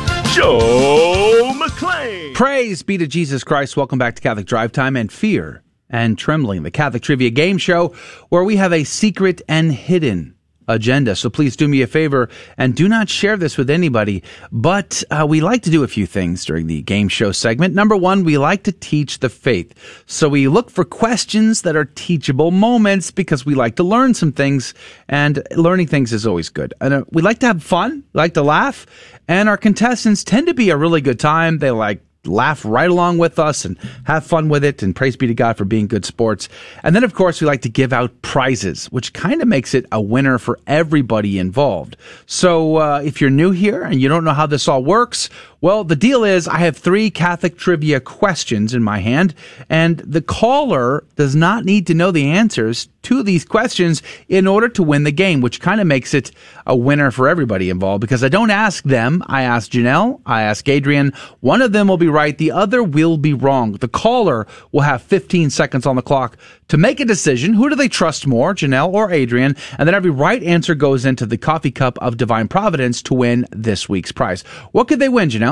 Joe 0.31 1.51
McClane. 1.55 2.33
Praise 2.33 2.83
be 2.83 2.97
to 2.97 3.05
Jesus 3.05 3.43
Christ. 3.43 3.75
Welcome 3.75 3.99
back 3.99 4.15
to 4.15 4.21
Catholic 4.21 4.45
Drive 4.45 4.71
Time 4.71 4.95
and 4.95 5.11
Fear 5.11 5.61
and 5.89 6.17
Trembling, 6.17 6.63
the 6.63 6.71
Catholic 6.71 7.03
Trivia 7.03 7.29
Game 7.29 7.57
Show, 7.57 7.89
where 8.29 8.45
we 8.45 8.55
have 8.55 8.71
a 8.71 8.85
secret 8.85 9.41
and 9.49 9.73
hidden 9.73 10.35
agenda. 10.71 11.15
So 11.15 11.29
please 11.29 11.55
do 11.55 11.67
me 11.67 11.81
a 11.81 11.87
favor 11.87 12.29
and 12.57 12.75
do 12.75 12.87
not 12.87 13.09
share 13.09 13.37
this 13.37 13.57
with 13.57 13.69
anybody. 13.69 14.23
But 14.51 15.03
uh, 15.11 15.25
we 15.27 15.41
like 15.41 15.61
to 15.63 15.69
do 15.69 15.83
a 15.83 15.87
few 15.87 16.05
things 16.05 16.45
during 16.45 16.67
the 16.67 16.81
game 16.81 17.07
show 17.07 17.31
segment. 17.31 17.73
Number 17.73 17.95
one, 17.95 18.23
we 18.23 18.37
like 18.37 18.63
to 18.63 18.71
teach 18.71 19.19
the 19.19 19.29
faith. 19.29 19.73
So 20.05 20.29
we 20.29 20.47
look 20.47 20.69
for 20.69 20.83
questions 20.83 21.61
that 21.63 21.75
are 21.75 21.85
teachable 21.85 22.51
moments 22.51 23.11
because 23.11 23.45
we 23.45 23.55
like 23.55 23.75
to 23.75 23.83
learn 23.83 24.13
some 24.13 24.31
things 24.31 24.73
and 25.07 25.41
learning 25.55 25.87
things 25.87 26.13
is 26.13 26.25
always 26.25 26.49
good. 26.49 26.73
And 26.81 26.93
uh, 26.93 27.03
we 27.11 27.21
like 27.21 27.39
to 27.39 27.47
have 27.47 27.63
fun, 27.63 28.03
like 28.13 28.33
to 28.35 28.41
laugh. 28.41 28.85
And 29.27 29.47
our 29.47 29.57
contestants 29.57 30.23
tend 30.23 30.47
to 30.47 30.53
be 30.53 30.69
a 30.69 30.77
really 30.77 31.01
good 31.01 31.19
time. 31.19 31.59
They 31.59 31.71
like 31.71 32.01
laugh 32.25 32.63
right 32.63 32.89
along 32.89 33.17
with 33.17 33.39
us 33.39 33.65
and 33.65 33.77
have 34.05 34.25
fun 34.25 34.49
with 34.49 34.63
it. 34.63 34.83
And 34.83 34.95
praise 34.95 35.15
be 35.15 35.27
to 35.27 35.33
God 35.33 35.57
for 35.57 35.65
being 35.65 35.87
good 35.87 36.05
sports. 36.05 36.49
And 36.83 36.95
then, 36.95 37.03
of 37.03 37.13
course, 37.13 37.41
we 37.41 37.47
like 37.47 37.61
to 37.63 37.69
give 37.69 37.93
out 37.93 38.21
prizes, 38.21 38.85
which 38.87 39.13
kind 39.13 39.41
of 39.41 39.47
makes 39.47 39.73
it 39.73 39.85
a 39.91 40.01
winner 40.01 40.37
for 40.37 40.59
everybody 40.67 41.39
involved. 41.39 41.97
So 42.25 42.77
uh, 42.77 43.01
if 43.03 43.21
you're 43.21 43.29
new 43.29 43.51
here 43.51 43.83
and 43.83 44.01
you 44.01 44.07
don't 44.07 44.23
know 44.23 44.33
how 44.33 44.45
this 44.45 44.67
all 44.67 44.83
works, 44.83 45.29
well, 45.61 45.83
the 45.83 45.95
deal 45.95 46.23
is 46.23 46.47
I 46.47 46.57
have 46.57 46.75
three 46.75 47.11
Catholic 47.11 47.55
trivia 47.55 47.99
questions 47.99 48.73
in 48.73 48.81
my 48.81 48.97
hand, 48.97 49.35
and 49.69 49.99
the 49.99 50.21
caller 50.21 51.03
does 51.15 51.35
not 51.35 51.65
need 51.65 51.85
to 51.85 51.93
know 51.93 52.09
the 52.09 52.31
answers 52.31 52.89
to 53.03 53.21
these 53.21 53.45
questions 53.45 54.01
in 54.27 54.47
order 54.47 54.69
to 54.69 54.83
win 54.83 55.03
the 55.03 55.11
game, 55.11 55.39
which 55.41 55.61
kind 55.61 55.79
of 55.79 55.87
makes 55.87 56.15
it 56.15 56.31
a 56.65 56.75
winner 56.75 57.11
for 57.11 57.27
everybody 57.27 57.69
involved 57.69 58.01
because 58.01 58.23
I 58.23 58.29
don't 58.29 58.49
ask 58.49 58.83
them. 58.83 59.23
I 59.27 59.43
ask 59.43 59.71
Janelle. 59.71 60.21
I 60.25 60.43
ask 60.43 60.67
Adrian. 60.67 61.13
One 61.39 61.61
of 61.61 61.73
them 61.73 61.87
will 61.87 61.97
be 61.97 62.07
right. 62.07 62.37
The 62.37 62.51
other 62.51 62.83
will 62.83 63.17
be 63.17 63.33
wrong. 63.33 63.73
The 63.73 63.87
caller 63.87 64.47
will 64.71 64.81
have 64.81 65.01
15 65.03 65.49
seconds 65.49 65.85
on 65.85 65.95
the 65.95 66.01
clock 66.01 66.37
to 66.69 66.77
make 66.77 66.99
a 66.99 67.05
decision. 67.05 67.53
Who 67.53 67.69
do 67.69 67.75
they 67.75 67.89
trust 67.89 68.25
more, 68.25 68.55
Janelle 68.55 68.93
or 68.93 69.11
Adrian? 69.11 69.55
And 69.77 69.87
then 69.87 69.95
every 69.95 70.11
right 70.11 70.41
answer 70.41 70.75
goes 70.75 71.05
into 71.05 71.25
the 71.25 71.37
coffee 71.37 71.71
cup 71.71 71.97
of 71.99 72.17
divine 72.17 72.47
providence 72.47 73.01
to 73.03 73.13
win 73.13 73.45
this 73.51 73.89
week's 73.89 74.11
prize. 74.11 74.43
What 74.71 74.87
could 74.87 74.99
they 74.99 75.09
win, 75.09 75.29
Janelle? 75.29 75.50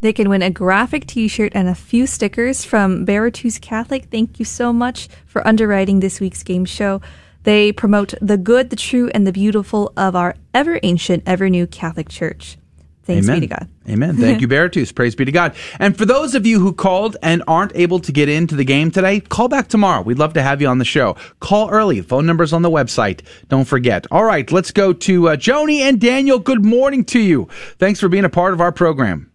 They 0.00 0.12
can 0.12 0.28
win 0.28 0.42
a 0.42 0.50
graphic 0.50 1.06
t 1.06 1.28
shirt 1.28 1.52
and 1.54 1.68
a 1.68 1.74
few 1.74 2.06
stickers 2.06 2.64
from 2.64 3.06
Baratus 3.06 3.60
Catholic. 3.60 4.06
Thank 4.10 4.38
you 4.38 4.44
so 4.44 4.72
much 4.72 5.08
for 5.26 5.46
underwriting 5.46 6.00
this 6.00 6.20
week's 6.20 6.42
game 6.42 6.64
show. 6.64 7.00
They 7.44 7.72
promote 7.72 8.14
the 8.20 8.36
good, 8.36 8.70
the 8.70 8.76
true, 8.76 9.08
and 9.14 9.26
the 9.26 9.32
beautiful 9.32 9.92
of 9.96 10.16
our 10.16 10.34
ever 10.52 10.80
ancient, 10.82 11.22
ever 11.26 11.48
new 11.48 11.66
Catholic 11.66 12.08
Church. 12.08 12.58
Thanks 13.04 13.28
Amen. 13.28 13.40
be 13.40 13.46
to 13.46 13.54
God. 13.54 13.68
Amen. 13.88 14.16
Thank 14.16 14.40
you, 14.40 14.48
Baratus. 14.48 14.92
Praise 14.92 15.14
be 15.14 15.24
to 15.24 15.32
God. 15.32 15.54
And 15.78 15.96
for 15.96 16.04
those 16.04 16.34
of 16.34 16.44
you 16.44 16.58
who 16.58 16.72
called 16.72 17.16
and 17.22 17.44
aren't 17.46 17.70
able 17.76 18.00
to 18.00 18.10
get 18.10 18.28
into 18.28 18.56
the 18.56 18.64
game 18.64 18.90
today, 18.90 19.20
call 19.20 19.46
back 19.46 19.68
tomorrow. 19.68 20.02
We'd 20.02 20.18
love 20.18 20.32
to 20.32 20.42
have 20.42 20.60
you 20.60 20.66
on 20.66 20.78
the 20.78 20.84
show. 20.84 21.16
Call 21.38 21.70
early. 21.70 22.00
Phone 22.00 22.26
numbers 22.26 22.52
on 22.52 22.62
the 22.62 22.70
website. 22.70 23.20
Don't 23.48 23.64
forget. 23.64 24.08
All 24.10 24.24
right, 24.24 24.50
let's 24.50 24.72
go 24.72 24.92
to 24.92 25.28
uh, 25.28 25.36
Joni 25.36 25.78
and 25.78 26.00
Daniel. 26.00 26.40
Good 26.40 26.64
morning 26.64 27.04
to 27.06 27.20
you. 27.20 27.48
Thanks 27.78 28.00
for 28.00 28.08
being 28.08 28.24
a 28.24 28.28
part 28.28 28.52
of 28.52 28.60
our 28.60 28.72
program. 28.72 29.30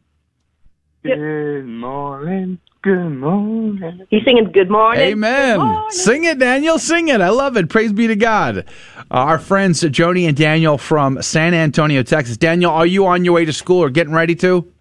Good 1.04 1.66
morning. 1.66 2.60
Good 2.84 3.10
morning. 3.10 4.06
He's 4.10 4.24
singing 4.24 4.52
good 4.52 4.70
morning. 4.70 5.02
Amen. 5.02 5.58
Good 5.58 5.64
morning. 5.66 5.90
Sing 5.92 6.24
it, 6.26 6.40
Daniel. 6.40 6.78
Sing 6.80 7.08
it. 7.08 7.22
I 7.22 7.30
love 7.30 7.58
it. 7.58 7.70
Praise 7.70 7.92
be 7.94 8.08
to 8.08 8.16
God. 8.16 8.60
Uh, 8.60 9.04
our 9.10 9.40
friends, 9.40 9.82
Joni 9.82 10.28
and 10.28 10.36
Daniel 10.38 10.78
from 10.78 11.22
San 11.22 11.54
Antonio, 11.54 12.04
Texas. 12.04 12.38
Daniel, 12.38 12.72
are 12.72 12.86
you 12.86 13.06
on 13.08 13.26
your 13.26 13.34
way 13.36 13.46
to 13.46 13.54
school 13.54 13.84
or 13.84 13.90
getting 13.90 14.14
ready 14.14 14.36
to? 14.36 14.72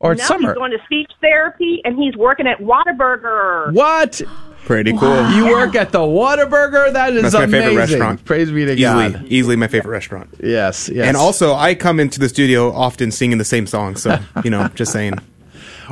Or 0.00 0.12
it's 0.12 0.20
now 0.22 0.28
summer? 0.28 0.50
he's 0.50 0.58
going 0.58 0.70
to 0.72 0.78
speech 0.84 1.10
therapy 1.20 1.80
and 1.84 1.98
he's 1.98 2.14
working 2.16 2.46
at 2.46 2.58
Whataburger. 2.58 3.72
What? 3.72 4.20
Pretty 4.64 4.92
cool. 4.96 5.30
You 5.30 5.46
work 5.46 5.74
at 5.74 5.90
the 5.92 5.98
Whataburger? 6.00 6.92
That 6.92 7.14
is 7.14 7.22
That's 7.22 7.34
my 7.34 7.44
amazing. 7.44 7.68
favorite 7.68 7.80
restaurant. 7.80 8.24
Praise 8.24 8.50
be 8.52 8.64
to 8.64 8.72
easily, 8.74 8.82
God. 9.12 9.24
Easily 9.26 9.56
my 9.56 9.66
favorite 9.66 9.90
restaurant. 9.90 10.34
Yes, 10.40 10.88
yes. 10.88 11.06
And 11.06 11.16
also, 11.16 11.54
I 11.54 11.74
come 11.74 11.98
into 11.98 12.20
the 12.20 12.28
studio 12.28 12.72
often 12.72 13.10
singing 13.10 13.38
the 13.38 13.44
same 13.44 13.66
song. 13.66 13.96
So, 13.96 14.18
you 14.44 14.50
know, 14.50 14.68
just 14.74 14.92
saying. 14.92 15.14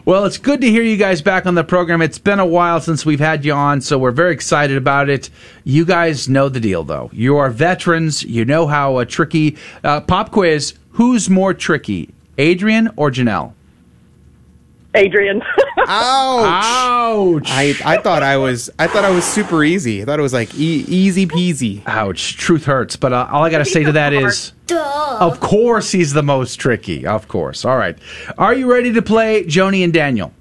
Well, 0.05 0.27
it's 0.27 0.37
good 0.37 0.61
to 0.61 0.71
hear 0.71 0.83
you 0.83 0.99
guys 0.99 1.23
back 1.23 1.47
on 1.47 1.55
the 1.55 1.65
program. 1.65 2.03
It's 2.03 2.19
been 2.19 2.39
a 2.39 2.47
while 2.47 2.81
since 2.81 3.07
we've 3.07 3.21
had 3.21 3.45
you 3.45 3.53
on, 3.55 3.81
so 3.81 3.99
we're 3.99 4.11
very 4.11 4.33
excited 4.33 4.77
about 4.77 5.09
it. 5.09 5.31
You 5.65 5.87
guys 5.87 6.29
know 6.29 6.51
the 6.51 6.61
deal, 6.61 6.85
though. 6.85 7.09
You 7.15 7.39
are 7.39 7.49
veterans. 7.49 8.23
You 8.23 8.45
know 8.45 8.67
how 8.67 8.97
uh, 8.97 9.05
tricky. 9.07 9.57
Uh, 9.83 10.03
pop 10.03 10.33
quiz 10.33 10.75
Who's 10.93 11.29
more 11.29 11.53
tricky, 11.53 12.11
Adrian 12.39 12.91
or 12.97 13.11
Janelle? 13.11 13.53
Adrian. 14.97 15.43
Ouch! 15.79 16.65
Ouch! 16.65 17.51
I, 17.51 17.75
I 17.85 17.99
thought 17.99 18.23
I 18.23 18.37
was 18.37 18.71
I 18.79 18.87
thought 18.87 19.05
I 19.05 19.11
was 19.11 19.25
super 19.25 19.63
easy. 19.63 20.03
I 20.03 20.05
thought 20.05 20.19
it 20.19 20.23
was 20.23 20.33
like 20.33 20.55
e- 20.55 20.85
easy 20.89 21.27
peasy. 21.27 21.83
Ouch! 21.87 22.37
Truth 22.37 22.65
hurts, 22.65 22.97
but 22.97 23.13
uh, 23.13 23.29
all 23.31 23.45
I 23.45 23.51
got 23.51 23.59
to 23.59 23.65
say 23.65 23.85
to 23.85 23.93
that 23.93 24.13
is, 24.13 24.53
of 24.71 25.39
course 25.41 25.93
he's 25.93 26.13
the 26.13 26.23
most 26.23 26.57
tricky. 26.57 27.07
Of 27.07 27.29
course. 27.29 27.65
All 27.65 27.77
right. 27.77 27.97
Are 28.39 28.55
you 28.55 28.71
ready 28.73 28.93
to 28.95 29.03
play 29.03 29.45
Joni 29.45 29.85
and 29.85 29.93
Daniel? 29.93 30.33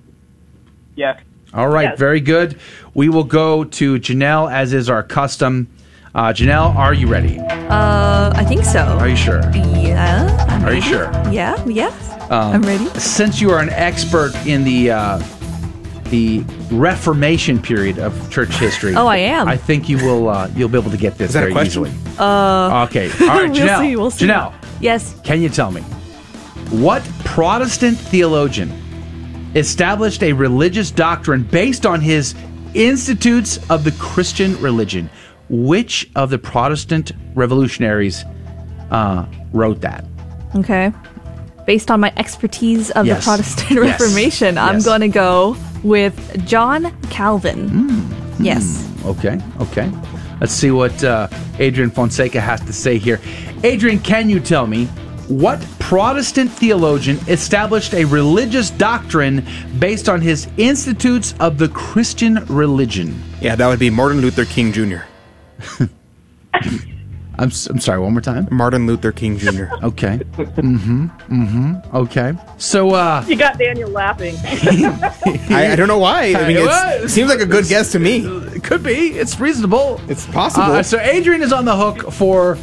Yeah. 0.96 1.20
All 1.54 1.68
right, 1.70 1.90
Yes. 1.90 2.00
very 2.00 2.20
good. 2.22 2.60
We 2.94 3.08
will 3.10 3.24
go 3.24 3.64
to 3.64 3.96
Janelle, 4.00 4.52
as 4.52 4.74
is 4.74 4.90
our 4.90 5.04
custom. 5.04 5.68
Uh, 6.14 6.34
Janelle, 6.34 6.74
are 6.76 6.94
you 6.94 7.08
ready? 7.08 7.40
Uh, 7.40 8.32
I 8.36 8.44
think 8.46 8.64
so. 8.66 8.80
Are 8.80 9.08
you 9.08 9.16
sure? 9.18 9.40
Yeah. 9.54 10.46
I'm 10.50 10.64
Are 10.66 10.74
you 10.74 10.82
sure? 10.82 11.12
Yeah. 11.32 11.62
Yes. 11.66 12.15
Um, 12.30 12.54
I'm 12.56 12.62
ready. 12.64 12.86
Since 13.00 13.40
you 13.40 13.52
are 13.52 13.60
an 13.60 13.70
expert 13.70 14.34
in 14.48 14.64
the 14.64 14.92
uh, 14.92 15.24
the 16.10 16.40
Reformation 16.72 17.62
period 17.62 18.00
of 18.00 18.32
church 18.32 18.50
history, 18.56 18.96
Oh, 18.96 19.08
I 19.08 19.18
am. 19.18 19.48
I 19.48 19.58
think 19.58 19.88
you 19.90 19.98
will 19.98 20.30
uh, 20.30 20.50
you'll 20.56 20.70
be 20.70 20.78
able 20.80 20.92
to 20.92 20.98
get 20.98 21.18
this 21.18 21.30
Is 21.30 21.34
that 21.34 21.40
a 21.40 21.42
very 21.44 21.54
question? 21.54 21.86
easily. 21.86 21.92
Uh, 22.18 22.86
Okay, 22.86 23.10
all 23.22 23.28
right, 23.28 23.50
we'll 23.52 23.56
Janelle. 23.68 23.80
see, 23.80 23.96
we'll 23.96 24.12
see. 24.12 24.26
Janelle, 24.26 24.54
Yes. 24.82 25.20
can 25.24 25.42
you 25.42 25.50
tell 25.50 25.72
me 25.72 25.82
what 26.72 27.04
Protestant 27.24 27.98
theologian 27.98 28.72
established 29.56 30.24
a 30.24 30.34
religious 30.34 30.90
doctrine 30.92 31.44
based 31.44 31.86
on 31.86 32.02
his 32.02 32.34
Institutes 32.74 33.58
of 33.70 33.84
the 33.84 33.92
Christian 33.94 34.60
Religion? 34.62 35.10
Which 35.50 36.10
of 36.16 36.30
the 36.32 36.40
Protestant 36.40 37.12
revolutionaries 37.36 38.26
uh, 38.90 39.26
wrote 39.54 39.80
that? 39.82 40.04
Okay. 40.56 40.92
Based 41.66 41.90
on 41.90 42.00
my 42.00 42.14
expertise 42.18 42.92
of 42.92 43.06
Yes. 43.06 43.24
the 43.26 43.30
Protestant 43.30 43.72
Yes. 43.72 44.00
Reformation, 44.00 44.58
I'm 44.58 44.82
going 44.82 45.02
to 45.02 45.08
go 45.08 45.58
with 45.84 46.46
John 46.46 46.96
Calvin. 47.10 47.70
Hmm. 47.70 48.44
Yes. 48.44 48.88
Okay, 49.06 49.40
okay. 49.62 49.92
Let's 50.42 50.54
see 50.54 50.72
what 50.72 51.04
uh, 51.04 51.28
Adrian 51.60 51.90
Fonseca 51.90 52.42
has 52.42 52.62
to 52.62 52.74
say 52.74 52.98
here. 52.98 53.20
Adrian, 53.64 54.00
can 54.00 54.30
you 54.30 54.40
tell 54.40 54.68
me 54.68 54.86
what 55.28 55.60
Protestant 55.80 56.52
theologian 56.52 57.18
established 57.28 57.94
a 57.94 58.06
religious 58.06 58.70
doctrine 58.70 59.44
based 59.80 60.08
on 60.10 60.22
his 60.22 60.48
Institutes 60.58 61.34
of 61.40 61.58
the 61.58 61.70
Christian 61.70 62.46
Religion? 62.48 63.20
Yeah, 63.42 63.56
that 63.56 63.68
would 63.68 63.80
be 63.80 63.90
Martin 63.90 64.22
Luther 64.22 64.46
King 64.46 64.72
Jr. 64.72 65.04
I'm, 67.38 67.50
s- 67.50 67.68
I'm 67.68 67.80
sorry, 67.80 68.00
one 68.00 68.14
more 68.14 68.22
time. 68.22 68.48
Martin 68.52 68.88
Luther 68.88 69.12
King 69.12 69.38
Jr. 69.38 69.66
Okay. 69.84 70.18
Mm-hmm. 70.20 71.08
Mm-hmm. 71.08 71.96
Okay. 71.96 72.34
So, 72.58 72.92
uh, 72.92 73.24
You 73.28 73.36
got 73.36 73.58
Daniel 73.58 73.90
laughing. 73.90 74.36
I, 74.44 75.70
I 75.72 75.76
don't 75.76 75.88
know 75.88 76.00
why. 76.00 76.34
I 76.36 76.48
mean, 76.48 76.58
it 76.60 77.10
seems 77.10 77.30
like 77.30 77.40
a 77.40 77.46
good 77.46 77.68
guess 77.68 77.92
to 77.94 78.00
me. 78.00 78.26
It 78.56 78.64
could 78.64 78.84
be. 78.84 79.10
It's 79.12 79.40
reasonable. 79.40 80.02
It's 80.08 80.26
possible. 80.28 80.72
Uh, 80.74 80.84
so 80.84 81.00
Adrian 81.00 81.42
is 81.42 81.52
on 81.54 81.66
the 81.66 81.76
hook 81.76 82.12
for, 82.12 82.58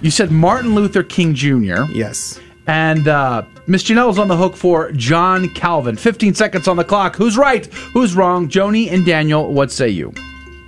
you 0.00 0.10
said 0.10 0.30
Martin 0.30 0.74
Luther 0.74 1.02
King 1.02 1.34
Jr. 1.34 1.84
yes. 1.92 2.38
And 2.68 3.08
uh, 3.08 3.42
Miss 3.66 3.82
Janelle's 3.82 4.18
on 4.20 4.28
the 4.28 4.36
hook 4.36 4.54
for 4.54 4.92
John 4.92 5.48
Calvin. 5.48 5.96
15 5.96 6.34
seconds 6.34 6.68
on 6.68 6.76
the 6.76 6.84
clock. 6.84 7.16
Who's 7.16 7.36
right? 7.36 7.66
Who's 7.92 8.14
wrong? 8.14 8.48
Joni 8.48 8.90
and 8.92 9.04
Daniel, 9.04 9.52
what 9.52 9.72
say 9.72 9.88
you? 9.88 10.12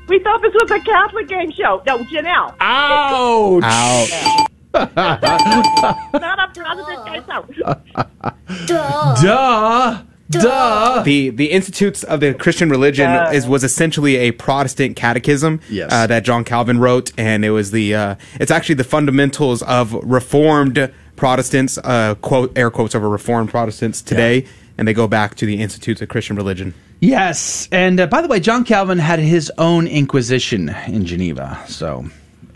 We 0.08 0.18
thought 0.20 0.40
this 0.42 0.52
was 0.54 0.70
a 0.70 0.80
Catholic 0.80 1.28
game 1.28 1.50
show. 1.52 1.82
No, 1.86 1.98
Janelle. 1.98 2.54
Ouch! 2.60 3.62
Ouch. 3.64 4.48
Not 4.94 6.38
a 6.38 6.50
Protestant 6.54 7.06
game 7.06 7.24
show. 7.26 8.64
Duh! 8.66 9.14
Duh! 9.22 10.02
Duh. 10.30 11.02
The 11.02 11.28
the 11.30 11.50
Institutes 11.52 12.02
of 12.02 12.20
the 12.20 12.32
Christian 12.34 12.70
Religion 12.70 13.08
Uh. 13.10 13.30
is 13.32 13.46
was 13.46 13.62
essentially 13.62 14.16
a 14.16 14.30
Protestant 14.32 14.96
catechism 14.96 15.60
Yes. 15.68 15.92
uh, 15.92 16.06
that 16.06 16.24
John 16.24 16.44
Calvin 16.44 16.78
wrote, 16.80 17.12
and 17.18 17.44
it 17.44 17.50
was 17.50 17.70
the 17.72 17.94
uh, 17.94 18.14
it's 18.40 18.50
actually 18.50 18.76
the 18.76 18.84
fundamentals 18.84 19.62
of 19.62 19.92
Reformed 20.02 20.92
Protestants, 21.16 21.78
uh, 21.78 22.14
quote 22.16 22.56
air 22.56 22.70
quotes 22.70 22.94
over 22.94 23.08
Reformed 23.08 23.50
Protestants 23.50 24.02
today, 24.02 24.46
and 24.76 24.86
they 24.88 24.94
go 24.94 25.06
back 25.06 25.34
to 25.36 25.46
the 25.46 25.60
Institutes 25.60 26.02
of 26.02 26.08
Christian 26.08 26.36
Religion. 26.36 26.74
Yes. 27.00 27.68
And 27.70 28.00
uh, 28.00 28.06
by 28.06 28.22
the 28.22 28.28
way, 28.28 28.40
John 28.40 28.64
Calvin 28.64 28.98
had 28.98 29.18
his 29.18 29.52
own 29.58 29.86
Inquisition 29.86 30.74
in 30.88 31.04
Geneva. 31.04 31.62
So. 31.68 32.06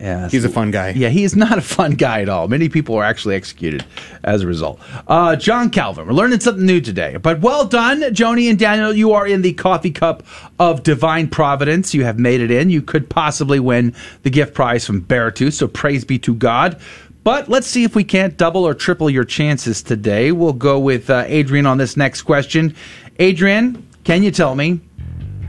Yeah, 0.01 0.29
He's 0.29 0.45
a 0.45 0.49
fun 0.49 0.71
guy. 0.71 0.91
Yeah, 0.91 1.09
he 1.09 1.25
is 1.25 1.35
not 1.35 1.59
a 1.59 1.61
fun 1.61 1.93
guy 1.93 2.23
at 2.23 2.29
all. 2.29 2.47
Many 2.47 2.69
people 2.69 2.95
are 2.95 3.03
actually 3.03 3.35
executed 3.35 3.85
as 4.23 4.43
a 4.43 4.47
result. 4.47 4.81
Uh, 5.09 5.35
John 5.35 5.71
Calvin, 5.71 6.07
we're 6.07 6.13
learning 6.13 6.39
something 6.39 6.65
new 6.65 6.81
today. 6.81 7.17
But 7.17 7.41
well 7.41 7.65
done, 7.65 8.03
Joni 8.03 8.49
and 8.49 8.57
Daniel. 8.57 8.93
You 8.93 9.13
are 9.15 9.27
in 9.27 9.43
the 9.43 9.55
coffee 9.55 9.91
cup 9.91 10.23
of 10.61 10.85
divine 10.85 11.27
providence. 11.27 11.95
You 11.95 12.05
have 12.05 12.17
made 12.17 12.41
it 12.41 12.53
in. 12.53 12.71
You 12.71 12.81
could 12.81 13.11
possibly 13.11 13.59
win 13.59 13.93
the 14.23 14.31
gift 14.31 14.55
prize 14.55 14.87
from 14.87 15.03
Baratus, 15.03 15.55
so 15.55 15.67
praise 15.67 16.05
be 16.05 16.21
to 16.21 16.33
God. 16.33 16.81
But 17.25 17.49
let's 17.49 17.67
see 17.67 17.85
if 17.85 17.95
we 17.95 18.05
can't 18.05 18.37
double 18.37 18.67
or 18.67 18.75
triple 18.75 19.11
your 19.11 19.25
chances 19.25 19.83
today. 19.83 20.33
We'll 20.33 20.53
go 20.53 20.79
with 20.79 21.11
uh, 21.11 21.25
Adrian 21.27 21.67
on 21.67 21.79
this 21.79 21.97
next 21.97 22.23
question. 22.23 22.75
Adrian, 23.19 23.87
can 24.05 24.23
you 24.23 24.31
tell 24.31 24.55
me 24.55 24.81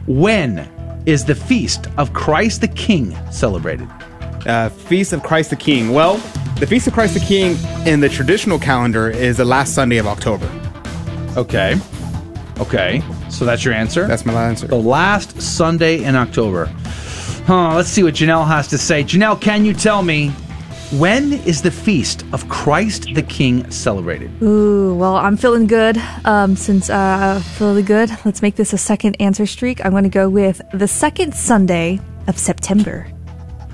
when 0.07 0.69
is 1.05 1.25
the 1.25 1.35
feast 1.35 1.87
of 1.97 2.13
Christ 2.13 2.61
the 2.61 2.67
King 2.67 3.15
celebrated? 3.31 3.87
Uh, 4.45 4.69
Feast 4.69 5.13
of 5.13 5.23
Christ 5.23 5.49
the 5.49 5.55
King. 5.55 5.93
Well, 5.93 6.15
the 6.59 6.67
Feast 6.67 6.87
of 6.87 6.93
Christ 6.93 7.13
the 7.13 7.19
King 7.19 7.57
in 7.87 7.99
the 7.99 8.09
traditional 8.09 8.59
calendar 8.59 9.09
is 9.09 9.37
the 9.37 9.45
last 9.45 9.73
Sunday 9.73 9.97
of 9.97 10.07
October. 10.07 10.49
Okay. 11.37 11.77
Okay. 12.59 13.01
So 13.29 13.45
that's 13.45 13.63
your 13.63 13.73
answer? 13.73 14.07
That's 14.07 14.25
my 14.25 14.33
answer. 14.33 14.67
The 14.67 14.75
last 14.75 15.41
Sunday 15.41 16.03
in 16.03 16.15
October. 16.15 16.65
Huh, 17.45 17.75
let's 17.75 17.89
see 17.89 18.03
what 18.03 18.13
Janelle 18.13 18.47
has 18.47 18.67
to 18.69 18.77
say. 18.77 19.03
Janelle, 19.03 19.39
can 19.39 19.65
you 19.65 19.73
tell 19.73 20.03
me 20.03 20.33
when 20.91 21.33
is 21.33 21.61
the 21.61 21.69
feast 21.69 22.25
of 22.33 22.49
Christ 22.49 23.13
the 23.13 23.21
King 23.21 23.69
celebrated? 23.69 24.31
Ooh, 24.41 24.95
well, 24.95 25.15
I'm 25.17 25.37
feeling 25.37 25.67
good. 25.67 25.97
Um, 26.25 26.55
since 26.55 26.89
uh, 26.89 27.39
feeling 27.57 27.85
good, 27.85 28.09
let's 28.25 28.41
make 28.41 28.55
this 28.55 28.73
a 28.73 28.77
second 28.77 29.15
answer 29.19 29.45
streak. 29.45 29.85
I'm 29.85 29.91
going 29.91 30.03
to 30.03 30.09
go 30.09 30.29
with 30.29 30.61
the 30.73 30.87
second 30.87 31.35
Sunday 31.35 31.99
of 32.27 32.37
September. 32.39 33.07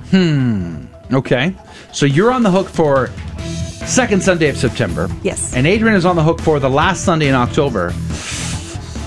Hmm. 0.10 0.86
Okay. 1.14 1.56
So 1.94 2.06
you're 2.06 2.32
on 2.32 2.44
the 2.44 2.52
hook 2.52 2.68
for 2.68 3.08
second 3.86 4.22
Sunday 4.22 4.50
of 4.50 4.58
September. 4.58 5.10
Yes. 5.24 5.56
And 5.56 5.66
Adrian 5.66 5.96
is 5.96 6.06
on 6.06 6.16
the 6.16 6.24
hook 6.24 6.42
for 6.42 6.60
the 6.60 6.70
last 6.70 7.06
Sunday 7.06 7.30
in 7.30 7.36
October. 7.36 7.92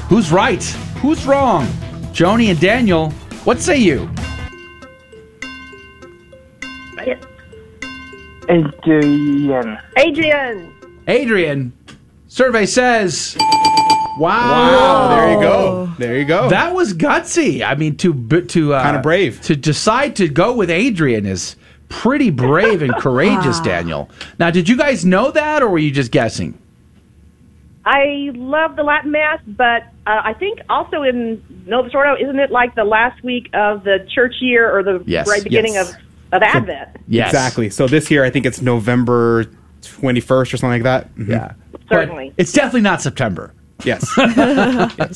Who's 0.09 0.32
right? 0.32 0.62
Who's 1.02 1.26
wrong? 1.26 1.66
Joni 2.12 2.51
and 2.51 2.59
Daniel, 2.59 3.10
what 3.44 3.60
say 3.60 3.76
you? 3.76 4.09
Adrian. 8.49 9.79
Adrian. 9.97 10.75
Adrian, 11.07 11.73
survey 12.29 12.66
says. 12.66 13.37
Wow. 14.19 14.19
Wow, 14.19 15.09
there 15.16 15.33
you 15.33 15.41
go. 15.41 15.93
There 15.99 16.19
you 16.19 16.25
go. 16.25 16.49
That 16.49 16.75
was 16.75 16.93
gutsy. 16.95 17.62
I 17.66 17.75
mean, 17.75 17.97
to 17.99 18.12
to 18.43 18.75
uh, 18.75 18.81
Oh. 18.81 18.83
Kinda 18.85 19.01
brave. 19.01 19.41
to 19.43 19.55
decide 19.57 20.16
to 20.16 20.29
go 20.29 20.55
with 20.55 20.70
Adrian 20.70 21.25
is 21.27 21.57
pretty 21.89 22.31
brave 22.31 22.83
and 22.83 22.95
courageous, 22.97 23.61
Daniel. 23.73 24.11
Now, 24.39 24.51
did 24.51 24.69
you 24.69 24.77
guys 24.77 25.05
know 25.05 25.31
that, 25.31 25.62
or 25.62 25.69
were 25.69 25.79
you 25.79 25.91
just 25.91 26.11
guessing? 26.11 26.59
I 27.85 28.31
love 28.35 28.77
the 28.77 28.83
Latin 28.83 29.12
Mass, 29.12 29.41
but 29.47 29.85
uh, 30.07 30.20
I 30.25 30.35
think 30.35 30.59
also 30.69 31.03
in 31.05 31.43
Novus 31.66 31.95
Ordo, 31.95 32.16
isn't 32.23 32.39
it 32.39 32.51
like 32.51 32.75
the 32.75 32.85
last 32.85 33.23
week 33.25 33.49
of 33.55 33.85
the 33.85 34.07
church 34.15 34.35
year 34.41 34.70
or 34.77 34.83
the 34.83 35.03
Yes. 35.07 35.27
very 35.27 35.43
beginning 35.43 35.75
Yes. 35.75 35.93
of, 35.93 35.97
of 36.33 36.43
Advent? 36.43 36.91
Exactly. 37.09 37.71
So 37.71 37.87
this 37.87 38.11
year, 38.11 38.25
I 38.25 38.31
think 38.31 38.47
it's 38.47 38.61
November 38.61 39.45
21st 39.83 40.31
or 40.31 40.45
something 40.45 40.71
like 40.71 40.83
that. 40.83 41.15
Mm-hmm. 41.17 41.33
Yeah. 41.33 41.53
Certainly. 41.89 42.35
It's 42.37 42.53
definitely 42.53 42.83
not 42.83 43.01
September. 43.03 43.55
Yes. 43.85 44.13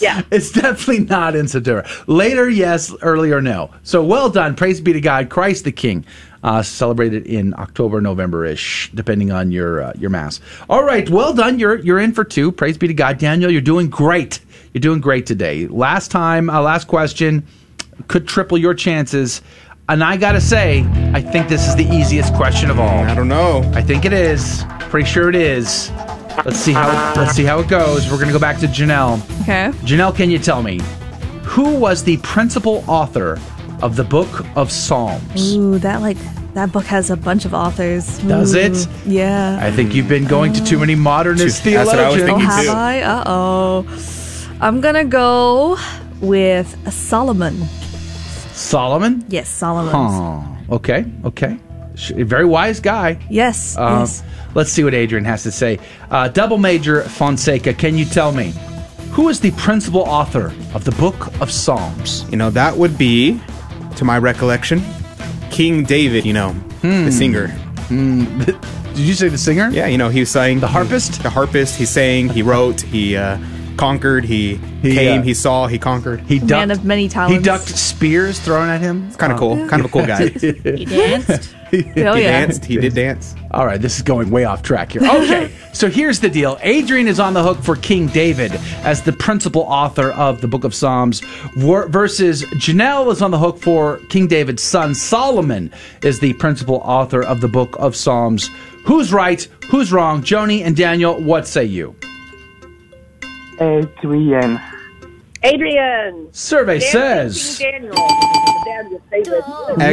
yeah. 0.00 0.22
It's 0.30 0.52
definitely 0.52 1.04
not 1.04 1.34
in 1.34 1.48
September. 1.48 1.84
Later, 2.06 2.48
yes. 2.48 2.94
Earlier, 3.02 3.40
no. 3.40 3.70
So 3.82 4.04
well 4.04 4.30
done. 4.30 4.54
Praise 4.54 4.80
be 4.80 4.92
to 4.92 5.00
God. 5.00 5.30
Christ 5.30 5.64
the 5.64 5.72
King. 5.72 6.04
Uh, 6.44 6.60
celebrated 6.60 7.24
in 7.24 7.54
October, 7.54 8.00
November 8.00 8.44
ish, 8.44 8.90
depending 8.96 9.30
on 9.30 9.52
your 9.52 9.80
uh, 9.80 9.92
your 9.96 10.10
mass. 10.10 10.40
All 10.68 10.82
right, 10.82 11.08
well 11.08 11.32
done. 11.32 11.60
You're 11.60 11.76
you're 11.76 12.00
in 12.00 12.12
for 12.12 12.24
two. 12.24 12.50
Praise 12.50 12.76
be 12.76 12.88
to 12.88 12.94
God, 12.94 13.18
Daniel. 13.18 13.48
You're 13.48 13.60
doing 13.60 13.88
great. 13.88 14.40
You're 14.74 14.80
doing 14.80 15.00
great 15.00 15.24
today. 15.24 15.68
Last 15.68 16.10
time, 16.10 16.50
uh, 16.50 16.60
last 16.60 16.88
question 16.88 17.46
could 18.08 18.26
triple 18.26 18.58
your 18.58 18.74
chances. 18.74 19.40
And 19.88 20.02
I 20.02 20.16
gotta 20.16 20.40
say, 20.40 20.86
I 21.12 21.20
think 21.20 21.48
this 21.48 21.68
is 21.68 21.74
the 21.76 21.84
easiest 21.84 22.32
question 22.34 22.70
of 22.70 22.78
all. 22.78 23.00
I 23.04 23.14
don't 23.14 23.28
know. 23.28 23.62
I 23.74 23.82
think 23.82 24.04
it 24.04 24.12
is. 24.12 24.64
Pretty 24.80 25.08
sure 25.08 25.28
it 25.28 25.34
is. 25.34 25.90
Let's 26.44 26.58
see 26.58 26.72
how 26.72 27.14
let's 27.16 27.32
see 27.32 27.44
how 27.44 27.58
it 27.58 27.68
goes. 27.68 28.10
We're 28.10 28.18
gonna 28.18 28.32
go 28.32 28.38
back 28.38 28.58
to 28.60 28.66
Janelle. 28.66 29.20
Okay. 29.42 29.70
Janelle, 29.84 30.14
can 30.14 30.30
you 30.30 30.38
tell 30.38 30.62
me 30.62 30.80
who 31.42 31.76
was 31.76 32.04
the 32.04 32.16
principal 32.18 32.84
author 32.86 33.38
of 33.82 33.96
the 33.96 34.04
Book 34.04 34.46
of 34.56 34.70
Psalms? 34.70 35.54
Ooh, 35.54 35.78
that 35.80 36.00
like 36.00 36.16
that 36.54 36.70
book 36.70 36.84
has 36.84 37.10
a 37.10 37.16
bunch 37.16 37.44
of 37.44 37.52
authors. 37.52 38.18
Does 38.20 38.54
it? 38.54 38.86
Yeah. 39.04 39.58
I 39.60 39.70
think 39.72 39.94
you've 39.94 40.08
been 40.08 40.26
going 40.26 40.52
to 40.52 40.64
too 40.64 40.78
many 40.78 40.94
modernist 40.94 41.64
That's 41.64 41.86
what 41.86 41.98
I 41.98 42.08
was 42.08 42.22
theologians. 42.22 42.52
oh, 42.52 42.56
have 42.56 42.68
I? 42.76 43.00
Uh 43.02 43.24
oh. 43.26 44.56
I'm 44.60 44.80
gonna 44.80 45.04
go 45.04 45.76
with 46.20 46.92
Solomon. 46.92 47.66
Solomon? 48.52 49.24
Yes, 49.28 49.48
Solomon. 49.48 49.92
Huh. 49.92 50.74
Okay, 50.76 51.04
okay. 51.24 51.58
Sh- 51.94 52.12
Very 52.16 52.44
wise 52.44 52.80
guy. 52.80 53.18
Yes. 53.30 53.76
Uh, 53.76 53.98
yes. 54.00 54.22
Let's 54.54 54.70
see 54.70 54.84
what 54.84 54.94
Adrian 54.94 55.24
has 55.24 55.42
to 55.44 55.50
say. 55.50 55.78
Uh, 56.10 56.28
Double 56.28 56.58
Major 56.58 57.02
Fonseca, 57.02 57.72
can 57.74 57.96
you 57.96 58.04
tell 58.04 58.32
me 58.32 58.52
who 59.12 59.28
is 59.28 59.40
the 59.40 59.50
principal 59.52 60.00
author 60.02 60.52
of 60.74 60.84
the 60.84 60.92
Book 60.92 61.28
of 61.40 61.50
Psalms? 61.50 62.24
You 62.30 62.36
know, 62.36 62.50
that 62.50 62.76
would 62.76 62.96
be, 62.96 63.40
to 63.96 64.04
my 64.04 64.18
recollection, 64.18 64.82
King 65.50 65.84
David, 65.84 66.24
you 66.24 66.32
know, 66.32 66.52
Hmm. 66.82 67.04
the 67.04 67.12
singer. 67.12 67.48
Did 67.88 68.98
you 68.98 69.14
say 69.14 69.28
the 69.28 69.38
singer? 69.38 69.68
Yeah, 69.70 69.86
you 69.86 69.96
know, 69.98 70.08
he 70.08 70.20
was 70.20 70.30
saying. 70.30 70.60
The 70.60 70.66
harpist? 70.68 71.22
the 71.22 71.30
harpist. 71.30 71.76
He 71.76 71.84
sang, 71.86 72.28
he 72.28 72.42
wrote, 72.42 72.80
he 72.80 73.16
uh, 73.16 73.38
conquered, 73.72 74.24
he, 74.24 74.58
came, 74.82 75.20
uh, 75.20 75.22
he 75.24 75.34
saw, 75.34 75.66
he 75.66 75.78
conquered. 75.78 76.20
He 76.20 76.38
Man 76.40 76.70
of 76.70 76.84
many 76.84 77.08
talents. 77.08 77.36
He 77.36 77.42
ducked 77.42 77.68
spears 77.68 78.38
thrown 78.38 78.68
at 78.68 78.80
him. 78.80 79.06
It's 79.08 79.16
kind 79.16 79.32
of 79.32 79.38
cool. 79.38 79.56
Kind 79.68 79.84
of 79.84 79.86
a 79.86 79.88
cool 79.88 80.06
guy. 80.06 80.28
He 80.32 80.84
danced. 80.84 81.54
he 81.70 82.04
Oh, 82.04 82.14
yeah. 82.14 82.30
danced. 82.40 82.64
He 82.66 82.76
did 82.76 82.94
dance. 82.94 83.34
All 83.50 83.64
right, 83.64 83.80
this 83.80 83.96
is 83.96 84.02
going 84.02 84.30
way 84.30 84.44
off 84.44 84.62
track 84.62 84.92
here. 84.92 85.02
Okay, 85.04 85.50
so 85.72 85.88
here's 85.88 86.20
the 86.20 86.28
deal. 86.28 86.58
Adrian 86.62 87.08
is 87.08 87.18
on 87.18 87.32
the 87.34 87.42
hook 87.42 87.58
for 87.62 87.76
King 87.76 88.08
David 88.08 88.52
as 88.84 89.02
the 89.02 89.12
principal 89.12 89.62
author 89.62 90.10
of 90.12 90.40
the 90.42 90.48
Book 90.48 90.64
of 90.64 90.74
Psalms, 90.74 91.22
wor- 91.56 91.88
versus 91.88 92.42
Janelle 92.44 93.10
is 93.10 93.22
on 93.22 93.30
the 93.30 93.38
hook 93.38 93.58
for 93.58 93.98
King 94.10 94.26
David's 94.26 94.62
son 94.62 94.94
Solomon 94.94 95.72
is 96.02 96.20
the 96.20 96.34
principal 96.34 96.76
author 96.84 97.22
of 97.22 97.40
the 97.40 97.48
Book 97.48 97.74
of 97.78 97.96
Psalms. 97.96 98.50
Who's 98.84 99.12
right? 99.12 99.42
Who's 99.68 99.92
wrong? 99.92 100.22
Joni 100.22 100.62
and 100.64 100.76
Daniel, 100.76 101.20
what 101.22 101.46
say 101.46 101.64
you? 101.64 101.94
Adrian. 103.62 104.60
Adrian. 105.44 106.28
Survey 106.32 106.78
Daniel, 106.78 106.90
says. 106.92 107.58
King 107.58 107.72
Daniel. 107.72 109.02
Daniel's. 109.08 109.44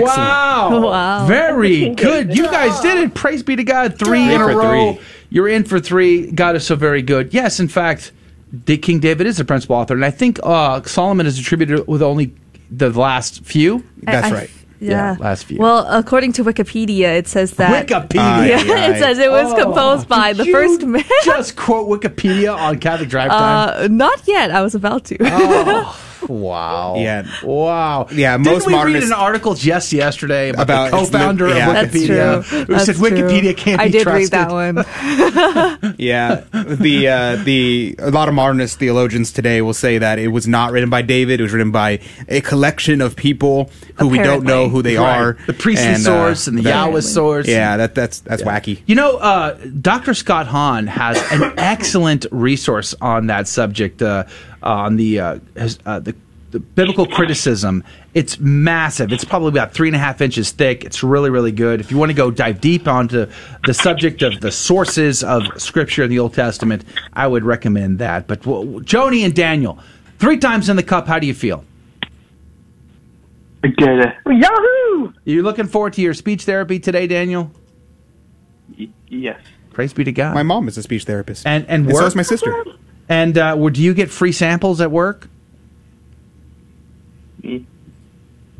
Wow. 0.04 0.82
Wow. 0.82 1.26
Very 1.28 1.90
good. 1.96 2.36
You 2.36 2.46
guys 2.46 2.80
did 2.82 2.98
it. 3.00 3.14
Praise 3.14 3.44
be 3.44 3.56
to 3.56 3.64
God. 3.64 3.98
Three 3.98 4.26
Three 4.26 4.34
in 4.36 4.42
a 4.42 4.46
row. 4.48 4.94
three. 4.94 5.06
You're 5.30 5.48
in 5.48 5.64
for 5.64 5.80
three. 5.80 6.32
God 6.32 6.56
is 6.56 6.66
so 6.66 6.76
very 6.76 7.02
good. 7.02 7.34
Yes, 7.34 7.60
in 7.60 7.68
fact, 7.68 8.12
King 8.66 9.00
David 9.00 9.28
is 9.28 9.38
the 9.38 9.46
principal 9.46 9.76
author. 9.76 9.94
And 9.94 10.06
I 10.06 10.12
think 10.12 10.40
uh, 10.44 10.82
Solomon 10.84 11.26
is 11.28 11.38
attributed 11.40 11.88
with 11.88 12.02
only 12.02 12.34
the 12.72 12.90
last 12.90 13.44
few. 13.44 13.84
I- 14.08 14.18
I- 14.18 14.50
Yeah. 14.80 15.16
last 15.20 15.44
few. 15.46 15.58
Well, 15.60 15.86
according 15.90 16.34
to 16.34 16.44
Wikipedia, 16.44 17.18
it 17.18 17.28
says 17.28 17.52
that 17.54 17.88
Wikipedia. 17.88 18.48
Yeah, 18.66 18.74
aye. 18.74 18.92
it 18.96 19.00
says 19.00 19.20
it 19.20 19.30
was 19.30 19.52
Oh, 19.54 19.64
composed 19.66 20.08
by 20.08 20.34
the 20.34 20.46
first 20.46 20.84
man. 20.84 21.04
Just 21.24 21.56
quote 21.56 21.88
Wikipedia 21.90 22.56
on 22.56 22.80
Catholic 22.80 23.10
Drive 23.10 23.30
Time. 23.30 23.84
Uh, 23.84 23.88
not 23.90 24.28
yet. 24.28 24.52
I 24.52 24.62
was 24.62 24.76
about 24.76 25.06
to. 25.06 25.18
Oh, 25.22 26.06
wow. 26.28 26.96
Yeah. 26.98 27.26
Wow. 27.44 28.08
Yeah, 28.12 28.38
Didn't 28.38 28.46
most 28.54 28.68
we 28.68 28.74
read 28.76 29.04
an 29.04 29.14
article 29.14 29.54
just 29.56 29.94
yesterday 29.94 30.50
about, 30.50 30.64
About 30.64 30.92
the 30.92 30.98
co-founder 30.98 31.48
li- 31.50 31.56
yeah. 31.56 31.68
of 31.70 31.74
That's 31.76 31.96
Wikipedia 31.96 32.44
true. 32.44 32.60
who 32.66 32.74
That's 32.74 32.86
said 32.86 32.96
true. 32.96 33.10
Wikipedia 33.10 33.56
can't 33.58 33.82
I 33.82 33.86
be 33.86 33.92
did 33.92 34.04
trusted? 34.04 34.22
read 34.22 34.32
that 34.32 34.52
one. 34.52 35.96
yeah, 35.98 36.44
the 36.52 37.08
uh, 37.08 37.36
the 37.44 37.96
a 38.00 38.12
lot 38.12 38.28
of 38.28 38.34
modernist 38.36 38.80
theologians 38.80 39.32
today 39.32 39.62
will 39.62 39.74
say 39.74 39.98
that 39.98 40.20
it 40.20 40.30
was 40.30 40.48
not 40.48 40.72
written 40.72 40.90
by 40.90 41.02
David. 41.02 41.40
It 41.40 41.44
was 41.44 41.54
written 41.54 41.72
by 41.72 42.00
a 42.28 42.42
collection 42.42 43.02
of 43.02 43.16
people 43.16 43.70
who 43.98 44.08
we 44.08 44.18
don't 44.20 44.44
know 44.44 44.70
who 44.70 44.82
they 44.82 44.98
Right. 44.98 45.18
are. 45.18 45.38
The 45.48 45.54
priestly 45.54 45.88
And, 45.88 45.96
uh, 45.98 46.00
source 46.00 46.48
and 46.48 46.58
the 46.58 46.64
that- 46.64 46.88
Yahweh 46.88 47.02
source. 47.02 47.48
Yeah, 47.48 47.78
that 47.78 47.96
that's 47.96 48.20
that's 48.20 48.44
wacky. 48.44 48.82
You 48.86 48.96
know, 48.96 49.18
uh, 49.18 49.58
Dr. 49.82 50.14
Scott 50.14 50.48
Hahn 50.48 50.88
has 50.88 51.18
an 51.32 51.54
excellent 51.58 52.26
resource 52.32 52.94
on 53.02 53.28
that 53.28 53.48
subject, 53.48 54.02
uh, 54.02 54.24
on 54.64 54.96
the, 54.96 55.20
uh, 55.20 55.40
his, 55.56 55.80
uh, 55.86 56.00
the 56.00 56.16
the 56.52 56.60
biblical 56.60 57.06
criticism. 57.06 57.84
It's 58.14 58.40
massive. 58.40 59.12
It's 59.12 59.24
probably 59.24 59.50
about 59.50 59.74
three 59.74 59.88
and 59.88 59.96
a 59.96 60.00
half 60.00 60.22
inches 60.22 60.52
thick. 60.52 60.84
It's 60.84 61.04
really, 61.04 61.30
really 61.30 61.52
good. 61.52 61.80
If 61.80 61.92
you 61.92 61.98
want 61.98 62.10
to 62.10 62.16
go 62.16 62.32
dive 62.32 62.60
deep 62.60 62.88
onto 62.88 63.28
the 63.66 63.74
subject 63.74 64.22
of 64.22 64.40
the 64.42 64.52
sources 64.52 65.24
of 65.24 65.44
Scripture 65.58 66.04
in 66.04 66.10
the 66.10 66.20
Old 66.20 66.34
Testament, 66.34 66.86
I 67.14 67.28
would 67.28 67.44
recommend 67.44 68.00
that. 68.00 68.28
But 68.28 68.46
well, 68.46 68.64
Joni 68.82 69.24
and 69.26 69.34
Daniel, 69.34 69.80
three 70.18 70.38
times 70.38 70.70
in 70.70 70.76
the 70.76 70.84
cup. 70.84 71.08
How 71.08 71.20
do 71.20 71.28
you 71.28 71.34
feel? 71.34 71.64
I 73.64 73.68
get 73.68 74.00
it. 74.00 74.16
Yahoo! 74.26 75.14
You 75.26 75.44
looking 75.44 75.68
forward 75.68 75.94
to 75.94 76.02
your 76.02 76.14
speech 76.14 76.46
therapy 76.46 76.80
today, 76.80 77.08
Daniel? 77.08 77.52
Yes. 79.08 79.42
Praise 79.74 79.94
be 79.94 80.04
to 80.06 80.12
God. 80.12 80.34
My 80.34 80.44
mom 80.44 80.68
is 80.68 80.78
a 80.78 80.84
speech 80.84 81.04
therapist, 81.04 81.46
and 81.46 81.66
and 81.68 81.86
And 81.86 81.96
so 81.96 82.06
is 82.06 82.16
my 82.16 82.22
sister. 82.22 82.64
And 83.10 83.38
uh, 83.38 83.56
do 83.56 83.82
you 83.82 83.94
get 83.94 84.10
free 84.12 84.32
samples 84.32 84.80
at 84.80 84.92
work? 84.92 85.28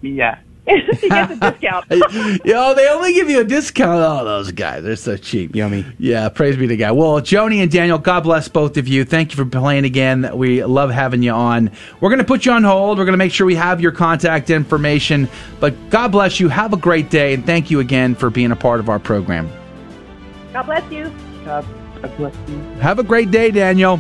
Yeah. 0.02 0.40
he 1.02 1.10
gets 1.10 1.32
a 1.32 1.52
discount. 1.52 1.86
Yo, 2.46 2.74
they 2.76 2.90
only 2.90 3.14
give 3.14 3.30
you 3.30 3.42
a 3.42 3.44
discount. 3.44 4.02
Oh, 4.02 4.24
those 4.24 4.52
guys, 4.52 4.84
they're 4.84 4.96
so 4.96 5.18
cheap. 5.18 5.56
Yummy. 5.56 5.86
Yeah, 5.98 6.30
praise 6.30 6.58
be 6.58 6.68
to 6.68 6.78
God. 6.78 6.96
Well, 6.96 7.22
Joni 7.22 7.62
and 7.62 7.72
Daniel, 7.72 7.98
God 7.98 8.22
bless 8.22 8.48
both 8.48 8.78
of 8.78 8.88
you. 8.88 9.04
Thank 9.04 9.32
you 9.32 9.44
for 9.44 9.50
playing 9.50 9.86
again. 9.86 10.30
We 10.36 10.64
love 10.64 10.92
having 10.92 11.24
you 11.24 11.32
on. 11.32 11.72
We're 12.00 12.10
going 12.10 12.20
to 12.20 12.26
put 12.26 12.46
you 12.46 12.52
on 12.52 12.64
hold. 12.64 13.00
We're 13.00 13.06
going 13.06 13.14
to 13.14 13.18
make 13.18 13.32
sure 13.32 13.48
we 13.48 13.56
have 13.56 13.82
your 13.82 13.92
contact 13.92 14.50
information. 14.52 15.28
But 15.60 15.90
God 15.90 16.12
bless 16.12 16.40
you. 16.40 16.50
Have 16.50 16.74
a 16.74 16.78
great 16.78 17.10
day. 17.10 17.34
And 17.34 17.46
thank 17.46 17.72
you 17.72 17.80
again 17.80 18.14
for 18.14 18.30
being 18.30 18.52
a 18.52 18.56
part 18.56 18.80
of 18.80 18.90
our 18.90 19.00
program. 19.00 19.52
God 20.54 20.64
bless 20.64 20.92
you. 20.92 21.12
God 21.46 21.66
bless 22.18 22.36
you. 22.48 22.58
Have 22.80 23.00
a 23.00 23.04
great 23.04 23.32
day, 23.32 23.50
Daniel. 23.50 24.00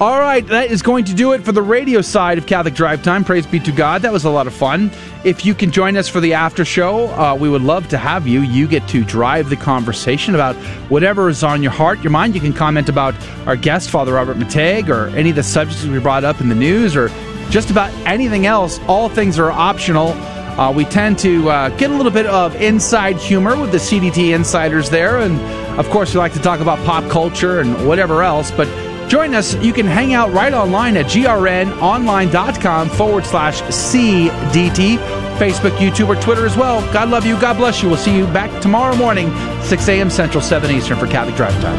All 0.00 0.18
right, 0.18 0.46
that 0.46 0.70
is 0.70 0.80
going 0.80 1.04
to 1.04 1.14
do 1.14 1.32
it 1.32 1.44
for 1.44 1.52
the 1.52 1.60
radio 1.60 2.00
side 2.00 2.38
of 2.38 2.46
Catholic 2.46 2.72
Drive 2.72 3.02
Time. 3.02 3.22
Praise 3.22 3.46
be 3.46 3.60
to 3.60 3.70
God. 3.70 4.00
That 4.00 4.14
was 4.14 4.24
a 4.24 4.30
lot 4.30 4.46
of 4.46 4.54
fun. 4.54 4.90
If 5.24 5.44
you 5.44 5.54
can 5.54 5.70
join 5.70 5.94
us 5.98 6.08
for 6.08 6.20
the 6.20 6.32
after 6.32 6.64
show, 6.64 7.08
uh, 7.08 7.36
we 7.38 7.50
would 7.50 7.60
love 7.60 7.86
to 7.88 7.98
have 7.98 8.26
you. 8.26 8.40
You 8.40 8.66
get 8.66 8.88
to 8.88 9.04
drive 9.04 9.50
the 9.50 9.58
conversation 9.58 10.34
about 10.34 10.56
whatever 10.88 11.28
is 11.28 11.44
on 11.44 11.62
your 11.62 11.72
heart, 11.72 12.02
your 12.02 12.12
mind. 12.12 12.34
You 12.34 12.40
can 12.40 12.54
comment 12.54 12.88
about 12.88 13.14
our 13.46 13.56
guest, 13.56 13.90
Father 13.90 14.14
Robert 14.14 14.38
McTeigue, 14.38 14.88
or 14.88 15.14
any 15.14 15.28
of 15.28 15.36
the 15.36 15.42
subjects 15.42 15.84
we 15.84 15.98
brought 15.98 16.24
up 16.24 16.40
in 16.40 16.48
the 16.48 16.54
news, 16.54 16.96
or 16.96 17.10
just 17.50 17.68
about 17.70 17.92
anything 18.06 18.46
else. 18.46 18.80
All 18.88 19.10
things 19.10 19.38
are 19.38 19.50
optional. 19.50 20.12
Uh, 20.58 20.72
we 20.72 20.86
tend 20.86 21.18
to 21.18 21.50
uh, 21.50 21.68
get 21.76 21.90
a 21.90 21.94
little 21.94 22.10
bit 22.10 22.24
of 22.24 22.56
inside 22.56 23.18
humor 23.18 23.54
with 23.54 23.70
the 23.70 23.76
CDT 23.76 24.34
insiders 24.34 24.88
there. 24.88 25.18
And 25.18 25.38
of 25.78 25.90
course, 25.90 26.14
we 26.14 26.20
like 26.20 26.32
to 26.32 26.40
talk 26.40 26.60
about 26.60 26.78
pop 26.86 27.10
culture 27.10 27.60
and 27.60 27.86
whatever 27.86 28.22
else. 28.22 28.50
But 28.50 28.66
join 29.10 29.34
us. 29.34 29.56
You 29.56 29.72
can 29.72 29.86
hang 29.86 30.14
out 30.14 30.32
right 30.32 30.54
online 30.54 30.96
at 30.96 31.06
grnonline.com 31.06 32.88
forward 32.90 33.26
slash 33.26 33.60
CDT, 33.62 34.96
Facebook, 35.36 35.76
YouTube, 35.78 36.08
or 36.08 36.20
Twitter 36.22 36.46
as 36.46 36.56
well. 36.56 36.80
God 36.92 37.10
love 37.10 37.26
you. 37.26 37.38
God 37.40 37.56
bless 37.56 37.82
you. 37.82 37.88
We'll 37.88 37.98
see 37.98 38.16
you 38.16 38.26
back 38.26 38.62
tomorrow 38.62 38.94
morning, 38.96 39.30
6 39.62 39.88
a.m. 39.88 40.08
Central, 40.08 40.40
7 40.40 40.70
Eastern 40.70 40.98
for 40.98 41.08
Catholic 41.08 41.34
Drive 41.34 41.60
Time. 41.60 41.76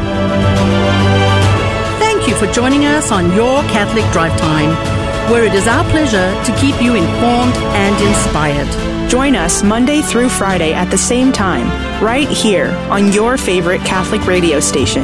Thank 1.99 2.27
you 2.27 2.35
for 2.35 2.51
joining 2.53 2.85
us 2.85 3.11
on 3.11 3.33
Your 3.33 3.61
Catholic 3.63 4.03
Drive 4.11 4.37
Time, 4.37 4.69
where 5.31 5.45
it 5.45 5.53
is 5.53 5.67
our 5.67 5.85
pleasure 5.85 6.31
to 6.43 6.55
keep 6.59 6.81
you 6.81 6.95
informed 6.95 7.55
and 7.55 8.07
inspired. 8.07 9.09
Join 9.09 9.35
us 9.35 9.63
Monday 9.63 10.01
through 10.01 10.29
Friday 10.29 10.73
at 10.73 10.89
the 10.89 10.97
same 10.97 11.31
time, 11.31 11.67
right 12.01 12.29
here 12.29 12.67
on 12.89 13.11
your 13.11 13.37
favorite 13.37 13.81
Catholic 13.81 14.25
radio 14.25 14.59
station. 14.59 15.03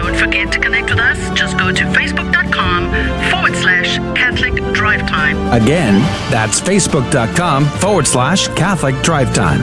Don't 0.00 0.16
forget 0.16 0.50
to 0.52 0.58
connect 0.58 0.88
with 0.88 0.98
us. 0.98 1.18
Just 1.38 1.58
go 1.58 1.70
to 1.70 1.84
facebook.com 1.84 2.88
forward 3.30 3.54
slash 3.54 3.98
Catholic 4.16 4.54
Drive 4.72 5.00
Time. 5.06 5.36
Again, 5.52 6.00
that's 6.30 6.58
facebook.com 6.58 7.66
forward 7.66 8.06
slash 8.06 8.48
Catholic 8.48 8.94
Drive 9.02 9.34
Time. 9.34 9.60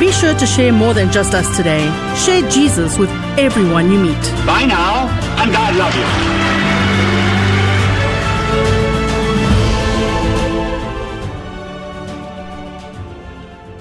Be 0.00 0.10
sure 0.12 0.34
to 0.34 0.46
share 0.46 0.72
more 0.72 0.94
than 0.94 1.12
just 1.12 1.34
us 1.34 1.54
today. 1.58 1.84
Share 2.16 2.48
Jesus 2.50 2.96
with 2.96 3.10
everyone 3.38 3.92
you 3.92 3.98
meet. 3.98 4.22
Bye 4.46 4.64
now, 4.64 5.08
and 5.42 5.52
God 5.52 5.76
love 5.76 5.94
you. 5.94 6.45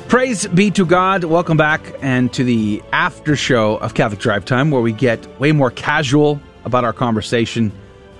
Praise 0.07 0.45
be 0.47 0.69
to 0.71 0.85
God. 0.85 1.23
Welcome 1.23 1.57
back 1.57 1.81
and 1.99 2.31
to 2.33 2.43
the 2.43 2.81
after 2.93 3.35
show 3.35 3.77
of 3.77 3.95
Catholic 3.95 4.19
Drive 4.19 4.45
Time, 4.45 4.69
where 4.69 4.81
we 4.81 4.93
get 4.93 5.27
way 5.39 5.51
more 5.51 5.71
casual 5.71 6.39
about 6.63 6.83
our 6.83 6.93
conversation. 6.93 7.71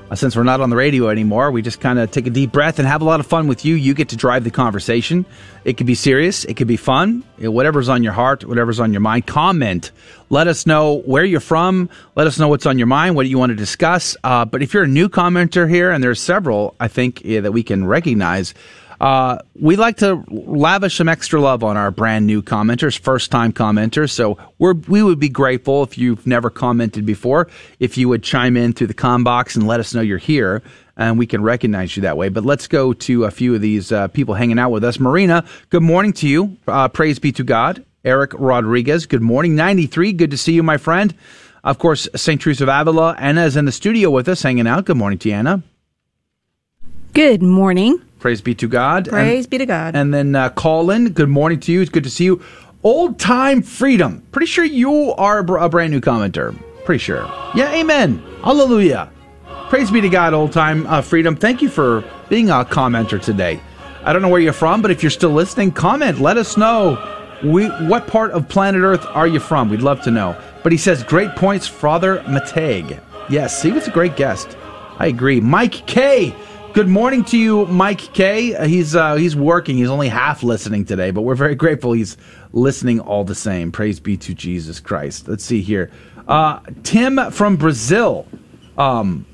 Uh, 0.10 0.16
since 0.16 0.36
we're 0.36 0.44
not 0.44 0.62
on 0.62 0.72
the 0.72 0.76
radio 0.76 1.10
anymore, 1.10 1.52
we 1.52 1.62
just 1.62 1.80
kind 1.80 2.00
of 2.00 2.10
take 2.10 2.26
a 2.26 2.32
deep 2.32 2.52
breath 2.52 2.80
and 2.80 2.88
have 2.88 3.02
a 3.02 3.06
lot 3.06 3.20
of 3.20 3.28
fun 3.28 3.48
with 3.48 3.66
you. 3.66 3.76
You 3.76 3.94
get 3.94 4.10
to 4.10 4.16
drive 4.16 4.44
the 4.44 4.52
conversation. 4.52 5.26
It 5.64 5.78
could 5.78 5.88
be 5.88 5.96
serious, 5.96 6.44
it 6.44 6.56
could 6.56 6.68
be 6.68 6.78
fun, 6.78 7.24
know, 7.38 7.52
whatever's 7.52 7.88
on 7.88 8.04
your 8.04 8.14
heart, 8.14 8.44
whatever's 8.46 8.80
on 8.80 8.92
your 8.92 9.02
mind. 9.02 9.28
Comment. 9.28 9.92
Let 10.30 10.48
us 10.48 10.66
know 10.66 11.02
where 11.06 11.24
you're 11.24 11.40
from. 11.40 11.90
Let 12.16 12.26
us 12.26 12.40
know 12.40 12.48
what's 12.48 12.66
on 12.66 12.78
your 12.80 12.88
mind, 12.88 13.16
what 13.16 13.28
you 13.28 13.38
want 13.38 13.52
to 13.52 13.56
discuss. 13.56 14.18
Uh, 14.24 14.44
but 14.44 14.64
if 14.64 14.74
you're 14.74 14.84
a 14.84 14.88
new 14.88 15.08
commenter 15.08 15.70
here, 15.70 15.92
and 15.92 16.04
there's 16.04 16.20
several, 16.20 16.76
I 16.80 16.88
think, 16.88 17.24
yeah, 17.24 17.42
that 17.42 17.52
we 17.52 17.64
can 17.64 17.86
recognize. 17.86 18.56
Uh, 19.00 19.38
we 19.60 19.76
like 19.76 19.98
to 19.98 20.24
lavish 20.30 20.98
some 20.98 21.10
extra 21.10 21.40
love 21.40 21.64
on 21.64 21.78
our 21.78 21.92
brand 21.92 22.26
new 22.26 22.42
commenters, 22.42 22.98
first 22.98 23.32
time 23.32 23.52
commenters. 23.52 24.12
So 24.12 24.38
we 24.60 25.04
would 25.04 25.20
be 25.20 25.30
grateful 25.30 25.84
if 25.84 25.98
you've 25.98 26.26
never 26.26 26.50
commented 26.50 27.06
before, 27.06 27.50
if 27.80 27.98
you 27.98 28.08
would 28.10 28.24
chime 28.24 28.56
in 28.58 28.74
through 28.74 28.88
the 28.88 28.94
com 28.94 29.24
box 29.24 29.56
and 29.56 29.68
let 29.68 29.80
us 29.80 29.94
know 29.94 30.02
you're 30.02 30.18
here 30.18 30.62
and 30.98 31.18
we 31.18 31.28
can 31.28 31.44
recognize 31.44 31.96
you 31.96 32.02
that 32.02 32.18
way. 32.18 32.30
But 32.30 32.46
let's 32.46 32.68
go 32.68 32.94
to 32.94 33.26
a 33.26 33.32
few 33.32 33.56
of 33.56 33.62
these 33.62 33.92
uh, 33.92 34.08
people 34.10 34.34
hanging 34.34 34.60
out 34.60 34.72
with 34.72 34.84
us. 34.84 35.00
Marina, 35.00 35.46
good 35.70 35.84
morning 35.84 36.14
to 36.14 36.28
you. 36.28 36.58
Uh, 36.68 36.88
praise 36.88 37.20
be 37.20 37.32
to 37.34 37.44
God. 37.44 37.84
Eric 38.04 38.32
Rodriguez, 38.36 39.06
good 39.06 39.22
morning. 39.22 39.56
93, 39.56 40.14
good 40.14 40.32
to 40.32 40.38
see 40.38 40.54
you, 40.54 40.64
my 40.64 40.78
friend. 40.78 41.14
Of 41.64 41.80
course, 41.80 42.08
St. 42.16 42.40
Teresa 42.40 42.64
of 42.64 42.70
Avila. 42.70 43.16
Anna 43.18 43.46
is 43.46 43.58
in 43.58 43.66
the 43.66 43.72
studio 43.72 44.12
with 44.12 44.30
us, 44.30 44.44
hanging 44.44 44.68
out. 44.68 44.86
Good 44.86 44.98
morning 44.98 45.18
Tiana. 45.18 45.64
Good 47.14 47.42
morning. 47.42 48.02
Praise 48.26 48.42
be 48.42 48.56
to 48.56 48.68
God. 48.68 49.08
Praise 49.08 49.46
and, 49.46 49.52
be 49.52 49.60
to 49.60 49.68
God. 49.68 49.96
And 49.96 50.12
then 50.12 50.34
uh, 50.34 50.50
Colin, 50.50 51.10
good 51.10 51.30
morning 51.30 51.60
to 51.60 51.72
you. 51.72 51.82
It's 51.82 51.92
good 51.92 52.06
to 52.06 52.10
see 52.10 52.24
you. 52.24 52.42
Old 52.82 53.20
time 53.20 53.62
freedom. 53.62 54.26
Pretty 54.32 54.48
sure 54.48 54.64
you 54.64 55.14
are 55.14 55.38
a 55.38 55.70
brand 55.70 55.92
new 55.92 56.02
commenter. 56.02 56.58
Pretty 56.86 57.04
sure. 57.04 57.32
Yeah, 57.54 57.72
amen. 57.72 58.18
Hallelujah. 58.44 59.12
Praise 59.70 59.92
be 59.92 60.02
to 60.02 60.10
God, 60.10 60.34
old 60.34 60.52
time 60.52 60.88
uh, 60.88 61.04
freedom. 61.04 61.36
Thank 61.36 61.62
you 61.62 61.70
for 61.70 62.04
being 62.28 62.50
a 62.50 62.66
commenter 62.66 63.22
today. 63.22 63.60
I 64.04 64.12
don't 64.12 64.24
know 64.24 64.30
where 64.30 64.42
you're 64.42 64.54
from, 64.54 64.82
but 64.82 64.90
if 64.90 65.04
you're 65.04 65.12
still 65.12 65.30
listening, 65.30 65.72
comment. 65.72 66.20
Let 66.20 66.38
us 66.38 66.58
know. 66.58 66.98
We, 67.44 67.68
what 67.88 68.08
part 68.08 68.32
of 68.32 68.50
planet 68.50 68.82
Earth 68.82 69.06
are 69.06 69.28
you 69.28 69.40
from? 69.40 69.70
We'd 69.70 69.82
love 69.82 70.02
to 70.02 70.10
know. 70.10 70.36
But 70.64 70.72
he 70.72 70.80
says, 70.80 71.04
great 71.04 71.36
points, 71.36 71.68
Father 71.68 72.22
McTeigue. 72.22 73.00
Yes, 73.30 73.62
he 73.62 73.72
was 73.72 73.88
a 73.88 73.92
great 73.92 74.16
guest. 74.16 74.58
I 74.98 75.06
agree. 75.06 75.40
Mike 75.42 75.86
K. 75.86 76.36
Good 76.76 76.90
morning 76.90 77.24
to 77.26 77.38
you, 77.38 77.66
Mike 77.68 78.02
K. 78.14 78.54
Uh, 78.54 78.66
He's 78.68 78.98
uh, 78.98 79.16
he's 79.16 79.34
working. 79.34 79.78
He's 79.78 79.90
only 79.90 80.10
half 80.10 80.44
listening 80.44 80.84
today, 80.84 81.10
but 81.12 81.22
we're 81.22 81.34
very 81.34 81.56
grateful 81.56 81.94
he's 81.94 82.18
listening 82.52 83.00
all 83.00 83.24
the 83.24 83.34
same. 83.34 83.72
Praise 83.72 84.02
be 84.02 84.18
to 84.18 84.34
Jesus 84.34 84.82
Christ. 84.82 85.30
Let's 85.30 85.46
see 85.46 85.62
here. 85.62 85.90
Uh, 86.28 86.60
Tim 86.84 87.32
from 87.32 87.56
Brazil. 87.56 88.28
Um, 88.78 89.26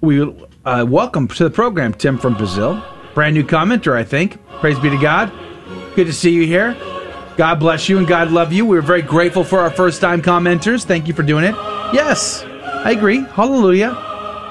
we 0.00 0.22
uh, 0.64 0.86
welcome 0.88 1.26
to 1.26 1.42
the 1.42 1.50
program, 1.50 1.94
Tim 1.94 2.16
from 2.16 2.36
Brazil. 2.36 2.80
Brand 3.12 3.34
new 3.34 3.42
commenter, 3.42 3.96
I 3.96 4.04
think. 4.04 4.38
Praise 4.60 4.78
be 4.78 4.88
to 4.88 4.98
God. 4.98 5.32
Good 5.96 6.06
to 6.06 6.12
see 6.12 6.30
you 6.30 6.46
here. 6.46 6.76
God 7.36 7.56
bless 7.58 7.88
you 7.88 7.98
and 7.98 8.06
God 8.06 8.30
love 8.30 8.52
you. 8.52 8.64
We're 8.64 8.82
very 8.82 9.02
grateful 9.02 9.42
for 9.42 9.58
our 9.58 9.70
first 9.70 10.00
time 10.00 10.22
commenters. 10.22 10.84
Thank 10.84 11.08
you 11.08 11.12
for 11.12 11.24
doing 11.24 11.42
it. 11.42 11.56
Yes, 11.92 12.44
I 12.44 12.92
agree. 12.92 13.24
Hallelujah. 13.24 14.09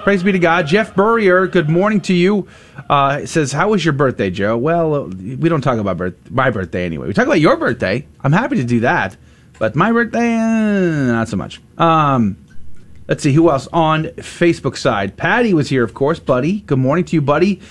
Praise 0.10 0.24
be 0.24 0.32
to 0.32 0.40
God. 0.40 0.66
Jeff 0.66 0.96
Burrier, 0.96 1.46
good 1.46 1.70
morning 1.70 2.02
to 2.02 2.16
you. 2.16 2.48
Uh, 2.90 3.28
says, 3.28 3.52
How 3.52 3.70
was 3.70 3.86
your 3.86 3.94
birthday, 3.94 4.32
Joe? 4.32 4.58
Well, 4.58 4.96
uh, 4.96 5.02
we 5.04 5.50
don't 5.50 5.62
talk 5.62 5.78
about 5.78 5.98
birth- 5.98 6.32
my 6.32 6.50
birthday 6.50 6.84
anyway. 6.84 7.06
We 7.06 7.14
talk 7.14 7.28
about 7.28 7.40
your 7.40 7.58
birthday. 7.58 8.08
I'm 8.22 8.32
happy 8.32 8.56
to 8.56 8.64
do 8.64 8.80
that. 8.80 9.16
But 9.60 9.76
my 9.76 9.92
birthday, 9.92 10.34
eh, 10.34 11.12
not 11.12 11.30
so 11.30 11.38
much. 11.38 11.62
Um, 11.78 12.38
let's 13.08 13.22
see, 13.22 13.34
who 13.34 13.52
else 13.52 13.68
on 13.72 14.06
Facebook 14.18 14.78
side? 14.78 15.16
Patty 15.16 15.54
was 15.54 15.70
here, 15.70 15.84
of 15.84 15.94
course. 15.94 16.18
Buddy, 16.18 16.62
good 16.62 16.80
morning 16.80 17.06
to 17.06 17.16
you, 17.16 17.22
buddy. 17.22 17.62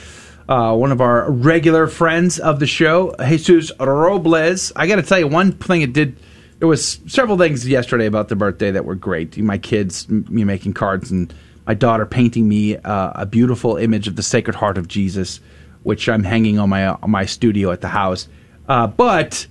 Uh, 0.48 0.76
one 0.76 0.92
of 0.92 1.00
our 1.00 1.28
regular 1.28 1.88
friends 1.88 2.38
of 2.38 2.60
the 2.60 2.68
show, 2.68 3.16
Jesus 3.28 3.72
Robles. 3.80 4.70
I 4.76 4.86
got 4.86 4.94
to 4.94 5.02
tell 5.02 5.18
you, 5.18 5.26
one 5.26 5.50
thing 5.50 5.82
it 5.82 5.92
did. 5.92 6.16
There 6.60 6.68
was 6.68 7.00
several 7.08 7.36
things 7.36 7.66
yesterday 7.66 8.06
about 8.06 8.28
the 8.28 8.36
birthday 8.36 8.70
that 8.70 8.84
were 8.84 8.94
great. 8.94 9.36
My 9.38 9.58
kids, 9.58 10.08
me 10.08 10.44
making 10.44 10.74
cards, 10.74 11.10
and 11.10 11.34
my 11.68 11.74
daughter 11.74 12.06
painting 12.06 12.48
me 12.48 12.76
uh, 12.78 13.12
a 13.14 13.26
beautiful 13.26 13.76
image 13.76 14.08
of 14.08 14.16
the 14.16 14.22
Sacred 14.22 14.56
Heart 14.56 14.78
of 14.78 14.88
Jesus, 14.88 15.38
which 15.82 16.08
I'm 16.08 16.24
hanging 16.24 16.58
on 16.58 16.70
my 16.70 16.86
on 16.88 17.10
my 17.10 17.26
studio 17.26 17.70
at 17.70 17.82
the 17.82 17.88
house. 17.88 18.26
Uh, 18.66 18.86
but 18.86 19.46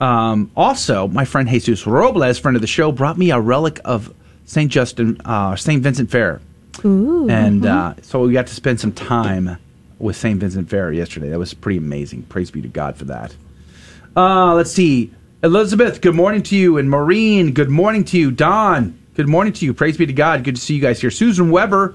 um, 0.00 0.52
also, 0.56 1.08
my 1.08 1.24
friend 1.24 1.48
Jesus 1.48 1.88
Robles, 1.88 2.38
friend 2.38 2.56
of 2.56 2.60
the 2.60 2.68
show, 2.68 2.92
brought 2.92 3.18
me 3.18 3.32
a 3.32 3.40
relic 3.40 3.80
of 3.84 4.14
Saint 4.44 4.70
Justin, 4.70 5.20
uh, 5.24 5.56
Saint 5.56 5.82
Vincent 5.82 6.08
Ferrer, 6.08 6.40
Ooh. 6.84 7.28
and 7.28 7.62
mhm. 7.62 7.98
uh, 7.98 8.00
so 8.02 8.20
we 8.20 8.32
got 8.32 8.46
to 8.46 8.54
spend 8.54 8.78
some 8.78 8.92
time 8.92 9.58
with 9.98 10.14
Saint 10.14 10.38
Vincent 10.38 10.70
Ferrer 10.70 10.92
yesterday. 10.92 11.30
That 11.30 11.40
was 11.40 11.52
pretty 11.52 11.78
amazing. 11.78 12.22
Praise 12.22 12.52
be 12.52 12.62
to 12.62 12.68
God 12.68 12.96
for 12.96 13.06
that. 13.06 13.34
Uh, 14.16 14.54
let's 14.54 14.70
see. 14.70 15.12
Elizabeth, 15.42 16.00
good 16.00 16.14
morning 16.14 16.44
to 16.44 16.56
you. 16.56 16.78
And 16.78 16.88
Maureen, 16.88 17.52
good 17.52 17.70
morning 17.70 18.04
to 18.04 18.18
you. 18.18 18.30
Don, 18.30 18.99
good 19.20 19.28
morning 19.28 19.52
to 19.52 19.66
you. 19.66 19.74
Praise 19.74 19.98
be 19.98 20.06
to 20.06 20.14
God. 20.14 20.44
Good 20.44 20.54
to 20.54 20.60
see 20.62 20.74
you 20.74 20.80
guys 20.80 20.98
here. 20.98 21.10
Susan 21.10 21.50
Weber, 21.50 21.94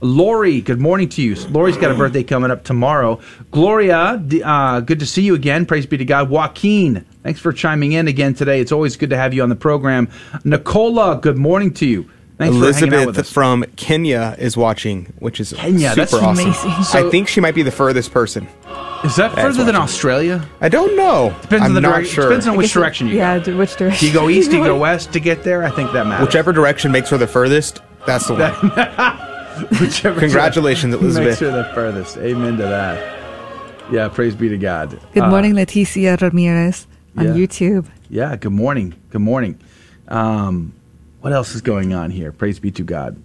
Lori, 0.00 0.62
good 0.62 0.80
morning 0.80 1.06
to 1.10 1.20
you. 1.20 1.34
Lori's 1.50 1.76
got 1.76 1.90
a 1.90 1.94
birthday 1.94 2.22
coming 2.22 2.50
up 2.50 2.64
tomorrow. 2.64 3.20
Gloria, 3.50 4.18
uh, 4.42 4.80
good 4.80 4.98
to 5.00 5.04
see 5.04 5.20
you 5.20 5.34
again. 5.34 5.66
Praise 5.66 5.84
be 5.84 5.98
to 5.98 6.04
God. 6.06 6.30
Joaquin, 6.30 7.04
thanks 7.22 7.40
for 7.40 7.52
chiming 7.52 7.92
in 7.92 8.08
again 8.08 8.32
today. 8.32 8.58
It's 8.58 8.72
always 8.72 8.96
good 8.96 9.10
to 9.10 9.18
have 9.18 9.34
you 9.34 9.42
on 9.42 9.50
the 9.50 9.54
program. 9.54 10.08
Nicola, 10.44 11.18
good 11.20 11.36
morning 11.36 11.74
to 11.74 11.84
you. 11.84 12.08
Thanks 12.50 12.56
for 12.58 12.80
hanging 12.80 12.94
out 12.94 13.06
with 13.06 13.16
Elizabeth 13.16 13.18
us. 13.26 13.32
from 13.32 13.64
Kenya 13.76 14.36
is 14.38 14.56
watching, 14.56 15.12
which 15.18 15.40
is 15.40 15.52
Kenya, 15.52 15.90
super 15.90 15.94
that's 15.96 16.14
awesome. 16.14 16.46
amazing. 16.46 16.70
I 16.70 17.10
think 17.10 17.28
she 17.28 17.40
might 17.40 17.54
be 17.54 17.62
the 17.62 17.70
furthest 17.70 18.12
person. 18.12 18.46
Is 19.04 19.16
that 19.16 19.34
That's 19.34 19.40
further 19.40 19.64
than 19.64 19.74
watching. 19.74 19.82
Australia? 19.82 20.48
I 20.60 20.68
don't 20.68 20.94
know. 20.96 21.34
Depends 21.42 21.62
I'm 21.64 21.70
on 21.70 21.74
the 21.74 21.80
not 21.80 21.94
direction. 21.96 22.14
sure. 22.14 22.28
Depends 22.28 22.46
on 22.46 22.56
which 22.56 22.72
direction 22.72 23.08
you 23.08 23.16
yeah, 23.16 23.38
go. 23.38 23.44
d- 23.44 23.54
which 23.54 23.74
direction? 23.76 24.00
Do 24.00 24.06
you 24.06 24.12
go 24.12 24.28
east? 24.28 24.50
Do 24.52 24.58
you 24.58 24.64
go 24.64 24.78
west 24.78 25.12
to 25.14 25.18
get 25.20 25.42
there? 25.42 25.64
I 25.64 25.70
think 25.70 25.90
that 25.92 26.06
matters. 26.06 26.26
Whichever 26.26 26.52
direction 26.52 26.92
makes 26.92 27.10
her 27.10 27.18
the 27.18 27.26
furthest, 27.26 27.80
that's 28.06 28.28
the 28.28 28.34
one. 28.34 28.52
Whichever 29.80 30.20
Congratulations, 30.20 30.92
direction 30.94 31.04
Elizabeth. 31.04 31.28
Makes 31.28 31.40
her 31.40 31.50
the 31.50 31.64
furthest. 31.74 32.16
Amen 32.18 32.56
to 32.58 32.62
that. 32.62 33.18
Yeah, 33.92 34.08
praise 34.08 34.34
be 34.36 34.48
to 34.48 34.56
God. 34.56 34.98
Good 35.12 35.24
Uh, 35.24 35.28
morning, 35.30 35.54
Leticia 35.54 36.18
Ramirez 36.20 36.86
on 37.16 37.26
yeah. 37.26 37.32
YouTube. 37.34 37.86
Yeah, 38.08 38.36
good 38.36 38.52
morning. 38.52 38.94
Good 39.10 39.20
morning. 39.20 39.58
Um, 40.08 40.72
what 41.22 41.32
else 41.32 41.54
is 41.54 41.62
going 41.62 41.94
on 41.94 42.10
here? 42.10 42.32
Praise 42.32 42.58
be 42.60 42.70
to 42.72 42.82
God. 42.82 43.20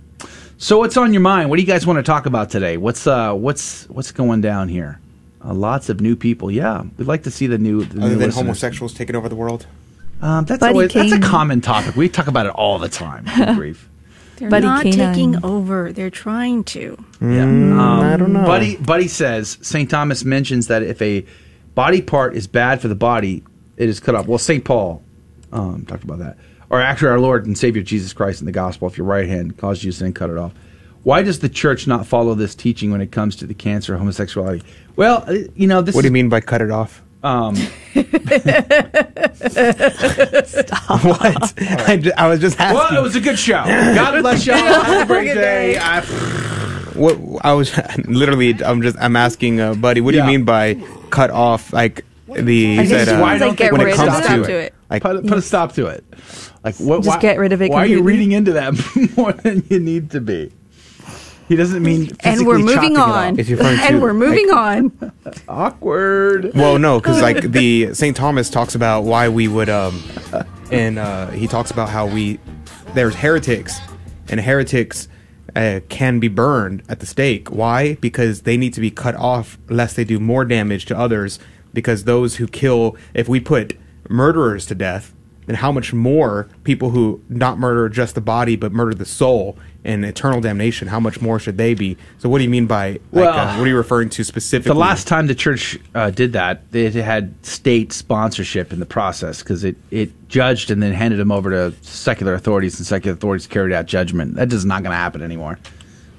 So, 0.58 0.80
what's 0.80 0.98
on 0.98 1.14
your 1.14 1.22
mind? 1.22 1.50
What 1.50 1.58
do 1.58 1.62
you 1.62 1.68
guys 1.68 1.86
want 1.86 1.98
to 1.98 2.04
talk 2.04 2.26
about 2.26 2.50
today? 2.50 2.78
What's 2.78 3.06
uh, 3.06 3.34
what's 3.34 3.84
what's 3.90 4.12
going 4.12 4.42
down 4.42 4.70
here? 4.70 5.00
Uh, 5.44 5.54
lots 5.54 5.90
of 5.90 6.02
new 6.02 6.16
people. 6.16 6.50
Yeah, 6.50 6.84
we'd 6.98 7.06
like 7.08 7.24
to 7.24 7.32
see 7.32 7.46
the 7.48 7.58
new. 7.60 7.84
The 7.84 8.00
Other 8.00 8.00
new 8.00 8.10
than 8.10 8.18
listeners. 8.20 8.36
homosexuals 8.36 8.94
taking 8.94 9.16
over 9.16 9.30
the 9.30 9.36
world. 9.36 9.68
Um, 10.20 10.46
that's 10.46 10.60
Buddy 10.60 10.74
always, 10.74 10.94
that's 10.94 11.12
a 11.12 11.20
common 11.20 11.62
topic. 11.62 11.96
We 11.96 12.10
talk 12.10 12.26
about 12.28 12.48
it 12.48 12.54
all 12.54 12.80
the 12.80 12.90
time. 12.90 13.26
Good 13.36 13.56
grief. 13.56 13.88
They're 14.38 14.50
Buddy 14.50 14.66
not 14.66 14.84
Canine. 14.84 15.14
taking 15.14 15.46
over. 15.46 15.92
They're 15.94 16.10
trying 16.10 16.64
to. 16.66 16.98
Yeah. 17.22 17.28
Mm, 17.46 17.80
I 17.80 18.18
don't 18.18 18.34
know. 18.34 18.46
Buddy, 18.46 18.78
Buddy 18.78 19.08
says 19.08 19.58
St. 19.62 19.90
Thomas 19.90 20.24
mentions 20.24 20.68
that 20.68 20.82
if 20.84 21.00
a 21.04 21.24
body 21.76 22.02
part 22.02 22.36
is 22.36 22.48
bad 22.48 22.82
for 22.82 22.88
the 22.88 22.96
body, 22.96 23.44
it 23.78 23.90
is 23.90 24.00
cut 24.00 24.16
off. 24.16 24.26
Well, 24.28 24.38
St. 24.40 24.64
Paul 24.66 25.04
um, 25.52 25.86
talked 25.86 26.04
about 26.04 26.20
that. 26.20 26.38
Or 26.70 26.82
actually, 26.82 27.10
our 27.10 27.20
Lord 27.20 27.46
and 27.46 27.58
Savior 27.58 27.82
Jesus 27.82 28.12
Christ 28.14 28.42
in 28.42 28.46
the 28.46 28.52
gospel, 28.52 28.88
if 28.88 28.98
your 28.98 29.08
right 29.08 29.28
hand 29.28 29.58
causes 29.58 29.84
you 29.86 29.92
to 29.92 29.98
sin, 29.98 30.14
cut 30.14 30.30
it 30.30 30.38
off. 30.38 30.52
Why 31.04 31.22
does 31.24 31.40
the 31.40 31.48
church 31.50 31.88
not 31.88 32.06
follow 32.06 32.34
this 32.36 32.54
teaching 32.56 32.92
when 32.92 33.00
it 33.00 33.12
comes 33.12 33.38
to 33.38 33.46
the 33.48 33.54
cancer 33.54 33.94
of 33.94 34.00
homosexuality? 34.00 34.64
Well, 34.98 35.24
uh, 35.28 35.38
you 35.56 35.68
know, 35.68 35.82
this 35.82 35.96
What 35.96 36.02
do 36.02 36.08
is, 36.08 36.10
you 36.10 36.14
mean 36.14 36.28
by 36.28 36.42
cut 36.42 36.62
it 36.62 36.70
off? 36.72 37.02
Um, 37.24 37.56
what? 40.36 41.54
I, 41.88 41.98
ju- 42.02 42.12
I 42.18 42.28
was 42.28 42.40
just 42.40 42.60
asking. 42.60 42.78
well, 42.78 42.98
it 42.98 43.02
was 43.02 43.16
a 43.16 43.22
good 43.22 43.40
show. 43.40 43.64
God 43.64 44.22
bless 44.22 44.46
y'all. 44.46 44.56
Have 44.84 45.04
a 45.04 45.06
great 45.06 45.34
day. 45.34 45.78
I, 45.78 46.02
What 46.94 47.18
I 47.46 47.54
was 47.54 47.76
literally, 48.06 48.62
I'm 48.64 48.82
just, 48.82 48.98
I'm 49.00 49.16
asking, 49.16 49.60
uh, 49.60 49.74
buddy. 49.76 50.02
What 50.02 50.12
do 50.12 50.18
Yeah. 50.18 50.26
you 50.26 50.32
mean 50.32 50.46
by 50.46 50.76
cut 51.10 51.30
off? 51.32 51.72
Like 51.74 52.06
the 52.28 52.80
I 52.80 52.86
said, 52.86 53.10
uh, 53.10 53.20
why 53.22 53.38
don't 53.38 53.58
they 53.58 53.72
when 53.72 53.80
get 53.80 53.82
it 53.82 53.86
rid 53.86 53.96
comes 53.96 54.18
of 54.18 54.24
to, 54.26 54.42
it? 54.44 54.48
to 54.48 54.54
it. 54.54 54.74
Like 54.90 55.02
put, 55.02 55.26
put 55.28 55.38
a 55.38 55.42
stop 55.42 55.74
to 55.74 55.88
it. 55.88 56.04
Like 56.64 56.76
what? 56.76 57.04
Just 57.04 57.18
why, 57.18 57.22
get 57.22 57.38
rid 57.40 57.54
of 57.54 57.62
it 57.62 57.72
Why 57.72 57.84
are 57.84 57.86
you 57.86 58.04
reading 58.04 58.32
into 58.32 58.54
that 58.54 58.74
more 59.18 59.34
than 59.34 59.64
you 59.70 59.80
need 59.80 60.12
to 60.12 60.22
be? 60.22 60.52
He 61.48 61.56
doesn't 61.56 61.82
mean 61.82 62.10
and 62.10 62.22
physically 62.22 62.46
we're 62.46 62.60
moving 62.60 62.76
chopping 62.76 62.92
it 62.94 63.00
on. 63.00 63.34
off. 63.34 63.40
It's 63.40 63.50
referring 63.50 63.78
to, 63.78 63.84
and 63.84 64.02
we're 64.02 64.14
moving 64.14 64.50
like- 64.50 64.58
on. 64.58 65.14
Awkward. 65.48 66.52
Well, 66.54 66.78
no, 66.78 67.00
because 67.00 67.22
like 67.22 67.42
the 67.42 67.94
Saint 67.94 68.18
Thomas 68.18 68.50
talks 68.50 68.76
about 68.76 69.04
why 69.04 69.30
we 69.30 69.48
would, 69.48 69.70
um, 69.70 70.04
and 70.72 71.00
uh, 71.00 71.28
he 71.30 71.48
talks 71.48 71.72
about 71.72 71.90
how 71.90 72.06
we 72.06 72.40
there's 72.94 73.16
heretics, 73.16 73.80
and 74.28 74.42
heretics 74.42 75.08
uh, 75.56 75.80
can 75.88 76.20
be 76.20 76.28
burned 76.28 76.84
at 76.90 77.00
the 77.00 77.06
stake. 77.06 77.50
Why? 77.50 77.96
Because 77.96 78.42
they 78.42 78.58
need 78.58 78.74
to 78.74 78.82
be 78.82 78.92
cut 78.92 79.16
off 79.16 79.58
lest 79.70 79.96
they 79.96 80.04
do 80.04 80.20
more 80.20 80.44
damage 80.44 80.86
to 80.88 80.98
others. 80.98 81.40
Because 81.74 82.06
those 82.06 82.38
who 82.38 82.48
kill, 82.48 82.98
if 83.14 83.30
we 83.30 83.40
put 83.40 83.78
murderers 84.10 84.66
to 84.68 84.76
death, 84.76 85.14
then 85.48 85.56
how 85.56 85.72
much 85.72 85.94
more 85.94 86.48
people 86.64 86.90
who 86.90 87.22
not 87.30 87.58
murder 87.58 87.88
just 87.88 88.16
the 88.16 88.22
body 88.22 88.56
but 88.56 88.74
murder 88.74 88.94
the 88.94 89.06
soul 89.06 89.58
and 89.84 90.04
eternal 90.04 90.42
damnation? 90.42 90.90
How 90.90 91.00
much 91.00 91.22
more 91.22 91.40
should 91.40 91.58
they 91.58 91.74
be? 91.74 91.98
So, 92.18 92.28
what 92.28 92.40
do 92.40 92.44
you 92.44 92.50
mean 92.50 92.68
by 92.68 92.92
like, 92.92 93.02
Well, 93.12 93.30
uh, 93.30 93.58
what 93.58 93.64
are 93.64 93.68
you 93.68 93.78
referring 93.78 94.10
to 94.10 94.24
specifically? 94.26 94.74
The 94.74 94.80
last 94.80 95.08
time 95.08 95.28
the 95.28 95.36
church 95.36 95.80
uh, 95.96 96.10
did 96.10 96.34
that, 96.34 96.64
it 96.74 96.94
had 96.94 97.34
state 97.46 97.94
sponsorship 97.94 98.74
in 98.74 98.80
the 98.80 98.86
process 98.86 99.42
because 99.42 99.64
it, 99.64 99.78
it 99.90 100.12
judged 100.28 100.70
and 100.70 100.84
then 100.84 100.92
handed 100.92 101.18
them 101.18 101.32
over 101.32 101.50
to 101.50 101.74
secular 101.82 102.34
authorities, 102.34 102.78
and 102.78 102.86
secular 102.86 103.16
authorities 103.16 103.48
carried 103.48 103.74
out 103.74 103.86
judgment. 103.86 104.36
That 104.36 104.52
is 104.52 104.66
not 104.66 104.84
going 104.84 104.92
to 104.92 104.98
happen 104.98 105.22
anymore. 105.22 105.58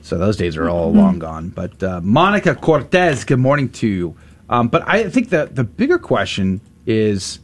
So 0.01 0.17
those 0.17 0.39
days 0.39 0.57
are 0.57 0.71
all 0.71 0.91
long 0.91 1.19
gone. 1.19 1.51
But 1.51 1.83
uh, 1.83 2.01
Monica 2.03 2.55
Cortez, 2.55 3.25
good 3.25 3.41
morning 3.41 3.69
to 3.73 3.87
you. 3.87 4.17
Um, 4.49 4.69
but 4.69 4.89
I 4.89 5.11
think 5.11 5.29
that 5.29 5.55
the 5.55 5.65
bigger 5.65 5.99
question 5.99 6.63
is, 6.87 7.41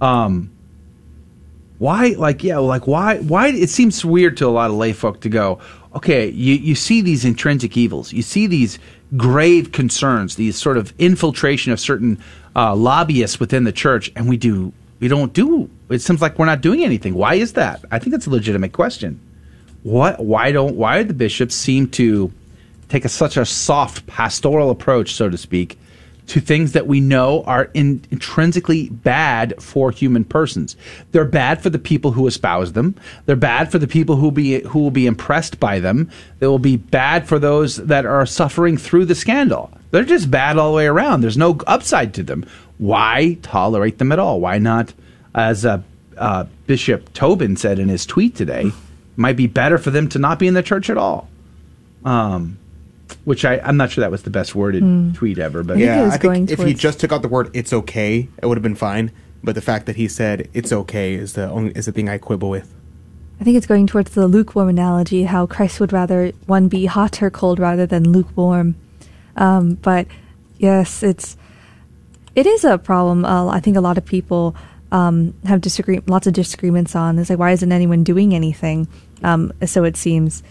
um, 0.00 0.50
why 1.78 2.14
like 2.16 2.44
yeah 2.44 2.58
like 2.58 2.86
why 2.86 3.18
why 3.18 3.48
it 3.48 3.68
seems 3.68 4.04
weird 4.04 4.36
to 4.36 4.46
a 4.46 4.48
lot 4.48 4.70
of 4.70 4.76
lay 4.76 4.92
folk 4.92 5.20
to 5.20 5.28
go 5.28 5.58
okay 5.94 6.28
you, 6.30 6.54
you 6.54 6.74
see 6.74 7.00
these 7.00 7.24
intrinsic 7.24 7.76
evils. 7.76 8.12
You 8.12 8.22
see 8.22 8.46
these 8.46 8.78
grave 9.16 9.72
concerns 9.72 10.36
these 10.36 10.56
sort 10.56 10.76
of 10.76 10.92
infiltration 10.98 11.72
of 11.72 11.80
certain 11.80 12.22
uh, 12.56 12.74
lobbyists 12.74 13.38
within 13.40 13.64
the 13.64 13.72
church 13.72 14.10
and 14.16 14.28
we 14.28 14.36
do 14.36 14.72
we 15.00 15.08
don't 15.08 15.32
do 15.32 15.68
it 15.90 16.00
seems 16.00 16.22
like 16.22 16.38
we're 16.38 16.46
not 16.46 16.60
doing 16.60 16.82
anything. 16.82 17.14
Why 17.14 17.34
is 17.34 17.52
that? 17.54 17.84
I 17.90 17.98
think 17.98 18.12
that's 18.12 18.26
a 18.26 18.30
legitimate 18.30 18.72
question. 18.72 19.20
What 19.82 20.24
why 20.24 20.52
don't 20.52 20.76
why 20.76 21.02
do 21.02 21.08
the 21.08 21.14
bishops 21.14 21.54
seem 21.54 21.88
to 21.90 22.32
take 22.88 23.04
a, 23.04 23.08
such 23.08 23.36
a 23.36 23.44
soft 23.44 24.06
pastoral 24.06 24.70
approach 24.70 25.14
so 25.14 25.28
to 25.28 25.36
speak 25.36 25.78
to 26.26 26.40
things 26.40 26.72
that 26.72 26.86
we 26.86 27.00
know 27.00 27.42
are 27.44 27.70
in, 27.74 28.02
intrinsically 28.10 28.88
bad 28.88 29.54
for 29.62 29.90
human 29.90 30.24
persons. 30.24 30.76
They're 31.12 31.24
bad 31.24 31.62
for 31.62 31.70
the 31.70 31.78
people 31.78 32.12
who 32.12 32.26
espouse 32.26 32.72
them. 32.72 32.94
They're 33.26 33.36
bad 33.36 33.70
for 33.70 33.78
the 33.78 33.86
people 33.86 34.16
who 34.16 34.30
be 34.30 34.60
who 34.62 34.78
will 34.78 34.90
be 34.90 35.06
impressed 35.06 35.60
by 35.60 35.80
them. 35.80 36.10
They 36.38 36.46
will 36.46 36.58
be 36.58 36.76
bad 36.76 37.28
for 37.28 37.38
those 37.38 37.76
that 37.76 38.06
are 38.06 38.24
suffering 38.26 38.76
through 38.76 39.04
the 39.04 39.14
scandal. 39.14 39.70
They're 39.90 40.04
just 40.04 40.30
bad 40.30 40.58
all 40.58 40.72
the 40.72 40.76
way 40.76 40.86
around. 40.86 41.20
There's 41.20 41.36
no 41.36 41.58
upside 41.66 42.14
to 42.14 42.22
them. 42.22 42.46
Why 42.78 43.38
tolerate 43.42 43.98
them 43.98 44.10
at 44.10 44.18
all? 44.18 44.40
Why 44.40 44.58
not, 44.58 44.92
as 45.34 45.64
uh, 45.64 45.82
uh, 46.16 46.46
Bishop 46.66 47.12
Tobin 47.12 47.56
said 47.56 47.78
in 47.78 47.88
his 47.88 48.06
tweet 48.06 48.34
today, 48.34 48.72
might 49.16 49.36
be 49.36 49.46
better 49.46 49.78
for 49.78 49.90
them 49.90 50.08
to 50.08 50.18
not 50.18 50.38
be 50.38 50.48
in 50.48 50.54
the 50.54 50.62
church 50.62 50.90
at 50.90 50.98
all. 50.98 51.28
Um, 52.04 52.58
which 53.24 53.44
I, 53.44 53.58
I'm 53.58 53.76
not 53.76 53.90
sure 53.90 54.02
that 54.02 54.10
was 54.10 54.22
the 54.22 54.30
best 54.30 54.54
worded 54.54 54.82
Hmm. 54.82 55.12
tweet 55.12 55.38
ever, 55.38 55.62
but 55.62 55.78
yeah, 55.78 56.10
I 56.12 56.18
think 56.18 56.50
if 56.50 56.62
he 56.62 56.74
just 56.74 57.00
took 57.00 57.12
out 57.12 57.22
the 57.22 57.28
word 57.28 57.50
"it's 57.54 57.72
okay," 57.72 58.28
it 58.42 58.46
would 58.46 58.56
have 58.56 58.62
been 58.62 58.74
fine. 58.74 59.10
But 59.42 59.54
the 59.54 59.60
fact 59.62 59.86
that 59.86 59.96
he 59.96 60.08
said 60.08 60.48
"it's 60.54 60.72
okay" 60.72 61.14
is 61.14 61.34
the 61.34 61.48
only 61.50 61.72
is 61.72 61.86
the 61.86 61.92
thing 61.92 62.08
I 62.08 62.18
quibble 62.18 62.50
with. 62.50 62.72
I 63.40 63.44
think 63.44 63.56
it's 63.56 63.66
going 63.66 63.86
towards 63.86 64.12
the 64.12 64.26
lukewarm 64.28 64.68
analogy, 64.68 65.24
how 65.24 65.46
Christ 65.46 65.80
would 65.80 65.92
rather 65.92 66.32
one 66.46 66.68
be 66.68 66.86
hot 66.86 67.20
or 67.22 67.30
cold 67.30 67.58
rather 67.58 67.84
than 67.84 68.10
lukewarm. 68.12 68.76
Um, 69.36 69.74
but 69.74 70.06
yes, 70.58 71.02
it's 71.02 71.36
it 72.34 72.46
is 72.46 72.64
a 72.64 72.78
problem. 72.78 73.24
Uh, 73.24 73.48
I 73.48 73.60
think 73.60 73.76
a 73.76 73.80
lot 73.80 73.98
of 73.98 74.04
people 74.04 74.54
um, 74.92 75.34
have 75.44 75.60
disagree 75.60 76.00
lots 76.06 76.26
of 76.26 76.32
disagreements 76.32 76.94
on. 76.96 77.18
It's 77.18 77.28
like 77.28 77.38
why 77.38 77.50
isn't 77.50 77.72
anyone 77.72 78.04
doing 78.04 78.34
anything? 78.34 78.86
Um, 79.22 79.52
so 79.66 79.84
it 79.84 79.96
seems, 79.96 80.42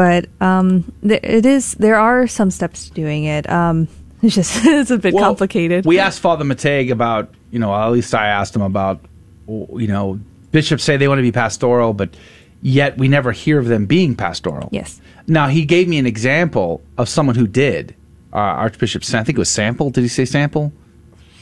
but 0.00 0.28
um, 0.40 0.90
th- 1.06 1.20
it 1.22 1.44
is. 1.44 1.74
There 1.74 1.96
are 1.96 2.26
some 2.26 2.50
steps 2.50 2.88
to 2.88 2.94
doing 2.94 3.24
it. 3.24 3.46
Um, 3.50 3.86
it's 4.22 4.34
just 4.34 4.64
it's 4.64 4.90
a 4.90 4.96
bit 4.96 5.12
Well, 5.12 5.24
complicated. 5.24 5.84
We 5.84 5.98
asked 5.98 6.20
Father 6.20 6.42
McTeigue 6.42 6.90
about, 6.90 7.34
you 7.50 7.58
know, 7.58 7.74
at 7.74 7.88
least 7.88 8.14
I 8.14 8.28
asked 8.28 8.56
him 8.56 8.62
about, 8.62 9.04
you 9.46 9.86
know, 9.88 10.18
bishops 10.52 10.84
say 10.84 10.96
they 10.96 11.06
want 11.06 11.18
to 11.18 11.22
be 11.22 11.32
pastoral, 11.32 11.92
but 11.92 12.16
yet 12.62 12.96
we 12.96 13.08
never 13.08 13.30
hear 13.30 13.58
of 13.58 13.66
them 13.66 13.84
being 13.84 14.16
pastoral. 14.16 14.70
Yes. 14.72 15.02
Now 15.26 15.48
he 15.48 15.66
gave 15.66 15.86
me 15.86 15.98
an 15.98 16.06
example 16.06 16.80
of 16.96 17.06
someone 17.10 17.36
who 17.36 17.46
did. 17.46 17.94
Uh, 18.32 18.38
Archbishop, 18.38 19.04
Sam- 19.04 19.20
I 19.20 19.24
think 19.24 19.36
it 19.36 19.40
was 19.40 19.50
Sample. 19.50 19.90
Did 19.90 20.00
he 20.00 20.08
say 20.08 20.24
Sample? 20.24 20.72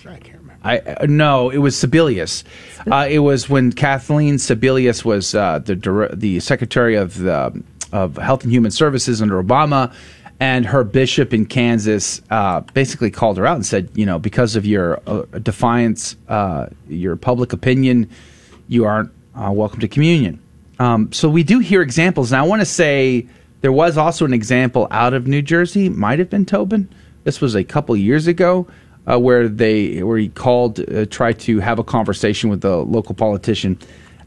I 0.05 0.17
can't 0.17 0.39
remember. 0.41 0.57
I 0.65 0.79
uh, 0.81 1.07
no, 1.09 1.51
it 1.51 1.59
was 1.59 1.77
Sebelius. 1.77 2.43
Uh, 2.91 3.07
it 3.09 3.21
was 3.21 3.49
when 3.49 3.71
Kathleen 3.71 4.35
Sebelius 4.35 5.05
was 5.05 5.33
uh, 5.33 5.61
the 5.61 5.77
dir- 5.77 6.09
the 6.13 6.41
secretary 6.41 6.97
of 6.97 7.19
the 7.19 7.63
of 7.93 8.17
Health 8.17 8.43
and 8.45 8.53
Human 8.53 8.71
Services 8.71 9.21
under 9.23 9.43
Obama, 9.43 9.93
and 10.41 10.67
her 10.67 10.85
bishop 10.85 11.35
in 11.35 11.47
Kansas 11.47 12.23
uh, 12.31 12.61
basically 12.73 13.11
called 13.11 13.39
her 13.39 13.47
out 13.47 13.57
and 13.57 13.67
said, 13.67 13.91
you 13.95 14.07
know, 14.07 14.19
because 14.19 14.57
of 14.57 14.65
your 14.65 15.01
uh, 15.07 15.23
defiance, 15.43 16.17
uh, 16.29 16.67
your 16.89 17.17
public 17.17 17.53
opinion, 17.53 18.09
you 18.69 18.85
aren't 18.85 19.11
uh, 19.35 19.51
welcome 19.53 19.81
to 19.81 19.89
communion. 19.89 20.41
Um, 20.79 21.13
so 21.13 21.29
we 21.29 21.43
do 21.43 21.59
hear 21.59 21.83
examples, 21.83 22.31
and 22.31 22.41
I 22.41 22.45
want 22.45 22.61
to 22.61 22.67
say 22.67 23.27
there 23.63 23.73
was 23.73 23.97
also 23.97 24.25
an 24.25 24.33
example 24.33 24.87
out 24.91 25.13
of 25.13 25.27
New 25.27 25.43
Jersey, 25.43 25.89
might 25.89 26.21
have 26.21 26.31
been 26.31 26.47
Tobin. 26.47 26.89
This 27.25 27.41
was 27.41 27.57
a 27.57 27.65
couple 27.65 27.97
years 27.97 28.29
ago, 28.29 28.69
uh, 29.11 29.19
where 29.19 29.49
they 29.49 30.03
where 30.03 30.19
he 30.19 30.29
called, 30.29 30.79
uh, 30.79 31.07
tried 31.07 31.41
to 31.41 31.59
have 31.59 31.81
a 31.81 31.85
conversation 31.85 32.51
with 32.51 32.61
the 32.61 32.77
local 32.77 33.15
politician, 33.15 33.79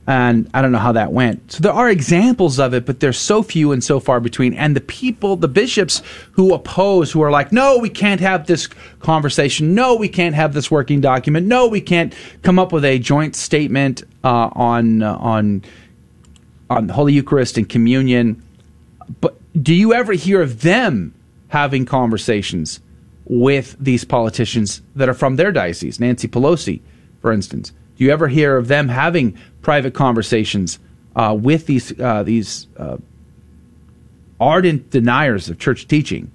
and 0.07 0.49
I 0.53 0.61
don't 0.61 0.72
know 0.72 0.80
how 0.80 0.94
that 0.94 1.11
went. 1.11 1.52
So 1.52 1.61
there 1.61 1.72
are 1.72 1.90
examples 1.90 2.60
of 2.60 2.73
it, 2.73 2.86
but 2.86 2.99
they're 2.99 3.14
so 3.14 3.44
few 3.44 3.72
and 3.72 3.84
so 3.84 3.99
far 3.99 4.19
between. 4.19 4.53
And 4.56 4.76
the 4.76 4.82
people, 4.82 5.36
the 5.36 5.48
bishops 5.48 6.02
who 6.32 6.53
oppose, 6.53 7.11
who 7.11 7.22
are 7.22 7.30
like, 7.30 7.52
no, 7.52 7.78
we 7.78 7.90
can't 7.90 8.19
have 8.19 8.48
this 8.48 8.68
conversation. 8.99 9.76
No, 9.76 9.95
we 9.95 10.10
can't 10.10 10.34
have 10.34 10.53
this 10.53 10.72
working 10.72 11.02
document. 11.02 11.45
No, 11.45 11.68
we 11.68 11.82
can't 11.82 12.15
come 12.41 12.57
up 12.57 12.72
with 12.72 12.84
a 12.84 12.98
joint 12.98 13.36
statement 13.36 14.03
uh, 14.23 14.49
on 14.53 15.03
uh, 15.03 15.15
on 15.18 15.64
on 16.69 16.90
Holy 16.90 17.14
Eucharist 17.14 17.57
and 17.57 17.69
communion. 17.69 18.41
But 19.19 19.36
do 19.61 19.73
you 19.73 19.94
ever 19.94 20.14
hear 20.14 20.41
of 20.41 20.61
them 20.61 21.14
having 21.49 21.86
conversations 21.86 22.80
with 23.26 23.76
these 23.80 24.03
politicians 24.03 24.82
that 24.95 25.10
are 25.10 25.14
from 25.14 25.36
their 25.36 25.52
diocese? 25.52 25.99
Nancy 25.99 26.28
Pelosi, 26.28 26.82
for 27.22 27.32
instance. 27.32 27.72
Do 28.02 28.06
you 28.06 28.14
ever 28.14 28.28
hear 28.28 28.57
of 28.57 28.68
them 28.68 28.88
having 28.88 29.38
private 29.61 29.94
conversations 29.94 30.80
uh, 31.15 31.38
with 31.40 31.68
these 31.68 31.94
uh, 31.99 32.23
these 32.23 32.65
uh, 32.76 32.98
ardent 34.40 34.90
deniers 34.90 35.49
of 35.49 35.60
church 35.60 35.88
teaching? 35.88 36.32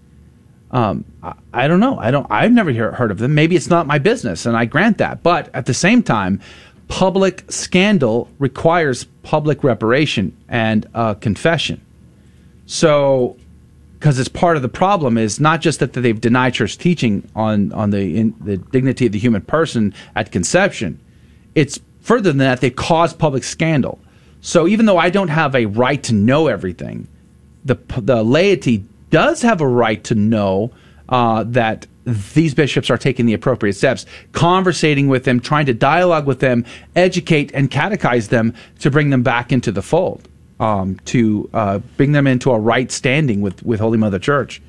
Um, 0.70 1.05
I, 1.24 1.32
I 1.52 1.66
don't 1.66 1.80
know. 1.80 1.98
I 1.98 2.12
don't. 2.12 2.24
I've 2.30 2.52
never 2.52 2.70
hear, 2.70 2.93
heard 2.93 3.10
of 3.10 3.18
them. 3.18 3.34
Maybe 3.34 3.56
it's 3.56 3.66
not 3.66 3.88
my 3.88 3.98
business, 3.98 4.47
and 4.47 4.56
I 4.56 4.64
grant 4.64 4.98
that. 4.98 5.24
But 5.24 5.52
at 5.55 5.66
the 5.66 5.74
same 5.74 6.05
time, 6.05 6.40
public 6.86 7.51
scandal 7.51 8.30
requires 8.38 9.02
public 9.24 9.64
reparation 9.64 10.36
and 10.48 10.86
uh, 10.94 11.14
confession. 11.14 11.84
So, 12.66 13.36
because 13.94 14.20
it's 14.20 14.28
part 14.28 14.55
of 14.55 14.62
the 14.62 14.68
problem 14.68 15.18
is 15.18 15.40
not 15.40 15.62
just 15.62 15.80
that 15.80 15.94
they've 15.94 16.20
denied 16.20 16.55
church 16.55 16.78
teaching 16.78 17.28
on 17.34 17.72
on 17.72 17.90
the 17.90 18.32
the 18.40 18.56
dignity 18.56 19.06
of 19.06 19.10
the 19.10 19.18
human 19.18 19.43
person 19.43 19.94
at 20.14 20.30
conception. 20.30 21.01
It's 21.57 21.81
further 22.03 22.31
than 22.31 22.39
that. 22.39 22.61
They 22.61 22.70
cause 22.70 23.12
public 23.12 23.43
scandal. 23.43 23.99
So 24.41 24.69
even 24.69 24.87
though 24.87 24.99
I 24.99 25.11
don't 25.11 25.28
have 25.28 25.57
a 25.57 25.66
right 25.66 26.01
to 26.05 26.15
know 26.15 26.47
everything, 26.47 27.09
the 27.65 27.74
the 27.99 28.23
laity 28.23 28.85
does 29.11 29.43
have 29.43 29.61
a 29.61 29.66
right 29.66 30.05
to 30.05 30.15
know 30.15 30.70
uh, 31.09 31.43
that 31.49 31.87
these 32.05 32.55
bishops 32.55 32.89
are 32.91 32.99
taking 32.99 33.27
the 33.27 33.35
appropriate 33.35 33.74
steps, 33.74 34.07
conversating 34.31 35.09
with 35.09 35.24
them, 35.24 35.41
trying 35.41 35.66
to 35.66 35.74
dialogue 35.74 36.27
with 36.27 36.39
them, 36.39 36.65
educate 36.95 37.51
and 37.53 37.70
catechize 37.70 38.28
them 38.28 38.55
to 38.78 38.91
bring 38.91 39.11
them 39.11 39.24
back 39.24 39.51
into 39.51 39.73
the 39.73 39.83
fold, 39.83 40.28
um, 40.61 40.99
to 41.07 41.51
uh, 41.53 41.78
bring 41.97 42.12
them 42.12 42.28
into 42.28 42.53
a 42.53 42.59
right 42.59 42.93
standing 42.93 43.41
with, 43.41 43.65
with 43.65 43.81
Holy 43.81 43.99
Mother 43.99 44.20
Church. 44.20 44.62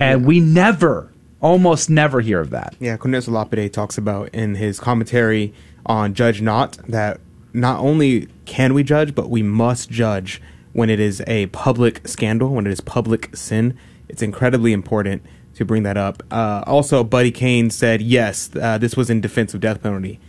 And 0.00 0.24
we 0.24 0.40
never, 0.40 1.12
almost 1.40 1.90
never 1.90 2.20
hear 2.20 2.40
of 2.40 2.50
that. 2.50 2.74
Yeah, 2.80 2.96
Cornelius 2.96 3.28
Lapide 3.28 3.72
talks 3.72 3.96
about 3.96 4.30
in 4.30 4.56
his 4.56 4.80
commentary 4.80 5.54
on 5.86 6.14
Judge 6.14 6.40
Not 6.40 6.78
that 6.88 7.20
not 7.52 7.80
only 7.80 8.28
can 8.44 8.74
we 8.74 8.82
judge, 8.82 9.14
but 9.14 9.28
we 9.28 9.42
must 9.42 9.90
judge 9.90 10.40
when 10.72 10.88
it 10.88 11.00
is 11.00 11.22
a 11.26 11.46
public 11.46 12.06
scandal, 12.06 12.54
when 12.54 12.66
it 12.66 12.72
is 12.72 12.80
public 12.80 13.34
sin. 13.36 13.76
It's 14.08 14.22
incredibly 14.22 14.72
important 14.72 15.22
to 15.54 15.64
bring 15.64 15.82
that 15.82 15.96
up. 15.96 16.22
Uh, 16.30 16.62
also, 16.66 17.02
Buddy 17.02 17.30
Kane 17.32 17.70
said, 17.70 18.00
yes, 18.00 18.50
uh, 18.60 18.78
this 18.78 18.96
was 18.96 19.10
in 19.10 19.20
defense 19.20 19.52
of 19.52 19.60
death 19.60 19.82
penalty. 19.82 20.20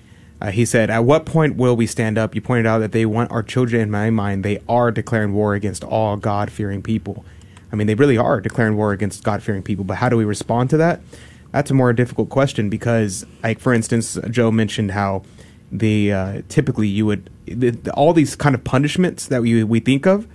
Uh, 0.41 0.49
he 0.49 0.65
said, 0.65 0.90
At 0.90 1.06
what 1.06 1.26
point 1.26 1.56
will 1.56 1.76
we 1.76 1.86
stand 1.86 2.18
up? 2.18 2.34
You 2.34 2.41
pointed 2.41 2.65
out 2.65 2.80
that 2.80 2.91
they 2.91 3.06
want 3.06 3.32
our 3.32 3.44
children, 3.44 3.84
in 3.84 3.91
my 3.91 4.10
mind, 4.10 4.44
they 4.44 4.60
are 4.68 4.91
declaring 4.91 5.34
war 5.34 5.53
against 5.53 5.84
all 5.84 6.18
God 6.18 6.52
fearing 6.52 6.82
people. 6.82 7.23
I 7.72 7.76
mean, 7.76 7.86
they 7.86 7.94
really 7.94 8.18
are 8.18 8.41
declaring 8.41 8.76
war 8.76 8.91
against 8.91 9.23
God 9.23 9.44
fearing 9.44 9.61
people. 9.61 9.86
But 9.86 9.98
how 9.98 10.10
do 10.10 10.18
we 10.18 10.26
respond 10.26 10.72
to 10.72 10.78
that? 10.78 11.02
That's 11.52 11.69
a 11.69 11.76
more 11.76 11.94
difficult 11.94 12.30
question 12.30 12.69
because, 12.69 13.26
like 13.44 13.60
for 13.60 13.72
instance, 13.72 14.18
Joe 14.32 14.49
mentioned 14.52 14.91
how 14.91 15.22
the 15.72 16.11
uh, 16.11 16.41
typically 16.49 16.88
you 16.88 17.06
would 17.06 17.30
the, 17.45 17.69
the- 17.72 17.93
all 17.93 18.14
these 18.14 18.35
kind 18.35 18.56
of 18.56 18.64
punishments 18.64 19.27
that 19.27 19.41
we 19.41 19.64
we 19.64 19.80
think 19.80 20.06
of 20.06 20.27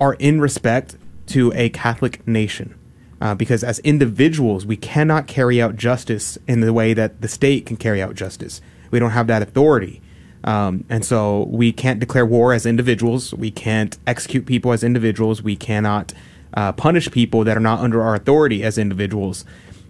are 0.00 0.14
in 0.14 0.40
respect 0.40 0.96
to 1.28 1.52
a 1.54 1.68
Catholic 1.70 2.26
nation. 2.26 2.74
Uh, 3.18 3.34
because 3.34 3.64
as 3.64 3.78
individuals, 3.78 4.66
we 4.66 4.76
cannot 4.76 5.26
carry 5.26 5.60
out 5.62 5.74
justice 5.74 6.36
in 6.46 6.60
the 6.60 6.70
way 6.72 6.92
that 6.92 7.22
the 7.22 7.28
state 7.28 7.64
can 7.64 7.76
carry 7.78 8.02
out 8.02 8.14
justice. 8.14 8.60
We 8.90 8.98
don't 8.98 9.12
have 9.12 9.26
that 9.28 9.40
authority. 9.40 10.02
Um, 10.44 10.84
and 10.90 11.02
so 11.02 11.44
we 11.50 11.72
can't 11.72 11.98
declare 11.98 12.26
war 12.26 12.52
as 12.52 12.66
individuals. 12.66 13.32
We 13.32 13.50
can't 13.50 13.96
execute 14.06 14.44
people 14.44 14.70
as 14.72 14.84
individuals. 14.84 15.42
We 15.42 15.56
cannot 15.56 16.12
uh, 16.54 16.72
punish 16.72 17.10
people 17.10 17.42
that 17.44 17.56
are 17.56 17.60
not 17.60 17.80
under 17.80 18.02
our 18.02 18.14
authority 18.14 18.62
as 18.62 18.76
individuals. 18.76 19.46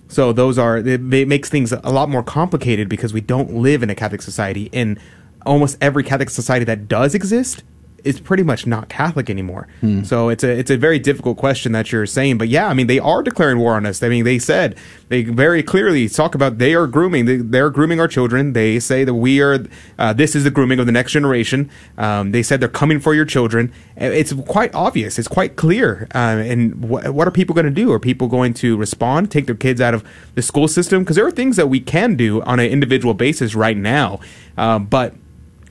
So 0.08 0.32
those 0.32 0.58
are 0.58 0.78
it, 0.78 0.86
it 1.12 1.28
makes 1.28 1.48
things 1.48 1.72
a 1.72 1.90
lot 1.90 2.08
more 2.08 2.22
complicated 2.22 2.88
because 2.88 3.12
we 3.12 3.20
don't 3.20 3.54
live 3.54 3.82
in 3.82 3.90
a 3.90 3.94
Catholic 3.94 4.22
society. 4.22 4.68
In 4.72 4.98
almost 5.44 5.78
every 5.80 6.02
Catholic 6.02 6.30
society 6.30 6.64
that 6.64 6.88
does 6.88 7.14
exist 7.14 7.62
is 8.06 8.20
pretty 8.20 8.42
much 8.42 8.66
not 8.66 8.88
Catholic 8.88 9.28
anymore. 9.28 9.66
So 10.04 10.28
it's 10.28 10.44
a 10.44 10.50
it's 10.58 10.70
a 10.70 10.76
very 10.76 10.98
difficult 10.98 11.36
question 11.36 11.72
that 11.72 11.90
you're 11.92 12.06
saying. 12.06 12.38
But 12.38 12.48
yeah, 12.48 12.68
I 12.68 12.74
mean 12.74 12.86
they 12.86 12.98
are 12.98 13.22
declaring 13.22 13.58
war 13.58 13.74
on 13.74 13.84
us. 13.86 14.02
I 14.02 14.08
mean 14.08 14.24
they 14.24 14.38
said 14.38 14.76
they 15.08 15.22
very 15.24 15.62
clearly 15.62 16.08
talk 16.08 16.34
about 16.34 16.58
they 16.58 16.74
are 16.74 16.86
grooming. 16.86 17.24
They, 17.26 17.36
they're 17.36 17.70
grooming 17.70 18.00
our 18.00 18.08
children. 18.08 18.52
They 18.52 18.78
say 18.80 19.04
that 19.04 19.14
we 19.14 19.40
are 19.42 19.66
uh, 19.98 20.12
this 20.12 20.34
is 20.36 20.44
the 20.44 20.50
grooming 20.50 20.78
of 20.78 20.86
the 20.86 20.92
next 20.92 21.12
generation. 21.12 21.70
Um, 21.98 22.32
they 22.32 22.42
said 22.42 22.60
they're 22.60 22.68
coming 22.82 23.00
for 23.00 23.14
your 23.14 23.24
children. 23.24 23.72
Uh, 24.00 24.04
It's 24.06 24.32
quite 24.32 24.74
obvious. 24.74 25.18
It's 25.18 25.28
quite 25.28 25.56
clear. 25.56 26.06
Uh, 26.14 26.18
and 26.52 26.74
wh- 26.84 27.14
what 27.14 27.26
are 27.28 27.30
people 27.30 27.54
going 27.54 27.66
to 27.66 27.70
do? 27.82 27.92
Are 27.92 28.00
people 28.00 28.28
going 28.28 28.54
to 28.54 28.76
respond, 28.76 29.30
take 29.30 29.46
their 29.46 29.54
kids 29.66 29.80
out 29.80 29.94
of 29.94 30.02
the 30.34 30.42
school 30.42 30.68
system? 30.68 31.02
Because 31.02 31.16
there 31.16 31.26
are 31.26 31.30
things 31.42 31.56
that 31.56 31.68
we 31.68 31.80
can 31.80 32.16
do 32.16 32.42
on 32.42 32.60
an 32.60 32.66
individual 32.70 33.14
basis 33.14 33.54
right 33.54 33.76
now, 33.76 34.20
um, 34.56 34.86
but 34.86 35.14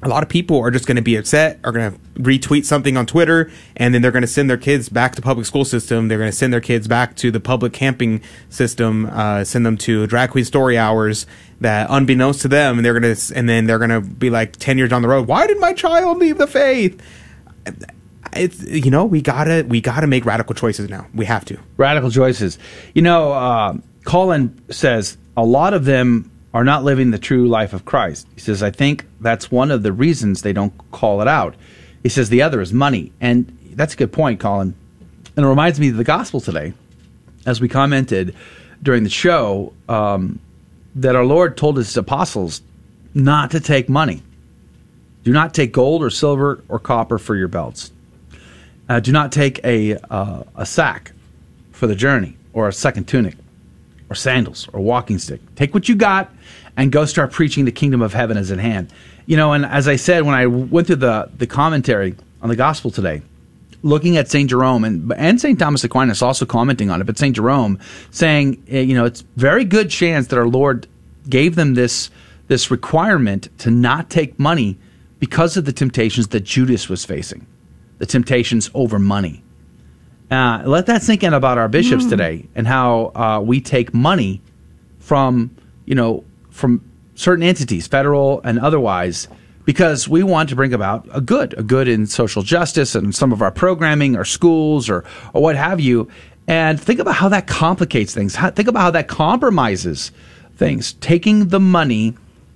a 0.03 0.09
lot 0.09 0.23
of 0.23 0.29
people 0.29 0.59
are 0.59 0.71
just 0.71 0.85
going 0.85 0.97
to 0.97 1.01
be 1.01 1.15
upset, 1.15 1.59
are 1.63 1.71
going 1.71 1.91
to 1.91 1.99
retweet 2.21 2.65
something 2.65 2.97
on 2.97 3.05
Twitter, 3.05 3.49
and 3.75 3.93
then 3.93 4.01
they're 4.01 4.11
going 4.11 4.21
to 4.21 4.27
send 4.27 4.49
their 4.49 4.57
kids 4.57 4.89
back 4.89 5.15
to 5.15 5.21
public 5.21 5.45
school 5.45 5.65
system. 5.65 6.07
They're 6.07 6.17
going 6.17 6.31
to 6.31 6.35
send 6.35 6.53
their 6.53 6.61
kids 6.61 6.87
back 6.87 7.15
to 7.17 7.31
the 7.31 7.39
public 7.39 7.73
camping 7.73 8.21
system, 8.49 9.07
uh, 9.11 9.43
send 9.43 9.65
them 9.65 9.77
to 9.77 10.05
drag 10.07 10.31
queen 10.31 10.45
story 10.45 10.77
hours 10.77 11.25
that 11.61 11.87
unbeknownst 11.89 12.41
to 12.41 12.47
them, 12.47 12.77
and 12.77 12.85
they're 12.85 12.99
going 12.99 13.15
to, 13.15 13.35
and 13.35 13.47
then 13.47 13.65
they're 13.65 13.79
going 13.79 13.89
to 13.89 14.01
be 14.01 14.29
like 14.29 14.57
10 14.57 14.77
years 14.77 14.89
down 14.89 15.01
the 15.01 15.07
road, 15.07 15.27
why 15.27 15.47
did 15.47 15.59
my 15.59 15.73
child 15.73 16.17
leave 16.17 16.37
the 16.37 16.47
faith? 16.47 17.01
It's, 18.33 18.61
you 18.63 18.91
know, 18.91 19.05
we 19.05 19.21
gotta, 19.21 19.65
we 19.67 19.79
gotta 19.79 20.07
make 20.07 20.25
radical 20.25 20.53
choices 20.53 20.89
now. 20.89 21.07
We 21.13 21.25
have 21.25 21.45
to. 21.45 21.57
Radical 21.77 22.11
choices. 22.11 22.59
You 22.93 23.01
know, 23.01 23.31
uh, 23.31 23.77
Colin 24.03 24.61
says 24.69 25.17
a 25.37 25.45
lot 25.45 25.73
of 25.73 25.85
them 25.85 26.31
are 26.55 26.63
not 26.63 26.85
living 26.85 27.11
the 27.11 27.19
true 27.19 27.49
life 27.49 27.73
of 27.73 27.83
Christ. 27.83 28.25
He 28.33 28.39
says, 28.39 28.63
I 28.63 28.71
think 28.71 29.05
that's 29.19 29.51
one 29.51 29.71
of 29.71 29.83
the 29.83 29.91
reasons 29.91 30.41
they 30.41 30.53
don't 30.53 30.73
call 30.91 31.21
it 31.21 31.27
out. 31.27 31.53
He 32.01 32.07
says 32.07 32.29
the 32.29 32.41
other 32.41 32.61
is 32.61 32.71
money. 32.71 33.11
And 33.19 33.57
that's 33.73 33.93
a 33.93 33.97
good 33.97 34.13
point, 34.13 34.39
Colin. 34.39 34.73
And 35.35 35.45
it 35.45 35.49
reminds 35.49 35.81
me 35.81 35.89
of 35.89 35.97
the 35.97 36.05
gospel 36.05 36.39
today, 36.39 36.73
as 37.45 37.59
we 37.59 37.67
commented 37.67 38.33
during 38.81 39.03
the 39.03 39.09
show, 39.09 39.73
um, 39.89 40.39
that 40.95 41.13
our 41.13 41.25
Lord 41.25 41.57
told 41.57 41.75
his 41.75 41.97
apostles 41.97 42.61
not 43.13 43.51
to 43.51 43.59
take 43.59 43.89
money. 43.89 44.23
Do 45.25 45.33
not 45.33 45.53
take 45.53 45.73
gold 45.73 46.01
or 46.03 46.09
silver 46.09 46.63
or 46.69 46.79
copper 46.79 47.17
for 47.17 47.35
your 47.35 47.49
belts. 47.49 47.91
Uh, 48.87 49.01
do 49.01 49.11
not 49.11 49.33
take 49.33 49.59
a, 49.65 49.97
uh, 50.09 50.43
a 50.55 50.65
sack 50.65 51.11
for 51.73 51.85
the 51.85 51.95
journey 51.95 52.37
or 52.53 52.69
a 52.69 52.73
second 52.73 53.09
tunic 53.09 53.35
or 54.09 54.15
sandals 54.15 54.67
or 54.73 54.81
walking 54.81 55.19
stick. 55.19 55.41
Take 55.55 55.73
what 55.73 55.89
you 55.89 55.95
got 55.95 56.31
and 56.77 56.91
go 56.91 57.05
start 57.05 57.31
preaching 57.31 57.65
the 57.65 57.71
kingdom 57.71 58.01
of 58.01 58.13
heaven 58.13 58.37
is 58.37 58.51
at 58.51 58.59
hand. 58.59 58.91
You 59.25 59.37
know, 59.37 59.53
and 59.53 59.65
as 59.65 59.87
I 59.87 59.95
said 59.95 60.23
when 60.23 60.35
I 60.35 60.45
went 60.45 60.87
through 60.87 60.97
the, 60.97 61.29
the 61.37 61.47
commentary 61.47 62.15
on 62.41 62.49
the 62.49 62.55
gospel 62.55 62.91
today, 62.91 63.21
looking 63.81 64.17
at 64.17 64.27
St. 64.27 64.49
Jerome 64.49 64.83
and, 64.83 65.11
and 65.13 65.39
St. 65.39 65.57
Thomas 65.57 65.83
Aquinas 65.83 66.21
also 66.21 66.45
commenting 66.45 66.89
on 66.89 67.01
it, 67.01 67.05
but 67.05 67.17
St. 67.17 67.35
Jerome 67.35 67.79
saying, 68.11 68.63
eh, 68.69 68.81
you 68.81 68.95
know, 68.95 69.05
it's 69.05 69.21
very 69.35 69.63
good 69.63 69.89
chance 69.89 70.27
that 70.27 70.37
our 70.37 70.47
Lord 70.47 70.87
gave 71.29 71.55
them 71.55 71.75
this, 71.75 72.09
this 72.47 72.69
requirement 72.69 73.49
to 73.59 73.71
not 73.71 74.09
take 74.09 74.37
money 74.39 74.77
because 75.19 75.57
of 75.57 75.65
the 75.65 75.73
temptations 75.73 76.27
that 76.29 76.41
Judas 76.41 76.89
was 76.89 77.05
facing, 77.05 77.45
the 77.99 78.05
temptations 78.05 78.69
over 78.73 78.99
money. 78.99 79.43
Uh, 80.31 80.63
let 80.65 80.87
that 80.87 81.03
sink 81.03 81.23
in 81.23 81.33
about 81.33 81.57
our 81.57 81.67
bishops 81.67 82.05
today 82.05 82.47
and 82.55 82.65
how 82.65 83.11
uh, 83.15 83.39
we 83.43 83.61
take 83.61 83.93
money 83.93 84.41
from 84.99 85.55
you 85.85 85.93
know 85.93 86.23
from 86.49 86.81
certain 87.13 87.43
entities, 87.43 87.85
federal 87.87 88.41
and 88.43 88.59
otherwise, 88.59 89.27
because 89.65 90.07
we 90.07 90.23
want 90.23 90.49
to 90.49 90.55
bring 90.55 90.73
about 90.73 91.07
a 91.11 91.21
good, 91.21 91.53
a 91.57 91.63
good 91.63 91.87
in 91.87 92.07
social 92.07 92.41
justice 92.41 92.95
and 92.95 93.13
some 93.13 93.31
of 93.31 93.41
our 93.41 93.51
programming, 93.51 94.15
or 94.15 94.25
schools, 94.25 94.89
or 94.89 95.03
or 95.33 95.41
what 95.41 95.55
have 95.55 95.79
you. 95.79 96.09
And 96.47 96.79
think 96.79 96.99
about 96.99 97.15
how 97.15 97.29
that 97.29 97.47
complicates 97.47 98.13
things. 98.13 98.35
How, 98.35 98.51
think 98.51 98.67
about 98.67 98.81
how 98.81 98.91
that 98.91 99.07
compromises 99.07 100.11
things. 100.55 100.93
Taking 100.93 101.47
the 101.49 101.59
money 101.59 102.15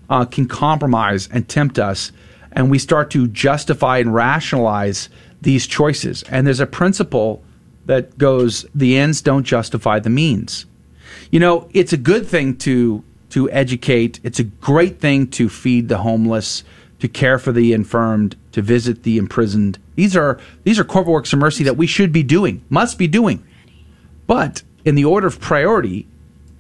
uh, 0.10 0.26
can 0.26 0.48
compromise 0.48 1.30
and 1.32 1.48
tempt 1.48 1.78
us, 1.78 2.12
and 2.52 2.72
we 2.72 2.80
start 2.80 3.12
to 3.12 3.28
justify 3.28 4.00
and 4.00 4.14
rationalize 4.14 5.10
these 5.41 5.68
choices. 5.68 6.24
And 6.24 6.48
there's 6.48 6.60
a 6.60 6.68
principle 6.68 7.44
that 7.90 8.20
goes: 8.20 8.68
the 8.76 8.98
ends 8.98 9.20
don't 9.20 9.44
justify 9.44 9.99
the 9.99 10.11
means. 10.11 10.68
You 11.32 11.40
know, 11.40 11.68
it's 11.74 11.91
a 11.91 11.98
good 11.98 12.28
thing 12.28 12.56
to 12.57 13.03
to 13.32 13.49
educate. 13.49 14.20
It's 14.24 14.40
a 14.40 14.44
great 14.44 14.99
thing 14.99 15.28
to 15.38 15.49
feed 15.49 15.90
the 15.90 15.98
homeless, 15.98 16.64
to 16.99 17.07
care 17.07 17.40
for 17.40 17.52
the 17.52 17.74
infirmed, 17.74 18.36
to 18.52 18.61
visit 18.61 19.02
the 19.02 19.18
imprisoned. 19.18 19.80
These 19.95 20.16
are 20.16 20.40
these 20.64 20.78
are 20.78 20.84
corporate 20.84 21.14
works 21.14 21.34
of 21.34 21.40
mercy 21.40 21.64
that 21.64 21.78
we 21.78 21.88
should 21.88 22.11
be 22.11 22.22
doing, 22.22 22.61
must 22.70 22.99
be 22.99 23.07
doing. 23.07 23.44
But 24.28 24.61
in 24.86 24.94
the 24.94 25.06
order 25.06 25.26
of 25.26 25.40
priority, 25.40 26.06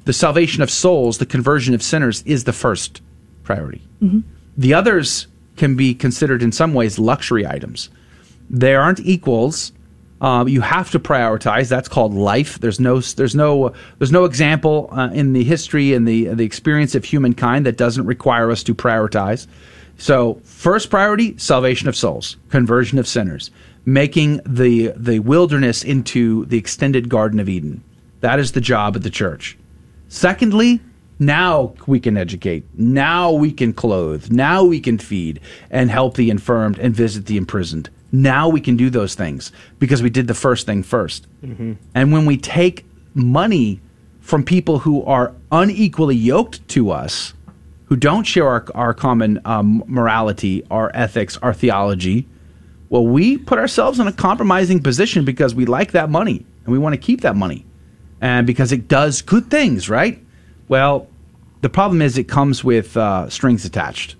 the 0.05 0.13
salvation 0.13 0.63
of 0.63 0.71
souls, 0.71 1.19
the 1.19 1.27
conversion 1.27 1.75
of 1.75 1.83
sinners 1.83 2.23
is 2.25 2.45
the 2.45 2.53
first 2.53 3.01
priority. 3.43 3.83
Mm-hmm. 4.01 4.21
The 4.57 4.73
others 4.73 5.27
can 5.57 5.75
be 5.75 5.93
considered 5.93 6.41
in 6.41 6.51
some 6.51 6.73
ways 6.73 6.97
luxury 6.97 7.45
items. 7.45 7.89
They 8.49 8.73
aren't 8.73 8.99
equals. 9.01 9.73
Um, 10.21 10.49
you 10.49 10.61
have 10.61 10.91
to 10.91 10.99
prioritize. 10.99 11.69
That's 11.69 11.87
called 11.87 12.13
life. 12.13 12.59
There's 12.59 12.79
no 12.79 12.99
there's 12.99 13.35
no 13.35 13.73
there's 13.97 14.11
no 14.11 14.25
example 14.25 14.89
uh, 14.91 15.09
in 15.13 15.33
the 15.33 15.43
history 15.43 15.93
and 15.93 16.07
the 16.07 16.25
the 16.25 16.43
experience 16.43 16.93
of 16.95 17.05
humankind 17.05 17.65
that 17.65 17.77
doesn't 17.77 18.05
require 18.05 18.51
us 18.51 18.63
to 18.63 18.75
prioritize. 18.75 19.47
So 19.97 20.41
first 20.43 20.89
priority: 20.89 21.37
salvation 21.37 21.87
of 21.87 21.95
souls, 21.95 22.37
conversion 22.49 22.99
of 22.99 23.07
sinners, 23.07 23.51
making 23.85 24.41
the 24.45 24.93
the 24.95 25.19
wilderness 25.19 25.83
into 25.83 26.45
the 26.45 26.57
extended 26.57 27.07
Garden 27.07 27.39
of 27.39 27.47
Eden. 27.47 27.83
That 28.19 28.39
is 28.39 28.51
the 28.51 28.61
job 28.61 28.97
of 28.97 29.03
the 29.03 29.09
church. 29.09 29.57
Secondly, 30.09 30.81
now 31.19 31.73
we 31.85 31.99
can 31.99 32.17
educate. 32.17 32.65
Now 32.73 33.31
we 33.31 33.51
can 33.51 33.73
clothe. 33.73 34.31
Now 34.31 34.63
we 34.63 34.79
can 34.79 34.97
feed 34.97 35.39
and 35.69 35.91
help 35.91 36.15
the 36.15 36.29
infirmed 36.29 36.79
and 36.79 36.95
visit 36.95 37.25
the 37.25 37.37
imprisoned. 37.37 37.89
Now 38.11 38.49
we 38.49 38.59
can 38.61 38.75
do 38.75 38.89
those 38.89 39.15
things 39.15 39.51
because 39.79 40.01
we 40.01 40.09
did 40.09 40.27
the 40.27 40.33
first 40.33 40.65
thing 40.65 40.83
1st 40.83 41.27
Mhm. 41.45 41.77
And 41.93 42.11
when 42.11 42.25
we 42.25 42.37
take 42.37 42.85
money 43.13 43.79
from 44.19 44.43
people 44.43 44.79
who 44.79 45.03
are 45.05 45.33
unequally 45.51 46.15
yoked 46.15 46.67
to 46.69 46.91
us, 46.91 47.33
who 47.85 47.95
don't 47.95 48.23
share 48.25 48.47
our, 48.47 48.65
our 48.75 48.93
common 48.93 49.39
um, 49.45 49.83
morality, 49.87 50.63
our 50.69 50.91
ethics, 50.93 51.37
our 51.41 51.53
theology, 51.53 52.27
well, 52.89 53.05
we 53.05 53.37
put 53.37 53.57
ourselves 53.59 53.99
in 53.99 54.07
a 54.07 54.11
compromising 54.11 54.81
position 54.81 55.25
because 55.25 55.53
we 55.55 55.65
like 55.65 55.91
that 55.91 56.09
money 56.09 56.45
and 56.65 56.71
we 56.71 56.77
want 56.79 56.93
to 56.93 56.97
keep 56.97 57.21
that 57.21 57.35
money 57.35 57.65
and 58.21 58.45
because 58.47 58.71
it 58.71 58.87
does 58.87 59.21
good 59.21 59.49
things, 59.49 59.89
right? 59.89 60.23
Well, 60.67 61.07
the 61.61 61.69
problem 61.69 62.01
is 62.01 62.17
it 62.17 62.27
comes 62.27 62.63
with 62.63 62.95
uh, 62.97 63.29
strings 63.29 63.65
attached, 63.65 64.15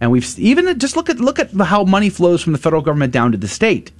and 0.00 0.10
we've 0.10 0.38
even 0.38 0.78
just 0.78 0.96
look 0.96 1.10
at 1.10 1.18
look 1.18 1.38
at 1.38 1.52
how 1.52 1.84
money 1.84 2.10
flows 2.10 2.42
from 2.42 2.52
the 2.52 2.58
federal 2.58 2.82
government 2.82 3.12
down 3.12 3.32
to 3.32 3.38
the 3.38 3.48
state. 3.48 3.90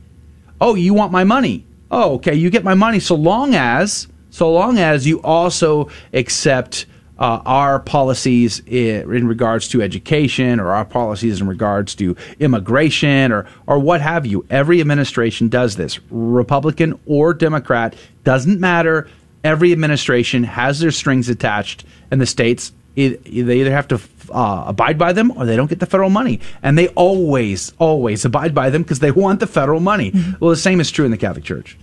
Oh, 0.60 0.74
you 0.74 0.94
want 0.94 1.12
my 1.12 1.24
money? 1.24 1.64
Oh, 1.90 2.14
okay, 2.14 2.34
you 2.34 2.50
get 2.50 2.64
my 2.64 2.74
money 2.74 3.00
so 3.00 3.14
long 3.14 3.54
as 3.54 4.08
so 4.30 4.52
long 4.52 4.78
as 4.78 5.06
you 5.06 5.20
also 5.22 5.88
accept 6.12 6.86
uh, 7.18 7.42
our 7.44 7.80
policies 7.80 8.60
in, 8.66 9.12
in 9.12 9.26
regards 9.26 9.66
to 9.68 9.82
education 9.82 10.60
or 10.60 10.70
our 10.70 10.84
policies 10.84 11.40
in 11.40 11.48
regards 11.48 11.94
to 11.96 12.14
immigration 12.38 13.32
or 13.32 13.46
or 13.66 13.78
what 13.78 14.00
have 14.00 14.26
you. 14.26 14.44
Every 14.50 14.80
administration 14.80 15.48
does 15.48 15.76
this, 15.76 15.98
Republican 16.10 16.98
or 17.06 17.34
Democrat, 17.34 17.96
doesn't 18.24 18.60
matter. 18.60 19.08
Every 19.44 19.72
administration 19.72 20.44
has 20.44 20.80
their 20.80 20.90
strings 20.90 21.28
attached, 21.28 21.84
and 22.10 22.20
the 22.20 22.26
states 22.26 22.72
it, 22.98 23.24
they 23.24 23.60
either 23.60 23.70
have 23.70 23.88
to 23.88 24.00
uh, 24.30 24.64
abide 24.66 24.98
by 24.98 25.12
them 25.12 25.30
or 25.36 25.46
they 25.46 25.56
don't 25.56 25.68
get 25.68 25.78
the 25.78 25.86
federal 25.86 26.10
money, 26.10 26.40
and 26.62 26.76
they 26.76 26.88
always 26.88 27.72
always 27.78 28.24
abide 28.24 28.54
by 28.54 28.70
them 28.70 28.82
because 28.82 28.98
they 28.98 29.12
want 29.12 29.40
the 29.40 29.46
federal 29.46 29.80
money. 29.80 30.12
Well, 30.40 30.50
the 30.50 30.56
same 30.56 30.80
is 30.80 30.90
true 30.90 31.04
in 31.04 31.10
the 31.10 31.16
Catholic 31.16 31.44
Church. 31.44 31.78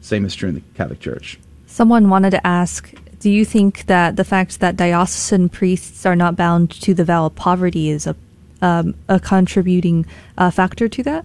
Same 0.00 0.24
is 0.24 0.34
true 0.34 0.48
in 0.50 0.54
the 0.56 0.62
Catholic 0.74 1.00
Church. 1.00 1.38
Someone 1.66 2.10
wanted 2.10 2.30
to 2.30 2.46
ask 2.46 2.92
Do 3.20 3.30
you 3.30 3.44
think 3.44 3.86
that 3.86 4.16
the 4.16 4.24
fact 4.24 4.60
that 4.60 4.76
diocesan 4.76 5.48
priests 5.48 6.04
are 6.04 6.16
not 6.16 6.36
bound 6.36 6.70
to 6.82 6.94
the 6.94 7.04
vow 7.04 7.26
of 7.26 7.34
poverty 7.34 7.88
is 7.88 8.06
a, 8.06 8.14
um, 8.60 8.94
a 9.08 9.18
contributing 9.18 10.06
uh, 10.36 10.50
factor 10.50 10.88
to 10.88 11.02
that? 11.04 11.24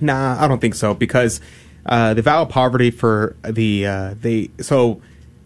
Nah, 0.00 0.42
I 0.42 0.48
don't 0.48 0.60
think 0.60 0.74
so 0.74 0.94
because 0.94 1.40
uh, 1.86 2.14
the 2.14 2.22
vow 2.22 2.42
of 2.42 2.48
poverty 2.48 2.90
for 2.90 3.36
the 3.42 3.86
uh, 3.86 4.14
they 4.20 4.50
so 4.60 5.02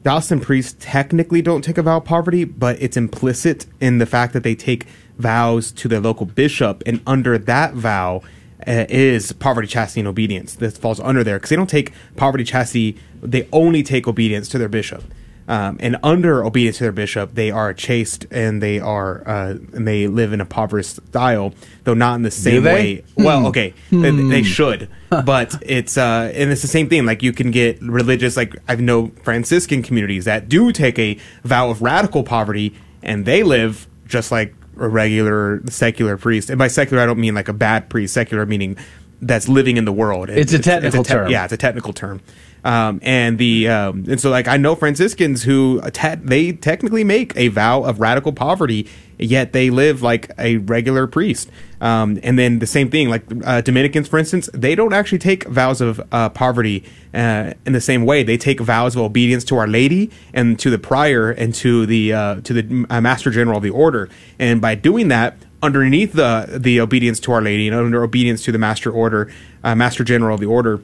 diocesan 0.07 0.39
priests 0.39 0.77
technically 0.79 1.43
don't 1.43 1.63
take 1.63 1.77
a 1.77 1.83
vow 1.83 1.97
of 1.97 2.05
poverty, 2.05 2.45
but 2.45 2.81
it's 2.81 2.97
implicit 2.97 3.67
in 3.81 3.99
the 3.99 4.07
fact 4.07 4.35
that 4.35 4.45
they 4.45 4.55
take 4.55 4.87
vows 5.19 5.73
to 5.73 5.89
their 5.89 5.99
local 5.99 6.25
bishop, 6.25 6.81
and 6.87 7.01
under 7.09 7.37
that 7.37 7.75
vow 7.75 8.23
uh, 8.69 8.87
is 8.89 9.33
poverty, 9.33 9.67
chastity, 9.67 9.99
and 9.99 10.07
obedience. 10.07 10.55
This 10.55 10.79
falls 10.79 11.01
under 11.01 11.25
there 11.25 11.39
because 11.39 11.51
they 11.51 11.57
don't 11.57 11.69
take 11.69 11.93
poverty, 12.15 12.45
chastity; 12.45 12.97
they 13.21 13.49
only 13.53 13.83
take 13.83 14.07
obedience 14.07 14.49
to 14.51 14.59
their 14.59 14.69
bishop. 14.69 15.03
Um, 15.49 15.77
and 15.81 15.97
under 16.03 16.45
obedience 16.45 16.79
to 16.79 16.85
their 16.85 16.93
bishop, 16.93 17.35
they 17.35 17.53
are 17.53 17.73
chaste 17.73 18.27
and 18.33 18.61
they 18.61 18.81
are 18.81 19.23
uh, 19.29 19.51
and 19.75 19.87
they 19.87 20.09
live 20.09 20.33
in 20.33 20.41
a 20.41 20.43
impoverished 20.43 20.97
style, 21.09 21.55
though 21.85 21.95
not 21.95 22.17
in 22.17 22.23
the 22.23 22.31
same 22.33 22.65
way. 22.65 23.05
Well, 23.17 23.41
Hmm. 23.41 23.47
okay, 23.47 23.75
they, 23.91 24.11
they 24.11 24.41
Hmm. 24.41 24.45
should, 24.45 24.89
but 25.11 25.55
it's 25.63 25.97
uh, 25.97 26.33
and 26.35 26.51
it's 26.51 26.63
the 26.63 26.69
same 26.69 26.89
thing. 26.89 27.07
Like 27.07 27.23
you 27.23 27.33
can 27.33 27.51
get 27.53 27.81
religious, 27.81 28.37
like 28.37 28.57
I've 28.67 28.81
know 28.81 29.13
Franciscan 29.23 29.83
communities 29.83 30.25
that 30.25 30.49
do 30.49 30.73
take 30.73 30.99
a 30.99 31.17
vow 31.45 31.71
of 31.71 31.81
radical 31.81 32.25
poverty, 32.25 32.75
and 33.03 33.25
they 33.25 33.43
live 33.45 33.87
just 34.07 34.33
like 34.33 34.53
a 34.79 34.89
regular 34.89 35.63
secular 35.69 36.17
priest. 36.17 36.51
And 36.51 36.59
by 36.59 36.69
secular, 36.69 37.03
I 37.03 37.07
don't 37.07 37.19
mean 37.21 37.35
like 37.35 37.49
a 37.49 37.53
bad 37.55 37.89
priest. 37.89 38.15
Secular 38.15 38.47
meaning 38.47 38.77
that's 39.21 39.49
living 39.49 39.77
in 39.77 39.85
the 39.85 39.93
world. 39.93 40.31
It's 40.31 40.53
a 40.53 40.59
technical 40.59 41.05
term. 41.05 41.31
Yeah, 41.31 41.45
it's 41.45 41.53
a 41.53 41.57
technical 41.57 41.93
term. 41.93 42.21
Um, 42.65 42.99
and 43.03 43.39
the 43.39 43.69
um, 43.69 44.05
and 44.09 44.21
so 44.21 44.29
like 44.29 44.49
I 44.49 44.57
know 44.57 44.75
Franciscans 44.75 45.45
who 45.45 45.81
te- 45.93 46.17
they 46.17 46.53
technically 46.53 47.05
make 47.05 47.37
a 47.37 47.47
vow 47.49 47.85
of 47.85 48.01
radical 48.01 48.33
poverty, 48.33 48.89
yet 49.19 49.53
they 49.53 49.71
live 49.71 50.03
like 50.03 50.33
a 50.37 50.57
regular 50.57 51.07
priest. 51.07 51.49
Um, 51.81 52.19
and 52.25 52.37
then 52.37 52.59
the 52.59 52.67
same 52.67 52.91
thing, 52.91 53.09
like 53.09 53.23
uh, 53.45 53.61
Dominicans, 53.61 54.09
for 54.09 54.19
instance, 54.19 54.51
they 54.53 54.75
don't 54.75 54.93
actually 54.93 55.19
take 55.19 55.45
vows 55.45 55.81
of 55.81 56.01
uh, 56.11 56.31
poverty 56.31 56.83
uh, 57.15 57.53
in 57.65 57.73
the 57.73 57.81
same 57.81 58.05
way. 58.05 58.25
They 58.25 58.37
take 58.37 58.59
vows 58.59 58.97
of 58.97 59.03
obedience 59.03 59.45
to 59.45 59.57
Our 59.59 59.69
Lady 59.69 60.11
and 60.33 60.59
to 60.59 60.69
the 60.69 60.79
prior 60.79 61.31
and 61.31 61.55
to 61.57 61.87
the 61.87 62.13
uh, 62.13 62.41
to 62.41 62.53
the 62.53 62.87
uh, 62.91 63.01
Master 63.01 63.31
General 63.31 63.59
of 63.59 63.63
the 63.63 63.71
Order. 63.71 64.09
And 64.41 64.61
by 64.61 64.75
doing 64.75 65.07
that, 65.09 65.37
underneath 65.63 66.13
the 66.13 66.59
the 66.61 66.81
obedience 66.81 67.21
to 67.21 67.33
Our 67.33 67.43
Lady 67.43 67.69
and 67.69 67.77
under 67.77 68.03
obedience 68.03 68.43
to 68.45 68.53
the 68.53 68.59
Master 68.59 68.91
Order, 68.91 69.33
uh, 69.65 69.75
Master 69.75 70.05
General 70.05 70.35
of 70.35 70.41
the 70.41 70.47
Order, 70.47 70.81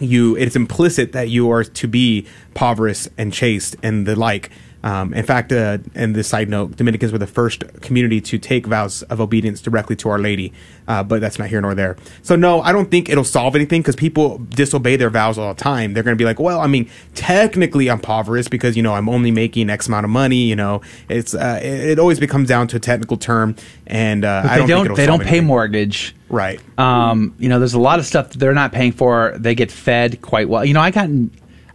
you 0.00 0.36
it's 0.36 0.56
implicit 0.56 1.12
that 1.12 1.28
you 1.28 1.50
are 1.50 1.64
to 1.64 1.88
be 1.88 2.26
poverous 2.54 3.08
and 3.16 3.32
chaste 3.32 3.76
and 3.82 4.06
the 4.06 4.16
like. 4.16 4.50
Um, 4.84 5.12
in 5.14 5.24
fact, 5.24 5.50
uh, 5.50 5.78
and 5.96 6.14
this 6.14 6.28
side 6.28 6.48
note, 6.48 6.76
Dominicans 6.76 7.10
were 7.10 7.18
the 7.18 7.26
first 7.26 7.64
community 7.80 8.20
to 8.20 8.38
take 8.38 8.66
vows 8.66 9.02
of 9.04 9.20
obedience 9.20 9.60
directly 9.60 9.96
to 9.96 10.10
Our 10.10 10.20
Lady, 10.20 10.52
uh, 10.86 11.02
but 11.02 11.20
that's 11.20 11.38
not 11.38 11.48
here 11.48 11.60
nor 11.60 11.74
there. 11.74 11.96
So 12.22 12.36
no, 12.36 12.60
I 12.60 12.70
don't 12.70 12.90
think 12.90 13.08
it'll 13.08 13.24
solve 13.24 13.56
anything 13.56 13.80
because 13.82 13.96
people 13.96 14.38
disobey 14.50 14.94
their 14.96 15.10
vows 15.10 15.38
all 15.38 15.52
the 15.52 15.60
time. 15.60 15.94
They're 15.94 16.04
going 16.04 16.16
to 16.16 16.22
be 16.22 16.26
like, 16.26 16.38
well, 16.38 16.60
I 16.60 16.68
mean, 16.68 16.88
technically 17.14 17.90
I'm 17.90 17.98
impoverished 18.04 18.50
because 18.50 18.76
you 18.76 18.82
know 18.82 18.94
I'm 18.94 19.08
only 19.08 19.30
making 19.30 19.70
X 19.70 19.88
amount 19.88 20.04
of 20.04 20.10
money. 20.10 20.42
You 20.42 20.56
know, 20.56 20.82
it's 21.08 21.34
uh, 21.34 21.60
it, 21.62 21.92
it 21.92 21.98
always 21.98 22.20
becomes 22.20 22.48
down 22.48 22.68
to 22.68 22.76
a 22.76 22.80
technical 22.80 23.16
term, 23.16 23.56
and 23.86 24.24
uh, 24.24 24.42
don't, 24.42 24.66
they 24.66 24.66
don't. 24.66 24.96
They 24.96 25.06
don't 25.06 25.20
pay 25.20 25.28
anything. 25.28 25.46
mortgage. 25.46 26.14
Right. 26.28 26.60
Um, 26.78 27.34
you 27.38 27.48
know, 27.48 27.58
there's 27.58 27.74
a 27.74 27.80
lot 27.80 27.98
of 27.98 28.06
stuff 28.06 28.30
that 28.30 28.38
they're 28.38 28.54
not 28.54 28.72
paying 28.72 28.92
for. 28.92 29.34
They 29.38 29.54
get 29.54 29.70
fed 29.70 30.20
quite 30.20 30.48
well. 30.48 30.64
You 30.64 30.74
know, 30.74 30.80
I 30.80 30.90
got 30.90 31.08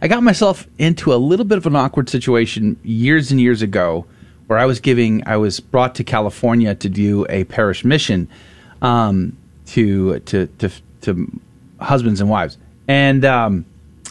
I 0.02 0.08
got 0.08 0.22
myself 0.22 0.66
into 0.78 1.12
a 1.12 1.16
little 1.16 1.44
bit 1.44 1.58
of 1.58 1.66
an 1.66 1.76
awkward 1.76 2.08
situation 2.08 2.78
years 2.82 3.30
and 3.30 3.40
years 3.40 3.60
ago, 3.60 4.06
where 4.46 4.58
I 4.58 4.64
was 4.64 4.80
giving. 4.80 5.22
I 5.26 5.36
was 5.36 5.60
brought 5.60 5.94
to 5.96 6.04
California 6.04 6.74
to 6.74 6.88
do 6.88 7.26
a 7.28 7.44
parish 7.44 7.84
mission, 7.84 8.28
um, 8.82 9.36
to 9.66 10.20
to 10.20 10.46
to 10.46 10.70
to 11.02 11.40
husbands 11.80 12.20
and 12.20 12.30
wives, 12.30 12.56
and 12.88 13.24
um, 13.24 13.66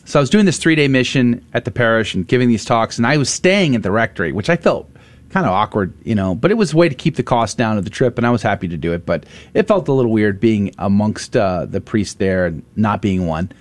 so 0.05 0.19
I 0.19 0.21
was 0.21 0.29
doing 0.29 0.45
this 0.45 0.57
three 0.57 0.75
day 0.75 0.87
mission 0.87 1.45
at 1.53 1.65
the 1.65 1.71
parish 1.71 2.13
and 2.13 2.27
giving 2.27 2.49
these 2.49 2.65
talks, 2.65 2.97
and 2.97 3.05
I 3.07 3.17
was 3.17 3.29
staying 3.29 3.75
at 3.75 3.83
the 3.83 3.91
rectory, 3.91 4.31
which 4.31 4.49
I 4.49 4.55
felt 4.55 4.89
kind 5.29 5.45
of 5.45 5.51
awkward, 5.51 5.93
you 6.03 6.15
know, 6.15 6.33
but 6.33 6.49
it 6.49 6.55
was 6.55 6.73
a 6.73 6.77
way 6.77 6.89
to 6.89 6.95
keep 6.95 7.15
the 7.15 7.23
cost 7.23 7.57
down 7.57 7.77
of 7.77 7.83
the 7.83 7.89
trip, 7.89 8.17
and 8.17 8.25
I 8.25 8.31
was 8.31 8.41
happy 8.41 8.67
to 8.67 8.77
do 8.77 8.93
it. 8.93 9.05
But 9.05 9.25
it 9.53 9.67
felt 9.67 9.87
a 9.87 9.93
little 9.93 10.11
weird 10.11 10.39
being 10.39 10.73
amongst 10.77 11.35
uh, 11.35 11.65
the 11.65 11.81
priests 11.81 12.15
there 12.15 12.45
and 12.47 12.63
not 12.75 13.01
being 13.01 13.27
one. 13.27 13.51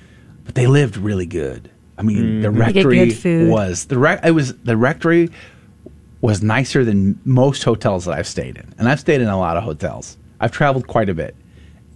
But 0.45 0.55
they 0.55 0.67
lived 0.67 0.97
really 0.97 1.27
good. 1.27 1.71
I 1.99 2.03
mean, 2.03 2.41
the 2.43 2.49
Mhm. 2.49 2.53
They 2.67 2.73
get 2.73 2.85
rectory 2.85 2.99
was 3.51 3.87
the 3.87 3.99
rec- 3.99 4.25
it 4.25 4.31
was 4.31 4.55
the 4.65 4.77
rectory 4.77 5.31
was 6.21 6.43
nicer 6.43 6.85
than 6.85 7.19
most 7.25 7.63
hotels 7.65 8.05
that 8.07 8.13
I've 8.19 8.27
stayed 8.27 8.57
in, 8.57 8.65
and 8.79 8.89
I've 8.89 9.01
stayed 9.01 9.21
in 9.21 9.29
a 9.29 9.39
lot 9.39 9.57
of 9.57 9.65
hotels. 9.65 10.17
I've 10.41 10.53
traveled 10.53 10.87
quite 10.87 11.09
a 11.09 11.15
bit, 11.15 11.35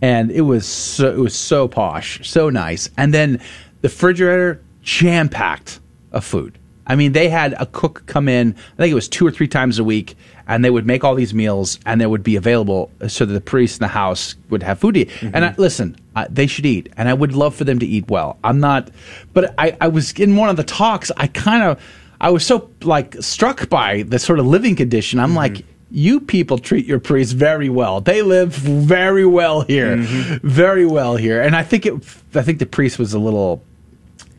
and 0.00 0.30
it 0.30 0.42
was 0.42 0.66
so, 0.66 1.08
it 1.12 1.18
was 1.18 1.34
so 1.34 1.68
posh, 1.68 2.20
so 2.28 2.50
nice. 2.50 2.88
And 2.96 3.14
then 3.14 3.40
the 3.80 3.88
refrigerator 3.88 4.60
jam 4.82 5.28
packed 5.28 5.80
of 6.12 6.24
food. 6.24 6.58
I 6.86 6.96
mean, 6.96 7.12
they 7.12 7.28
had 7.28 7.54
a 7.58 7.66
cook 7.66 8.02
come 8.06 8.28
in. 8.28 8.54
I 8.74 8.82
think 8.82 8.90
it 8.90 8.94
was 8.96 9.08
two 9.08 9.24
or 9.26 9.30
three 9.30 9.46
times 9.48 9.78
a 9.78 9.84
week, 9.84 10.16
and 10.46 10.64
they 10.64 10.70
would 10.70 10.86
make 10.86 11.04
all 11.04 11.14
these 11.14 11.32
meals, 11.32 11.78
and 11.86 12.00
they 12.00 12.06
would 12.06 12.22
be 12.22 12.36
available 12.36 12.90
so 13.08 13.24
that 13.24 13.32
the 13.32 13.40
priests 13.40 13.78
in 13.78 13.82
the 13.82 13.88
house 13.88 14.34
would 14.50 14.62
have 14.62 14.78
food 14.78 14.94
to 14.94 15.00
eat. 15.00 15.10
And 15.22 15.44
I, 15.44 15.54
listen, 15.56 15.96
I, 16.14 16.26
they 16.28 16.46
should 16.46 16.66
eat, 16.66 16.92
and 16.96 17.08
I 17.08 17.14
would 17.14 17.32
love 17.32 17.54
for 17.54 17.64
them 17.64 17.78
to 17.78 17.86
eat 17.86 18.08
well. 18.08 18.38
I'm 18.42 18.60
not, 18.60 18.90
but 19.32 19.54
I, 19.58 19.76
I 19.80 19.88
was 19.88 20.12
in 20.12 20.36
one 20.36 20.48
of 20.48 20.56
the 20.56 20.64
talks. 20.64 21.10
I 21.16 21.26
kind 21.28 21.62
of, 21.62 21.82
I 22.20 22.30
was 22.30 22.46
so 22.46 22.70
like 22.82 23.16
struck 23.22 23.68
by 23.68 24.02
the 24.02 24.18
sort 24.18 24.38
of 24.38 24.46
living 24.46 24.76
condition. 24.76 25.18
I'm 25.18 25.34
like, 25.34 25.64
you 25.90 26.20
people 26.20 26.58
treat 26.58 26.86
your 26.86 27.00
priests 27.00 27.32
very 27.32 27.68
well. 27.68 28.00
They 28.00 28.22
live 28.22 28.50
very 28.52 29.26
well 29.26 29.60
here, 29.60 29.96
very 30.42 30.86
well 30.86 31.16
here. 31.16 31.42
And 31.42 31.54
I 31.54 31.64
think 31.64 31.86
it, 31.86 31.94
I 32.34 32.42
think 32.42 32.58
the 32.58 32.66
priest 32.66 32.98
was 32.98 33.12
a 33.12 33.18
little 33.18 33.62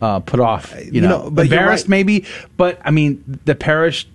uh, 0.01 0.19
put 0.19 0.39
off, 0.39 0.73
you, 0.77 0.93
you 0.93 1.01
know, 1.01 1.29
know, 1.29 1.41
embarrassed 1.41 1.85
right. 1.85 1.89
maybe. 1.89 2.25
But 2.57 2.79
I 2.83 2.91
mean, 2.91 3.39
the 3.45 3.55
parish. 3.55 4.07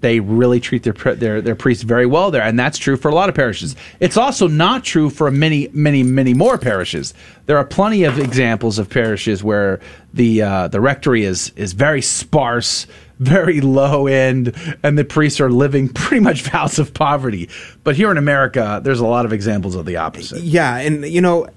They 0.00 0.20
really 0.20 0.60
treat 0.60 0.82
their 0.82 0.92
their 0.92 1.40
their 1.40 1.54
priests 1.54 1.82
very 1.82 2.06
well 2.06 2.30
there, 2.30 2.42
and 2.42 2.58
that's 2.58 2.78
true 2.78 2.96
for 2.96 3.08
a 3.08 3.14
lot 3.14 3.28
of 3.28 3.34
parishes. 3.34 3.76
It's 3.98 4.16
also 4.16 4.46
not 4.46 4.84
true 4.84 5.08
for 5.08 5.30
many, 5.30 5.68
many, 5.72 6.02
many 6.02 6.34
more 6.34 6.58
parishes. 6.58 7.14
There 7.46 7.56
are 7.56 7.64
plenty 7.64 8.04
of 8.04 8.18
examples 8.18 8.78
of 8.78 8.90
parishes 8.90 9.42
where 9.42 9.80
the 10.12 10.42
uh, 10.42 10.68
the 10.68 10.80
rectory 10.80 11.24
is 11.24 11.50
is 11.56 11.72
very 11.72 12.02
sparse, 12.02 12.86
very 13.18 13.60
low 13.60 14.06
end, 14.06 14.54
and 14.82 14.98
the 14.98 15.04
priests 15.04 15.40
are 15.40 15.50
living 15.50 15.88
pretty 15.88 16.22
much 16.22 16.42
vows 16.50 16.78
of 16.78 16.92
poverty. 16.92 17.48
But 17.82 17.96
here 17.96 18.10
in 18.10 18.18
America, 18.18 18.80
there's 18.82 19.00
a 19.00 19.06
lot 19.06 19.24
of 19.24 19.32
examples 19.32 19.74
of 19.74 19.86
the 19.86 19.96
opposite. 19.96 20.42
Yeah, 20.42 20.76
and 20.76 21.06
you 21.06 21.20
know, 21.20 21.48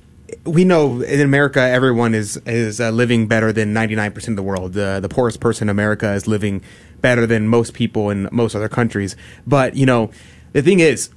we 0.45 0.63
know 0.63 1.01
in 1.01 1.21
America 1.21 1.59
everyone 1.59 2.15
is 2.15 2.37
is 2.45 2.79
uh, 2.79 2.89
living 2.91 3.27
better 3.27 3.51
than 3.51 3.73
ninety 3.73 3.95
nine 3.95 4.11
percent 4.11 4.33
of 4.33 4.37
the 4.37 4.49
world. 4.49 4.73
The 4.73 4.99
the 5.01 5.09
poorest 5.09 5.39
person 5.39 5.65
in 5.65 5.69
America 5.69 6.11
is 6.13 6.27
living 6.27 6.61
better 7.01 7.25
than 7.25 7.47
most 7.47 7.73
people 7.73 8.09
in 8.09 8.27
most 8.31 8.55
other 8.55 8.69
countries. 8.69 9.15
But 9.45 9.75
you 9.75 9.85
know, 9.85 10.11
the 10.53 10.61
thing 10.61 10.79
is. 10.79 11.09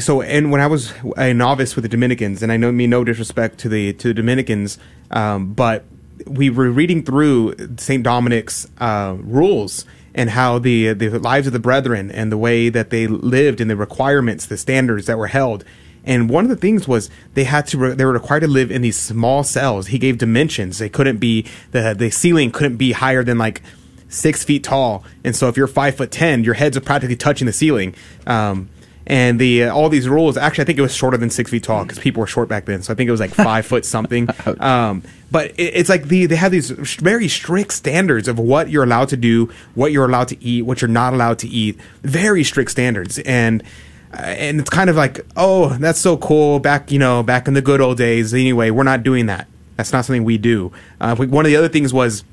So, 0.00 0.22
and 0.22 0.50
when 0.50 0.60
I 0.60 0.66
was 0.66 0.92
a 1.16 1.32
novice 1.32 1.76
with 1.76 1.84
the 1.84 1.88
Dominicans, 1.88 2.42
and 2.42 2.50
I 2.50 2.56
know 2.56 2.72
mean 2.72 2.90
no 2.90 3.04
disrespect 3.04 3.58
to 3.58 3.68
the 3.68 3.92
to 3.92 4.08
the 4.08 4.14
Dominicans, 4.14 4.76
um, 5.12 5.52
but 5.52 5.84
we 6.26 6.50
were 6.50 6.70
reading 6.70 7.04
through 7.04 7.54
Saint 7.76 8.02
Dominic's 8.02 8.66
uh, 8.78 9.16
rules 9.20 9.84
and 10.14 10.30
how 10.30 10.58
the 10.58 10.92
the 10.94 11.18
lives 11.18 11.46
of 11.46 11.52
the 11.52 11.58
brethren 11.58 12.10
and 12.10 12.32
the 12.32 12.38
way 12.38 12.68
that 12.68 12.90
they 12.90 13.06
lived 13.06 13.60
and 13.60 13.70
the 13.70 13.76
requirements, 13.76 14.46
the 14.46 14.56
standards 14.56 15.06
that 15.06 15.16
were 15.16 15.28
held. 15.28 15.64
And 16.04 16.30
one 16.30 16.44
of 16.44 16.50
the 16.50 16.56
things 16.56 16.88
was 16.88 17.10
they 17.34 17.44
had 17.44 17.66
to 17.68 17.78
re- 17.78 17.94
they 17.94 18.04
were 18.04 18.12
required 18.12 18.40
to 18.40 18.48
live 18.48 18.70
in 18.70 18.82
these 18.82 18.96
small 18.96 19.44
cells. 19.44 19.88
He 19.88 19.98
gave 19.98 20.18
dimensions. 20.18 20.78
They 20.78 20.88
couldn't 20.88 21.18
be 21.18 21.46
the 21.70 21.94
the 21.96 22.10
ceiling 22.10 22.50
couldn't 22.50 22.78
be 22.78 22.92
higher 22.92 23.22
than 23.22 23.38
like 23.38 23.62
six 24.08 24.44
feet 24.44 24.64
tall. 24.64 25.04
And 25.24 25.34
so 25.34 25.48
if 25.48 25.56
you're 25.56 25.66
five 25.66 25.96
foot 25.96 26.10
ten, 26.10 26.44
your 26.44 26.54
heads 26.54 26.76
are 26.76 26.80
practically 26.80 27.16
touching 27.16 27.46
the 27.46 27.52
ceiling. 27.52 27.94
Um, 28.26 28.68
and 29.08 29.40
the 29.40 29.64
uh, 29.64 29.74
all 29.74 29.88
these 29.88 30.06
rules 30.06 30.36
actually 30.36 30.62
I 30.62 30.64
think 30.66 30.78
it 30.78 30.82
was 30.82 30.94
shorter 30.94 31.16
than 31.16 31.30
six 31.30 31.50
feet 31.50 31.62
tall 31.62 31.82
because 31.82 31.98
people 31.98 32.20
were 32.20 32.26
short 32.26 32.48
back 32.48 32.66
then. 32.66 32.82
So 32.82 32.92
I 32.92 32.96
think 32.96 33.08
it 33.08 33.10
was 33.10 33.20
like 33.20 33.30
five 33.30 33.66
foot 33.66 33.84
something. 33.84 34.28
Um, 34.60 35.02
but 35.30 35.50
it, 35.52 35.74
it's 35.74 35.88
like 35.88 36.04
the 36.04 36.26
they 36.26 36.36
have 36.36 36.50
these 36.52 36.70
very 36.70 37.28
strict 37.28 37.72
standards 37.72 38.28
of 38.28 38.38
what 38.38 38.70
you're 38.70 38.82
allowed 38.82 39.08
to 39.10 39.16
do, 39.16 39.52
what 39.74 39.92
you're 39.92 40.06
allowed 40.06 40.28
to 40.28 40.42
eat, 40.42 40.62
what 40.62 40.80
you're 40.80 40.88
not 40.88 41.12
allowed 41.12 41.38
to 41.40 41.48
eat. 41.48 41.78
Very 42.02 42.44
strict 42.44 42.70
standards 42.70 43.18
and. 43.20 43.62
Uh, 44.10 44.22
and 44.22 44.58
it's 44.58 44.70
kind 44.70 44.88
of 44.88 44.96
like, 44.96 45.20
oh, 45.36 45.68
that's 45.76 46.00
so 46.00 46.16
cool. 46.16 46.60
Back, 46.60 46.90
you 46.90 46.98
know, 46.98 47.22
back 47.22 47.46
in 47.46 47.52
the 47.52 47.60
good 47.60 47.82
old 47.82 47.98
days. 47.98 48.32
Anyway, 48.32 48.70
we're 48.70 48.82
not 48.82 49.02
doing 49.02 49.26
that. 49.26 49.48
That's 49.76 49.92
not 49.92 50.06
something 50.06 50.24
we 50.24 50.38
do. 50.38 50.72
Uh, 50.98 51.14
we, 51.18 51.26
one 51.26 51.44
of 51.44 51.50
the 51.50 51.56
other 51.56 51.68
things 51.68 51.92
was 51.92 52.24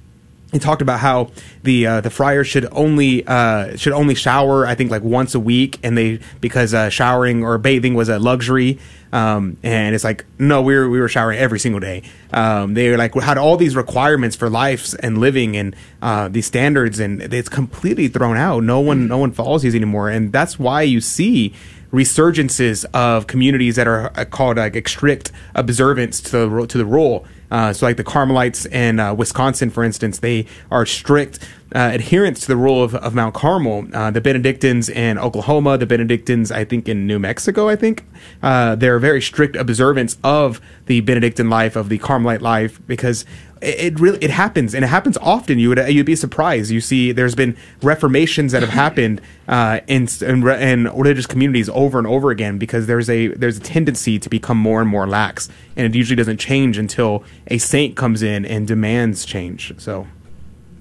he 0.56 0.60
talked 0.60 0.82
about 0.82 1.02
how 1.02 1.32
the 1.64 1.86
uh, 1.86 2.02
the 2.02 2.10
friars 2.10 2.48
should 2.48 2.66
only 2.72 3.28
uh, 3.28 3.76
should 3.76 3.92
only 3.92 4.16
shower 4.16 4.66
I 4.66 4.74
think 4.74 4.90
like 4.90 5.04
once 5.04 5.36
a 5.36 5.40
week 5.40 5.80
and 5.84 5.98
they 5.98 6.20
because 6.40 6.74
uh, 6.74 6.90
showering 6.90 7.44
or 7.44 7.58
bathing 7.58 7.94
was 7.94 8.08
a 8.08 8.20
luxury 8.20 8.80
um, 9.12 9.58
and 9.64 9.94
it's 9.94 10.06
like 10.06 10.24
no 10.40 10.62
we 10.62 10.74
were 10.74 10.90
we 10.90 11.02
were 11.02 11.10
showering 11.10 11.38
every 11.40 11.60
single 11.60 11.82
day. 11.82 12.04
Um, 12.32 12.74
they 12.74 12.96
like 12.96 13.14
had 13.16 13.38
all 13.38 13.58
these 13.58 13.76
requirements 13.76 14.38
for 14.38 14.50
life 14.50 14.94
and 15.04 15.18
living 15.18 15.58
and 15.58 15.76
uh, 16.02 16.30
these 16.30 16.46
standards 16.46 17.02
and 17.02 17.22
it's 17.22 17.50
completely 17.50 18.08
thrown 18.08 18.38
out. 18.38 18.64
No 18.64 18.80
one 18.80 19.10
no 19.10 19.18
one 19.18 19.34
follows 19.34 19.62
these 19.62 19.76
anymore 19.76 20.10
and 20.10 20.32
that's 20.32 20.58
why 20.58 20.84
you 20.84 21.02
see 21.02 21.54
resurgences 21.92 22.86
of 22.94 23.28
communities 23.28 23.76
that 23.76 23.88
are 23.90 24.18
uh, 24.18 24.24
called 24.24 24.56
like 24.56 24.88
strict 24.88 25.34
observance 25.54 26.22
to 26.22 26.32
the 26.32 26.68
to 26.68 26.78
the 26.78 26.86
rule 26.86 27.26
uh, 27.52 27.74
so, 27.74 27.86
like 27.86 27.98
the 27.98 28.04
Carmelites 28.04 28.66
in 28.66 29.00
uh, 29.00 29.14
Wisconsin, 29.14 29.70
for 29.70 29.84
instance, 29.84 30.20
they 30.20 30.48
are 30.72 30.86
strict 30.86 31.40
uh, 31.76 31.78
adherents 31.78 32.40
to 32.40 32.48
the 32.48 32.56
rule 32.56 32.82
of, 32.82 32.96
of 32.96 33.14
Mount 33.14 33.36
Carmel. 33.36 33.86
Uh, 33.94 34.10
the 34.10 34.22
Benedictines 34.22 34.88
in 34.88 35.18
Oklahoma, 35.18 35.78
the 35.78 35.86
Benedictines, 35.86 36.50
I 36.50 36.64
think, 36.64 36.88
in 36.88 37.06
New 37.06 37.20
Mexico, 37.20 37.68
I 37.68 37.76
think, 37.76 38.06
uh, 38.42 38.76
they're 38.76 38.98
very 38.98 39.22
strict 39.22 39.58
observance 39.58 40.18
of 40.24 40.62
the 40.86 41.02
Benedictine 41.02 41.50
life, 41.50 41.76
of 41.76 41.90
the 41.90 41.98
Carmelite 41.98 42.42
life, 42.42 42.80
because 42.88 43.26
it, 43.62 43.80
it 43.80 44.00
really 44.00 44.20
it 44.24 44.30
happens 44.30 44.74
and 44.74 44.86
it 44.86 44.88
happens 44.88 45.18
often. 45.18 45.60
You 45.60 45.70
would 45.70 45.80
you'd 45.90 46.06
be 46.06 46.16
surprised. 46.16 46.72
You 46.72 46.80
see, 46.80 47.12
there's 47.12 47.36
been 47.36 47.58
reformations 47.82 48.54
that 48.54 48.62
have 48.62 48.72
happened 48.86 49.22
uh, 49.50 49.82
in, 49.88 50.08
in 50.22 50.48
in 50.48 50.84
religious 50.86 51.26
communities 51.28 51.68
over 51.70 51.98
and 51.98 52.08
over 52.08 52.32
again 52.32 52.58
because 52.58 52.88
there's 52.88 53.10
a 53.10 53.28
there's 53.28 53.58
a 53.58 53.62
tendency 53.62 54.18
to 54.20 54.30
become 54.30 54.58
more 54.58 54.80
and 54.80 54.90
more 54.90 55.08
lax, 55.08 55.50
and 55.76 55.86
it 55.86 55.94
usually 55.94 56.16
doesn't 56.16 56.40
change 56.40 56.78
until 56.78 57.26
a 57.48 57.58
saint 57.58 57.98
comes 57.98 58.24
in 58.24 58.46
and 58.46 58.66
demands 58.66 59.26
change. 59.26 59.74
So, 59.78 60.08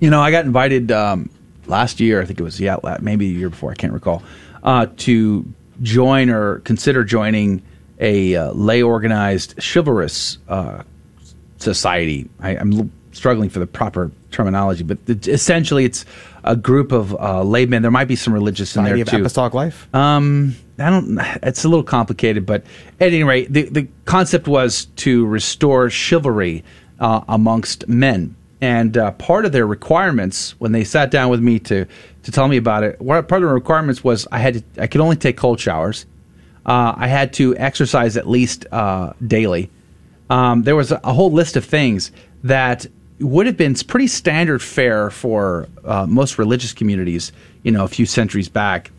You 0.00 0.10
know, 0.10 0.20
I 0.20 0.30
got 0.30 0.44
invited 0.44 0.92
um, 0.92 1.30
last 1.66 2.00
year. 2.00 2.20
I 2.20 2.24
think 2.24 2.40
it 2.40 2.42
was 2.42 2.60
yeah, 2.60 2.76
maybe 3.00 3.32
the 3.32 3.38
year 3.38 3.50
before. 3.50 3.70
I 3.70 3.74
can't 3.74 3.92
recall. 3.92 4.22
Uh, 4.62 4.86
to 4.98 5.44
join 5.82 6.30
or 6.30 6.60
consider 6.60 7.04
joining 7.04 7.62
a 7.98 8.34
uh, 8.34 8.52
lay 8.52 8.82
organized 8.82 9.54
chivalrous 9.62 10.38
uh, 10.48 10.82
society. 11.58 12.28
I, 12.40 12.56
I'm 12.56 12.72
l- 12.72 12.90
struggling 13.12 13.48
for 13.48 13.60
the 13.60 13.66
proper 13.66 14.10
terminology, 14.30 14.82
but 14.82 14.98
it, 15.06 15.28
essentially, 15.28 15.84
it's 15.84 16.04
a 16.42 16.56
group 16.56 16.92
of 16.92 17.14
uh, 17.14 17.42
laymen. 17.42 17.82
There 17.82 17.90
might 17.90 18.08
be 18.08 18.16
some 18.16 18.34
religious 18.34 18.76
in 18.76 18.84
Society 18.84 19.02
there 19.02 19.14
of 19.14 19.18
too. 19.18 19.22
Apostolic 19.22 19.54
Life. 19.54 19.94
Um, 19.94 20.56
I 20.78 20.90
don't. 20.90 21.18
It's 21.42 21.64
a 21.64 21.68
little 21.68 21.84
complicated, 21.84 22.46
but 22.46 22.64
at 23.00 23.08
any 23.08 23.22
rate, 23.22 23.52
the 23.52 23.62
the 23.64 23.88
concept 24.04 24.48
was 24.48 24.86
to 24.96 25.24
restore 25.26 25.88
chivalry 25.90 26.64
uh, 27.00 27.22
amongst 27.28 27.88
men, 27.88 28.34
and 28.64 28.96
uh, 28.96 29.10
part 29.10 29.44
of 29.44 29.52
their 29.52 29.66
requirements 29.66 30.58
when 30.58 30.72
they 30.72 30.84
sat 30.84 31.10
down 31.10 31.28
with 31.28 31.40
me 31.40 31.58
to 31.58 31.84
to 32.22 32.32
tell 32.32 32.48
me 32.48 32.56
about 32.56 32.82
it, 32.82 32.98
part 32.98 33.30
of 33.30 33.42
the 33.42 33.46
requirements 33.46 34.02
was 34.02 34.26
I 34.32 34.38
had 34.38 34.54
to, 34.54 34.82
I 34.82 34.86
could 34.86 35.02
only 35.02 35.16
take 35.16 35.36
cold 35.36 35.60
showers. 35.60 36.06
Uh, 36.64 36.94
I 36.96 37.06
had 37.06 37.34
to 37.34 37.54
exercise 37.58 38.16
at 38.16 38.26
least 38.26 38.64
uh, 38.72 39.12
daily. 39.26 39.70
Um, 40.30 40.62
there 40.62 40.74
was 40.74 40.90
a, 40.90 41.12
whole 41.12 41.30
list 41.30 41.56
of 41.56 41.66
things 41.66 42.10
that 42.42 42.86
would 43.20 43.44
have 43.44 43.58
been 43.58 43.74
pretty 43.74 44.06
standard 44.06 44.62
fare 44.62 45.10
for 45.10 45.68
uh, 45.84 46.06
most 46.06 46.38
religious 46.38 46.72
communities, 46.72 47.32
you 47.64 47.70
know, 47.70 47.84
a 47.84 47.88
few 47.88 48.06
centuries 48.06 48.48
back, 48.48 48.90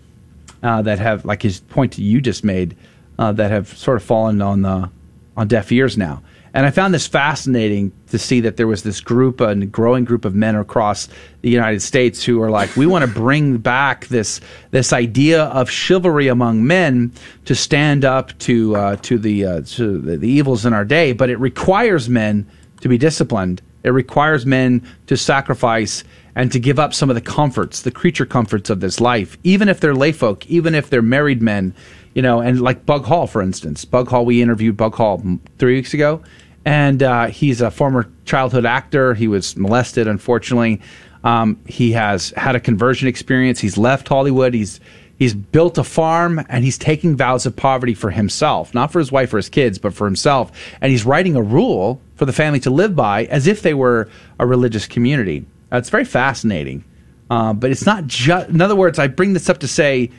uh, 0.61 0.83
that 0.83 0.99
have, 0.99 1.25
like 1.25 1.41
his 1.41 1.61
point 1.61 1.97
you 1.97 2.21
just 2.21 2.43
made, 2.43 2.75
uh, 3.17 3.31
that 3.31 3.49
have 3.49 3.75
sort 3.75 3.97
of 3.97 4.03
fallen 4.03 4.43
on 4.43 4.61
the 4.61 4.91
on 5.35 5.47
deaf 5.47 5.71
ears 5.71 5.97
now. 5.97 6.21
And 6.55 6.65
I 6.65 6.71
found 6.71 6.93
this 6.93 7.05
fascinating 7.05 7.91
to 8.11 8.17
see 8.17 8.39
that 8.39 8.55
there 8.55 8.65
was 8.65 8.81
this 8.81 9.01
group, 9.01 9.41
a 9.41 9.53
growing 9.65 10.05
group 10.05 10.23
of 10.23 10.33
men 10.35 10.55
across 10.55 11.09
the 11.41 11.49
United 11.49 11.81
States 11.81 12.23
who 12.23 12.41
are 12.41 12.49
like, 12.49 12.77
we 12.77 12.85
want 12.85 13.03
to 13.03 13.11
bring 13.11 13.57
back 13.57 14.07
this 14.07 14.39
this 14.71 14.93
idea 14.93 15.43
of 15.43 15.69
chivalry 15.69 16.29
among 16.29 16.65
men 16.65 17.11
to 17.43 17.55
stand 17.55 18.05
up 18.05 18.37
to 18.39 18.73
uh, 18.77 18.95
to 19.01 19.17
the 19.17 19.45
uh, 19.45 19.61
to 19.65 19.97
the, 19.99 20.25
evils 20.25 20.65
in 20.65 20.71
our 20.71 20.85
day, 20.85 21.11
but 21.11 21.29
it 21.29 21.37
requires 21.39 22.07
men 22.07 22.47
to 22.79 22.87
be 22.87 22.97
disciplined. 22.97 23.61
It 23.83 23.89
requires 23.89 24.45
men 24.45 24.81
to 25.07 25.17
sacrifice 25.17 26.05
and 26.35 26.53
to 26.53 26.59
give 26.59 26.79
up 26.79 26.93
some 26.93 27.09
of 27.09 27.15
the 27.15 27.21
comforts, 27.21 27.81
the 27.81 27.91
creature 27.91 28.25
comforts 28.25 28.69
of 28.69 28.79
this 28.79 29.01
life, 29.01 29.37
even 29.43 29.67
if 29.67 29.81
they're 29.81 29.93
layfolk, 29.93 30.45
even 30.45 30.73
if 30.73 30.89
they're 30.89 31.01
married 31.01 31.41
men, 31.41 31.73
you 32.13 32.21
know, 32.21 32.39
and 32.39 32.61
like 32.61 32.85
Bug 32.85 33.03
Hall, 33.03 33.27
for 33.27 33.41
instance. 33.41 33.83
Bug 33.83 34.07
Hall, 34.07 34.25
we 34.25 34.41
interviewed 34.41 34.77
Bug 34.77 34.95
Hall 34.95 35.21
three 35.57 35.75
weeks 35.75 35.93
ago, 35.93 36.21
and 36.65 37.03
uh, 37.03 37.27
he's 37.27 37.61
a 37.61 37.69
former 37.69 38.09
childhood 38.25 38.65
actor. 38.65 39.13
He 39.13 39.27
was 39.27 39.55
molested, 39.55 40.07
unfortunately. 40.07 40.81
Um, 41.23 41.59
he 41.67 41.91
has 41.93 42.31
had 42.31 42.55
a 42.55 42.59
conversion 42.59 43.07
experience. 43.07 43.59
He's 43.59 43.77
left 43.77 44.07
Hollywood. 44.07 44.53
He's 44.53 44.79
he's 45.17 45.33
built 45.33 45.77
a 45.77 45.83
farm 45.83 46.43
and 46.49 46.63
he's 46.65 46.77
taking 46.77 47.15
vows 47.15 47.45
of 47.45 47.55
poverty 47.55 47.93
for 47.93 48.11
himself, 48.11 48.73
not 48.73 48.91
for 48.91 48.99
his 48.99 49.11
wife 49.11 49.33
or 49.33 49.37
his 49.37 49.49
kids, 49.49 49.77
but 49.77 49.93
for 49.93 50.05
himself. 50.05 50.51
And 50.81 50.91
he's 50.91 51.05
writing 51.05 51.35
a 51.35 51.41
rule 51.41 52.01
for 52.15 52.25
the 52.25 52.33
family 52.33 52.59
to 52.61 52.69
live 52.69 52.95
by 52.95 53.25
as 53.25 53.47
if 53.47 53.61
they 53.61 53.73
were 53.73 54.09
a 54.39 54.45
religious 54.45 54.87
community. 54.87 55.45
It's 55.71 55.89
very 55.89 56.05
fascinating, 56.05 56.83
uh, 57.29 57.53
but 57.53 57.71
it's 57.71 57.85
not 57.85 58.07
just. 58.07 58.49
In 58.49 58.61
other 58.61 58.75
words, 58.75 58.99
I 58.99 59.07
bring 59.07 59.33
this 59.33 59.49
up 59.49 59.59
to 59.59 59.67
say, 59.67 60.11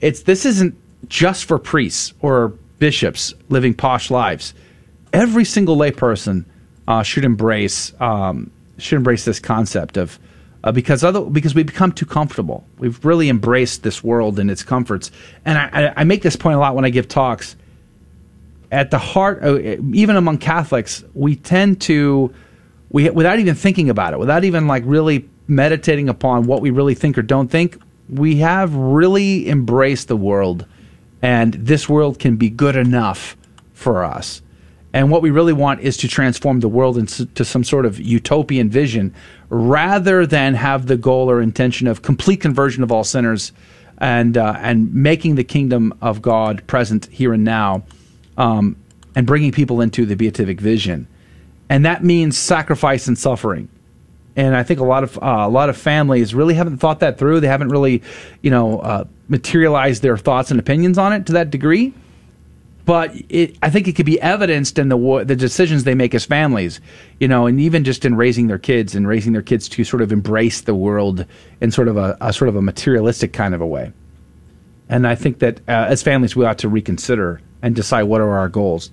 it's 0.00 0.22
this 0.22 0.44
isn't 0.44 0.76
just 1.08 1.44
for 1.44 1.58
priests 1.58 2.12
or 2.20 2.48
bishops 2.78 3.34
living 3.48 3.74
posh 3.74 4.10
lives. 4.10 4.54
Every 5.12 5.44
single 5.44 5.76
layperson 5.76 6.44
uh, 6.86 7.02
should 7.02 7.24
embrace 7.24 7.92
um, 8.00 8.50
should 8.78 8.96
embrace 8.96 9.24
this 9.24 9.40
concept 9.40 9.96
of 9.96 10.18
uh, 10.64 10.72
because 10.72 11.04
other 11.04 11.22
because 11.22 11.54
we 11.54 11.62
become 11.62 11.92
too 11.92 12.06
comfortable. 12.06 12.64
We've 12.78 13.02
really 13.04 13.28
embraced 13.28 13.82
this 13.82 14.02
world 14.02 14.38
and 14.38 14.50
its 14.50 14.62
comforts. 14.62 15.10
And 15.44 15.58
I, 15.58 15.68
I, 15.72 15.92
I 15.98 16.04
make 16.04 16.22
this 16.22 16.36
point 16.36 16.56
a 16.56 16.58
lot 16.58 16.74
when 16.74 16.84
I 16.84 16.90
give 16.90 17.08
talks. 17.08 17.56
At 18.70 18.90
the 18.90 18.98
heart, 18.98 19.42
uh, 19.42 19.58
even 19.94 20.16
among 20.16 20.38
Catholics, 20.38 21.02
we 21.14 21.36
tend 21.36 21.80
to 21.82 22.34
we 22.90 23.08
without 23.10 23.38
even 23.38 23.54
thinking 23.54 23.90
about 23.90 24.12
it, 24.12 24.18
without 24.18 24.44
even 24.44 24.66
like 24.66 24.82
really 24.86 25.28
meditating 25.46 26.08
upon 26.08 26.46
what 26.46 26.60
we 26.60 26.70
really 26.70 26.94
think 26.94 27.16
or 27.16 27.22
don't 27.22 27.48
think, 27.48 27.80
we 28.08 28.36
have 28.36 28.74
really 28.74 29.48
embraced 29.48 30.08
the 30.08 30.16
world, 30.16 30.66
and 31.22 31.54
this 31.54 31.88
world 31.88 32.18
can 32.18 32.36
be 32.36 32.50
good 32.50 32.76
enough 32.76 33.36
for 33.72 34.04
us. 34.04 34.42
And 34.98 35.12
what 35.12 35.22
we 35.22 35.30
really 35.30 35.52
want 35.52 35.80
is 35.80 35.96
to 35.98 36.08
transform 36.08 36.58
the 36.58 36.66
world 36.66 36.98
into 36.98 37.44
some 37.44 37.62
sort 37.62 37.86
of 37.86 38.00
utopian 38.00 38.68
vision 38.68 39.14
rather 39.48 40.26
than 40.26 40.54
have 40.54 40.88
the 40.88 40.96
goal 40.96 41.30
or 41.30 41.40
intention 41.40 41.86
of 41.86 42.02
complete 42.02 42.40
conversion 42.40 42.82
of 42.82 42.90
all 42.90 43.04
sinners 43.04 43.52
and, 43.98 44.36
uh, 44.36 44.56
and 44.58 44.92
making 44.92 45.36
the 45.36 45.44
kingdom 45.44 45.96
of 46.02 46.20
God 46.20 46.66
present 46.66 47.06
here 47.12 47.32
and 47.32 47.44
now 47.44 47.84
um, 48.36 48.74
and 49.14 49.24
bringing 49.24 49.52
people 49.52 49.80
into 49.80 50.04
the 50.04 50.16
beatific 50.16 50.60
vision. 50.60 51.06
And 51.68 51.84
that 51.84 52.02
means 52.02 52.36
sacrifice 52.36 53.06
and 53.06 53.16
suffering. 53.16 53.68
And 54.34 54.56
I 54.56 54.64
think 54.64 54.80
a 54.80 54.84
lot 54.84 55.04
of 55.04 55.16
uh, 55.18 55.44
a 55.46 55.48
lot 55.48 55.68
of 55.68 55.76
families 55.76 56.34
really 56.34 56.54
haven't 56.54 56.78
thought 56.78 56.98
that 57.00 57.18
through. 57.18 57.38
They 57.38 57.46
haven't 57.46 57.68
really, 57.68 58.02
you 58.42 58.50
know, 58.50 58.80
uh, 58.80 59.04
materialized 59.28 60.02
their 60.02 60.18
thoughts 60.18 60.50
and 60.50 60.58
opinions 60.58 60.98
on 60.98 61.12
it 61.12 61.24
to 61.26 61.34
that 61.34 61.50
degree 61.50 61.94
but 62.88 63.12
it, 63.28 63.54
I 63.60 63.68
think 63.68 63.86
it 63.86 63.96
could 63.96 64.06
be 64.06 64.18
evidenced 64.22 64.78
in 64.78 64.88
the 64.88 65.22
the 65.26 65.36
decisions 65.36 65.84
they 65.84 65.94
make 65.94 66.14
as 66.14 66.24
families, 66.24 66.80
you 67.20 67.28
know, 67.28 67.46
and 67.46 67.60
even 67.60 67.84
just 67.84 68.06
in 68.06 68.14
raising 68.14 68.46
their 68.46 68.58
kids 68.58 68.94
and 68.94 69.06
raising 69.06 69.34
their 69.34 69.42
kids 69.42 69.68
to 69.68 69.84
sort 69.84 70.00
of 70.00 70.10
embrace 70.10 70.62
the 70.62 70.74
world 70.74 71.26
in 71.60 71.70
sort 71.70 71.88
of 71.88 71.98
a, 71.98 72.16
a 72.22 72.32
sort 72.32 72.48
of 72.48 72.56
a 72.56 72.62
materialistic 72.62 73.34
kind 73.34 73.54
of 73.54 73.60
a 73.60 73.66
way. 73.66 73.92
And 74.88 75.06
I 75.06 75.16
think 75.16 75.40
that 75.40 75.58
uh, 75.68 75.84
as 75.86 76.02
families, 76.02 76.34
we 76.34 76.46
ought 76.46 76.56
to 76.60 76.68
reconsider 76.70 77.42
and 77.60 77.76
decide 77.76 78.04
what 78.04 78.22
are 78.22 78.38
our 78.38 78.48
goals. 78.48 78.90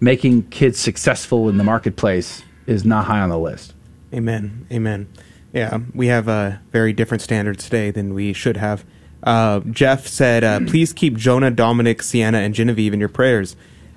Making 0.00 0.44
kids 0.44 0.78
successful 0.78 1.50
in 1.50 1.58
the 1.58 1.64
marketplace 1.64 2.42
is 2.66 2.86
not 2.86 3.04
high 3.04 3.20
on 3.20 3.28
the 3.28 3.38
list. 3.38 3.74
Amen. 4.14 4.66
Amen. 4.72 5.12
Yeah, 5.52 5.80
we 5.94 6.06
have 6.06 6.26
uh, 6.26 6.52
very 6.72 6.94
different 6.94 7.20
standards 7.20 7.64
today 7.64 7.90
than 7.90 8.14
we 8.14 8.32
should 8.32 8.56
have. 8.56 8.82
Uh, 9.22 9.60
Jeff 9.70 10.06
said, 10.06 10.44
uh, 10.44 10.60
"Please 10.60 10.92
keep 10.92 11.16
Jonah, 11.16 11.50
Dominic, 11.50 12.02
Sienna, 12.02 12.38
and 12.38 12.54
Genevieve 12.54 12.92
in 12.92 13.00
your 13.00 13.08
prayers." 13.08 13.56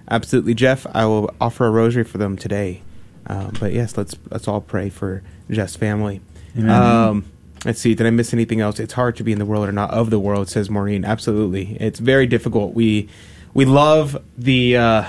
Absolutely, 0.10 0.54
Jeff. 0.54 0.86
I 0.94 1.06
will 1.06 1.34
offer 1.40 1.66
a 1.66 1.72
rosary 1.72 2.04
for 2.04 2.18
them 2.18 2.36
today. 2.36 2.82
Uh, 3.26 3.52
but 3.60 3.72
yes, 3.74 3.98
let's 3.98 4.16
let's 4.30 4.48
all 4.48 4.62
pray 4.62 4.90
for 4.90 5.24
Jeff's 5.50 5.76
family. 5.76 6.22
Um, 6.58 7.26
let's 7.66 7.80
see. 7.80 7.96
Did 7.96 8.06
I 8.06 8.10
miss 8.10 8.34
anything 8.34 8.60
else? 8.62 8.80
It's 8.80 8.94
hard 8.94 9.16
to 9.16 9.24
be 9.24 9.32
in 9.32 9.40
the 9.40 9.46
world 9.46 9.68
or 9.68 9.72
not 9.72 9.92
of 9.92 10.10
the 10.10 10.20
world, 10.20 10.50
says 10.50 10.70
Maureen. 10.70 11.06
Absolutely, 11.06 11.78
it's 11.80 12.00
very 12.00 12.28
difficult. 12.28 12.74
We 12.74 13.10
we 13.54 13.66
love 13.66 14.22
the 14.38 14.76
uh, 14.78 15.06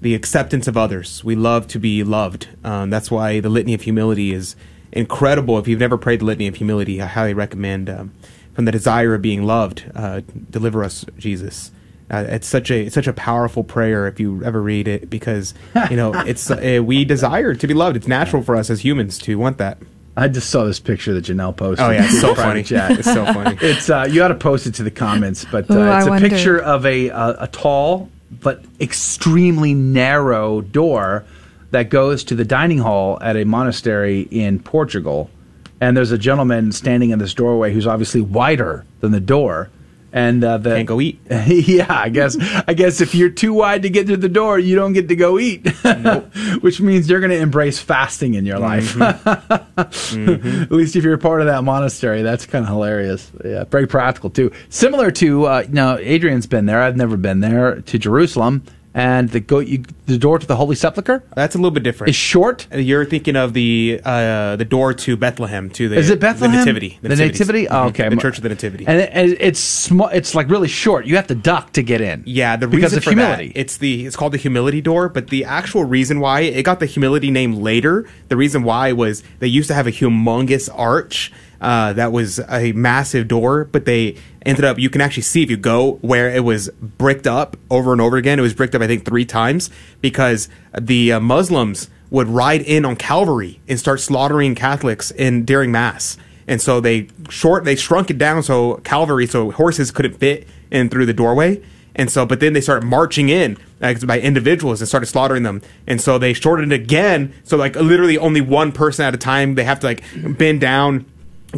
the 0.00 0.14
acceptance 0.14 0.66
of 0.66 0.76
others. 0.76 1.22
We 1.22 1.36
love 1.36 1.68
to 1.68 1.78
be 1.78 2.02
loved. 2.02 2.48
Um, 2.64 2.90
that's 2.90 3.10
why 3.10 3.40
the 3.40 3.48
litany 3.48 3.74
of 3.74 3.82
humility 3.82 4.32
is 4.32 4.56
incredible. 4.92 5.58
If 5.58 5.68
you've 5.68 5.80
never 5.80 5.96
prayed 5.96 6.20
the 6.20 6.24
litany 6.24 6.48
of 6.48 6.56
humility, 6.56 7.00
I 7.00 7.06
highly 7.06 7.34
recommend. 7.34 7.88
Um, 7.88 8.12
from 8.54 8.64
the 8.64 8.72
desire 8.72 9.14
of 9.14 9.22
being 9.22 9.42
loved, 9.42 9.84
uh, 9.94 10.22
deliver 10.50 10.82
us, 10.84 11.04
Jesus. 11.18 11.70
Uh, 12.10 12.24
it's 12.28 12.46
such 12.46 12.70
a 12.70 12.82
it's 12.86 12.94
such 12.94 13.06
a 13.06 13.12
powerful 13.14 13.64
prayer 13.64 14.06
if 14.06 14.20
you 14.20 14.44
ever 14.44 14.60
read 14.60 14.86
it 14.86 15.08
because 15.08 15.54
you 15.90 15.96
know 15.96 16.12
it's 16.26 16.50
uh, 16.50 16.82
we 16.84 17.04
desire 17.04 17.54
to 17.54 17.66
be 17.66 17.74
loved. 17.74 17.96
It's 17.96 18.06
natural 18.06 18.42
for 18.42 18.56
us 18.56 18.70
as 18.70 18.84
humans 18.84 19.18
to 19.18 19.36
want 19.38 19.58
that. 19.58 19.78
I 20.16 20.28
just 20.28 20.48
saw 20.50 20.64
this 20.64 20.78
picture 20.78 21.12
that 21.14 21.24
Janelle 21.24 21.56
posted. 21.56 21.84
Oh, 21.84 21.90
yeah, 21.90 22.04
it's 22.04 22.20
so 22.20 22.34
funny. 22.46 22.62
Chat. 22.62 22.92
It's 22.92 23.12
so 23.12 23.24
funny. 23.24 23.56
It's 23.62 23.90
uh, 23.90 24.06
you 24.08 24.22
ought 24.22 24.28
to 24.28 24.34
post 24.36 24.66
it 24.66 24.74
to 24.74 24.82
the 24.82 24.90
comments, 24.90 25.44
but 25.50 25.68
uh, 25.70 25.74
Ooh, 25.74 25.92
it's 25.96 26.06
a 26.06 26.10
wonder. 26.10 26.28
picture 26.28 26.58
of 26.60 26.86
a 26.86 27.10
uh, 27.10 27.44
a 27.44 27.48
tall 27.48 28.10
but 28.30 28.64
extremely 28.80 29.74
narrow 29.74 30.60
door 30.60 31.24
that 31.70 31.88
goes 31.88 32.22
to 32.24 32.34
the 32.34 32.44
dining 32.44 32.78
hall 32.78 33.18
at 33.20 33.36
a 33.36 33.44
monastery 33.44 34.22
in 34.30 34.58
Portugal, 34.60 35.30
and 35.80 35.96
there's 35.96 36.12
a 36.12 36.18
gentleman 36.18 36.72
standing 36.72 37.10
in 37.10 37.18
this 37.18 37.34
doorway 37.34 37.72
who's 37.72 37.86
obviously 37.86 38.20
wider 38.20 38.84
than 39.00 39.12
the 39.12 39.20
door. 39.20 39.70
And 40.12 40.44
uh, 40.44 40.58
the, 40.58 40.76
Can't 40.76 40.86
go 40.86 41.00
eat. 41.00 41.20
yeah, 41.28 41.86
I 41.88 42.08
guess. 42.08 42.36
I 42.68 42.74
guess 42.74 43.00
if 43.00 43.16
you're 43.16 43.30
too 43.30 43.52
wide 43.52 43.82
to 43.82 43.90
get 43.90 44.06
through 44.06 44.18
the 44.18 44.28
door, 44.28 44.60
you 44.60 44.76
don't 44.76 44.92
get 44.92 45.08
to 45.08 45.16
go 45.16 45.40
eat, 45.40 45.66
which 46.60 46.80
means 46.80 47.10
you're 47.10 47.18
going 47.18 47.32
to 47.32 47.38
embrace 47.40 47.80
fasting 47.80 48.34
in 48.34 48.46
your 48.46 48.60
life. 48.60 48.96
At 49.00 50.70
least 50.70 50.94
if 50.94 51.02
you're 51.02 51.18
part 51.18 51.40
of 51.40 51.48
that 51.48 51.64
monastery, 51.64 52.22
that's 52.22 52.46
kind 52.46 52.64
of 52.64 52.68
hilarious. 52.68 53.28
Yeah, 53.44 53.64
very 53.64 53.88
practical 53.88 54.30
too. 54.30 54.52
Similar 54.68 55.10
to, 55.10 55.46
uh, 55.46 55.64
you 55.66 55.74
know, 55.74 55.98
Adrian's 55.98 56.46
been 56.46 56.66
there. 56.66 56.80
I've 56.80 56.96
never 56.96 57.16
been 57.16 57.40
there 57.40 57.80
to 57.80 57.98
Jerusalem, 57.98 58.62
and 58.94 59.28
the 59.30 59.40
go 59.40 59.58
you, 59.58 59.82
the 60.06 60.16
door 60.18 60.38
to 60.38 60.46
the 60.46 60.54
Holy 60.56 60.76
Sepulchre 60.76 61.22
That's 61.34 61.54
a 61.54 61.58
little 61.58 61.72
bit 61.72 61.82
different. 61.82 62.10
is 62.10 62.16
short. 62.16 62.66
Uh, 62.72 62.78
You're 62.78 63.04
thinking 63.04 63.34
of 63.36 63.52
the 63.52 64.00
uh, 64.04 64.56
the 64.56 64.64
door 64.64 64.94
to 64.94 65.16
Bethlehem 65.16 65.68
to 65.70 65.88
the 65.88 65.96
Is 65.96 66.10
it 66.10 66.20
Bethlehem? 66.20 66.52
the 66.52 66.58
Nativity 66.58 66.98
The 67.02 67.08
Nativities. 67.08 67.40
Nativity? 67.40 67.68
Oh, 67.68 67.74
Mhm. 67.74 67.88
okay. 67.88 68.08
the 68.08 68.16
Church 68.16 68.36
of 68.36 68.42
the 68.44 68.48
Nativity 68.50 68.86
and 68.86 69.00
it, 69.00 69.10
and 69.12 69.36
it's 69.40 69.58
small. 69.58 70.08
It's 70.08 70.34
like 70.34 70.48
really 70.48 70.68
short. 70.68 71.06
You 71.06 71.16
have 71.16 71.26
to 71.26 71.34
duck 71.34 71.72
to 71.72 71.82
get 71.82 72.00
in. 72.00 72.22
Yeah, 72.24 72.56
the 72.56 72.68
because 72.68 72.82
reason 72.92 72.98
of 72.98 73.04
for 73.04 73.10
humility. 73.10 73.48
that 73.48 73.60
it's 73.60 73.76
the 73.78 74.06
it's 74.06 74.16
called 74.16 74.32
the 74.32 74.38
humility 74.38 74.80
door, 74.80 75.08
but 75.08 75.28
the 75.28 75.44
actual 75.44 75.84
reason 75.84 76.20
why 76.20 76.40
it 76.42 76.62
got 76.62 76.78
the 76.80 76.86
humility 76.86 77.30
name 77.30 77.54
later, 77.54 78.06
the 78.28 78.36
reason 78.36 78.62
why 78.62 78.92
was 78.92 79.22
they 79.40 79.48
used 79.48 79.68
to 79.68 79.74
have 79.74 79.86
a 79.86 79.92
humongous 79.92 80.68
arch 80.72 81.32
uh, 81.64 81.94
that 81.94 82.12
was 82.12 82.40
a 82.48 82.72
massive 82.72 83.26
door, 83.26 83.64
but 83.64 83.86
they 83.86 84.16
ended 84.44 84.64
up 84.66 84.78
you 84.78 84.90
can 84.90 85.00
actually 85.00 85.22
see 85.22 85.42
if 85.42 85.50
you 85.50 85.56
go 85.56 85.94
where 86.02 86.28
it 86.28 86.44
was 86.44 86.68
bricked 86.80 87.26
up 87.26 87.56
over 87.70 87.92
and 87.92 88.00
over 88.00 88.18
again. 88.18 88.38
It 88.38 88.42
was 88.42 88.52
bricked 88.52 88.74
up 88.74 88.82
I 88.82 88.86
think 88.86 89.06
three 89.06 89.24
times 89.24 89.70
because 90.02 90.50
the 90.78 91.12
uh, 91.12 91.20
Muslims 91.20 91.88
would 92.10 92.28
ride 92.28 92.60
in 92.60 92.84
on 92.84 92.96
Calvary 92.96 93.60
and 93.66 93.80
start 93.80 94.00
slaughtering 94.00 94.54
Catholics 94.54 95.10
in 95.10 95.46
during 95.46 95.72
mass. 95.72 96.18
And 96.46 96.60
so 96.60 96.80
they 96.80 97.08
short 97.30 97.64
they 97.64 97.76
shrunk 97.76 98.10
it 98.10 98.18
down 98.18 98.42
so 98.42 98.74
Calvary 98.84 99.26
so 99.26 99.50
horses 99.50 99.90
couldn't 99.90 100.18
fit 100.18 100.46
in 100.70 100.90
through 100.90 101.06
the 101.06 101.14
doorway. 101.14 101.62
And 101.96 102.10
so, 102.10 102.26
but 102.26 102.40
then 102.40 102.52
they 102.52 102.60
started 102.60 102.84
marching 102.84 103.28
in 103.28 103.56
like, 103.80 104.04
by 104.06 104.20
individuals 104.20 104.80
and 104.80 104.88
started 104.88 105.06
slaughtering 105.06 105.44
them. 105.44 105.62
And 105.86 106.00
so 106.00 106.18
they 106.18 106.32
shortened 106.32 106.72
it 106.72 106.80
again. 106.82 107.32
So 107.44 107.56
like 107.56 107.76
literally 107.76 108.18
only 108.18 108.40
one 108.40 108.72
person 108.72 109.06
at 109.06 109.14
a 109.14 109.18
time. 109.18 109.54
They 109.54 109.64
have 109.64 109.80
to 109.80 109.86
like 109.86 110.02
bend 110.36 110.60
down, 110.60 111.06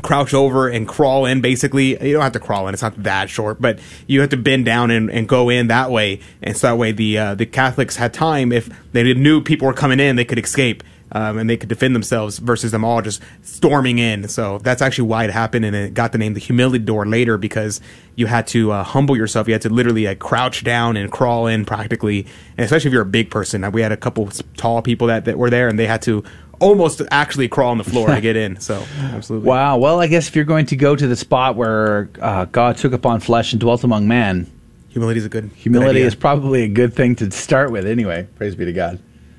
crouch 0.02 0.34
over, 0.34 0.68
and 0.68 0.86
crawl 0.86 1.26
in. 1.26 1.40
Basically, 1.40 1.90
you 2.06 2.12
don't 2.12 2.22
have 2.22 2.32
to 2.32 2.40
crawl 2.40 2.68
in. 2.68 2.74
It's 2.74 2.82
not 2.82 3.02
that 3.02 3.30
short, 3.30 3.60
but 3.60 3.78
you 4.06 4.20
have 4.20 4.30
to 4.30 4.36
bend 4.36 4.64
down 4.64 4.90
and, 4.90 5.10
and 5.10 5.28
go 5.28 5.48
in 5.48 5.68
that 5.68 5.90
way. 5.90 6.20
And 6.42 6.56
so 6.56 6.68
that 6.68 6.78
way 6.78 6.92
the 6.92 7.18
uh, 7.18 7.34
the 7.34 7.46
Catholics 7.46 7.96
had 7.96 8.12
time 8.12 8.52
if 8.52 8.68
they 8.92 9.14
knew 9.14 9.40
people 9.40 9.66
were 9.66 9.74
coming 9.74 10.00
in, 10.00 10.16
they 10.16 10.24
could 10.24 10.38
escape. 10.38 10.82
Um, 11.12 11.38
and 11.38 11.48
they 11.48 11.56
could 11.56 11.68
defend 11.68 11.94
themselves 11.94 12.38
versus 12.38 12.72
them 12.72 12.84
all 12.84 13.00
just 13.00 13.22
storming 13.40 14.00
in. 14.00 14.26
So 14.26 14.58
that's 14.58 14.82
actually 14.82 15.06
why 15.06 15.22
it 15.22 15.30
happened, 15.30 15.64
and 15.64 15.76
it 15.76 15.94
got 15.94 16.10
the 16.10 16.18
name 16.18 16.34
the 16.34 16.40
humility 16.40 16.84
door 16.84 17.06
later 17.06 17.38
because 17.38 17.80
you 18.16 18.26
had 18.26 18.48
to 18.48 18.72
uh, 18.72 18.82
humble 18.82 19.16
yourself. 19.16 19.46
You 19.46 19.54
had 19.54 19.62
to 19.62 19.68
literally 19.68 20.06
like 20.06 20.18
crouch 20.18 20.64
down 20.64 20.96
and 20.96 21.10
crawl 21.12 21.46
in 21.46 21.64
practically, 21.64 22.26
and 22.58 22.64
especially 22.64 22.88
if 22.88 22.92
you're 22.92 23.02
a 23.02 23.06
big 23.06 23.30
person. 23.30 23.62
Uh, 23.62 23.70
We 23.70 23.82
had 23.82 23.92
a 23.92 23.96
couple 23.96 24.28
tall 24.56 24.82
people 24.82 25.06
that, 25.06 25.26
that 25.26 25.38
were 25.38 25.48
there, 25.48 25.68
and 25.68 25.78
they 25.78 25.86
had 25.86 26.02
to 26.02 26.24
almost 26.58 27.02
actually 27.10 27.48
crawl 27.48 27.70
on 27.70 27.78
the 27.78 27.84
floor 27.84 28.08
to 28.08 28.20
get 28.20 28.36
in. 28.36 28.58
So 28.60 28.84
absolutely, 28.98 29.48
Wow. 29.48 29.78
Well, 29.78 30.00
I 30.00 30.06
guess 30.06 30.28
if 30.28 30.36
you're 30.36 30.44
going 30.44 30.66
to 30.66 30.76
go 30.76 30.96
to 30.96 31.06
the 31.06 31.16
spot 31.16 31.56
where 31.56 32.10
uh, 32.20 32.46
God 32.46 32.76
took 32.76 32.92
upon 32.92 33.20
flesh 33.20 33.52
and 33.52 33.60
dwelt 33.60 33.84
among 33.84 34.08
men, 34.08 34.50
humility 34.88 35.18
is 35.18 35.26
a 35.26 35.28
good 35.28 35.50
humility 35.54 36.00
good 36.00 36.06
is 36.06 36.14
probably 36.14 36.62
a 36.62 36.68
good 36.68 36.94
thing 36.94 37.14
to 37.16 37.30
start 37.30 37.70
with. 37.70 37.86
Anyway, 37.86 38.26
praise 38.36 38.54
be 38.54 38.64
to 38.64 38.72
God. 38.72 38.98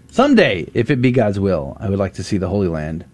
Someday, 0.10 0.70
if 0.74 0.90
it 0.90 1.02
be 1.02 1.12
God's 1.12 1.40
will, 1.40 1.78
I 1.80 1.90
would 1.90 2.00
like 2.00 2.14
to 2.16 2.24
see 2.24 2.38
the 2.38 2.48
Holy 2.48 2.68
Land. 2.68 3.06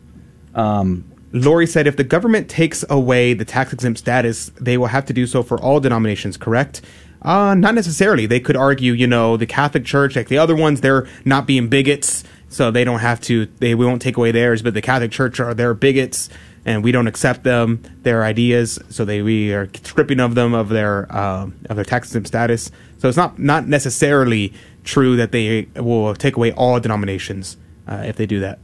Um, 0.55 1.05
Lori 1.33 1.65
said 1.65 1.87
if 1.87 1.97
the 1.97 2.03
government 2.03 2.47
takes 2.47 2.85
away 2.89 3.33
the 3.33 3.43
tax 3.43 3.73
exempt 3.73 3.99
status, 3.99 4.51
they 4.61 4.77
will 4.77 4.87
have 4.87 5.05
to 5.07 5.13
do 5.13 5.25
so 5.25 5.41
for 5.41 5.59
all 5.59 5.79
denominations, 5.79 6.37
correct? 6.37 6.81
Uh, 7.23 7.55
not 7.55 7.73
necessarily. 7.73 8.25
They 8.25 8.39
could 8.39 8.55
argue, 8.55 8.93
you 8.93 9.07
know, 9.07 9.37
the 9.37 9.45
Catholic 9.45 9.85
Church, 9.85 10.15
like 10.15 10.27
the 10.27 10.37
other 10.37 10.55
ones, 10.55 10.81
they're 10.81 11.07
not 11.25 11.47
being 11.47 11.69
bigots, 11.69 12.23
so 12.53 12.69
they 12.69 12.83
don't 12.83 12.99
have 12.99 13.19
to, 13.21 13.47
they 13.57 13.73
we 13.73 13.83
won't 13.83 14.01
take 14.01 14.15
away 14.15 14.31
theirs, 14.31 14.61
but 14.61 14.75
the 14.75 14.81
Catholic 14.81 15.11
Church 15.11 15.39
are, 15.39 15.55
they're 15.55 15.73
bigots, 15.73 16.29
and 16.65 16.83
we 16.83 16.91
don't 16.91 17.07
accept 17.07 17.43
them, 17.43 17.81
their 18.03 18.23
ideas, 18.23 18.79
so 18.89 19.03
they, 19.03 19.23
we 19.23 19.51
are 19.51 19.67
stripping 19.83 20.19
of 20.19 20.35
them 20.35 20.53
of 20.53 20.69
their, 20.69 21.13
um, 21.15 21.55
of 21.69 21.75
their 21.75 21.83
tax 21.83 22.09
exempt 22.09 22.27
status. 22.27 22.69
So 22.99 23.07
it's 23.09 23.17
not, 23.17 23.39
not 23.39 23.67
necessarily 23.67 24.53
true 24.83 25.15
that 25.17 25.31
they 25.31 25.67
will 25.75 26.13
take 26.13 26.37
away 26.37 26.51
all 26.51 26.79
denominations, 26.79 27.57
uh, 27.87 28.03
if 28.05 28.17
they 28.17 28.27
do 28.27 28.39
that. 28.41 28.59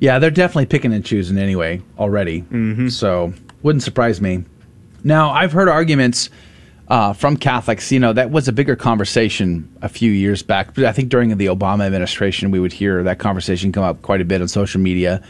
Yeah, 0.00 0.18
they're 0.18 0.30
definitely 0.30 0.66
picking 0.66 0.92
and 0.94 1.04
choosing 1.04 1.36
anyway 1.36 1.82
already. 1.98 2.42
Mm-hmm. 2.42 2.88
So 2.88 3.34
wouldn't 3.62 3.82
surprise 3.82 4.20
me. 4.20 4.44
Now 5.04 5.30
I've 5.30 5.52
heard 5.52 5.68
arguments 5.68 6.30
uh, 6.88 7.12
from 7.12 7.36
Catholics. 7.36 7.90
You 7.92 8.00
know 8.00 8.12
that 8.12 8.30
was 8.30 8.48
a 8.48 8.52
bigger 8.52 8.76
conversation 8.76 9.68
a 9.82 9.88
few 9.88 10.10
years 10.10 10.42
back. 10.42 10.78
I 10.78 10.92
think 10.92 11.08
during 11.08 11.36
the 11.36 11.46
Obama 11.46 11.86
administration, 11.86 12.50
we 12.50 12.60
would 12.60 12.72
hear 12.72 13.02
that 13.02 13.18
conversation 13.18 13.72
come 13.72 13.84
up 13.84 14.02
quite 14.02 14.20
a 14.20 14.24
bit 14.24 14.40
on 14.40 14.48
social 14.48 14.80
media 14.80 15.22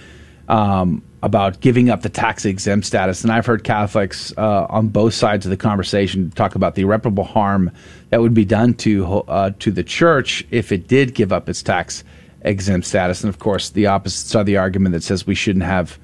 um, 0.49 1.03
about 1.23 1.61
giving 1.61 1.89
up 1.89 2.03
the 2.03 2.09
tax 2.09 2.45
exempt 2.45 2.87
status. 2.87 3.23
And 3.23 3.33
I've 3.33 3.47
heard 3.47 3.65
Catholics 3.65 4.33
uh, 4.37 4.66
on 4.69 4.89
both 4.89 5.15
sides 5.15 5.47
of 5.47 5.51
the 5.51 5.57
conversation 5.57 6.31
talk 6.31 6.55
about 6.55 6.74
the 6.74 6.83
irreparable 6.83 7.24
harm 7.24 7.70
that 8.11 8.20
would 8.20 8.35
be 8.35 8.45
done 8.45 8.74
to 8.74 9.07
uh, 9.07 9.51
to 9.61 9.70
the 9.70 9.85
church 9.85 10.45
if 10.51 10.73
it 10.73 10.89
did 10.89 11.15
give 11.15 11.33
up 11.33 11.49
its 11.49 11.62
tax 11.62 12.05
exempt 12.45 12.87
status, 12.87 13.23
and 13.23 13.29
of 13.29 13.39
course 13.39 13.70
the 13.70 13.87
opposite 13.87 14.27
side 14.27 14.41
of 14.41 14.47
the 14.47 14.57
argument 14.57 14.93
that 14.93 15.03
says 15.03 15.27
we 15.27 15.35
shouldn't 15.35 15.65
have, 15.65 15.99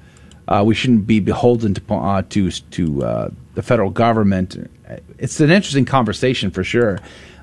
uh, 0.47 0.63
we 0.65 0.73
shouldn't 0.73 1.05
be 1.05 1.19
beholden 1.19 1.73
to 1.73 1.93
uh, 1.93 2.21
to 2.29 2.49
to 2.49 3.03
uh, 3.03 3.29
the 3.59 3.63
federal 3.63 3.89
government. 3.89 4.55
It's 5.17 5.41
an 5.41 5.51
interesting 5.51 5.83
conversation 5.83 6.49
for 6.49 6.63
sure, 6.63 6.97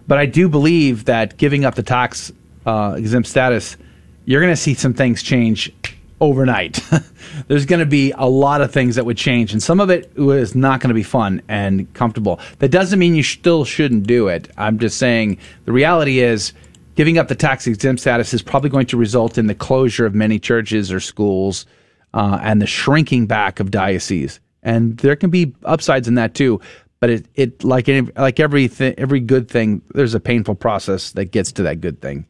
but 0.09 0.17
I 0.17 0.25
do 0.25 0.49
believe 0.49 1.05
that 1.05 1.37
giving 1.37 1.67
up 1.67 1.75
the 1.75 1.83
tax 1.83 2.33
uh, 2.65 2.95
exempt 2.97 3.29
status, 3.29 3.77
you're 4.25 4.41
going 4.41 4.53
to 4.53 4.57
see 4.57 4.73
some 4.73 4.95
things 4.95 5.23
change 5.23 5.71
overnight. 6.19 6.81
There's 7.49 7.67
going 7.67 7.81
to 7.81 7.87
be 7.87 8.15
a 8.17 8.27
lot 8.27 8.63
of 8.63 8.73
things 8.73 8.97
that 8.97 9.05
would 9.05 9.19
change, 9.19 9.53
and 9.53 9.63
some 9.63 9.79
of 9.79 9.91
it 9.91 10.11
is 10.17 10.55
not 10.55 10.81
going 10.81 10.89
to 10.89 10.95
be 10.95 11.03
fun 11.03 11.43
and 11.49 11.93
comfortable. 11.93 12.41
That 12.61 12.71
doesn't 12.71 12.99
mean 12.99 13.15
you 13.15 13.23
still 13.23 13.67
shouldn't 13.67 14.07
do 14.07 14.29
it. 14.29 14.51
I'm 14.57 14.79
just 14.79 14.97
saying 14.97 15.37
the 15.67 15.73
reality 15.73 16.21
is 16.21 16.55
giving 16.95 17.19
up 17.19 17.29
the 17.29 17.35
tax 17.35 17.67
exempt 17.67 18.01
status 18.01 18.33
is 18.33 18.41
probably 18.41 18.71
going 18.71 18.87
to 18.87 18.97
result 18.97 19.37
in 19.37 19.49
the 19.49 19.55
closure 19.55 20.07
of 20.07 20.15
many 20.15 20.39
churches 20.39 20.91
or 20.91 20.99
schools 20.99 21.67
uh, 22.15 22.39
and 22.41 22.63
the 22.63 22.67
shrinking 22.67 23.27
back 23.27 23.61
of 23.61 23.71
dioceses. 23.71 24.41
And 24.67 24.99
there 24.99 25.15
can 25.15 25.31
be 25.31 25.55
upsides 25.65 26.09
in 26.09 26.17
that 26.17 26.35
too. 26.35 26.61
But 26.99 27.11
it, 27.11 27.27
it 27.37 27.63
like 27.63 27.89
any, 27.89 28.11
like 28.17 28.41
every 28.41 28.69
every 28.81 29.21
good 29.21 29.49
thing, 29.49 29.81
there's 29.95 30.15
a 30.15 30.21
painful 30.21 30.57
process 30.57 31.13
that 31.13 31.27
gets 31.27 31.53
to 31.53 31.63
that 31.63 31.81
good 31.81 32.03
thing. 32.03 32.27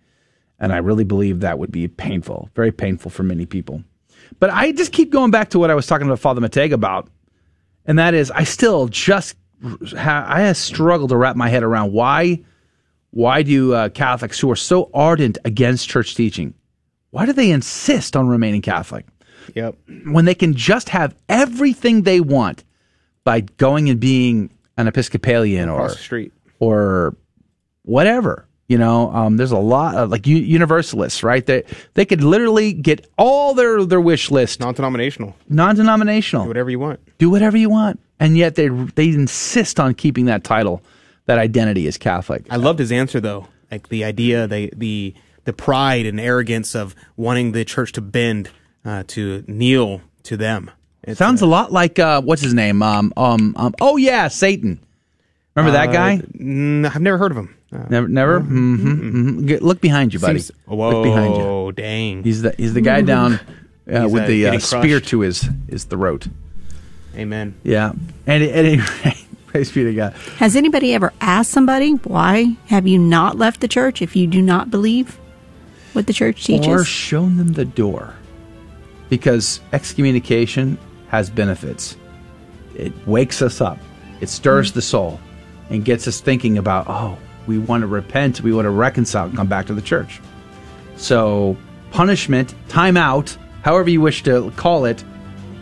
And 0.60 0.72
I 0.72 0.76
really 0.78 1.04
believe 1.04 1.40
that 1.40 1.58
would 1.58 1.72
be 1.72 1.88
painful, 1.88 2.50
very 2.54 2.72
painful 2.72 3.10
for 3.10 3.22
many 3.22 3.46
people. 3.46 3.82
But 4.38 4.50
I 4.50 4.72
just 4.72 4.92
keep 4.92 5.10
going 5.10 5.30
back 5.30 5.50
to 5.50 5.58
what 5.58 5.70
I 5.70 5.74
was 5.74 5.86
talking 5.86 6.08
to 6.08 6.16
Father 6.16 6.40
McTeigue 6.42 6.72
about, 6.72 7.08
and 7.86 7.98
that 7.98 8.12
is 8.12 8.30
I 8.30 8.44
still 8.44 8.88
just 8.88 9.36
ha- 9.96 10.26
I 10.28 10.40
have 10.42 10.58
struggled 10.58 11.10
to 11.10 11.16
wrap 11.16 11.36
my 11.36 11.48
head 11.48 11.62
around 11.62 11.92
why 11.92 12.44
why 13.10 13.42
do 13.42 13.72
uh, 13.72 13.88
Catholics 13.88 14.38
who 14.38 14.50
are 14.50 14.56
so 14.56 14.90
ardent 14.92 15.38
against 15.46 15.88
church 15.88 16.14
teaching, 16.14 16.52
why 17.10 17.24
do 17.24 17.32
they 17.32 17.50
insist 17.50 18.14
on 18.14 18.28
remaining 18.28 18.60
Catholic? 18.60 19.06
Yep. 19.54 19.76
When 20.06 20.24
they 20.24 20.34
can 20.34 20.54
just 20.54 20.88
have 20.90 21.14
everything 21.28 22.02
they 22.02 22.20
want 22.20 22.64
by 23.24 23.40
going 23.40 23.88
and 23.90 23.98
being 24.00 24.50
an 24.76 24.86
Episcopalian 24.88 25.68
or 25.68 25.76
Across 25.80 25.96
the 25.96 26.02
street. 26.02 26.32
or 26.58 27.16
whatever. 27.82 28.46
You 28.68 28.78
know, 28.78 29.12
um, 29.12 29.36
there's 29.36 29.52
a 29.52 29.58
lot 29.58 29.94
of 29.94 30.10
like 30.10 30.26
universalists, 30.26 31.22
right? 31.22 31.46
They 31.46 31.62
they 31.94 32.04
could 32.04 32.22
literally 32.24 32.72
get 32.72 33.06
all 33.16 33.54
their 33.54 33.84
their 33.84 34.00
wish 34.00 34.28
list 34.32 34.58
non-denominational, 34.58 35.36
non-denominational, 35.48 36.44
Do 36.44 36.48
whatever 36.48 36.70
you 36.70 36.80
want. 36.80 36.98
do 37.18 37.30
whatever 37.30 37.56
you 37.56 37.70
want, 37.70 38.00
and 38.18 38.36
yet 38.36 38.56
they 38.56 38.66
they 38.68 39.10
insist 39.10 39.78
on 39.78 39.94
keeping 39.94 40.24
that 40.24 40.42
title, 40.42 40.82
that 41.26 41.38
identity 41.38 41.86
as 41.86 41.96
Catholic. 41.96 42.44
I 42.50 42.56
loved 42.56 42.80
his 42.80 42.90
answer 42.90 43.20
though. 43.20 43.46
Like 43.70 43.88
the 43.88 44.02
idea, 44.02 44.48
the 44.48 44.72
the 44.76 45.14
the 45.44 45.52
pride 45.52 46.04
and 46.04 46.18
arrogance 46.18 46.74
of 46.74 46.96
wanting 47.16 47.52
the 47.52 47.64
church 47.64 47.92
to 47.92 48.00
bend, 48.00 48.50
uh, 48.86 49.02
to 49.08 49.44
kneel 49.46 50.00
to 50.22 50.36
them. 50.36 50.70
It's, 51.02 51.18
Sounds 51.18 51.42
a 51.42 51.46
lot 51.46 51.72
like 51.72 51.98
uh, 51.98 52.22
what's 52.22 52.40
his 52.42 52.54
name? 52.54 52.82
Um, 52.82 53.12
um, 53.16 53.54
um, 53.58 53.74
oh 53.80 53.96
yeah, 53.96 54.28
Satan. 54.28 54.80
Remember 55.54 55.72
that 55.72 55.88
uh, 55.90 55.92
guy? 55.92 56.18
mm, 56.18 56.86
I've 56.86 57.02
never 57.02 57.18
heard 57.18 57.32
of 57.32 57.36
him. 57.38 57.52
Uh, 57.72 57.84
Never, 57.90 58.06
never. 58.06 58.40
Mm-hmm, 58.40 58.86
mm-hmm. 58.88 59.46
Get- 59.46 59.60
Look 59.62 59.80
behind 59.80 60.14
you, 60.14 60.20
buddy. 60.20 60.38
Seems- 60.38 60.56
whoa, 60.66 60.90
Look 60.90 61.02
behind 61.04 61.36
you. 61.36 61.72
dang. 61.72 62.22
He's 62.22 62.42
the 62.42 62.54
he's 62.56 62.74
the 62.74 62.80
guy 62.80 63.00
down 63.02 63.34
uh, 63.92 64.08
with 64.08 64.22
uh, 64.22 64.26
the 64.26 64.46
uh, 64.48 64.58
spear 64.60 65.00
to 65.00 65.20
his 65.20 65.48
his 65.68 65.82
throat. 65.84 66.28
Amen. 67.16 67.54
Yeah, 67.64 67.92
and 68.26 68.42
at 68.44 68.50
any 68.50 68.76
rate, 69.04 69.26
praise 69.46 69.72
be 69.72 69.82
to 69.82 69.92
God. 69.94 70.12
Has 70.38 70.54
anybody 70.54 70.94
ever 70.94 71.12
asked 71.20 71.50
somebody 71.50 71.92
why 71.92 72.56
have 72.66 72.86
you 72.86 72.98
not 73.00 73.36
left 73.36 73.60
the 73.60 73.68
church 73.68 74.00
if 74.00 74.14
you 74.14 74.26
do 74.28 74.40
not 74.40 74.70
believe 74.70 75.18
what 75.92 76.06
the 76.06 76.12
church 76.12 76.44
teaches? 76.44 76.68
Or 76.68 76.84
shown 76.84 77.36
them 77.36 77.54
the 77.54 77.64
door. 77.64 78.14
Because 79.08 79.60
excommunication 79.72 80.78
has 81.08 81.30
benefits. 81.30 81.96
It 82.74 82.92
wakes 83.06 83.40
us 83.42 83.60
up, 83.60 83.78
it 84.20 84.28
stirs 84.28 84.72
the 84.72 84.82
soul, 84.82 85.20
and 85.70 85.84
gets 85.84 86.06
us 86.06 86.20
thinking 86.20 86.58
about, 86.58 86.86
oh, 86.88 87.16
we 87.46 87.58
want 87.58 87.82
to 87.82 87.86
repent, 87.86 88.40
we 88.40 88.52
want 88.52 88.66
to 88.66 88.70
reconcile, 88.70 89.26
and 89.26 89.36
come 89.36 89.46
back 89.46 89.66
to 89.66 89.74
the 89.74 89.82
church. 89.82 90.20
So, 90.96 91.56
punishment, 91.92 92.54
time 92.68 92.96
out, 92.96 93.36
however 93.62 93.88
you 93.88 94.00
wish 94.00 94.22
to 94.24 94.50
call 94.56 94.84
it, 94.84 95.04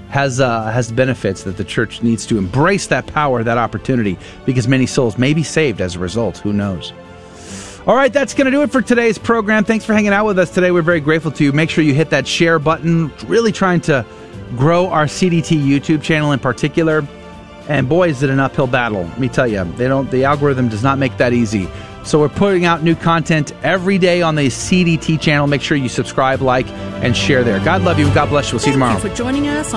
has 0.08 0.40
uh, 0.40 0.70
has 0.70 0.92
benefits 0.92 1.42
that 1.42 1.56
the 1.56 1.64
church 1.64 2.02
needs 2.02 2.24
to 2.26 2.38
embrace 2.38 2.86
that 2.86 3.06
power, 3.06 3.42
that 3.42 3.58
opportunity, 3.58 4.16
because 4.46 4.68
many 4.68 4.86
souls 4.86 5.18
may 5.18 5.34
be 5.34 5.42
saved 5.42 5.80
as 5.80 5.96
a 5.96 5.98
result. 5.98 6.38
Who 6.38 6.52
knows? 6.52 6.92
All 7.86 7.94
right, 7.94 8.10
that's 8.10 8.32
going 8.32 8.46
to 8.46 8.50
do 8.50 8.62
it 8.62 8.72
for 8.72 8.80
today's 8.80 9.18
program. 9.18 9.62
Thanks 9.62 9.84
for 9.84 9.92
hanging 9.92 10.14
out 10.14 10.24
with 10.24 10.38
us 10.38 10.50
today. 10.50 10.70
We're 10.70 10.80
very 10.80 11.00
grateful 11.00 11.30
to 11.32 11.44
you. 11.44 11.52
Make 11.52 11.68
sure 11.68 11.84
you 11.84 11.92
hit 11.92 12.08
that 12.10 12.26
share 12.26 12.58
button. 12.58 13.12
Really 13.26 13.52
trying 13.52 13.82
to 13.82 14.06
grow 14.56 14.88
our 14.88 15.04
CDT 15.04 15.62
YouTube 15.62 16.02
channel 16.02 16.32
in 16.32 16.38
particular. 16.38 17.06
And 17.68 17.86
boy, 17.86 18.08
is 18.08 18.22
it 18.22 18.30
an 18.30 18.40
uphill 18.40 18.66
battle. 18.66 19.02
Let 19.02 19.20
me 19.20 19.28
tell 19.28 19.46
you, 19.46 19.64
they 19.72 19.86
don't. 19.86 20.10
The 20.10 20.24
algorithm 20.24 20.70
does 20.70 20.82
not 20.82 20.98
make 20.98 21.18
that 21.18 21.34
easy. 21.34 21.68
So 22.04 22.20
we're 22.20 22.28
putting 22.30 22.64
out 22.64 22.82
new 22.82 22.94
content 22.94 23.52
every 23.62 23.98
day 23.98 24.22
on 24.22 24.34
the 24.34 24.46
CDT 24.46 25.20
channel. 25.20 25.46
Make 25.46 25.62
sure 25.62 25.76
you 25.76 25.88
subscribe, 25.88 26.40
like, 26.40 26.68
and 27.02 27.14
share 27.16 27.44
there. 27.44 27.62
God 27.64 27.82
love 27.82 27.98
you. 27.98 28.12
God 28.14 28.30
bless 28.30 28.48
you. 28.48 28.54
We'll 28.54 28.60
see 28.60 28.70
you 28.70 28.74
tomorrow. 28.74 28.98
Thank 28.98 29.04
you 29.04 29.10
for 29.10 29.16
joining 29.16 29.48
us 29.48 29.68
on 29.68 29.72